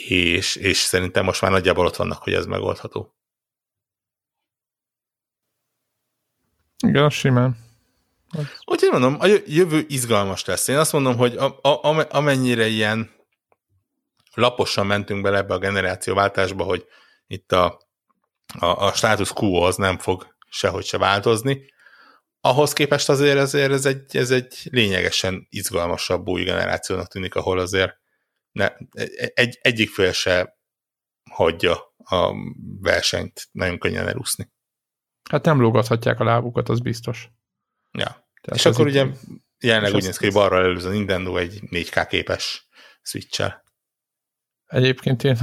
És, 0.08 0.56
és 0.56 0.76
szerintem 0.76 1.24
most 1.24 1.40
már 1.40 1.50
nagyjából 1.50 1.86
ott 1.86 1.96
vannak, 1.96 2.22
hogy 2.22 2.32
ez 2.32 2.46
megoldható. 2.46 3.14
Igen, 6.86 7.10
simán. 7.10 7.64
Úgyhogy 8.64 8.90
mondom, 8.90 9.16
a 9.20 9.26
jövő 9.46 9.84
izgalmas 9.88 10.44
lesz. 10.44 10.68
Én 10.68 10.76
azt 10.76 10.92
mondom, 10.92 11.16
hogy 11.16 11.36
a, 11.36 11.58
a, 11.62 12.06
amennyire 12.10 12.66
ilyen 12.66 13.10
laposan 14.34 14.86
mentünk 14.86 15.22
bele 15.22 15.38
ebbe 15.38 15.54
a 15.54 15.58
generációváltásba, 15.58 16.64
hogy 16.64 16.86
itt 17.26 17.52
a, 17.52 17.80
a, 18.58 18.66
a 18.66 18.92
status 18.92 19.32
quo 19.32 19.62
az 19.62 19.76
nem 19.76 19.98
fog 19.98 20.35
sehogy 20.50 20.84
se 20.84 20.98
változni. 20.98 21.74
Ahhoz 22.40 22.72
képest 22.72 23.08
azért, 23.08 23.38
azért 23.38 23.72
ez, 23.72 23.86
egy, 23.86 24.16
ez 24.16 24.30
egy 24.30 24.68
lényegesen 24.70 25.46
izgalmasabb 25.50 26.28
új 26.28 26.42
generációnak 26.42 27.08
tűnik, 27.08 27.34
ahol 27.34 27.58
azért 27.58 27.96
ne, 28.52 28.72
egy, 29.34 29.58
egyik 29.62 29.90
fél 29.90 30.12
se 30.12 30.58
hagyja 31.30 31.94
a 31.96 32.32
versenyt 32.80 33.48
nagyon 33.52 33.78
könnyen 33.78 34.08
elúszni. 34.08 34.52
Hát 35.30 35.44
nem 35.44 35.60
lógathatják 35.60 36.20
a 36.20 36.24
lábukat, 36.24 36.68
az 36.68 36.80
biztos. 36.80 37.28
Ja. 37.92 38.04
Tehát 38.40 38.58
és 38.58 38.64
akkor 38.64 38.86
ugye 38.86 39.06
jelenleg 39.58 39.94
úgy 39.94 40.02
néz 40.02 40.16
ki, 40.16 40.24
hogy 40.24 40.34
balra 40.34 40.56
előz 40.56 40.84
a 40.84 40.90
Nintendo 40.90 41.36
egy 41.36 41.60
4K 41.70 42.06
képes 42.08 42.68
switch-el. 43.02 43.64
Egyébként 44.66 45.24
én 45.24 45.38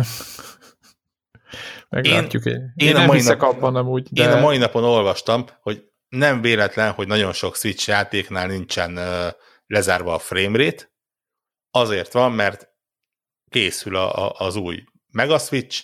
Meglátjuk. 1.93 2.45
Én, 2.45 2.73
én, 2.75 2.87
én, 2.87 2.95
a 2.95 3.05
mai 3.05 3.21
nap, 3.21 3.41
abban 3.41 3.75
amúgy, 3.75 4.07
de... 4.11 4.23
Én 4.23 4.29
a 4.29 4.39
mai 4.39 4.57
napon 4.57 4.83
olvastam, 4.83 5.45
hogy 5.61 5.83
nem 6.09 6.41
véletlen, 6.41 6.91
hogy 6.91 7.07
nagyon 7.07 7.33
sok 7.33 7.55
Switch 7.55 7.87
játéknál 7.87 8.47
nincsen 8.47 8.97
uh, 8.97 9.27
lezárva 9.67 10.13
a 10.13 10.19
framerate, 10.19 10.91
azért 11.71 12.13
van, 12.13 12.31
mert 12.31 12.69
készül 13.49 13.95
a, 13.95 14.25
a, 14.25 14.35
az 14.37 14.55
új 14.55 14.83
Mega 15.11 15.37
Switch, 15.37 15.83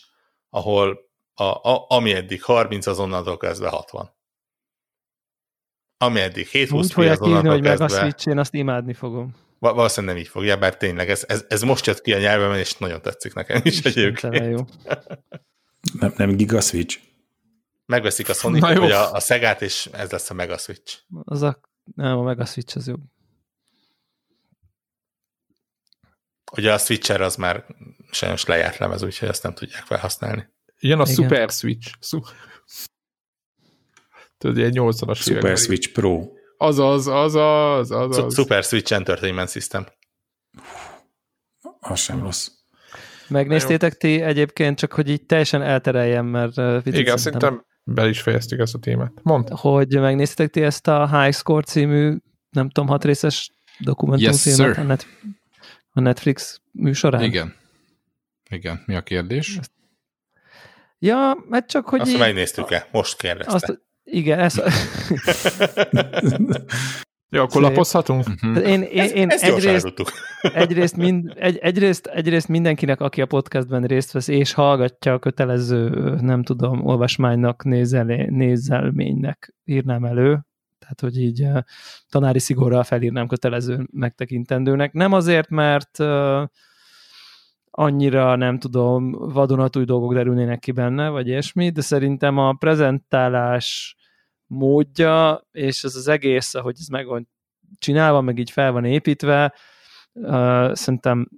ahol 0.50 1.00
a, 1.34 1.44
a, 1.44 1.86
ami 1.88 2.14
eddig 2.14 2.44
30, 2.44 2.86
azonnantól 2.86 3.38
kezdve 3.38 3.68
60. 3.68 4.18
Ami 5.98 6.20
eddig 6.20 6.48
7 6.48 6.70
20 6.70 6.86
Úgy 6.86 6.92
fogják 6.92 7.20
írni, 7.26 7.50
hogy 7.50 7.62
meg 7.62 7.74
a 7.74 7.78
kezdve... 7.78 8.00
Switch, 8.00 8.28
én 8.28 8.38
azt 8.38 8.54
imádni 8.54 8.94
fogom. 8.94 9.36
Va- 9.60 9.76
valószínűleg 9.76 10.16
nem 10.16 10.24
így 10.24 10.30
fogja, 10.30 10.58
bár 10.58 10.78
tényleg 10.78 11.10
ez, 11.10 11.24
ez, 11.28 11.46
ez 11.48 11.62
most 11.62 11.86
jött 11.86 12.02
ki 12.02 12.14
a 12.14 12.18
nyelvemen, 12.18 12.60
és 12.60 12.78
nagyon 12.78 13.02
tetszik 13.02 13.34
nekem 13.34 13.62
is 13.64 13.74
Istentelen 13.84 14.42
egyébként. 14.42 14.76
jó. 14.86 14.94
Nem, 16.00 16.14
nem 16.18 16.36
Giga 16.36 16.62
Switch. 16.62 17.00
Megveszik 17.86 18.30
a 18.30 18.34
sony 18.34 18.60
vagy 18.60 18.78
a, 18.92 19.14
a 19.14 19.20
Szegát, 19.20 19.62
és 19.62 19.86
ez 19.86 20.12
lesz 20.12 20.30
a 20.30 20.34
Mega 20.34 20.58
Switch. 20.58 20.98
Az 21.24 21.42
a, 21.42 21.60
nem, 21.96 22.18
a 22.18 22.22
Mega 22.22 22.46
Switch 22.46 22.78
az 22.78 22.88
jobb. 22.88 23.02
Ugye 26.52 26.74
a 26.74 26.78
Switcher 26.78 27.22
az 27.22 27.36
már 27.36 27.66
sajnos 28.12 28.46
lejárt 28.46 28.78
lemez, 28.78 29.04
úgyhogy 29.04 29.28
azt 29.28 29.44
nem 29.44 29.54
tudják 29.54 29.84
felhasználni. 29.84 30.48
Jön 30.80 31.00
a 31.00 31.04
Igen. 31.04 31.14
Super 31.16 31.50
Switch. 31.50 31.94
Szu- 32.00 32.28
Tudod, 34.38 34.58
ilyen 34.58 34.72
80-as 34.76 35.16
Super 35.16 35.32
években. 35.32 35.56
Switch 35.56 35.92
Pro. 35.92 36.28
Azaz, 36.58 37.08
azaz, 37.08 37.92
azaz. 37.92 38.16
Su- 38.16 38.34
Super 38.34 38.64
Switch 38.64 38.94
Entertainment 38.94 39.50
System. 39.50 39.88
Az 41.80 42.00
sem 42.00 42.20
rossz. 42.22 42.50
Megnéztétek 43.30 43.94
ti 43.94 44.22
egyébként, 44.22 44.78
csak 44.78 44.94
hogy 44.94 45.10
így 45.10 45.26
teljesen 45.26 45.62
eltereljem, 45.62 46.26
mert 46.26 46.58
uh, 46.58 46.82
Igen, 46.84 47.18
szerintem- 47.18 47.66
be 47.84 48.08
is 48.08 48.22
fejeztük 48.22 48.60
ezt 48.60 48.76
a 48.76 48.80
témát. 48.80 49.12
Mondd. 49.24 49.52
hogy 49.52 50.00
megnéztétek 50.00 50.52
ti 50.52 50.62
ezt 50.62 50.88
a 50.88 51.22
High 51.22 51.36
Score 51.36 51.64
című, 51.64 52.16
nem 52.50 52.70
tudom, 52.70 52.90
hat 52.90 53.04
részes 53.04 53.52
dokumentumfilmet 53.80 54.68
Yes, 54.68 54.78
a, 54.78 54.84
Net, 54.84 55.08
a 55.92 56.00
Netflix 56.00 56.62
műsorán? 56.72 57.24
Igen. 57.24 57.56
Igen, 58.50 58.84
mi 58.86 58.96
a 58.96 59.02
kérdés? 59.02 59.60
Ja, 61.00 61.38
mert 61.50 61.68
csak, 61.70 61.90
hogy 61.90 62.00
Azt 62.00 62.12
így, 62.12 62.18
megnéztük-e? 62.18 62.88
Most 62.92 63.18
kérdezte. 63.18 63.54
azt, 63.54 63.82
igen, 64.04 64.40
ez, 64.40 64.54
Jó, 67.32 67.42
akkor 67.42 67.62
Szép. 67.62 67.70
lapozhatunk? 67.72 68.26
Mhm. 68.42 68.56
én, 68.56 68.82
én, 68.82 69.10
én 69.10 69.30
Ezt 69.30 69.46
gyorsan 69.46 69.76
egyrészt, 69.76 69.94
egyrészt, 70.54 70.98
mind, 70.98 71.34
egy, 71.36 71.58
egyrészt, 71.58 72.08
egyrészt 72.08 72.48
mindenkinek, 72.48 73.02
aki 73.02 73.22
a 73.22 73.26
podcastben 73.26 73.84
részt 73.84 74.12
vesz, 74.12 74.28
és 74.28 74.54
hallgatja 74.54 75.14
a 75.14 75.20
kötelező, 75.20 75.90
nem 76.22 76.44
tudom, 76.44 76.86
olvasmánynak, 76.86 77.64
nézelé, 77.64 78.26
nézelménynek 78.30 79.56
írnám 79.66 80.04
elő, 80.04 80.46
tehát, 80.80 81.00
hogy 81.00 81.22
így 81.22 81.42
eh, 81.42 81.62
tanári 82.10 82.40
szigorral 82.40 82.84
felírnám 82.84 83.28
kötelező 83.28 83.88
megtekintendőnek. 83.92 84.94
Nem 84.94 85.14
azért, 85.14 85.50
mert 85.50 86.00
eh, 86.00 86.44
annyira, 87.72 88.36
nem 88.36 88.60
tudom, 88.60 89.12
vadonatúj 89.12 89.86
dolgok 89.86 90.14
derülnének 90.14 90.60
ki 90.60 90.72
benne, 90.72 91.10
vagy 91.10 91.28
ilyesmi, 91.28 91.70
de 91.70 91.82
szerintem 91.82 92.38
a 92.38 92.54
prezentálás 92.54 93.96
módja, 94.50 95.48
és 95.52 95.84
ez 95.84 95.96
az 95.96 96.08
egész, 96.08 96.54
ahogy 96.56 96.76
ez 96.80 96.88
meg 96.88 97.06
van 97.06 97.30
csinálva, 97.78 98.22
meg 98.22 98.38
így 98.40 98.52
fel 98.52 98.72
van 98.72 98.86
építve, 98.86 99.54
uh, 100.14 100.74
szerintem 100.74 101.30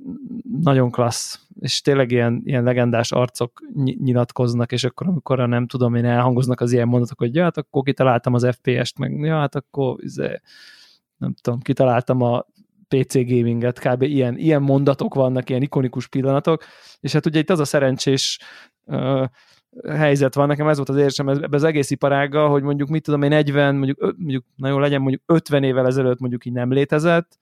nagyon 0.61 0.91
klassz, 0.91 1.39
és 1.59 1.81
tényleg 1.81 2.11
ilyen, 2.11 2.41
ilyen 2.45 2.63
legendás 2.63 3.11
arcok 3.11 3.61
ny- 3.73 3.99
nyilatkoznak, 3.99 4.71
és 4.71 4.83
akkor, 4.83 5.07
amikor 5.07 5.47
nem 5.47 5.67
tudom 5.67 5.95
én, 5.95 6.05
elhangoznak 6.05 6.61
az 6.61 6.71
ilyen 6.71 6.87
mondatok, 6.87 7.17
hogy 7.17 7.35
ja, 7.35 7.43
hát 7.43 7.57
akkor 7.57 7.83
kitaláltam 7.83 8.33
az 8.33 8.47
FPS-t, 8.51 8.97
meg 8.97 9.19
ja, 9.19 9.37
hát 9.37 9.55
akkor 9.55 10.03
izé, 10.03 10.41
nem 11.17 11.33
tudom, 11.41 11.59
kitaláltam 11.59 12.21
a 12.21 12.45
PC 12.87 13.13
gaminget, 13.13 13.79
kb. 13.79 14.01
ilyen, 14.01 14.37
ilyen 14.37 14.61
mondatok 14.61 15.13
vannak, 15.13 15.49
ilyen 15.49 15.61
ikonikus 15.61 16.07
pillanatok, 16.07 16.63
és 16.99 17.13
hát 17.13 17.25
ugye 17.25 17.39
itt 17.39 17.49
az 17.49 17.59
a 17.59 17.65
szerencsés 17.65 18.39
uh, 18.85 19.25
helyzet 19.89 20.35
van, 20.35 20.47
nekem 20.47 20.67
ez 20.67 20.75
volt 20.75 20.89
az 20.89 20.95
érzésem 20.95 21.29
ebbe 21.29 21.55
az 21.55 21.63
egész 21.63 21.91
iparággal, 21.91 22.49
hogy 22.49 22.63
mondjuk 22.63 22.89
mit 22.89 23.03
tudom 23.03 23.21
én 23.21 23.29
40, 23.29 23.75
mondjuk, 23.75 23.99
mondjuk 24.17 24.45
na 24.55 24.67
jó 24.67 24.79
legyen, 24.79 25.01
mondjuk 25.01 25.21
50 25.25 25.63
évvel 25.63 25.85
ezelőtt 25.85 26.19
mondjuk 26.19 26.45
így 26.45 26.53
nem 26.53 26.71
létezett, 26.71 27.37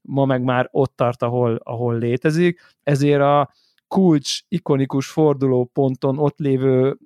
ma 0.00 0.24
meg 0.24 0.42
már 0.42 0.68
ott 0.70 0.92
tart, 0.96 1.22
ahol, 1.22 1.60
ahol 1.62 1.98
létezik, 1.98 2.60
ezért 2.82 3.20
a 3.20 3.50
kulcs, 3.88 4.40
ikonikus 4.48 5.06
forduló 5.06 5.70
ponton 5.72 6.18
ott 6.18 6.38
lévő 6.38 6.96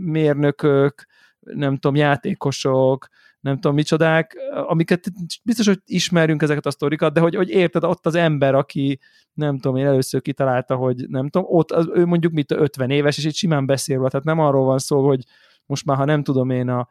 mérnökök, 0.00 1.06
nem 1.40 1.76
tudom, 1.76 1.96
játékosok, 1.96 3.08
nem 3.42 3.54
tudom 3.54 3.74
micsodák, 3.74 4.36
amiket 4.66 5.12
biztos, 5.42 5.66
hogy 5.66 5.80
ismerünk 5.84 6.42
ezeket 6.42 6.66
a 6.66 6.70
sztorikat, 6.70 7.12
de 7.12 7.20
hogy, 7.20 7.34
hogy 7.34 7.48
érted, 7.48 7.84
ott 7.84 8.06
az 8.06 8.14
ember, 8.14 8.54
aki 8.54 8.98
nem 9.32 9.58
tudom, 9.58 9.76
én 9.76 9.86
először 9.86 10.22
kitalálta, 10.22 10.76
hogy 10.76 11.04
nem 11.08 11.28
tudom, 11.28 11.46
ott 11.50 11.70
az, 11.70 11.88
ő 11.94 12.06
mondjuk 12.06 12.32
mit 12.32 12.50
50 12.50 12.90
éves, 12.90 13.18
és 13.18 13.24
itt 13.24 13.34
simán 13.34 13.66
beszél 13.66 13.96
róla, 13.96 14.08
tehát 14.08 14.26
nem 14.26 14.38
arról 14.38 14.64
van 14.64 14.78
szó, 14.78 15.06
hogy 15.06 15.24
most 15.66 15.84
már, 15.84 15.96
ha 15.96 16.04
nem 16.04 16.22
tudom 16.22 16.50
én 16.50 16.68
a 16.68 16.88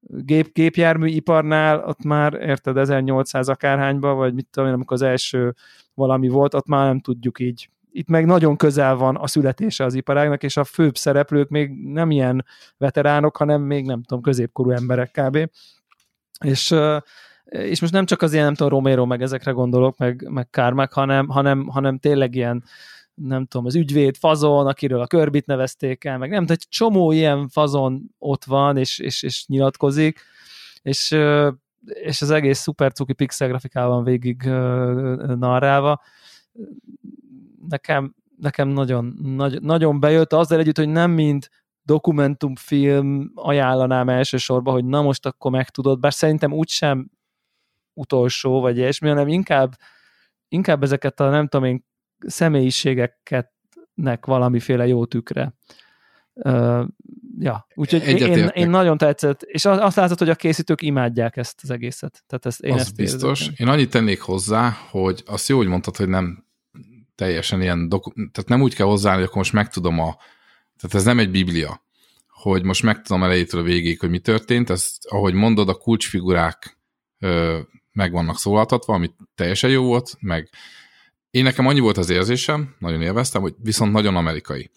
gép, 0.00 0.52
gépjárműiparnál, 0.52 1.84
ott 1.84 2.02
már 2.02 2.34
érted 2.34 2.76
1800 2.76 3.48
akárhányba, 3.48 4.14
vagy 4.14 4.34
mit 4.34 4.46
tudom 4.50 4.68
én, 4.68 4.74
amikor 4.74 4.96
az 4.96 5.02
első 5.02 5.54
valami 5.94 6.28
volt, 6.28 6.54
ott 6.54 6.66
már 6.66 6.86
nem 6.86 7.00
tudjuk 7.00 7.38
így. 7.38 7.68
Itt 7.90 8.08
meg 8.08 8.26
nagyon 8.26 8.56
közel 8.56 8.94
van 8.96 9.16
a 9.16 9.26
születése 9.26 9.84
az 9.84 9.94
iparágnak, 9.94 10.42
és 10.42 10.56
a 10.56 10.64
főbb 10.64 10.96
szereplők 10.96 11.48
még 11.48 11.70
nem 11.70 12.10
ilyen 12.10 12.44
veteránok, 12.76 13.36
hanem 13.36 13.62
még 13.62 13.86
nem 13.86 14.02
tudom, 14.02 14.22
középkorú 14.22 14.70
emberek 14.70 15.10
kb. 15.10 15.48
És, 16.44 16.74
és 17.44 17.80
most 17.80 17.92
nem 17.92 18.04
csak 18.04 18.22
az 18.22 18.32
ilyen, 18.32 18.44
nem 18.44 18.54
tudom, 18.54 18.72
Romero 18.72 19.06
meg 19.06 19.22
ezekre 19.22 19.50
gondolok, 19.50 19.98
meg, 19.98 20.28
meg 20.30 20.50
Kármák, 20.50 20.92
hanem, 20.92 21.28
hanem, 21.28 21.66
hanem 21.66 21.98
tényleg 21.98 22.34
ilyen, 22.34 22.64
nem 23.14 23.46
tudom, 23.46 23.66
az 23.66 23.74
ügyvéd 23.74 24.16
fazon, 24.16 24.66
akiről 24.66 25.00
a 25.00 25.06
körbit 25.06 25.46
nevezték 25.46 26.04
el, 26.04 26.18
meg 26.18 26.30
nem, 26.30 26.46
tehát 26.46 26.68
csomó 26.68 27.12
ilyen 27.12 27.48
fazon 27.48 28.02
ott 28.18 28.44
van, 28.44 28.76
és, 28.76 28.98
és, 28.98 29.22
és 29.22 29.46
nyilatkozik, 29.46 30.20
és, 30.82 31.16
és 31.84 32.22
az 32.22 32.30
egész 32.30 32.58
szuper 32.58 32.92
cuki 32.92 33.12
pixel 33.12 33.48
grafikával 33.48 34.02
végig 34.02 34.42
narrálva. 35.36 36.02
Nekem, 37.68 38.14
nekem 38.36 38.68
nagyon, 38.68 39.18
nagy, 39.22 39.62
nagyon 39.62 40.00
bejött, 40.00 40.32
azzal 40.32 40.58
együtt, 40.58 40.78
hogy 40.78 40.88
nem 40.88 41.10
mind 41.10 41.48
dokumentumfilm 41.84 43.32
ajánlanám 43.34 44.08
elsősorban, 44.08 44.74
hogy 44.74 44.84
na 44.84 45.02
most 45.02 45.26
akkor 45.26 45.50
megtudod, 45.50 46.00
bár 46.00 46.12
szerintem 46.12 46.52
úgysem 46.52 47.10
utolsó, 47.92 48.60
vagy 48.60 48.76
ilyesmi, 48.76 49.08
hanem 49.08 49.28
inkább, 49.28 49.78
inkább 50.48 50.82
ezeket 50.82 51.20
a 51.20 51.30
nem 51.30 51.48
tudom 51.48 51.66
én 51.66 51.84
személyiségeket 52.18 53.52
nek 53.94 54.26
valamiféle 54.26 54.86
jó 54.86 55.04
tükre. 55.04 55.54
Uh, 56.32 56.84
ja, 57.38 57.66
úgyhogy 57.74 58.02
én, 58.02 58.08
én, 58.08 58.14
Egyetértek. 58.14 58.56
én 58.56 58.70
nagyon 58.70 58.98
tetszett, 58.98 59.42
és 59.42 59.64
az- 59.64 59.78
azt 59.78 59.96
látszott, 59.96 60.18
hogy 60.18 60.28
a 60.28 60.34
készítők 60.34 60.82
imádják 60.82 61.36
ezt 61.36 61.60
az 61.62 61.70
egészet. 61.70 62.22
Tehát 62.26 62.46
ezt, 62.46 62.60
én 62.60 62.72
az 62.72 62.80
ezt 62.80 62.96
biztos. 62.96 63.40
érzem. 63.40 63.54
Én 63.58 63.68
annyit 63.68 63.90
tennék 63.90 64.20
hozzá, 64.20 64.76
hogy 64.90 65.22
azt 65.26 65.48
jó, 65.48 65.56
hogy 65.56 65.66
mondtad, 65.66 65.96
hogy 65.96 66.08
nem 66.08 66.46
teljesen 67.14 67.60
ilyen, 67.62 67.88
doku- 67.88 68.14
tehát 68.14 68.48
nem 68.48 68.62
úgy 68.62 68.74
kell 68.74 68.86
hozzáállni, 68.86 69.18
hogy 69.20 69.28
akkor 69.28 69.40
most 69.42 69.52
megtudom 69.52 69.98
a, 70.00 70.16
tehát 70.80 70.96
ez 70.96 71.04
nem 71.04 71.18
egy 71.18 71.30
biblia, 71.30 71.82
hogy 72.28 72.62
most 72.62 72.82
megtudom 72.82 73.22
elejétől 73.22 73.60
a 73.60 73.64
végig, 73.64 74.00
hogy 74.00 74.10
mi 74.10 74.18
történt, 74.18 74.70
ez, 74.70 74.96
ahogy 75.08 75.34
mondod, 75.34 75.68
a 75.68 75.74
kulcsfigurák 75.74 76.78
ö, 77.18 77.60
meg 77.92 78.12
vannak 78.12 78.38
szólaltatva, 78.38 78.94
ami 78.94 79.10
teljesen 79.34 79.70
jó 79.70 79.84
volt, 79.84 80.16
meg 80.20 80.50
én 81.30 81.42
nekem 81.42 81.66
annyi 81.66 81.80
volt 81.80 81.96
az 81.96 82.10
érzésem, 82.10 82.74
nagyon 82.78 83.02
élveztem, 83.02 83.42
hogy 83.42 83.54
viszont 83.62 83.92
nagyon 83.92 84.16
amerikai. 84.16 84.70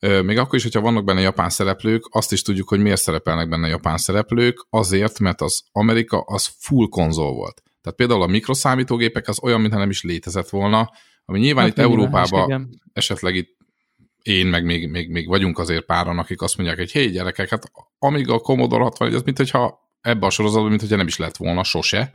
Még 0.00 0.38
akkor 0.38 0.54
is, 0.54 0.62
hogyha 0.62 0.80
vannak 0.80 1.04
benne 1.04 1.20
japán 1.20 1.50
szereplők, 1.50 2.08
azt 2.10 2.32
is 2.32 2.42
tudjuk, 2.42 2.68
hogy 2.68 2.80
miért 2.80 3.00
szerepelnek 3.00 3.48
benne 3.48 3.68
japán 3.68 3.96
szereplők, 3.96 4.66
azért, 4.70 5.18
mert 5.18 5.40
az 5.40 5.62
Amerika 5.72 6.20
az 6.20 6.50
full 6.58 6.88
konzol 6.88 7.32
volt. 7.32 7.62
Tehát 7.80 7.98
például 7.98 8.22
a 8.22 8.26
mikroszámítógépek 8.26 9.28
az 9.28 9.42
olyan, 9.42 9.60
mintha 9.60 9.78
nem 9.78 9.90
is 9.90 10.02
létezett 10.02 10.48
volna, 10.48 10.90
ami 11.24 11.38
nyilván 11.38 11.64
Hát 11.64 11.72
itt 11.72 11.82
Európában 11.82 12.68
esetleg 12.92 13.34
itt 13.34 13.55
én, 14.26 14.46
meg 14.46 14.64
még, 14.64 14.90
még, 14.90 15.10
még 15.10 15.28
vagyunk 15.28 15.58
azért 15.58 15.84
páran, 15.84 16.18
akik 16.18 16.42
azt 16.42 16.56
mondják, 16.56 16.78
hogy 16.78 16.90
hé, 16.90 17.06
gyerekek, 17.06 17.48
hát 17.48 17.70
amíg 17.98 18.28
a 18.28 18.38
Commodore 18.38 18.82
61, 18.82 19.14
az 19.14 19.22
mint 19.22 19.36
hogyha 19.36 19.78
ebbe 20.00 20.26
a 20.26 20.30
sorozatban, 20.30 20.68
mint 20.68 20.80
hogyha 20.80 20.96
nem 20.96 21.06
is 21.06 21.16
lett 21.16 21.36
volna 21.36 21.64
sose. 21.64 22.14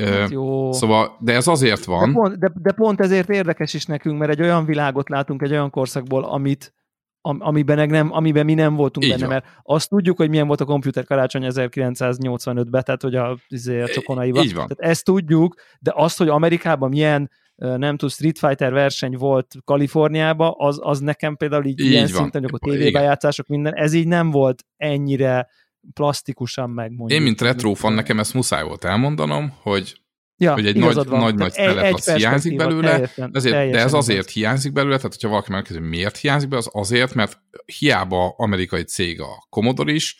Hát 0.00 0.30
jó. 0.30 0.72
Szóval, 0.72 1.16
de 1.20 1.32
ez 1.32 1.46
azért 1.46 1.86
De 1.86 1.92
van, 1.92 2.12
pont, 2.12 2.38
de, 2.38 2.52
de 2.54 2.72
pont 2.72 3.00
ezért 3.00 3.28
érdekes 3.28 3.74
is 3.74 3.84
nekünk, 3.84 4.18
mert 4.18 4.30
egy 4.30 4.42
olyan 4.42 4.64
világot 4.64 5.08
látunk 5.08 5.42
egy 5.42 5.50
olyan 5.50 5.70
korszakból, 5.70 6.24
amit 6.24 6.72
am, 7.20 7.38
amiben, 7.40 7.88
nem, 7.88 8.12
amiben 8.12 8.44
mi 8.44 8.54
nem 8.54 8.74
voltunk 8.74 9.06
Így 9.06 9.12
benne, 9.12 9.26
van. 9.26 9.34
mert 9.34 9.46
azt 9.62 9.88
tudjuk, 9.88 10.16
hogy 10.16 10.28
milyen 10.28 10.46
volt 10.46 10.60
a 10.60 10.64
komputer 10.64 11.04
karácsony 11.04 11.46
1985-ben, 11.48 12.84
tehát 12.84 13.02
hogy 13.02 13.14
a, 13.14 13.38
izé, 13.48 13.80
a 13.80 13.88
csokonaiban. 13.88 14.44
így 14.44 14.54
van. 14.54 14.66
Tehát 14.66 14.92
ezt 14.92 15.04
tudjuk, 15.04 15.54
de 15.78 15.92
azt, 15.94 16.18
hogy 16.18 16.28
Amerikában 16.28 16.88
milyen 16.88 17.30
nem 17.58 17.90
tudom, 17.90 18.08
Street 18.08 18.38
Fighter 18.38 18.72
verseny 18.72 19.16
volt 19.16 19.54
Kaliforniában, 19.64 20.54
az, 20.56 20.78
az 20.82 21.00
nekem 21.00 21.36
például 21.36 21.64
így, 21.64 21.80
Így 21.80 21.90
ilyen 21.90 22.08
van. 22.12 22.20
szinten, 22.20 22.42
hogy 22.42 22.50
a 22.52 22.58
Igen. 22.66 22.78
tévébejátszások, 22.78 23.46
minden, 23.46 23.74
ez 23.74 23.92
így 23.92 24.06
nem 24.06 24.30
volt 24.30 24.64
ennyire 24.76 25.48
plastikusan 25.92 26.70
megmondjuk. 26.70 27.18
Én, 27.20 27.24
mint 27.24 27.40
retro 27.40 27.74
fan, 27.74 27.92
nekem 27.92 28.18
ezt 28.18 28.34
muszáj 28.34 28.62
volt 28.62 28.84
elmondanom, 28.84 29.52
hogy 29.62 30.00
Ja, 30.40 30.52
hogy 30.52 30.66
egy 30.66 30.76
nagy, 30.76 31.06
nagy, 31.08 31.34
nagy 31.34 31.52
szelet 31.52 31.92
az 31.92 32.14
hiányzik 32.14 32.56
belőle, 32.56 32.90
teljesen, 32.90 33.30
ezért, 33.32 33.54
teljesen 33.54 33.78
de 33.78 33.84
ez 33.86 33.92
azért 33.92 34.26
az. 34.26 34.32
hiányzik 34.32 34.72
belőle, 34.72 34.96
tehát 34.96 35.12
hogyha 35.12 35.28
valaki 35.28 35.50
megkérdezi, 35.50 35.80
hogy 35.80 35.96
miért 35.96 36.16
hiányzik 36.16 36.48
belőle, 36.48 36.68
az 36.74 36.80
azért, 36.82 37.14
mert 37.14 37.38
hiába 37.78 38.34
amerikai 38.36 38.82
cég 38.82 39.20
a 39.20 39.46
Commodore 39.50 39.92
is, 39.92 40.16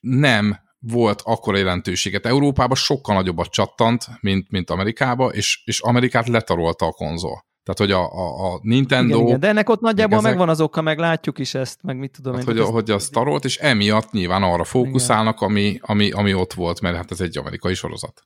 nem 0.00 0.58
volt 0.80 1.22
akkora 1.24 1.56
jelentőséget. 1.56 2.26
Európában 2.26 2.76
sokkal 2.76 3.14
nagyobbat 3.14 3.50
csattant, 3.50 4.06
mint, 4.20 4.50
mint 4.50 4.70
Amerikába, 4.70 5.28
és, 5.28 5.62
és 5.64 5.80
Amerikát 5.80 6.28
letarolta 6.28 6.86
a 6.86 6.90
konzol. 6.92 7.48
Tehát, 7.62 7.78
hogy 7.78 7.90
a, 7.90 8.12
a, 8.12 8.52
a 8.52 8.58
Nintendo... 8.62 9.14
Igen, 9.14 9.26
igen, 9.26 9.40
de 9.40 9.48
ennek 9.48 9.68
ott 9.68 9.80
nagyjából 9.80 10.18
ezek, 10.18 10.30
megvan 10.30 10.48
az 10.48 10.60
oka, 10.60 10.80
meg 10.82 10.98
látjuk 10.98 11.38
is 11.38 11.54
ezt, 11.54 11.82
meg 11.82 11.98
mit 11.98 12.12
tudom 12.12 12.32
hát, 12.34 12.42
én. 12.42 12.48
Hogy, 12.48 12.58
ezt... 12.58 12.70
hogy 12.70 12.90
az 12.90 13.08
tarolt, 13.08 13.44
és 13.44 13.56
emiatt 13.56 14.10
nyilván 14.10 14.42
arra 14.42 14.64
fókuszálnak, 14.64 15.40
ami, 15.40 15.78
ami, 15.80 16.10
ami 16.10 16.34
ott 16.34 16.52
volt, 16.52 16.80
mert 16.80 16.96
hát 16.96 17.10
ez 17.10 17.20
egy 17.20 17.38
amerikai 17.38 17.74
sorozat. 17.74 18.22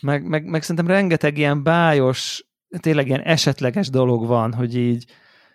Meg, 0.00 0.24
meg, 0.28 0.44
meg 0.44 0.62
szerintem 0.62 0.86
rengeteg 0.86 1.38
ilyen 1.38 1.62
bájos, 1.62 2.44
tényleg 2.80 3.06
ilyen 3.06 3.22
esetleges 3.22 3.88
dolog 3.88 4.26
van, 4.26 4.52
hogy 4.52 4.76
így, 4.76 5.04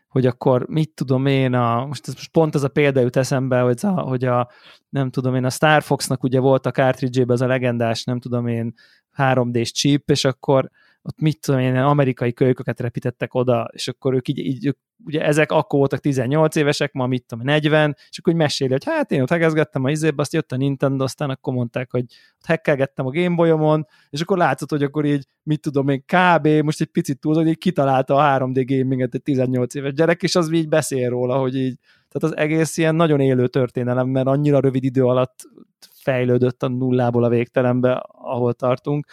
hogy 0.08 0.26
akkor 0.26 0.66
mit 0.68 0.92
tudom 0.94 1.26
én, 1.26 1.54
a, 1.54 1.86
most, 1.86 2.08
ez, 2.08 2.14
most 2.14 2.32
pont 2.32 2.56
ez 2.56 2.64
a 2.64 2.68
példa 2.68 3.00
jut 3.00 3.16
eszembe, 3.16 3.60
hogy 3.60 3.80
a, 3.82 4.02
hogy 4.02 4.24
a 4.24 4.50
nem 4.90 5.10
tudom 5.10 5.36
én, 5.36 5.46
a 5.46 5.50
Star 5.50 5.84
Fox-nak 5.84 6.24
ugye 6.24 6.40
volt 6.40 6.66
a 6.66 6.72
cartridge 6.72 7.24
az 7.28 7.42
a 7.42 7.48
legendás, 7.48 8.04
nem 8.04 8.20
tudom 8.20 8.48
én, 8.48 8.74
3D-s 9.18 9.72
chip, 9.72 10.10
és 10.10 10.26
akkor 10.26 10.70
ott 11.08 11.20
mit 11.20 11.42
tudom 11.42 11.60
én, 11.60 11.76
amerikai 11.76 12.34
kölyköket 12.34 12.80
repítettek 12.80 13.34
oda, 13.34 13.70
és 13.74 13.88
akkor 13.88 14.14
ők 14.14 14.28
így, 14.28 14.38
így 14.38 14.66
ők, 14.66 14.78
ugye 15.06 15.22
ezek 15.22 15.52
akkor 15.52 15.80
voltak 15.80 16.00
18 16.00 16.56
évesek, 16.56 16.92
ma 16.94 17.08
mit 17.08 17.26
tudom, 17.26 17.46
40, 17.46 17.96
és 18.10 18.20
akkor 18.20 18.34
úgy 18.34 18.40
meséli, 18.40 18.72
hogy 18.72 18.84
hát 18.86 19.12
én 19.12 19.22
ott 19.22 19.30
hegezgettem 19.30 19.84
a 19.84 19.90
izébe, 19.90 20.22
azt 20.22 20.34
jött 20.34 20.52
a 20.52 20.56
Nintendo, 20.56 21.04
aztán 21.04 21.30
akkor 21.30 21.54
mondták, 21.54 21.92
hogy 21.92 22.02
ott 22.02 22.46
hekkelgettem 22.46 23.06
a 23.06 23.12
Gameboyomon, 23.12 23.88
és 24.10 24.22
akkor 24.22 24.38
látszott, 24.38 24.70
hogy 24.70 24.84
akkor 24.84 25.06
így, 25.06 25.26
mit 25.44 25.62
tudom 25.62 25.90
én, 25.90 26.04
kb. 26.06 26.48
most 26.48 26.82
egy 26.82 26.88
picit 26.92 27.20
túl, 27.20 27.36
hogy 27.36 27.48
így 27.48 27.58
kitalálta 27.58 28.16
a 28.16 28.40
3D 28.40 28.64
gaminget 28.68 29.14
egy 29.14 29.24
18 29.24 29.76
éves 29.76 29.94
gyerek, 29.94 30.24
és 30.24 30.36
az 30.36 30.52
így 30.52 30.68
beszél 30.68 31.10
róla, 31.10 31.38
hogy 31.38 31.56
így, 31.56 31.78
tehát 32.10 32.36
az 32.36 32.38
egész 32.38 32.78
ilyen 32.78 32.96
nagyon 32.96 33.20
élő 33.20 33.48
történelem, 33.48 34.08
mert 34.08 34.28
annyira 34.28 34.60
rövid 34.60 34.84
idő 34.84 35.04
alatt 35.04 35.50
fejlődött 35.94 36.64
a 36.64 36.68
nullából 36.68 37.24
a 37.24 37.30
végtelenbe, 37.30 38.04
ahol 38.12 38.54
tartunk, 38.54 39.06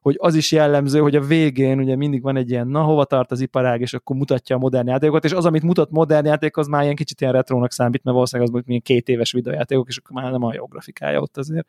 hogy 0.00 0.16
az 0.18 0.34
is 0.34 0.52
jellemző, 0.52 1.00
hogy 1.00 1.16
a 1.16 1.20
végén 1.20 1.78
ugye 1.78 1.96
mindig 1.96 2.22
van 2.22 2.36
egy 2.36 2.50
ilyen, 2.50 2.68
na 2.68 2.82
hova 2.82 3.04
tart 3.04 3.30
az 3.30 3.40
iparág, 3.40 3.80
és 3.80 3.94
akkor 3.94 4.16
mutatja 4.16 4.56
a 4.56 4.58
modern 4.58 4.88
játékokat, 4.88 5.24
és 5.24 5.32
az, 5.32 5.44
amit 5.44 5.62
mutat 5.62 5.90
modern 5.90 6.26
játék, 6.26 6.56
az 6.56 6.66
már 6.66 6.82
ilyen 6.82 6.94
kicsit 6.94 7.20
ilyen 7.20 7.32
retrónak 7.32 7.72
számít, 7.72 8.04
mert 8.04 8.14
valószínűleg 8.16 8.52
az 8.52 8.60
mondjuk 8.60 8.82
két 8.82 9.08
éves 9.08 9.32
videójátékok, 9.32 9.88
és 9.88 9.96
akkor 9.96 10.22
már 10.22 10.32
nem 10.32 10.42
a 10.42 10.54
jó 10.54 10.66
grafikája 10.66 11.20
ott 11.20 11.36
azért. 11.36 11.66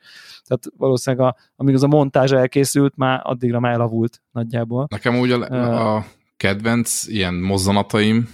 Tehát 0.47 0.63
valószínűleg 0.77 1.27
a, 1.27 1.35
amíg 1.55 1.75
az 1.75 1.83
a 1.83 1.87
montázs 1.87 2.31
elkészült, 2.31 2.93
már 2.95 3.21
addigra 3.23 3.59
már 3.59 3.73
elavult 3.73 4.21
nagyjából. 4.31 4.87
Nekem 4.89 5.15
úgy 5.15 5.31
a, 5.31 5.95
a 5.95 6.05
kedvenc 6.37 7.07
ilyen 7.07 7.33
mozzanataim, 7.33 8.29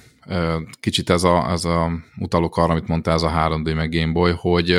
kicsit 0.79 1.09
ez 1.09 1.23
a, 1.23 1.51
ez 1.51 1.65
a 1.65 1.91
utalok 2.19 2.57
arra, 2.57 2.71
amit 2.71 2.87
mondta 2.87 3.11
ez 3.11 3.21
a 3.21 3.29
3D 3.29 3.75
meg 3.75 3.89
Game 3.89 4.11
Boy, 4.11 4.31
hogy 4.31 4.77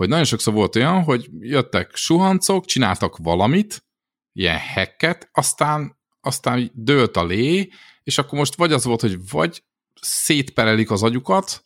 hogy 0.00 0.08
nagyon 0.08 0.24
sokszor 0.24 0.54
volt 0.54 0.76
olyan, 0.76 1.02
hogy 1.02 1.28
jöttek 1.38 1.96
suhancok, 1.96 2.64
csináltak 2.64 3.16
valamit, 3.16 3.84
ilyen 4.32 4.58
hacket, 4.74 5.28
aztán, 5.32 5.96
aztán 6.20 6.70
dőlt 6.74 7.16
a 7.16 7.24
lé, 7.24 7.68
és 8.02 8.18
akkor 8.18 8.38
most 8.38 8.56
vagy 8.56 8.72
az 8.72 8.84
volt, 8.84 9.00
hogy 9.00 9.28
vagy 9.30 9.62
szétperelik 10.00 10.90
az 10.90 11.02
agyukat, 11.02 11.64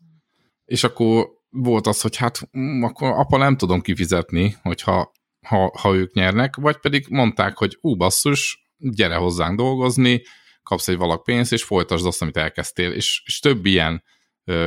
és 0.65 0.85
akkor 0.85 1.29
volt 1.51 1.87
az, 1.87 2.01
hogy 2.01 2.17
hát 2.17 2.49
mm, 2.59 2.83
akkor 2.83 3.09
apa 3.09 3.37
nem 3.37 3.57
tudom 3.57 3.81
kifizetni, 3.81 4.57
hogyha 4.63 5.13
ha, 5.47 5.73
ha 5.79 5.95
ők 5.95 6.15
nyernek, 6.15 6.57
vagy 6.57 6.77
pedig 6.77 7.07
mondták, 7.09 7.57
hogy 7.57 7.79
ú, 7.81 7.97
basszus, 7.97 8.69
gyere 8.79 9.17
hozzánk 9.17 9.57
dolgozni, 9.57 10.23
kapsz 10.63 10.89
egy 10.89 10.97
valak 10.97 11.23
pénzt, 11.23 11.53
és 11.53 11.65
folytasd 11.65 12.07
azt, 12.07 12.23
amit 12.23 12.37
elkezdtél, 12.37 12.93
és, 12.93 13.23
és 13.25 13.39
több 13.39 13.67
ilyen 13.67 14.03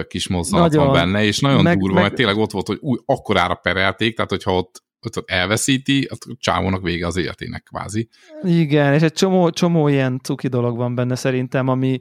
kis 0.07 0.27
mozzanat 0.27 0.71
nagyon, 0.71 0.85
van 0.85 0.93
benne, 0.93 1.23
és 1.23 1.39
nagyon 1.39 1.63
meg, 1.63 1.77
durva, 1.77 1.93
meg, 1.93 2.03
mert 2.03 2.15
tényleg 2.15 2.37
ott 2.37 2.51
volt, 2.51 2.67
hogy 2.67 2.77
új, 2.81 2.97
akkorára 3.05 3.55
perelték, 3.55 4.15
tehát 4.15 4.29
hogyha 4.31 4.55
ott, 4.55 4.85
ott 5.01 5.29
elveszíti, 5.29 6.07
a 6.11 6.35
csávónak 6.37 6.81
vége 6.81 7.07
az 7.07 7.17
életének 7.17 7.63
kvázi. 7.63 8.09
Igen, 8.43 8.93
és 8.93 9.01
egy 9.01 9.13
csomó, 9.13 9.49
csomó 9.49 9.87
ilyen 9.87 10.19
cuki 10.23 10.47
dolog 10.47 10.77
van 10.77 10.95
benne 10.95 11.15
szerintem, 11.15 11.67
ami 11.67 11.99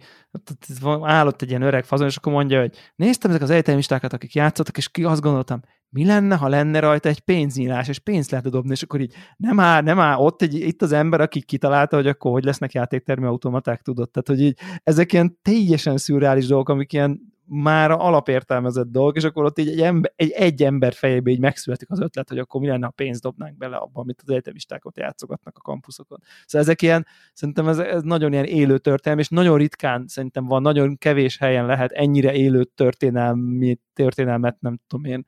állott 1.00 1.42
egy 1.42 1.48
ilyen 1.48 1.62
öreg 1.62 1.84
fazon, 1.84 2.06
és 2.06 2.16
akkor 2.16 2.32
mondja, 2.32 2.60
hogy 2.60 2.76
néztem 2.96 3.30
ezek 3.30 3.42
az 3.42 3.50
egyetemistákat, 3.50 4.12
akik 4.12 4.34
játszottak, 4.34 4.76
és 4.76 4.88
ki 4.88 5.04
azt 5.04 5.20
gondoltam, 5.20 5.60
mi 5.88 6.04
lenne, 6.04 6.36
ha 6.36 6.48
lenne 6.48 6.80
rajta 6.80 7.08
egy 7.08 7.20
pénznyílás, 7.20 7.88
és 7.88 7.98
pénzt 7.98 8.30
lehet 8.30 8.50
dobni, 8.50 8.70
és 8.70 8.82
akkor 8.82 9.00
így 9.00 9.14
nem 9.36 9.60
áll, 9.60 9.82
nem 9.82 9.98
áll 9.98 10.18
ott 10.18 10.42
egy, 10.42 10.54
itt 10.54 10.82
az 10.82 10.92
ember, 10.92 11.20
aki 11.20 11.42
kitalálta, 11.42 11.96
hogy 11.96 12.06
akkor 12.06 12.32
hogy 12.32 12.44
lesznek 12.44 12.72
játéktermi 12.72 13.26
automaták, 13.26 13.82
tudott. 13.82 14.12
Tehát, 14.12 14.28
hogy 14.28 14.40
így 14.40 14.58
ezek 14.82 15.12
ilyen 15.12 15.38
teljesen 15.42 15.96
szürreális 15.96 16.46
dolgok, 16.46 16.68
amik 16.68 16.92
ilyen 16.92 17.20
már 17.48 17.90
alapértelmezett 17.90 18.86
dolog, 18.86 19.16
és 19.16 19.24
akkor 19.24 19.44
ott 19.44 19.58
így 19.58 19.68
egy, 19.68 19.80
ember, 19.80 20.12
egy, 20.16 20.30
egy 20.30 20.62
ember 20.62 20.92
fejébe 20.92 21.30
így 21.30 21.40
megszületik 21.40 21.90
az 21.90 22.00
ötlet, 22.00 22.28
hogy 22.28 22.38
akkor 22.38 22.60
mi 22.60 22.66
lenne, 22.66 22.86
ha 22.86 22.92
pénzt 22.92 23.22
dobnánk 23.22 23.56
bele 23.56 23.76
abban, 23.76 24.02
amit 24.02 24.20
az 24.22 24.30
egyetemisták 24.30 24.84
ott 24.84 24.96
játszogatnak 24.96 25.56
a 25.58 25.60
kampuszokon. 25.60 26.18
Szóval 26.46 26.66
ezek 26.66 26.82
ilyen, 26.82 27.06
szerintem 27.32 27.68
ez, 27.68 27.78
ez 27.78 28.02
nagyon 28.02 28.32
ilyen 28.32 28.44
élő 28.44 28.78
történelem, 28.78 29.24
és 29.24 29.28
nagyon 29.28 29.58
ritkán 29.58 30.06
szerintem 30.06 30.46
van, 30.46 30.62
nagyon 30.62 30.98
kevés 30.98 31.38
helyen 31.38 31.66
lehet 31.66 31.92
ennyire 31.92 32.34
élő 32.34 32.64
történelmi, 32.64 33.78
történelmet, 33.94 34.60
nem 34.60 34.80
tudom 34.86 35.04
én, 35.04 35.26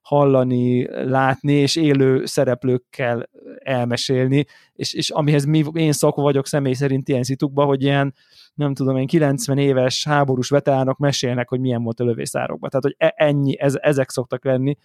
hallani, 0.00 0.86
látni, 1.08 1.52
és 1.52 1.76
élő 1.76 2.24
szereplőkkel 2.26 3.28
elmesélni, 3.58 4.46
és, 4.72 4.92
és 4.92 5.10
amihez 5.10 5.44
mi, 5.44 5.64
én 5.72 5.92
szakva 5.92 6.22
vagyok 6.22 6.46
személy 6.46 6.72
szerint 6.72 7.08
ilyen 7.08 7.22
szitukban, 7.22 7.66
hogy 7.66 7.82
ilyen, 7.82 8.14
nem 8.54 8.74
tudom 8.74 8.96
én, 8.96 9.06
90 9.06 9.58
éves 9.58 10.04
háborús 10.04 10.48
veteránok 10.48 10.98
mesélnek, 10.98 11.48
hogy 11.48 11.60
milyen 11.60 11.82
volt 11.82 12.00
a 12.00 12.04
lövészárokban. 12.04 12.70
Tehát, 12.70 12.84
hogy 12.84 12.94
e, 12.98 13.14
ennyi, 13.16 13.60
ez, 13.60 13.74
ezek 13.80 14.10
szoktak 14.10 14.44
lenni. 14.44 14.76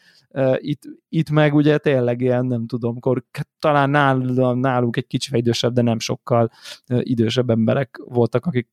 Itt, 0.56 0.82
itt 1.10 1.30
meg 1.30 1.54
ugye 1.54 1.78
tényleg 1.78 2.22
ilyen, 2.22 2.46
nem 2.46 2.68
tudom, 2.68 2.96
akkor 2.98 3.24
talán 3.60 3.90
nálunk, 3.90 4.60
nálunk 4.60 4.98
egy 4.98 5.08
kicsivel 5.08 5.40
idősebb, 5.40 5.74
de 5.74 5.82
nem 5.82 6.00
sokkal 6.00 6.50
idősebb 6.88 7.50
emberek 7.50 8.02
voltak, 8.06 8.46
akik 8.46 8.70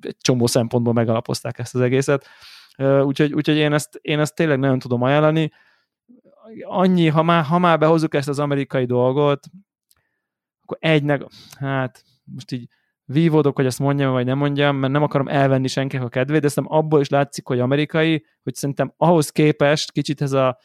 egy 0.00 0.16
csomó 0.20 0.46
szempontból 0.46 0.92
megalapozták 0.92 1.58
ezt 1.58 1.74
az 1.74 1.80
egészet 1.80 2.26
úgyhogy, 2.78 3.32
úgyhogy 3.32 3.56
én, 3.56 3.72
ezt, 3.72 3.98
én 4.02 4.20
ezt 4.20 4.34
tényleg 4.34 4.58
nagyon 4.58 4.78
tudom 4.78 5.02
ajánlani. 5.02 5.50
Annyi, 6.62 7.06
ha 7.06 7.22
már, 7.22 7.44
ha 7.44 7.58
már 7.58 7.78
behozzuk 7.78 8.14
ezt 8.14 8.28
az 8.28 8.38
amerikai 8.38 8.84
dolgot, 8.84 9.46
akkor 10.62 10.78
egynek, 10.80 11.22
hát 11.58 12.04
most 12.24 12.52
így 12.52 12.68
vívódok, 13.04 13.56
hogy 13.56 13.66
ezt 13.66 13.78
mondjam, 13.78 14.12
vagy 14.12 14.24
nem 14.24 14.38
mondjam, 14.38 14.76
mert 14.76 14.92
nem 14.92 15.02
akarom 15.02 15.28
elvenni 15.28 15.68
senkinek 15.68 16.04
a 16.04 16.08
kedvét, 16.08 16.40
de 16.40 16.48
szerintem 16.48 16.78
abból 16.78 17.00
is 17.00 17.08
látszik, 17.08 17.46
hogy 17.46 17.60
amerikai, 17.60 18.24
hogy 18.42 18.54
szerintem 18.54 18.92
ahhoz 18.96 19.30
képest 19.30 19.92
kicsit 19.92 20.22
ez 20.22 20.32
a 20.32 20.58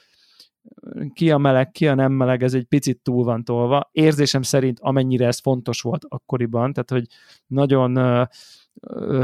ki 1.14 1.32
a 1.32 1.38
meleg, 1.38 1.72
ki 1.72 1.88
a 1.88 1.96
nem 1.96 2.12
meleg, 2.12 2.44
ez 2.44 2.54
egy 2.54 2.66
picit 2.66 3.02
túl 3.02 3.24
van 3.24 3.44
tolva. 3.44 3.90
Érzésem 3.92 4.42
szerint 4.42 4.80
amennyire 4.82 5.26
ez 5.26 5.40
fontos 5.40 5.82
volt 5.82 6.06
akkoriban, 6.08 6.74
tehát 6.74 6.90
hogy 6.90 7.06
nagyon 7.48 8.28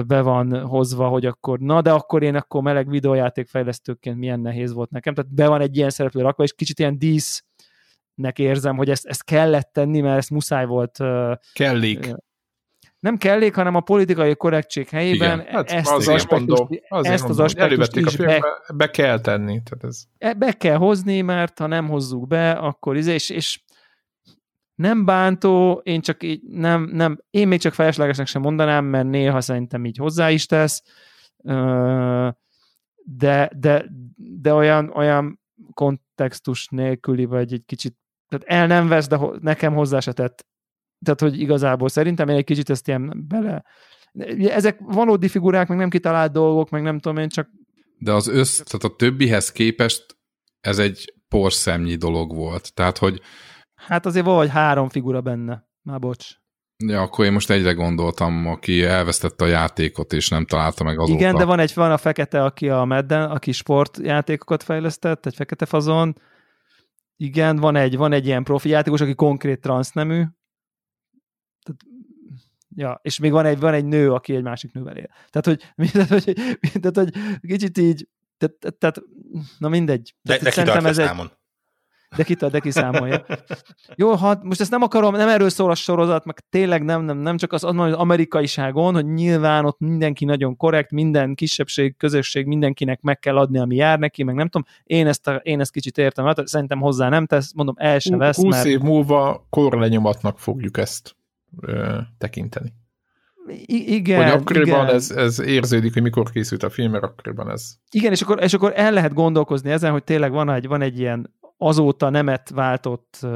be 0.08 0.22
van 0.22 0.62
hozva, 0.62 1.08
hogy 1.08 1.26
akkor, 1.26 1.60
na 1.60 1.82
de 1.82 1.92
akkor 1.92 2.24
én 2.24 2.36
akkor 2.36 2.62
meleg 2.62 2.90
videójáték 2.90 3.48
fejlesztőként 3.48 4.18
milyen 4.18 4.40
nehéz 4.40 4.74
volt 4.74 4.90
nekem. 4.90 5.14
Tehát 5.14 5.34
be 5.34 5.48
van 5.48 5.62
egy 5.62 5.78
ilyen 5.78 5.90
szereplő 5.90 6.22
rakva, 6.22 6.44
és 6.44 6.54
kicsit 6.54 6.80
ilyen 6.80 6.98
dísznek 6.98 8.40
érzem, 8.40 8.78
hogy 8.78 8.90
ezt, 8.90 9.06
ezt 9.06 9.24
kellett 9.24 9.70
tenni, 9.74 10.02
mert 10.02 10.18
ezt 10.18 10.30
muszáj 10.30 10.66
volt. 10.66 10.98
Kellék. 11.54 12.16
Nem 13.00 13.18
kellék, 13.18 13.56
hanem 13.56 13.76
a 13.76 13.80
politikai 13.80 14.36
korrektség 14.36 14.90
helyében 14.90 15.40
igen, 15.40 15.54
hát 15.54 15.72
ezt, 15.72 15.92
az 15.92 16.08
aspektust, 16.08 16.84
ezt 16.90 17.30
az 17.30 17.40
aspektust 17.40 17.96
is 17.96 18.20
a 18.20 18.26
be, 18.26 18.44
be 18.76 18.90
kell 18.90 19.20
tenni. 19.20 19.62
Tehát 19.64 19.84
ez... 19.84 20.04
E, 20.18 20.34
be 20.34 20.52
kell 20.52 20.76
hozni, 20.76 21.22
mert 21.22 21.60
ha 21.60 21.68
nem 21.68 21.88
hozzuk 21.88 22.28
be, 22.28 22.52
akkor 22.52 22.98
izé, 22.98 23.14
és, 23.14 23.30
és 23.30 23.60
nem 24.80 25.06
bántó, 25.06 25.82
én 25.84 26.02
csak 26.02 26.24
így 26.24 26.42
nem, 26.44 26.84
nem, 26.84 27.18
én 27.30 27.48
még 27.48 27.60
csak 27.60 27.74
feleslegesnek 27.74 28.28
sem 28.28 28.42
mondanám, 28.42 28.86
mert 28.86 29.08
néha 29.08 29.42
szerintem 29.42 29.86
így 29.86 29.98
hozzá 29.98 30.30
is 30.30 30.46
tesz, 30.46 30.84
de, 33.04 33.50
de, 33.56 33.86
de 34.16 34.54
olyan, 34.54 34.92
olyan 34.96 35.40
kontextus 35.74 36.68
nélküli, 36.68 37.26
vagy 37.26 37.54
egy 37.54 37.64
kicsit, 37.66 37.96
tehát 38.28 38.46
el 38.62 38.68
nem 38.68 38.88
vesz, 38.88 39.08
de 39.08 39.20
nekem 39.40 39.74
hozzá 39.74 40.00
se 40.00 40.14
tett. 40.14 40.46
Tehát, 41.06 41.20
hogy 41.20 41.40
igazából 41.40 41.90
szerintem 41.90 42.30
én 42.30 42.36
egy 42.36 42.44
kicsit 42.44 42.70
ezt 42.70 42.88
ilyen 42.88 43.26
bele, 43.28 43.66
ezek 44.38 44.80
valódi 44.80 45.28
figurák, 45.28 45.68
meg 45.68 45.78
nem 45.78 45.90
kitalált 45.90 46.32
dolgok, 46.32 46.70
meg 46.70 46.82
nem 46.82 47.00
tudom 47.00 47.18
én, 47.18 47.30
csak 47.30 47.50
de 47.98 48.12
az 48.12 48.28
össz, 48.28 48.62
tehát 48.62 48.94
a 48.94 48.96
többihez 48.96 49.52
képest 49.52 50.18
ez 50.62 50.80
egy 50.80 51.14
porszemnyi 51.28 51.96
dolog 51.96 52.36
volt. 52.36 52.74
Tehát, 52.74 52.98
hogy 52.98 53.22
Hát 53.88 54.06
azért 54.06 54.26
vagy 54.26 54.50
három 54.50 54.90
figura 54.90 55.22
benne. 55.22 55.68
Már 55.82 56.00
bocs. 56.00 56.28
Ja, 56.86 57.02
akkor 57.02 57.26
én 57.26 57.32
most 57.32 57.50
egyre 57.50 57.72
gondoltam, 57.72 58.48
aki 58.48 58.84
elvesztette 58.84 59.44
a 59.44 59.48
játékot, 59.48 60.14
és 60.14 60.30
nem 60.30 60.46
találta 60.46 60.84
meg 60.84 61.00
azóta. 61.00 61.20
Igen, 61.20 61.36
de 61.36 61.46
van 61.46 61.60
egy 61.60 61.74
van 61.74 61.92
a 61.92 61.98
fekete, 61.98 62.44
aki 62.44 62.70
a 62.70 62.86
Madden, 62.86 63.30
aki 63.30 63.52
sportjátékokat 63.52 64.64
fejlesztett, 64.64 65.26
egy 65.26 65.36
fekete 65.36 65.66
fazon, 65.66 66.22
igen, 67.18 67.58
van 67.58 67.76
egy, 67.76 67.98
van 67.98 68.12
egy 68.12 68.26
ilyen 68.26 68.44
profi 68.44 68.70
játékos, 68.70 69.02
aki 69.02 69.16
konkrét 69.16 69.62
transznemű, 69.62 70.24
tehát, 71.64 71.82
ja, 72.76 73.00
és 73.02 73.20
még 73.20 73.32
van 73.32 73.46
egy, 73.46 73.60
van 73.60 73.74
egy 73.74 73.86
nő, 73.86 74.14
aki 74.14 74.36
egy 74.36 74.44
másik 74.44 74.72
nővel 74.72 74.98
él. 74.98 75.10
Tehát, 75.30 75.46
hogy, 75.46 75.74
tehát, 75.92 76.10
hogy, 76.10 76.34
tehát, 76.82 76.96
hogy 76.96 77.14
kicsit 77.42 77.78
így, 77.78 78.08
tehát, 78.38 78.78
tehát 78.78 79.02
na 79.58 79.70
mindegy. 79.70 80.16
De, 80.22 80.38
tehát, 80.38 80.82
de 80.82 80.90
ez 80.90 80.98
egy, 80.98 81.06
számon? 81.06 81.32
De 82.16 82.24
ki 82.24 82.34
de 82.34 82.60
ki 82.60 82.72
számolja. 82.72 83.26
Jó, 83.96 84.16
hát 84.16 84.44
most 84.44 84.62
ezt 84.62 84.72
nem 84.72 84.82
akarom, 84.82 85.16
nem 85.16 85.28
erről 85.28 85.50
szól 85.50 85.72
a 85.72 85.76
sorozat, 85.76 86.26
meg 86.26 86.40
tényleg 86.50 86.84
nem, 86.84 87.02
nem, 87.02 87.18
nem 87.18 87.38
csak 87.38 87.54
az, 87.54 87.64
az 87.64 87.94
amerikaiságon, 87.94 88.94
hogy 88.94 89.06
nyilván 89.06 89.66
ott 89.66 89.80
mindenki 89.80 90.26
nagyon 90.26 90.56
korrekt, 90.56 90.92
minden 90.92 91.36
kisebbség, 91.36 91.98
közösség, 91.98 92.46
mindenkinek 92.46 93.02
meg 93.02 93.20
kell 93.20 93.38
adni, 93.38 93.60
ami 93.60 93.76
jár 93.76 94.00
neki, 94.00 94.24
meg 94.24 94.36
nem 94.36 94.50
tudom, 94.50 94.68
én 94.84 95.08
ezt, 95.08 95.28
a, 95.28 95.36
én 95.36 95.60
ezt 95.60 95.72
kicsit 95.72 95.98
értem, 95.98 96.26
hát 96.26 96.48
szerintem 96.48 96.80
hozzá 96.80 97.10
nem 97.10 97.26
tesz, 97.26 97.54
mondom, 97.54 97.76
el 97.78 98.00
se 98.00 98.18
vesz, 98.18 98.38
20 98.38 98.56
mert... 98.56 98.66
év 98.66 98.80
múlva 98.80 99.48
korlenyomatnak 99.50 100.40
fogjuk 100.40 100.78
ezt 100.78 101.16
ö, 101.62 101.98
tekinteni. 102.18 102.74
I- 103.66 103.94
igen. 103.94 104.24
Hogy 104.24 104.32
akkoriban 104.32 104.84
igen. 104.84 104.96
Ez, 104.96 105.12
ez 105.12 105.40
érződik, 105.40 105.94
hogy 105.94 106.02
mikor 106.02 106.32
készült 106.32 106.64
a 106.64 106.70
film, 106.70 106.92
mert 106.92 107.04
akkoriban 107.04 107.50
ez. 107.50 107.76
Igen, 107.92 108.12
és 108.12 108.22
akkor, 108.22 108.44
és 108.44 108.54
akkor 108.54 108.72
el 108.76 108.92
lehet 108.92 109.14
gondolkozni 109.14 109.72
ezen, 109.72 109.92
hogy 109.92 110.04
tényleg 110.04 110.32
van 110.32 110.50
egy, 110.50 110.68
van 110.68 110.82
egy 110.82 111.00
ilyen 111.00 111.34
azóta 111.62 112.10
nemet 112.10 112.50
váltott 112.50 113.28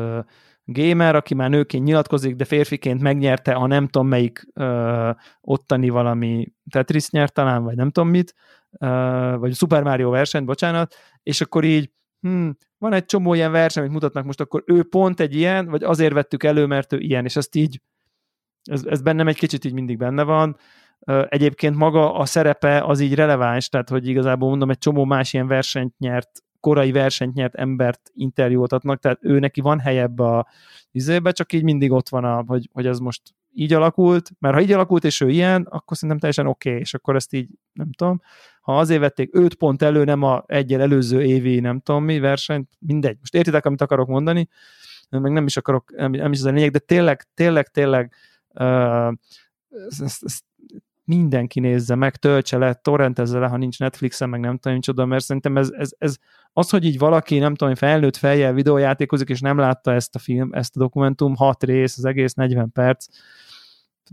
gamer, 0.65 1.15
aki 1.15 1.33
már 1.33 1.49
nőként 1.49 1.83
nyilatkozik, 1.83 2.35
de 2.35 2.45
férfiként 2.45 3.01
megnyerte 3.01 3.53
a 3.53 3.67
nem 3.67 3.87
tudom 3.87 4.07
melyik 4.07 4.47
uh, 4.55 5.15
ottani 5.41 5.89
valami 5.89 6.53
Tetris 6.69 7.09
nyert 7.09 7.33
talán, 7.33 7.63
vagy 7.63 7.75
nem 7.75 7.91
tudom 7.91 8.09
mit, 8.09 8.33
uh, 8.71 9.37
vagy 9.37 9.55
Super 9.55 9.83
Mario 9.83 10.09
versenyt, 10.09 10.45
bocsánat, 10.45 10.95
és 11.23 11.41
akkor 11.41 11.63
így 11.63 11.91
hm, 12.19 12.49
van 12.77 12.93
egy 12.93 13.05
csomó 13.05 13.33
ilyen 13.33 13.51
verseny, 13.51 13.83
amit 13.83 13.93
mutatnak 13.93 14.25
most, 14.25 14.39
akkor 14.39 14.63
ő 14.65 14.83
pont 14.83 15.19
egy 15.19 15.35
ilyen, 15.35 15.69
vagy 15.69 15.83
azért 15.83 16.13
vettük 16.13 16.43
elő, 16.43 16.65
mert 16.65 16.93
ő 16.93 16.97
ilyen, 16.99 17.25
és 17.25 17.35
ezt 17.35 17.55
így, 17.55 17.81
ez, 18.63 18.85
ez 18.85 19.01
bennem 19.01 19.27
egy 19.27 19.37
kicsit 19.37 19.65
így 19.65 19.73
mindig 19.73 19.97
benne 19.97 20.23
van. 20.23 20.57
Egyébként 21.27 21.75
maga 21.75 22.15
a 22.15 22.25
szerepe 22.25 22.83
az 22.83 22.99
így 22.99 23.15
releváns, 23.15 23.69
tehát 23.69 23.89
hogy 23.89 24.07
igazából 24.07 24.49
mondom, 24.49 24.69
egy 24.69 24.77
csomó 24.77 25.05
más 25.05 25.33
ilyen 25.33 25.47
versenyt 25.47 25.97
nyert 25.97 26.43
korai 26.63 26.91
versenyt 26.91 27.33
nyert 27.33 27.55
embert 27.55 28.11
interjúoltatnak, 28.13 28.99
tehát 28.99 29.19
ő 29.21 29.39
neki 29.39 29.61
van 29.61 29.79
helye 29.79 30.01
ebbe 30.01 30.23
a 30.23 30.47
izébe, 30.91 31.31
csak 31.31 31.53
így 31.53 31.63
mindig 31.63 31.91
ott 31.91 32.09
van, 32.09 32.23
a, 32.23 32.43
hogy, 32.47 32.69
hogy 32.73 32.85
ez 32.85 32.99
most 32.99 33.21
így 33.53 33.73
alakult, 33.73 34.31
mert 34.39 34.53
ha 34.55 34.61
így 34.61 34.71
alakult, 34.71 35.03
és 35.03 35.21
ő 35.21 35.29
ilyen, 35.29 35.61
akkor 35.69 35.97
szerintem 35.97 36.19
teljesen 36.19 36.47
oké, 36.47 36.69
okay, 36.69 36.81
és 36.81 36.93
akkor 36.93 37.15
ezt 37.15 37.33
így, 37.33 37.49
nem 37.73 37.91
tudom, 37.91 38.21
ha 38.61 38.77
azért 38.77 38.99
vették 38.99 39.29
5 39.35 39.55
pont 39.55 39.81
elő, 39.81 40.03
nem 40.03 40.23
a 40.23 40.43
egyel 40.47 40.81
előző 40.81 41.23
évi, 41.23 41.59
nem 41.59 41.79
tudom 41.79 42.03
mi 42.03 42.19
versenyt, 42.19 42.69
mindegy. 42.79 43.17
Most 43.19 43.35
értitek, 43.35 43.65
amit 43.65 43.81
akarok 43.81 44.07
mondani, 44.07 44.47
meg 45.09 45.31
nem 45.31 45.45
is 45.45 45.57
akarok, 45.57 45.91
nem, 45.95 46.11
nem 46.11 46.31
is 46.31 46.39
az 46.39 46.45
a 46.45 46.51
lényeg, 46.51 46.71
de 46.71 46.79
tényleg, 46.79 47.25
tényleg, 47.33 47.67
tényleg 47.67 48.13
uh, 48.53 49.13
ezt, 49.87 50.23
ezt 50.23 50.43
mindenki 51.05 51.59
nézze 51.59 51.95
meg, 51.95 52.15
töltse 52.15 52.57
le, 52.57 52.73
torrentezze 52.73 53.39
le, 53.39 53.47
ha 53.47 53.57
nincs 53.57 53.79
Netflixen, 53.79 54.29
meg 54.29 54.39
nem 54.39 54.57
tudom, 54.57 54.73
micsoda, 54.77 55.05
mert 55.05 55.23
szerintem 55.23 55.57
ez, 55.57 55.69
ez, 55.69 55.91
ez 55.97 56.17
az, 56.53 56.69
hogy 56.69 56.85
így 56.85 56.97
valaki, 56.97 57.37
nem 57.37 57.55
tudom, 57.55 57.75
felnőtt 57.75 58.15
fejjel 58.15 58.53
videójátékozik, 58.53 59.29
és 59.29 59.41
nem 59.41 59.57
látta 59.57 59.93
ezt 59.93 60.15
a 60.15 60.19
film, 60.19 60.53
ezt 60.53 60.75
a 60.75 60.79
dokumentum, 60.79 61.35
hat 61.35 61.63
rész, 61.63 61.97
az 61.97 62.05
egész 62.05 62.33
40 62.33 62.71
perc, 62.71 63.05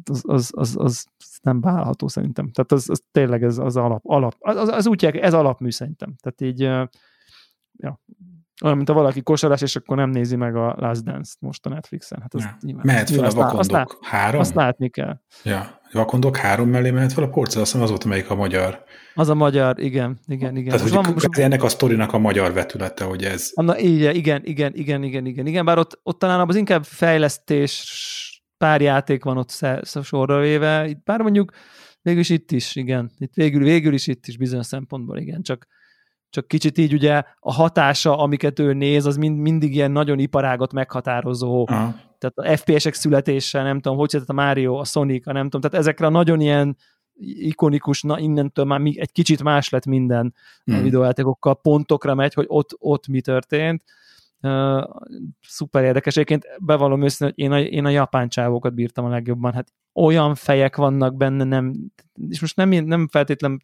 az, 0.05 0.23
az, 0.27 0.51
az, 0.55 0.77
az 0.79 1.07
nem 1.43 1.61
válható 1.61 2.09
szerintem. 2.09 2.51
Tehát 2.51 2.73
az, 2.73 2.91
az 2.91 3.03
tényleg 3.13 3.43
ez 3.43 3.59
az 3.59 3.77
alap, 3.77 4.03
alap 4.05 4.35
az, 4.39 4.69
az 4.69 4.87
úgy 4.87 5.05
ez 5.05 5.35
alapmű 5.35 5.71
szerintem. 5.71 6.15
Tehát 6.21 6.41
így, 6.41 6.61
ja, 7.77 8.01
olyan, 8.65 8.77
mint 8.77 8.89
ha 8.89 8.95
valaki 8.95 9.23
kosaras, 9.23 9.63
és 9.63 9.77
akkor 9.77 9.97
nem 9.97 10.11
nézi 10.11 10.37
meg 10.37 10.57
a 10.57 10.75
Last 10.79 11.05
Dance-t 11.05 11.41
most 11.41 11.67
a 11.67 11.69
Netflixen. 11.69 12.21
Hát 12.21 12.35
az 12.35 12.43
ja. 12.43 12.57
nyilván, 12.61 12.87
mehet 12.87 13.11
fel 13.11 13.25
a 13.25 13.31
vakondok 13.31 13.59
azt 13.59 13.71
lát, 13.71 13.97
három? 14.01 14.41
Azt 14.41 14.55
látni 14.55 14.89
kell. 14.89 15.21
Ja, 15.45 15.81
vakondok 15.93 16.37
három 16.37 16.69
mellé 16.69 16.91
mehet 16.91 17.13
fel 17.13 17.25
a 17.25 17.29
porca, 17.29 17.61
azt 17.61 17.71
hiszem 17.71 17.83
az 17.83 17.89
volt, 17.89 18.05
amelyik 18.05 18.31
a 18.31 18.35
magyar. 18.35 18.85
Az 19.15 19.29
a 19.29 19.35
magyar, 19.35 19.79
igen, 19.79 20.19
igen, 20.27 20.57
igen. 20.57 20.69
Tehát, 20.69 20.81
hogy 20.81 20.93
van, 20.93 21.13
most... 21.13 21.39
ennek 21.39 21.63
a 21.63 21.69
sztorinak 21.69 22.13
a 22.13 22.19
magyar 22.19 22.53
vetülete, 22.53 23.05
hogy 23.05 23.25
ez... 23.25 23.51
Na, 23.55 23.79
igen, 23.79 24.15
igen, 24.15 24.45
igen, 24.45 24.75
igen, 24.75 25.03
igen, 25.03 25.27
igen, 25.27 25.47
igen, 25.47 25.65
bár 25.65 25.79
ott, 25.79 26.01
ott 26.03 26.19
talán 26.19 26.49
az 26.49 26.57
inkább 26.57 26.85
fejlesztés 26.85 27.85
pár 28.57 28.81
játék 28.81 29.25
van 29.25 29.37
ott 29.37 29.67
sorra 30.03 30.41
véve, 30.41 30.89
itt 30.89 31.03
bár 31.03 31.21
mondjuk 31.21 31.53
végül 32.03 32.21
is 32.21 32.29
itt 32.29 32.53
is, 32.53 32.77
igen, 32.77 33.11
itt 33.19 33.35
végül, 33.35 33.63
végül 33.63 33.93
is 33.95 34.07
itt 34.07 34.27
is 34.27 34.37
bizonyos 34.37 34.67
szempontból, 34.67 35.19
igen, 35.19 35.43
csak 35.43 35.67
csak 36.31 36.49
kicsit 36.49 36.79
így 36.79 36.93
ugye 36.93 37.23
a 37.41 37.53
hatása, 37.53 38.19
amiket 38.19 38.59
ő 38.59 38.73
néz, 38.73 39.07
az 39.07 39.17
mind, 39.17 39.39
mindig 39.39 39.75
ilyen 39.75 39.91
nagyon 39.91 40.19
iparágot 40.19 40.73
meghatározó, 40.73 41.67
Aha. 41.69 41.95
tehát 42.19 42.39
a 42.39 42.57
FPS-ek 42.57 42.95
születése, 42.95 43.63
nem 43.63 43.81
tudom, 43.81 43.99
hogy 43.99 44.23
a 44.27 44.33
Mario, 44.33 44.75
a 44.75 44.85
Sonic, 44.85 45.27
a 45.27 45.33
nem 45.33 45.45
tudom, 45.45 45.61
tehát 45.61 45.87
ezekre 45.87 46.07
a 46.07 46.11
nagyon 46.11 46.41
ilyen 46.41 46.77
ikonikus, 47.23 48.03
na 48.03 48.19
innentől 48.19 48.65
már 48.65 48.81
egy 48.85 49.13
kicsit 49.13 49.43
más 49.43 49.69
lett 49.69 49.87
minden 49.87 50.35
hmm. 50.65 50.77
a 50.77 50.81
videójátékokkal, 50.81 51.61
pontokra 51.61 52.15
megy, 52.15 52.35
hogy 52.35 52.47
ott, 52.49 52.71
ott 52.79 53.07
mi 53.07 53.21
történt. 53.21 53.85
Uh, 54.43 54.85
szuper 55.41 55.85
érdekes. 55.85 56.15
Egyébként 56.15 56.47
bevallom 56.61 57.03
őszintén, 57.03 57.51
hogy 57.51 57.63
én 57.63 57.67
a, 57.67 57.77
én 57.77 57.85
a 57.85 57.89
japán 57.89 58.29
csávokat 58.29 58.75
bírtam 58.75 59.05
a 59.05 59.09
legjobban. 59.09 59.53
Hát 59.53 59.73
olyan 59.93 60.35
fejek 60.35 60.77
vannak 60.77 61.17
benne, 61.17 61.45
nem, 61.45 61.75
és 62.29 62.41
most 62.41 62.57
nem, 62.57 62.69
nem 62.69 63.09
feltétlen 63.09 63.63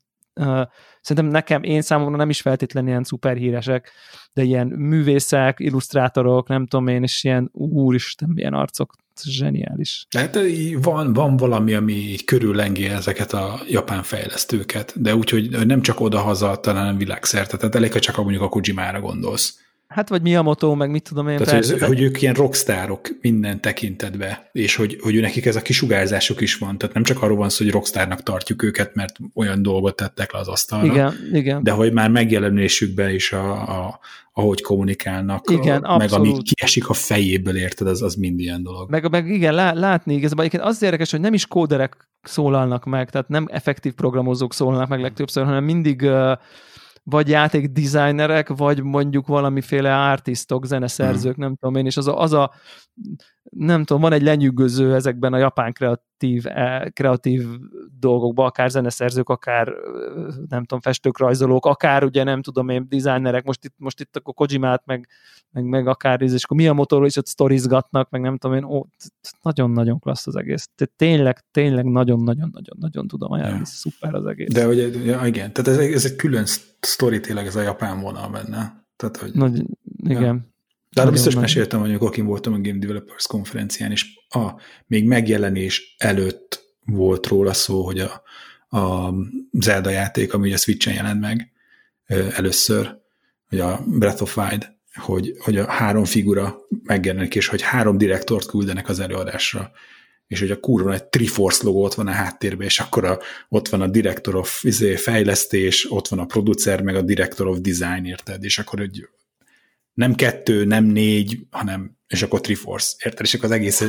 Szerintem 1.01 1.27
nekem, 1.27 1.63
én 1.63 1.83
számomra 1.83 2.17
nem 2.17 2.31
is 2.31 2.41
feltétlenül 2.41 2.91
ilyen 2.91 3.05
szuperhíresek, 3.05 3.91
de 4.33 4.43
ilyen 4.43 4.67
művészek, 4.67 5.61
illusztrátorok, 5.61 6.49
nem 6.49 6.67
tudom 6.67 6.87
én, 6.87 7.03
és 7.03 7.25
ilyen 7.25 7.49
úristen, 7.53 8.29
milyen 8.29 8.55
arcok, 8.55 8.95
zseniális. 9.25 10.07
Hát 10.17 10.39
van, 10.83 11.13
van 11.13 11.37
valami, 11.37 11.75
ami 11.75 11.93
így 11.93 12.25
körüllengi 12.25 12.85
ezeket 12.85 13.33
a 13.33 13.61
japán 13.69 14.03
fejlesztőket, 14.03 15.03
de 15.03 15.15
úgyhogy 15.15 15.67
nem 15.67 15.83
csak 15.83 16.01
oda-haza, 16.01 16.57
talán 16.57 16.97
világszerte, 16.97 17.57
tehát 17.57 17.75
elég, 17.75 17.93
ha 17.93 18.01
csak 18.01 18.17
mondjuk 18.17 18.43
a 18.43 18.49
Kojimára 18.49 19.01
gondolsz. 19.01 19.65
Hát 19.97 20.09
vagy 20.09 20.23
mi 20.23 20.37
a 20.37 20.43
motó, 20.43 20.75
meg 20.75 20.91
mit 20.91 21.03
tudom 21.03 21.29
én. 21.29 21.37
Tehát, 21.37 21.53
persze, 21.53 21.71
hogy, 21.71 21.81
de... 21.81 21.87
hogy 21.87 22.01
ők 22.01 22.23
ilyen 22.23 22.35
rockstárok 22.35 23.09
minden 23.21 23.61
tekintetbe, 23.61 24.49
és 24.53 24.77
hogy, 24.77 24.99
hogy 25.01 25.21
nekik 25.21 25.47
ez 25.47 25.57
a 25.57 25.63
kisugárzásuk 25.63 26.41
is 26.41 26.57
van. 26.57 26.79
Tehát 26.79 26.95
nem 26.95 27.03
csak 27.03 27.23
arról 27.23 27.37
van 27.37 27.49
szó, 27.49 27.65
hogy 27.65 27.73
rockstárnak 27.73 28.23
tartjuk 28.23 28.63
őket, 28.63 28.95
mert 28.95 29.17
olyan 29.35 29.63
dolgot 29.63 29.97
tettek 29.97 30.33
le 30.33 30.39
az 30.39 30.49
asztalra. 30.49 30.87
Igen, 30.87 31.15
igen. 31.33 31.63
De 31.63 31.71
hogy 31.71 31.93
már 31.93 32.11
megjelenésükben 32.11 33.11
is, 33.11 33.33
a, 33.33 33.53
a, 33.53 33.99
ahogy 34.33 34.63
kommunikálnak, 34.63 35.51
igen, 35.51 35.83
a, 35.83 35.97
meg 35.97 36.13
ami 36.13 36.37
kiesik 36.43 36.89
a 36.89 36.95
fejéből, 36.95 37.57
érted, 37.57 37.87
az, 37.87 38.03
az 38.03 38.15
mind 38.15 38.41
ilyen 38.41 38.63
dolog. 38.63 38.91
Meg, 38.91 39.11
meg 39.11 39.29
igen, 39.29 39.55
látni 39.75 40.15
igazából, 40.15 40.47
az 40.61 40.83
érdekes, 40.83 41.11
hogy 41.11 41.21
nem 41.21 41.35
is 41.35 41.47
kóderek 41.47 42.09
szólalnak 42.23 42.85
meg, 42.85 43.11
tehát 43.11 43.29
nem 43.29 43.47
effektív 43.51 43.93
programozók 43.93 44.55
szólalnak 44.55 44.89
meg 44.89 45.01
legtöbbször, 45.01 45.45
hanem 45.45 45.65
mindig 45.65 46.03
uh, 46.03 46.33
vagy 47.09 47.29
játék 47.29 47.69
designerek, 47.69 48.49
vagy 48.49 48.83
mondjuk 48.83 49.27
valamiféle 49.27 49.97
artistok, 49.97 50.67
zeneszerzők, 50.67 51.35
hmm. 51.35 51.45
nem 51.45 51.57
tudom 51.57 51.77
én, 51.77 51.87
és 51.87 51.97
az 51.97 52.07
a, 52.07 52.21
az 52.21 52.33
a 52.33 52.53
nem 53.51 53.85
tudom, 53.85 54.03
van 54.03 54.13
egy 54.13 54.23
lenyűgöző 54.23 54.95
ezekben 54.95 55.33
a 55.33 55.39
japán 55.39 55.73
kreatív, 55.73 56.47
e, 56.47 56.91
kreatív 56.91 57.45
dolgokban, 57.99 58.47
akár 58.47 58.71
zeneszerzők, 58.71 59.29
akár 59.29 59.73
nem 60.49 60.61
tudom, 60.61 60.81
festők, 60.81 61.19
rajzolók, 61.19 61.67
akár 61.67 62.05
ugye 62.05 62.25
nem 62.25 62.43
tudom 62.43 62.69
én, 62.69 62.87
designerek, 62.89 63.45
most 63.45 63.65
itt, 63.65 63.75
most 63.77 64.01
itt 64.01 64.17
akkor 64.17 64.35
Kojimát, 64.35 64.87
meg, 64.87 65.09
meg, 65.51 65.65
meg 65.65 65.87
akár, 65.87 66.23
és 66.23 66.45
akkor 66.45 66.57
mi 66.57 66.69
a 66.69 66.73
motorról 66.73 67.07
is 67.07 67.17
ott 67.17 67.27
sztorizgatnak, 67.27 68.11
meg 68.11 68.21
nem 68.21 68.37
tudom 68.37 68.57
én, 68.57 68.65
ó, 68.65 68.87
nagyon-nagyon 69.43 69.99
klassz 69.99 70.27
az 70.27 70.37
egész. 70.37 70.69
Tehát 70.75 70.95
tényleg, 70.97 71.45
tényleg 71.51 71.85
nagyon-nagyon-nagyon-nagyon 71.85 73.09
tudom 73.09 73.33
ajánlani, 73.33 73.59
ja. 73.59 73.65
szuper 73.65 74.15
az 74.15 74.27
egész. 74.27 74.53
De 74.53 74.65
hogy, 74.65 75.07
ja, 75.07 75.27
igen, 75.27 75.53
tehát 75.53 75.81
ez, 75.81 75.93
ez 75.93 76.05
egy 76.05 76.17
külön 76.17 76.45
sztori 76.81 77.21
tényleg 77.21 77.47
ez 77.47 77.57
a 77.57 77.61
japán 77.61 78.01
vonal 78.01 78.31
benne. 78.31 78.85
Tehát, 78.97 79.17
hogy, 79.17 79.33
Nagy, 79.33 79.65
igen. 79.97 80.23
Ja. 80.23 80.55
De 80.97 81.03
arra 81.03 81.11
biztos 81.11 81.35
meséltem, 81.35 81.81
hogy 81.81 81.95
akin 81.95 82.27
voltam 82.27 82.53
a 82.53 82.59
Game 82.61 82.79
Developers 82.79 83.27
konferencián, 83.27 83.91
és 83.91 84.07
a, 84.29 84.51
még 84.87 85.05
megjelenés 85.05 85.95
előtt 85.99 86.65
volt 86.85 87.27
róla 87.27 87.53
szó, 87.53 87.85
hogy 87.85 87.99
a, 87.99 88.23
a 88.79 89.15
Zelda 89.53 89.91
játék, 89.91 90.35
ami 90.35 90.49
ugye 90.49 90.57
Switch-en 90.57 90.95
jelent 90.95 91.21
meg 91.21 91.53
először, 92.37 92.99
hogy 93.49 93.61
a 93.61 93.85
Breath 93.87 94.23
of 94.23 94.37
Wild, 94.37 94.73
hogy, 94.95 95.35
hogy 95.39 95.57
a 95.57 95.71
három 95.71 96.05
figura 96.05 96.57
megjelenik, 96.83 97.35
és 97.35 97.49
hogy 97.49 97.63
három 97.63 97.99
direktort 97.99 98.47
küldenek 98.47 98.89
az 98.89 99.01
előadásra, 99.01 99.71
és 100.27 100.41
hogy 100.41 100.51
a 100.51 100.61
kurva 100.61 100.93
egy 100.93 101.05
Triforce 101.05 101.65
logó 101.65 101.85
ott 101.85 101.95
van 101.95 102.07
a 102.07 102.13
háttérben, 102.13 102.67
és 102.67 102.81
akkor 102.81 103.05
a, 103.05 103.19
ott 103.49 103.69
van 103.69 103.81
a 103.81 103.87
Director 103.89 104.35
of 104.35 104.65
izé, 104.65 104.97
fejlesztés, 104.97 105.91
ott 105.91 106.09
van 106.09 106.19
a 106.19 106.27
producer, 106.27 106.83
meg 106.83 106.97
a 106.97 107.03
Director 107.03 107.47
of 107.47 107.59
Design, 107.61 108.05
érted? 108.05 108.45
És 108.45 108.59
akkor 108.59 108.79
hogy 108.79 109.09
nem 109.97 110.15
kettő, 110.15 110.65
nem 110.65 110.85
négy, 110.85 111.47
hanem, 111.51 111.97
és 112.07 112.23
akkor 112.23 112.41
Triforce, 112.41 112.97
érted? 113.05 113.27
És 113.27 113.35
akkor 113.35 113.45
az 113.45 113.51
egész, 113.51 113.81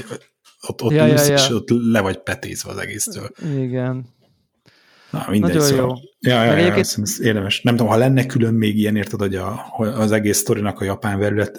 ott, 0.67 0.81
ott 0.81 0.91
ja, 0.91 1.07
ülsz, 1.07 1.27
ja, 1.27 1.33
ja. 1.33 1.39
és 1.39 1.49
ott 1.49 1.69
le 1.69 2.01
vagy 2.01 2.17
petézve 2.17 2.71
az 2.71 2.77
egésztől. 2.77 3.31
Igen. 3.57 4.15
Na, 5.11 5.25
mindegy, 5.29 5.49
Nagyon 5.55 5.67
szóval. 5.67 5.85
jó. 5.85 5.93
Ja, 6.31 6.43
ja, 6.43 6.51
ja, 6.51 6.53
egyébként- 6.57 6.85
ez, 6.85 6.95
ez 7.01 7.21
érdemes. 7.21 7.61
Nem 7.61 7.75
tudom, 7.75 7.91
ha 7.91 7.97
lenne 7.97 8.25
külön 8.25 8.53
még 8.53 8.77
ilyen, 8.77 8.95
érted, 8.95 9.19
hogy 9.19 9.35
a, 9.35 9.65
az 9.77 10.11
egész 10.11 10.37
sztorinak 10.37 10.79
a 10.79 10.83
japán 10.83 11.19
verület, 11.19 11.57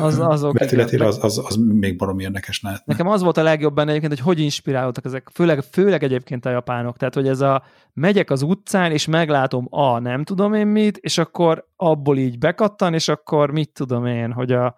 Az- 0.00 0.18
azok, 0.18 0.58
vetületére, 0.58 1.06
az, 1.06 1.18
az, 1.24 1.38
az 1.44 1.56
még 1.56 1.96
baromi 1.96 2.22
érdekes 2.22 2.60
lehet. 2.62 2.86
Nekem 2.86 3.06
az 3.08 3.22
volt 3.22 3.36
a 3.36 3.42
legjobb 3.42 3.74
benne 3.74 3.90
egyébként, 3.90 4.12
hogy 4.12 4.34
hogy 4.34 4.44
inspirálódtak 4.44 5.04
ezek, 5.04 5.28
főleg, 5.34 5.62
főleg 5.72 6.02
egyébként 6.02 6.46
a 6.46 6.50
japánok. 6.50 6.96
Tehát, 6.96 7.14
hogy 7.14 7.28
ez 7.28 7.40
a 7.40 7.62
megyek 7.92 8.30
az 8.30 8.42
utcán, 8.42 8.92
és 8.92 9.06
meglátom 9.06 9.66
a 9.70 9.98
nem 9.98 10.24
tudom 10.24 10.54
én 10.54 10.66
mit, 10.66 10.96
és 10.96 11.18
akkor 11.18 11.66
abból 11.76 12.18
így 12.18 12.38
bekattan, 12.38 12.94
és 12.94 13.08
akkor 13.08 13.50
mit 13.50 13.70
tudom 13.72 14.06
én, 14.06 14.32
hogy 14.32 14.52
a 14.52 14.76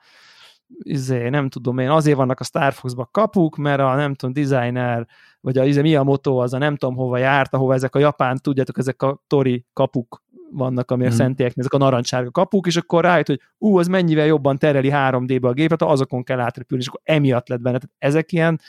izé, 0.79 1.29
nem 1.29 1.49
tudom 1.49 1.79
én, 1.79 1.89
azért 1.91 2.17
vannak 2.17 2.41
a 2.41 2.45
Star 2.45 2.73
Fox-ba 2.73 3.09
kapuk, 3.11 3.57
mert 3.57 3.81
a 3.81 3.95
nem 3.95 4.15
tudom, 4.15 4.35
designer, 4.35 5.07
vagy 5.41 5.59
a 5.59 5.65
izé, 5.65 5.81
mi 5.81 5.95
a 5.95 6.03
motto, 6.03 6.37
az 6.37 6.53
a 6.53 6.59
nem 6.59 6.77
tudom 6.77 6.95
hova 6.97 7.17
járt, 7.17 7.55
ahova 7.55 7.75
ezek 7.75 7.95
a 7.95 7.99
japán, 7.99 8.37
tudjátok, 8.37 8.79
ezek 8.79 9.03
a 9.03 9.23
tori 9.27 9.67
kapuk 9.73 10.23
vannak, 10.51 10.91
ami 10.91 11.03
a 11.05 11.07
Mhm. 11.07 11.17
szentiek, 11.17 11.53
ezek 11.57 11.73
a 11.73 11.79
narancssárga 11.79 12.31
kapuk, 12.31 12.67
és 12.67 12.77
akkor 12.77 13.05
rájött, 13.05 13.27
hogy 13.27 13.41
ú, 13.59 13.79
az 13.79 13.87
mennyivel 13.87 14.27
jobban 14.27 14.59
tereli 14.59 14.91
3D-be 14.93 15.49
a 15.49 15.53
gépet, 15.53 15.83
azokon 15.83 16.23
kell 16.23 16.41
átrepülni, 16.41 16.83
és 16.83 16.89
akkor 16.89 17.01
emiatt 17.05 17.49
lett 17.49 17.61
benne. 17.61 17.79
Tehát 17.79 17.95
ezek 17.99 18.33
ilyen 18.33 18.61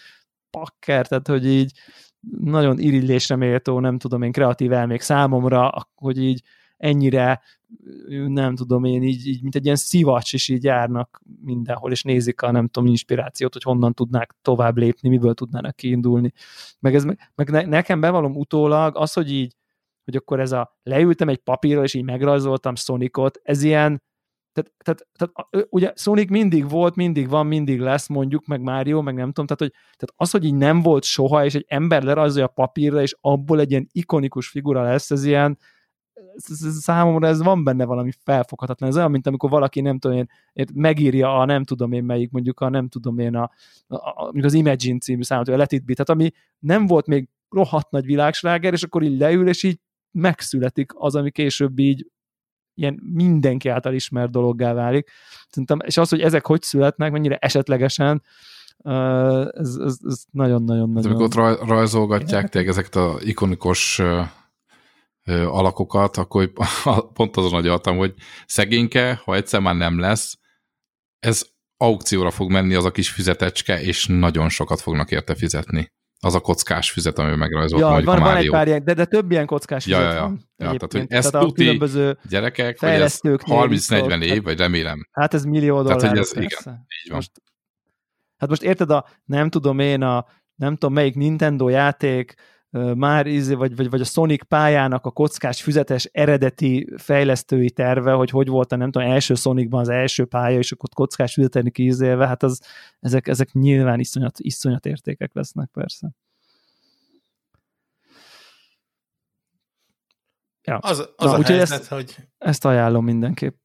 pakker, 0.49 1.07
tehát 1.07 1.27
hogy 1.27 1.45
így 1.47 1.71
nagyon 2.39 2.79
irigylésre 2.79 3.35
méltó, 3.35 3.79
nem 3.79 3.97
tudom 3.97 4.21
én, 4.21 4.31
kreatív 4.31 4.71
elmék 4.71 5.01
számomra, 5.01 5.71
hogy 5.95 6.23
így 6.23 6.41
ennyire 6.77 7.41
nem 8.27 8.55
tudom 8.55 8.83
én, 8.83 9.03
így, 9.03 9.27
így 9.27 9.41
mint 9.41 9.55
egy 9.55 9.63
ilyen 9.63 9.75
szivacs 9.75 10.33
is 10.33 10.49
így 10.49 10.63
járnak 10.63 11.21
mindenhol, 11.41 11.91
és 11.91 12.03
nézik 12.03 12.41
a 12.41 12.51
nem 12.51 12.67
tudom, 12.67 12.89
inspirációt, 12.89 13.53
hogy 13.53 13.63
honnan 13.63 13.93
tudnák 13.93 14.35
tovább 14.41 14.77
lépni, 14.77 15.09
miből 15.09 15.33
tudnának 15.33 15.75
kiindulni. 15.75 16.31
Meg, 16.79 16.95
ez, 16.95 17.03
meg 17.35 17.49
ne, 17.49 17.61
nekem 17.61 17.99
bevallom 17.99 18.35
utólag 18.35 18.97
az, 18.97 19.13
hogy 19.13 19.31
így, 19.31 19.55
hogy 20.03 20.15
akkor 20.15 20.39
ez 20.39 20.51
a 20.51 20.77
leültem 20.83 21.29
egy 21.29 21.37
papírra, 21.37 21.83
és 21.83 21.93
így 21.93 22.03
megrajzoltam 22.03 22.75
Sonicot, 22.75 23.39
ez 23.43 23.63
ilyen, 23.63 24.01
tehát, 24.53 24.71
tehát, 24.83 25.07
tehát 25.13 25.67
ugye 25.69 25.93
Sonic 25.95 26.29
mindig 26.29 26.69
volt, 26.69 26.95
mindig 26.95 27.29
van, 27.29 27.47
mindig 27.47 27.79
lesz, 27.79 28.07
mondjuk, 28.07 28.45
meg 28.45 28.61
Mario, 28.61 29.01
meg 29.01 29.15
nem 29.15 29.31
tudom, 29.31 29.45
tehát, 29.45 29.61
hogy, 29.61 29.71
tehát 29.71 30.13
az, 30.15 30.31
hogy 30.31 30.45
így 30.45 30.55
nem 30.55 30.81
volt 30.81 31.03
soha, 31.03 31.45
és 31.45 31.55
egy 31.55 31.65
ember 31.67 32.03
lerajzolja 32.03 32.47
papírra, 32.47 33.01
és 33.01 33.15
abból 33.21 33.59
egy 33.59 33.71
ilyen 33.71 33.87
ikonikus 33.91 34.47
figura 34.47 34.83
lesz, 34.83 35.11
ez 35.11 35.23
ilyen, 35.23 35.57
ez, 36.35 36.65
ez, 36.65 36.77
számomra 36.81 37.27
ez 37.27 37.41
van 37.41 37.63
benne 37.63 37.85
valami 37.85 38.11
felfoghatatlan. 38.23 38.89
Ez 38.89 38.97
olyan, 38.97 39.11
mint 39.11 39.27
amikor 39.27 39.49
valaki 39.49 39.81
nem 39.81 39.99
tudom 39.99 40.17
én, 40.17 40.29
megírja 40.73 41.39
a 41.39 41.45
nem 41.45 41.63
tudom 41.63 41.91
én 41.91 42.03
melyik, 42.03 42.31
mondjuk 42.31 42.59
a 42.59 42.69
nem 42.69 42.87
tudom 42.87 43.19
én 43.19 43.35
a, 43.35 43.51
a, 43.87 43.95
a 43.95 44.31
az 44.41 44.53
Imagine 44.53 44.97
című 44.97 45.21
számot, 45.21 45.45
vagy 45.45 45.55
a 45.55 45.57
Let 45.57 45.71
It 45.71 45.85
Be, 45.85 45.93
tehát 45.93 46.09
ami 46.09 46.31
nem 46.59 46.87
volt 46.87 47.07
még 47.07 47.29
rohadt 47.49 47.91
nagy 47.91 48.05
világsláger, 48.05 48.73
és 48.73 48.83
akkor 48.83 49.03
így 49.03 49.19
leül, 49.19 49.47
és 49.47 49.63
így 49.63 49.79
megszületik 50.11 50.91
az, 50.95 51.15
ami 51.15 51.31
később 51.31 51.79
így 51.79 52.07
ilyen 52.75 52.99
mindenki 53.13 53.69
által 53.69 53.93
ismert 53.93 54.31
dologgá 54.31 54.73
válik. 54.73 55.09
Szerintem, 55.47 55.79
és 55.85 55.97
az, 55.97 56.09
hogy 56.09 56.21
ezek 56.21 56.45
hogy 56.45 56.61
születnek, 56.61 57.11
mennyire 57.11 57.37
esetlegesen, 57.37 58.23
ez, 58.83 59.75
ez, 59.75 59.97
ez 60.03 60.23
nagyon-nagyon 60.31 60.93
Hát, 60.93 61.03
nagyon... 61.03 61.15
amikor 61.15 61.57
rajzolgatják 61.67 62.49
tényleg 62.49 62.69
ezeket 62.69 62.95
a 62.95 63.17
ikonikus 63.19 64.01
alakokat, 65.31 66.17
akkor 66.17 66.51
pont 67.13 67.37
azon 67.37 67.53
agyaltam, 67.53 67.97
hogy 67.97 68.13
szegényke, 68.45 69.21
ha 69.23 69.35
egyszer 69.35 69.59
már 69.61 69.75
nem 69.75 69.99
lesz, 69.99 70.37
ez 71.19 71.45
aukcióra 71.77 72.31
fog 72.31 72.51
menni 72.51 72.73
az 72.73 72.85
a 72.85 72.91
kis 72.91 73.09
füzetecske, 73.09 73.81
és 73.81 74.05
nagyon 74.07 74.49
sokat 74.49 74.81
fognak 74.81 75.11
érte 75.11 75.35
fizetni. 75.35 75.91
Az 76.19 76.35
a 76.35 76.39
kockás 76.39 76.91
füzet, 76.91 77.17
amivel 77.19 77.37
megrajzolt 77.37 77.81
Ja, 77.81 77.87
mondjuk 77.87 78.09
van, 78.09 78.21
a 78.21 78.25
van 78.25 78.37
egy 78.37 78.49
pár 78.49 78.67
ilyen, 78.67 78.83
de, 78.83 78.93
de 78.93 79.05
több 79.05 79.31
ilyen 79.31 79.45
kockás 79.45 79.85
Ja, 79.85 79.95
füzet 79.97 80.11
ja, 80.11 80.17
ja. 80.17 80.23
van 80.23 80.49
Ja, 80.57 80.65
tehát, 80.65 80.91
hogy 80.91 81.05
ezt 81.07 81.31
tehát 81.31 81.45
a 81.45 81.47
tuti- 81.49 81.63
különböző, 81.63 82.17
Gyerekek, 82.29 82.65
hogy 82.79 82.89
ez 82.89 82.93
fejlesztőknél 82.95 83.57
30-40 83.57 83.69
viszont- 83.69 84.23
év, 84.23 84.43
vagy 84.43 84.57
remélem, 84.57 85.07
hát 85.11 85.33
ez 85.33 85.43
millió 85.45 85.75
dollár. 85.81 85.95
Tehát, 85.97 86.09
hogy 86.09 86.19
ez- 86.19 86.33
persze. 86.33 86.59
igen, 86.69 86.85
így 87.03 87.07
van. 87.09 87.15
Most, 87.17 87.31
hát 88.37 88.49
most 88.49 88.63
érted 88.63 88.89
a, 88.89 89.05
nem 89.25 89.49
tudom 89.49 89.79
én, 89.79 90.01
a 90.01 90.25
nem 90.55 90.73
tudom 90.73 90.93
melyik 90.93 91.15
Nintendo 91.15 91.67
játék, 91.69 92.33
már 92.95 93.27
izé, 93.27 93.53
vagy, 93.53 93.75
vagy, 93.75 93.89
vagy 93.89 94.01
a 94.01 94.03
Sonic 94.03 94.43
pályának 94.45 95.05
a 95.05 95.11
kockás 95.11 95.61
füzetes 95.61 96.05
eredeti 96.05 96.87
fejlesztői 96.97 97.71
terve, 97.71 98.11
hogy 98.11 98.29
hogy 98.29 98.47
volt 98.47 98.71
a 98.71 98.75
nem 98.75 98.91
tudom, 98.91 99.09
első 99.09 99.35
Sonicban 99.35 99.79
az 99.79 99.89
első 99.89 100.25
pálya, 100.25 100.57
és 100.57 100.71
akkor 100.71 100.89
kockás 100.89 101.33
füzeteni 101.33 101.71
kízélve, 101.71 102.27
hát 102.27 102.43
az, 102.43 102.61
ezek, 102.99 103.27
ezek 103.27 103.51
nyilván 103.51 103.99
iszonyat, 103.99 104.39
iszonyat 104.39 104.85
értékek 104.85 105.33
lesznek 105.33 105.69
persze. 105.71 106.11
Ja. 110.61 110.77
Az, 110.77 110.99
az 111.15 111.31
Na, 111.31 111.37
a 111.37 111.43
helyzet, 111.43 111.79
ezt- 111.79 111.87
hogy 111.87 112.15
Ezt 112.37 112.65
ajánlom 112.65 113.03
mindenképp. 113.03 113.55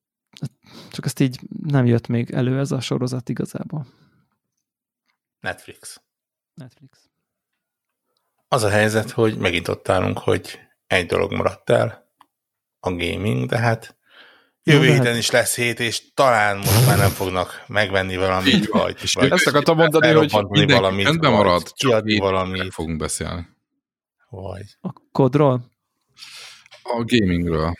Csak 0.90 1.04
ezt 1.04 1.20
így 1.20 1.40
nem 1.62 1.86
jött 1.86 2.06
még 2.06 2.30
elő 2.30 2.58
ez 2.58 2.70
a 2.72 2.80
sorozat 2.80 3.28
igazából. 3.28 3.86
Netflix. 5.40 6.02
Netflix. 6.54 7.08
Az 8.48 8.62
a 8.62 8.68
helyzet, 8.68 9.10
hogy 9.10 9.36
megint 9.36 9.68
ott 9.68 9.88
állunk, 9.88 10.18
hogy 10.18 10.58
egy 10.86 11.06
dolog 11.06 11.32
maradt 11.32 11.70
el, 11.70 12.08
a 12.80 12.90
gaming, 12.90 13.46
de 13.46 13.58
hát 13.58 13.96
jövő 14.62 14.86
de 14.86 14.92
héten 14.92 15.06
hát- 15.06 15.16
is 15.16 15.30
lesz 15.30 15.56
hét, 15.56 15.80
és 15.80 16.14
talán 16.14 16.56
most 16.56 16.86
már 16.86 16.98
nem 16.98 17.10
fognak 17.10 17.64
megvenni 17.66 18.16
valamit, 18.16 18.66
vagy, 18.66 18.96
vagy 19.12 19.30
Ezt 19.30 19.46
akartam 19.46 19.76
mondani, 19.76 20.12
hogy 20.12 20.32
mindenki 20.32 20.72
valamit, 20.72 21.04
rendben 21.04 21.30
vagy 21.30 21.40
marad, 21.44 21.62
csak 21.62 21.74
kiadni 21.74 22.12
én 22.12 22.20
valamit, 22.20 22.72
fogunk 22.74 22.98
beszélni. 22.98 23.46
vagy 24.28 24.76
A 24.80 24.92
kodról? 25.12 25.70
A 26.82 27.04
gamingről. 27.04 27.72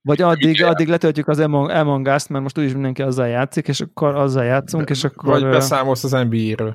Vagy 0.00 0.22
addig, 0.22 0.62
addig 0.62 0.88
letöltjük 0.88 1.28
az 1.28 1.38
Among, 1.38 1.70
Among 1.70 2.06
Us-t, 2.06 2.28
mert 2.28 2.42
most 2.42 2.58
úgyis 2.58 2.72
mindenki 2.72 3.02
azzal 3.02 3.26
játszik, 3.26 3.68
és 3.68 3.80
akkor 3.80 4.14
azzal 4.14 4.44
játszunk, 4.44 4.90
és 4.90 5.04
akkor... 5.04 5.40
Vagy 5.40 5.50
beszámolsz 5.50 6.04
az 6.04 6.10
NBA-ről. 6.10 6.74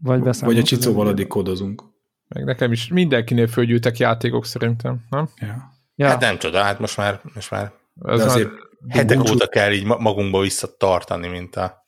Vagy 0.00 0.22
beszámolunk 0.22 0.64
a 0.64 0.66
csicóval 0.66 1.06
addig 1.06 1.26
kodozunk. 1.26 1.82
Meg 2.28 2.44
nekem 2.44 2.72
is 2.72 2.88
mindenkinél 2.88 3.46
fölgyűltek 3.46 3.98
játékok 3.98 4.44
szerintem, 4.46 5.04
nem? 5.10 5.28
Ja. 5.40 5.76
Ja, 5.94 6.06
hát 6.08 6.20
nem 6.20 6.38
csoda, 6.38 6.62
hát 6.62 6.78
most 6.78 6.96
már, 6.96 7.20
most 7.34 7.50
már 7.50 7.62
Ez 8.04 8.18
De 8.18 8.24
már- 8.24 8.34
azért 8.34 8.50
hetek 8.88 9.16
búcsú- 9.18 9.34
óta 9.34 9.46
kell 9.48 9.72
így 9.72 9.84
ma- 9.84 9.98
magunkba 9.98 10.40
visszatartani, 10.40 11.28
mint 11.28 11.56
a 11.56 11.86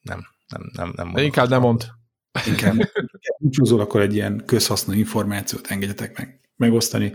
nem, 0.00 0.26
nem, 0.48 0.70
nem, 0.72 0.92
nem, 0.96 1.06
mondok. 1.06 1.24
inkább 1.24 1.48
nem 1.48 1.60
mond. 1.60 1.86
inkább 2.46 2.74
búcsúzol, 3.38 3.80
akkor 3.80 4.00
egy 4.00 4.14
ilyen 4.14 4.42
közhasznú 4.46 4.92
információt 4.92 5.66
engedjetek 5.66 6.18
meg 6.18 6.40
megosztani. 6.56 7.14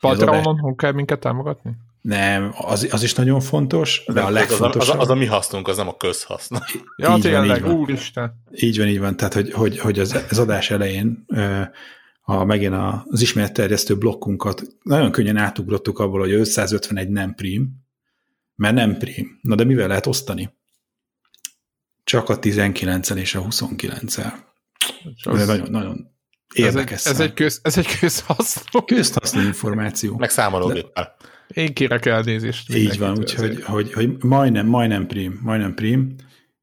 Patreonon 0.00 0.76
kell 0.76 0.92
minket 0.92 1.20
támogatni? 1.20 1.76
Nem, 2.00 2.50
az, 2.56 2.88
az 2.90 3.02
is 3.02 3.14
nagyon 3.14 3.40
fontos, 3.40 4.04
de 4.06 4.20
a 4.20 4.22
az, 4.22 4.28
az, 4.28 4.34
legfontosabb... 4.34 4.96
az, 4.96 5.02
az, 5.02 5.10
a 5.10 5.14
mi 5.14 5.26
hasznunk, 5.26 5.68
az 5.68 5.76
nem 5.76 5.88
a 5.88 5.96
közhaszn. 5.96 6.54
Ja, 6.54 6.60
Így 6.96 7.06
van, 7.06 7.20
tényleg, 7.20 7.56
így 7.56 7.62
van. 7.62 7.72
úristen. 7.72 8.42
Így 8.50 8.78
van, 8.78 8.86
így 8.86 8.98
van. 8.98 9.16
Tehát, 9.16 9.34
hogy, 9.34 9.52
hogy, 9.52 9.78
hogy 9.78 9.98
az, 9.98 10.24
az 10.30 10.38
adás 10.38 10.70
elején 10.70 11.26
a, 12.22 12.44
megint 12.44 12.72
a, 12.74 13.06
az 13.08 13.20
ismeretterjesztő 13.20 13.96
blokkunkat 13.96 14.62
nagyon 14.82 15.10
könnyen 15.10 15.36
átugrottuk 15.36 15.98
abból, 15.98 16.20
hogy 16.20 16.32
551 16.32 17.08
nem 17.08 17.34
prim, 17.34 17.70
mert 18.54 18.74
nem 18.74 18.96
prim. 18.96 19.38
Na 19.42 19.54
de 19.54 19.64
mivel 19.64 19.88
lehet 19.88 20.06
osztani? 20.06 20.56
Csak 22.04 22.28
a 22.28 22.38
19 22.38 23.10
és 23.10 23.34
a 23.34 23.42
29-el. 23.42 24.32
Ez 25.24 25.46
nagyon, 25.46 25.70
nagyon 25.70 26.10
Ez 26.54 26.64
egy, 26.64 26.64
érdekes. 26.64 27.06
ez, 27.06 27.20
egy 27.20 27.32
köz, 27.32 27.60
ez 27.62 27.78
egy 27.78 27.98
közhasznú. 27.98 28.84
közhasznú 28.84 29.40
információ. 29.40 30.16
Meg 30.16 30.30
számológéppel. 30.30 31.16
Én 31.54 31.74
kérek 31.74 32.06
elnézést. 32.06 32.74
Így 32.74 32.98
van, 32.98 33.18
úgyhogy 33.18 33.62
hogy, 33.62 33.92
hogy 33.92 34.24
majdnem, 34.24 34.66
majdnem 34.66 35.06
prim, 35.06 35.40
majdnem 35.42 35.74
prim, 35.74 36.14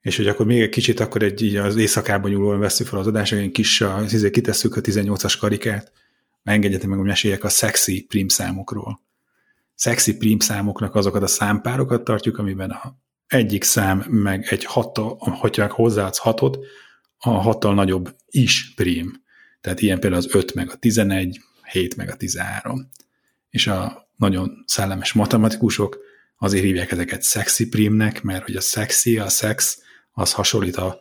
és 0.01 0.17
hogy 0.17 0.27
akkor 0.27 0.45
még 0.45 0.61
egy 0.61 0.69
kicsit, 0.69 0.99
akkor 0.99 1.23
egy 1.23 1.41
így 1.41 1.55
az 1.55 1.75
éjszakában 1.75 2.31
nyúlóan 2.31 2.59
veszük 2.59 2.87
fel 2.87 2.99
az 2.99 3.07
adást, 3.07 3.33
egy 3.33 3.51
kis, 3.51 3.81
a, 3.81 4.01
izé, 4.11 4.29
kitesszük 4.29 4.75
a 4.75 4.81
18-as 4.81 5.35
karikát, 5.39 5.91
engedjetek 6.43 6.87
meg, 6.87 6.97
hogy 6.97 7.07
meséljek 7.07 7.43
a 7.43 7.49
szexi 7.49 8.05
prim 8.07 8.27
számokról. 8.27 9.01
Szexi 9.75 10.17
prim 10.17 10.39
számoknak 10.39 10.95
azokat 10.95 11.23
a 11.23 11.27
számpárokat 11.27 12.03
tartjuk, 12.03 12.37
amiben 12.37 12.69
a 12.69 12.97
egyik 13.27 13.63
szám 13.63 14.05
meg 14.09 14.47
egy 14.49 14.65
hattal, 14.65 15.17
hogyha 15.19 15.67
hozzáadsz 15.67 16.17
hatot, 16.17 16.57
a 17.17 17.29
hattal 17.29 17.73
nagyobb 17.73 18.15
is 18.29 18.73
prim. 18.75 19.23
Tehát 19.61 19.81
ilyen 19.81 19.99
például 19.99 20.21
az 20.21 20.35
5 20.35 20.53
meg 20.53 20.69
a 20.69 20.75
11, 20.75 21.39
7 21.71 21.95
meg 21.95 22.09
a 22.09 22.15
13. 22.15 22.89
És 23.49 23.67
a 23.67 24.04
nagyon 24.17 24.63
szellemes 24.65 25.13
matematikusok 25.13 25.97
azért 26.37 26.63
hívják 26.63 26.91
ezeket 26.91 27.21
szexi 27.21 27.67
primnek, 27.69 28.21
mert 28.21 28.43
hogy 28.45 28.55
a 28.55 28.61
szexi, 28.61 29.17
a 29.17 29.29
szex, 29.29 29.79
az 30.11 30.33
hasonlít 30.33 30.75
a 30.75 30.99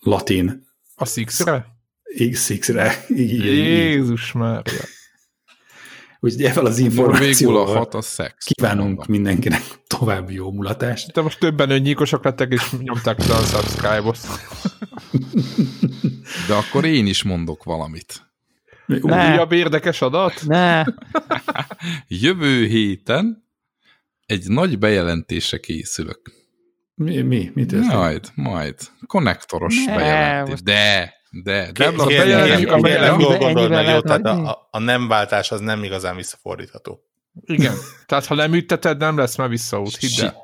latin 0.00 0.66
A 0.94 1.06
Six-re? 1.06 1.66
X-re. 2.30 3.04
Jézus 3.08 4.32
már. 4.32 4.62
Úgyhogy 6.20 6.44
ezzel 6.44 6.66
az 6.66 6.76
Végül 6.76 6.90
a 6.90 7.04
információval 7.04 7.76
hat 7.76 7.94
a 7.94 8.00
szex. 8.00 8.44
kívánunk 8.44 9.06
mindenkinek 9.06 9.62
további 9.86 10.34
jó 10.34 10.52
mulatást. 10.52 11.12
De 11.12 11.20
most 11.20 11.38
többen 11.38 11.70
önnyíkosak 11.70 12.24
lettek, 12.24 12.52
és 12.52 12.70
nyomták 12.78 13.26
le 13.26 13.34
a 13.34 13.42
subscribe-ot. 13.42 14.18
De 16.48 16.54
akkor 16.54 16.84
én 16.84 17.06
is 17.06 17.22
mondok 17.22 17.64
valamit. 17.64 18.29
Ne. 18.98 19.32
Újabb 19.32 19.52
érdekes 19.52 20.02
adat? 20.02 20.42
Ne, 20.46 20.82
Jövő 22.08 22.66
héten 22.66 23.48
egy 24.26 24.44
nagy 24.48 24.78
bejelentése 24.78 25.60
készülök. 25.60 26.20
Mi? 26.94 27.20
Mi? 27.20 27.50
Mi 27.54 27.66
történik? 27.66 27.96
Majd, 27.96 28.28
majd. 28.34 28.74
Konnektoros 29.06 29.84
Ne, 29.86 29.94
bejelentés. 29.96 30.50
most- 30.50 30.64
De, 30.64 31.14
de, 31.30 31.72
de 31.72 31.72
Kérlek, 31.72 32.06
bejelentjük 32.06 32.70
a 32.70 32.80
bejelentést. 32.80 34.02
tehát 34.04 34.24
a, 34.26 34.48
a, 34.50 34.68
a 34.70 34.78
nem 34.78 35.08
váltás 35.08 35.50
az 35.50 35.60
nem 35.60 35.84
igazán 35.84 36.16
visszafordítható. 36.16 37.00
Igen. 37.44 37.74
Tehát 38.06 38.26
ha 38.26 38.34
nem 38.34 38.54
ütteted, 38.54 38.98
nem 38.98 39.16
lesz 39.18 39.36
már 39.36 39.48
visszaút. 39.48 39.96
Hidd 39.96 40.24
el. 40.24 40.36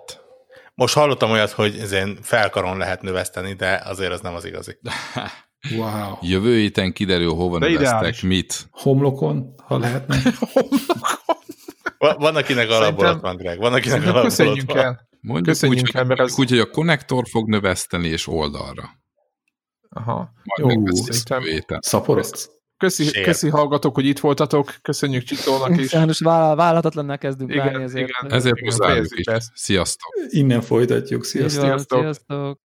Most 0.74 0.94
hallottam 0.94 1.30
olyat, 1.30 1.50
hogy 1.50 1.84
felkaron 2.22 2.78
lehet 2.78 3.02
növeszteni, 3.02 3.52
de 3.52 3.82
azért 3.84 4.12
az 4.12 4.20
nem 4.20 4.34
az 4.34 4.44
igazi. 4.44 4.78
Wow. 5.76 6.16
Jövő 6.20 6.54
héten 6.56 6.92
kiderül, 6.92 7.32
hova 7.32 7.58
De 7.58 7.66
neveztek 7.66 7.96
ideális. 7.98 8.20
mit. 8.20 8.66
Homlokon, 8.70 9.54
ha 9.64 9.78
lehetne. 9.78 10.16
Va- 11.98 12.16
Van, 12.18 12.36
akinek 12.36 12.68
ott 12.70 13.20
van, 13.20 13.36
Greg. 13.36 13.58
Van, 13.58 13.72
akinek 13.72 14.22
köszönjünk 14.22 14.72
van. 14.72 14.78
el. 14.84 15.08
Mondjuk 15.20 15.46
Köszönjük 15.46 15.86
úgy, 15.88 15.90
el, 15.94 16.04
mert 16.04 16.20
ez- 16.20 16.38
úgy, 16.38 16.48
hogy 16.48 16.58
a 16.58 16.70
konnektor 16.70 17.24
fog 17.30 17.48
növeszteni 17.48 18.08
és 18.08 18.26
oldalra. 18.26 18.90
Aha. 19.88 20.30
Majd 20.62 20.86
Jó, 20.86 20.94
szerintem-. 20.94 21.78
Szaporodsz? 21.80 22.50
Köszi, 22.76 23.04
Sér. 23.04 23.24
köszi 23.24 23.48
hallgatók, 23.48 23.94
hogy 23.94 24.06
itt 24.06 24.18
voltatok. 24.18 24.74
Köszönjük 24.82 25.22
Csitónak 25.22 25.78
is. 25.80 25.88
sajnos 25.88 26.18
vállal, 26.20 26.56
vállalhatatlanná 26.56 27.16
kezdünk 27.16 27.50
Igen, 27.50 27.64
válni 27.66 27.82
ezért. 27.82 28.08
igen. 28.08 28.32
Ezért 28.32 28.56
Igen, 28.56 29.04
is. 29.14 29.44
Sziasztok! 29.54 30.14
Innen 30.28 30.60
folytatjuk. 30.60 31.24
Sziasztok. 31.24 31.60
van, 31.62 31.70
Sziasztok. 31.70 32.00
Sziasztok. 32.00 32.60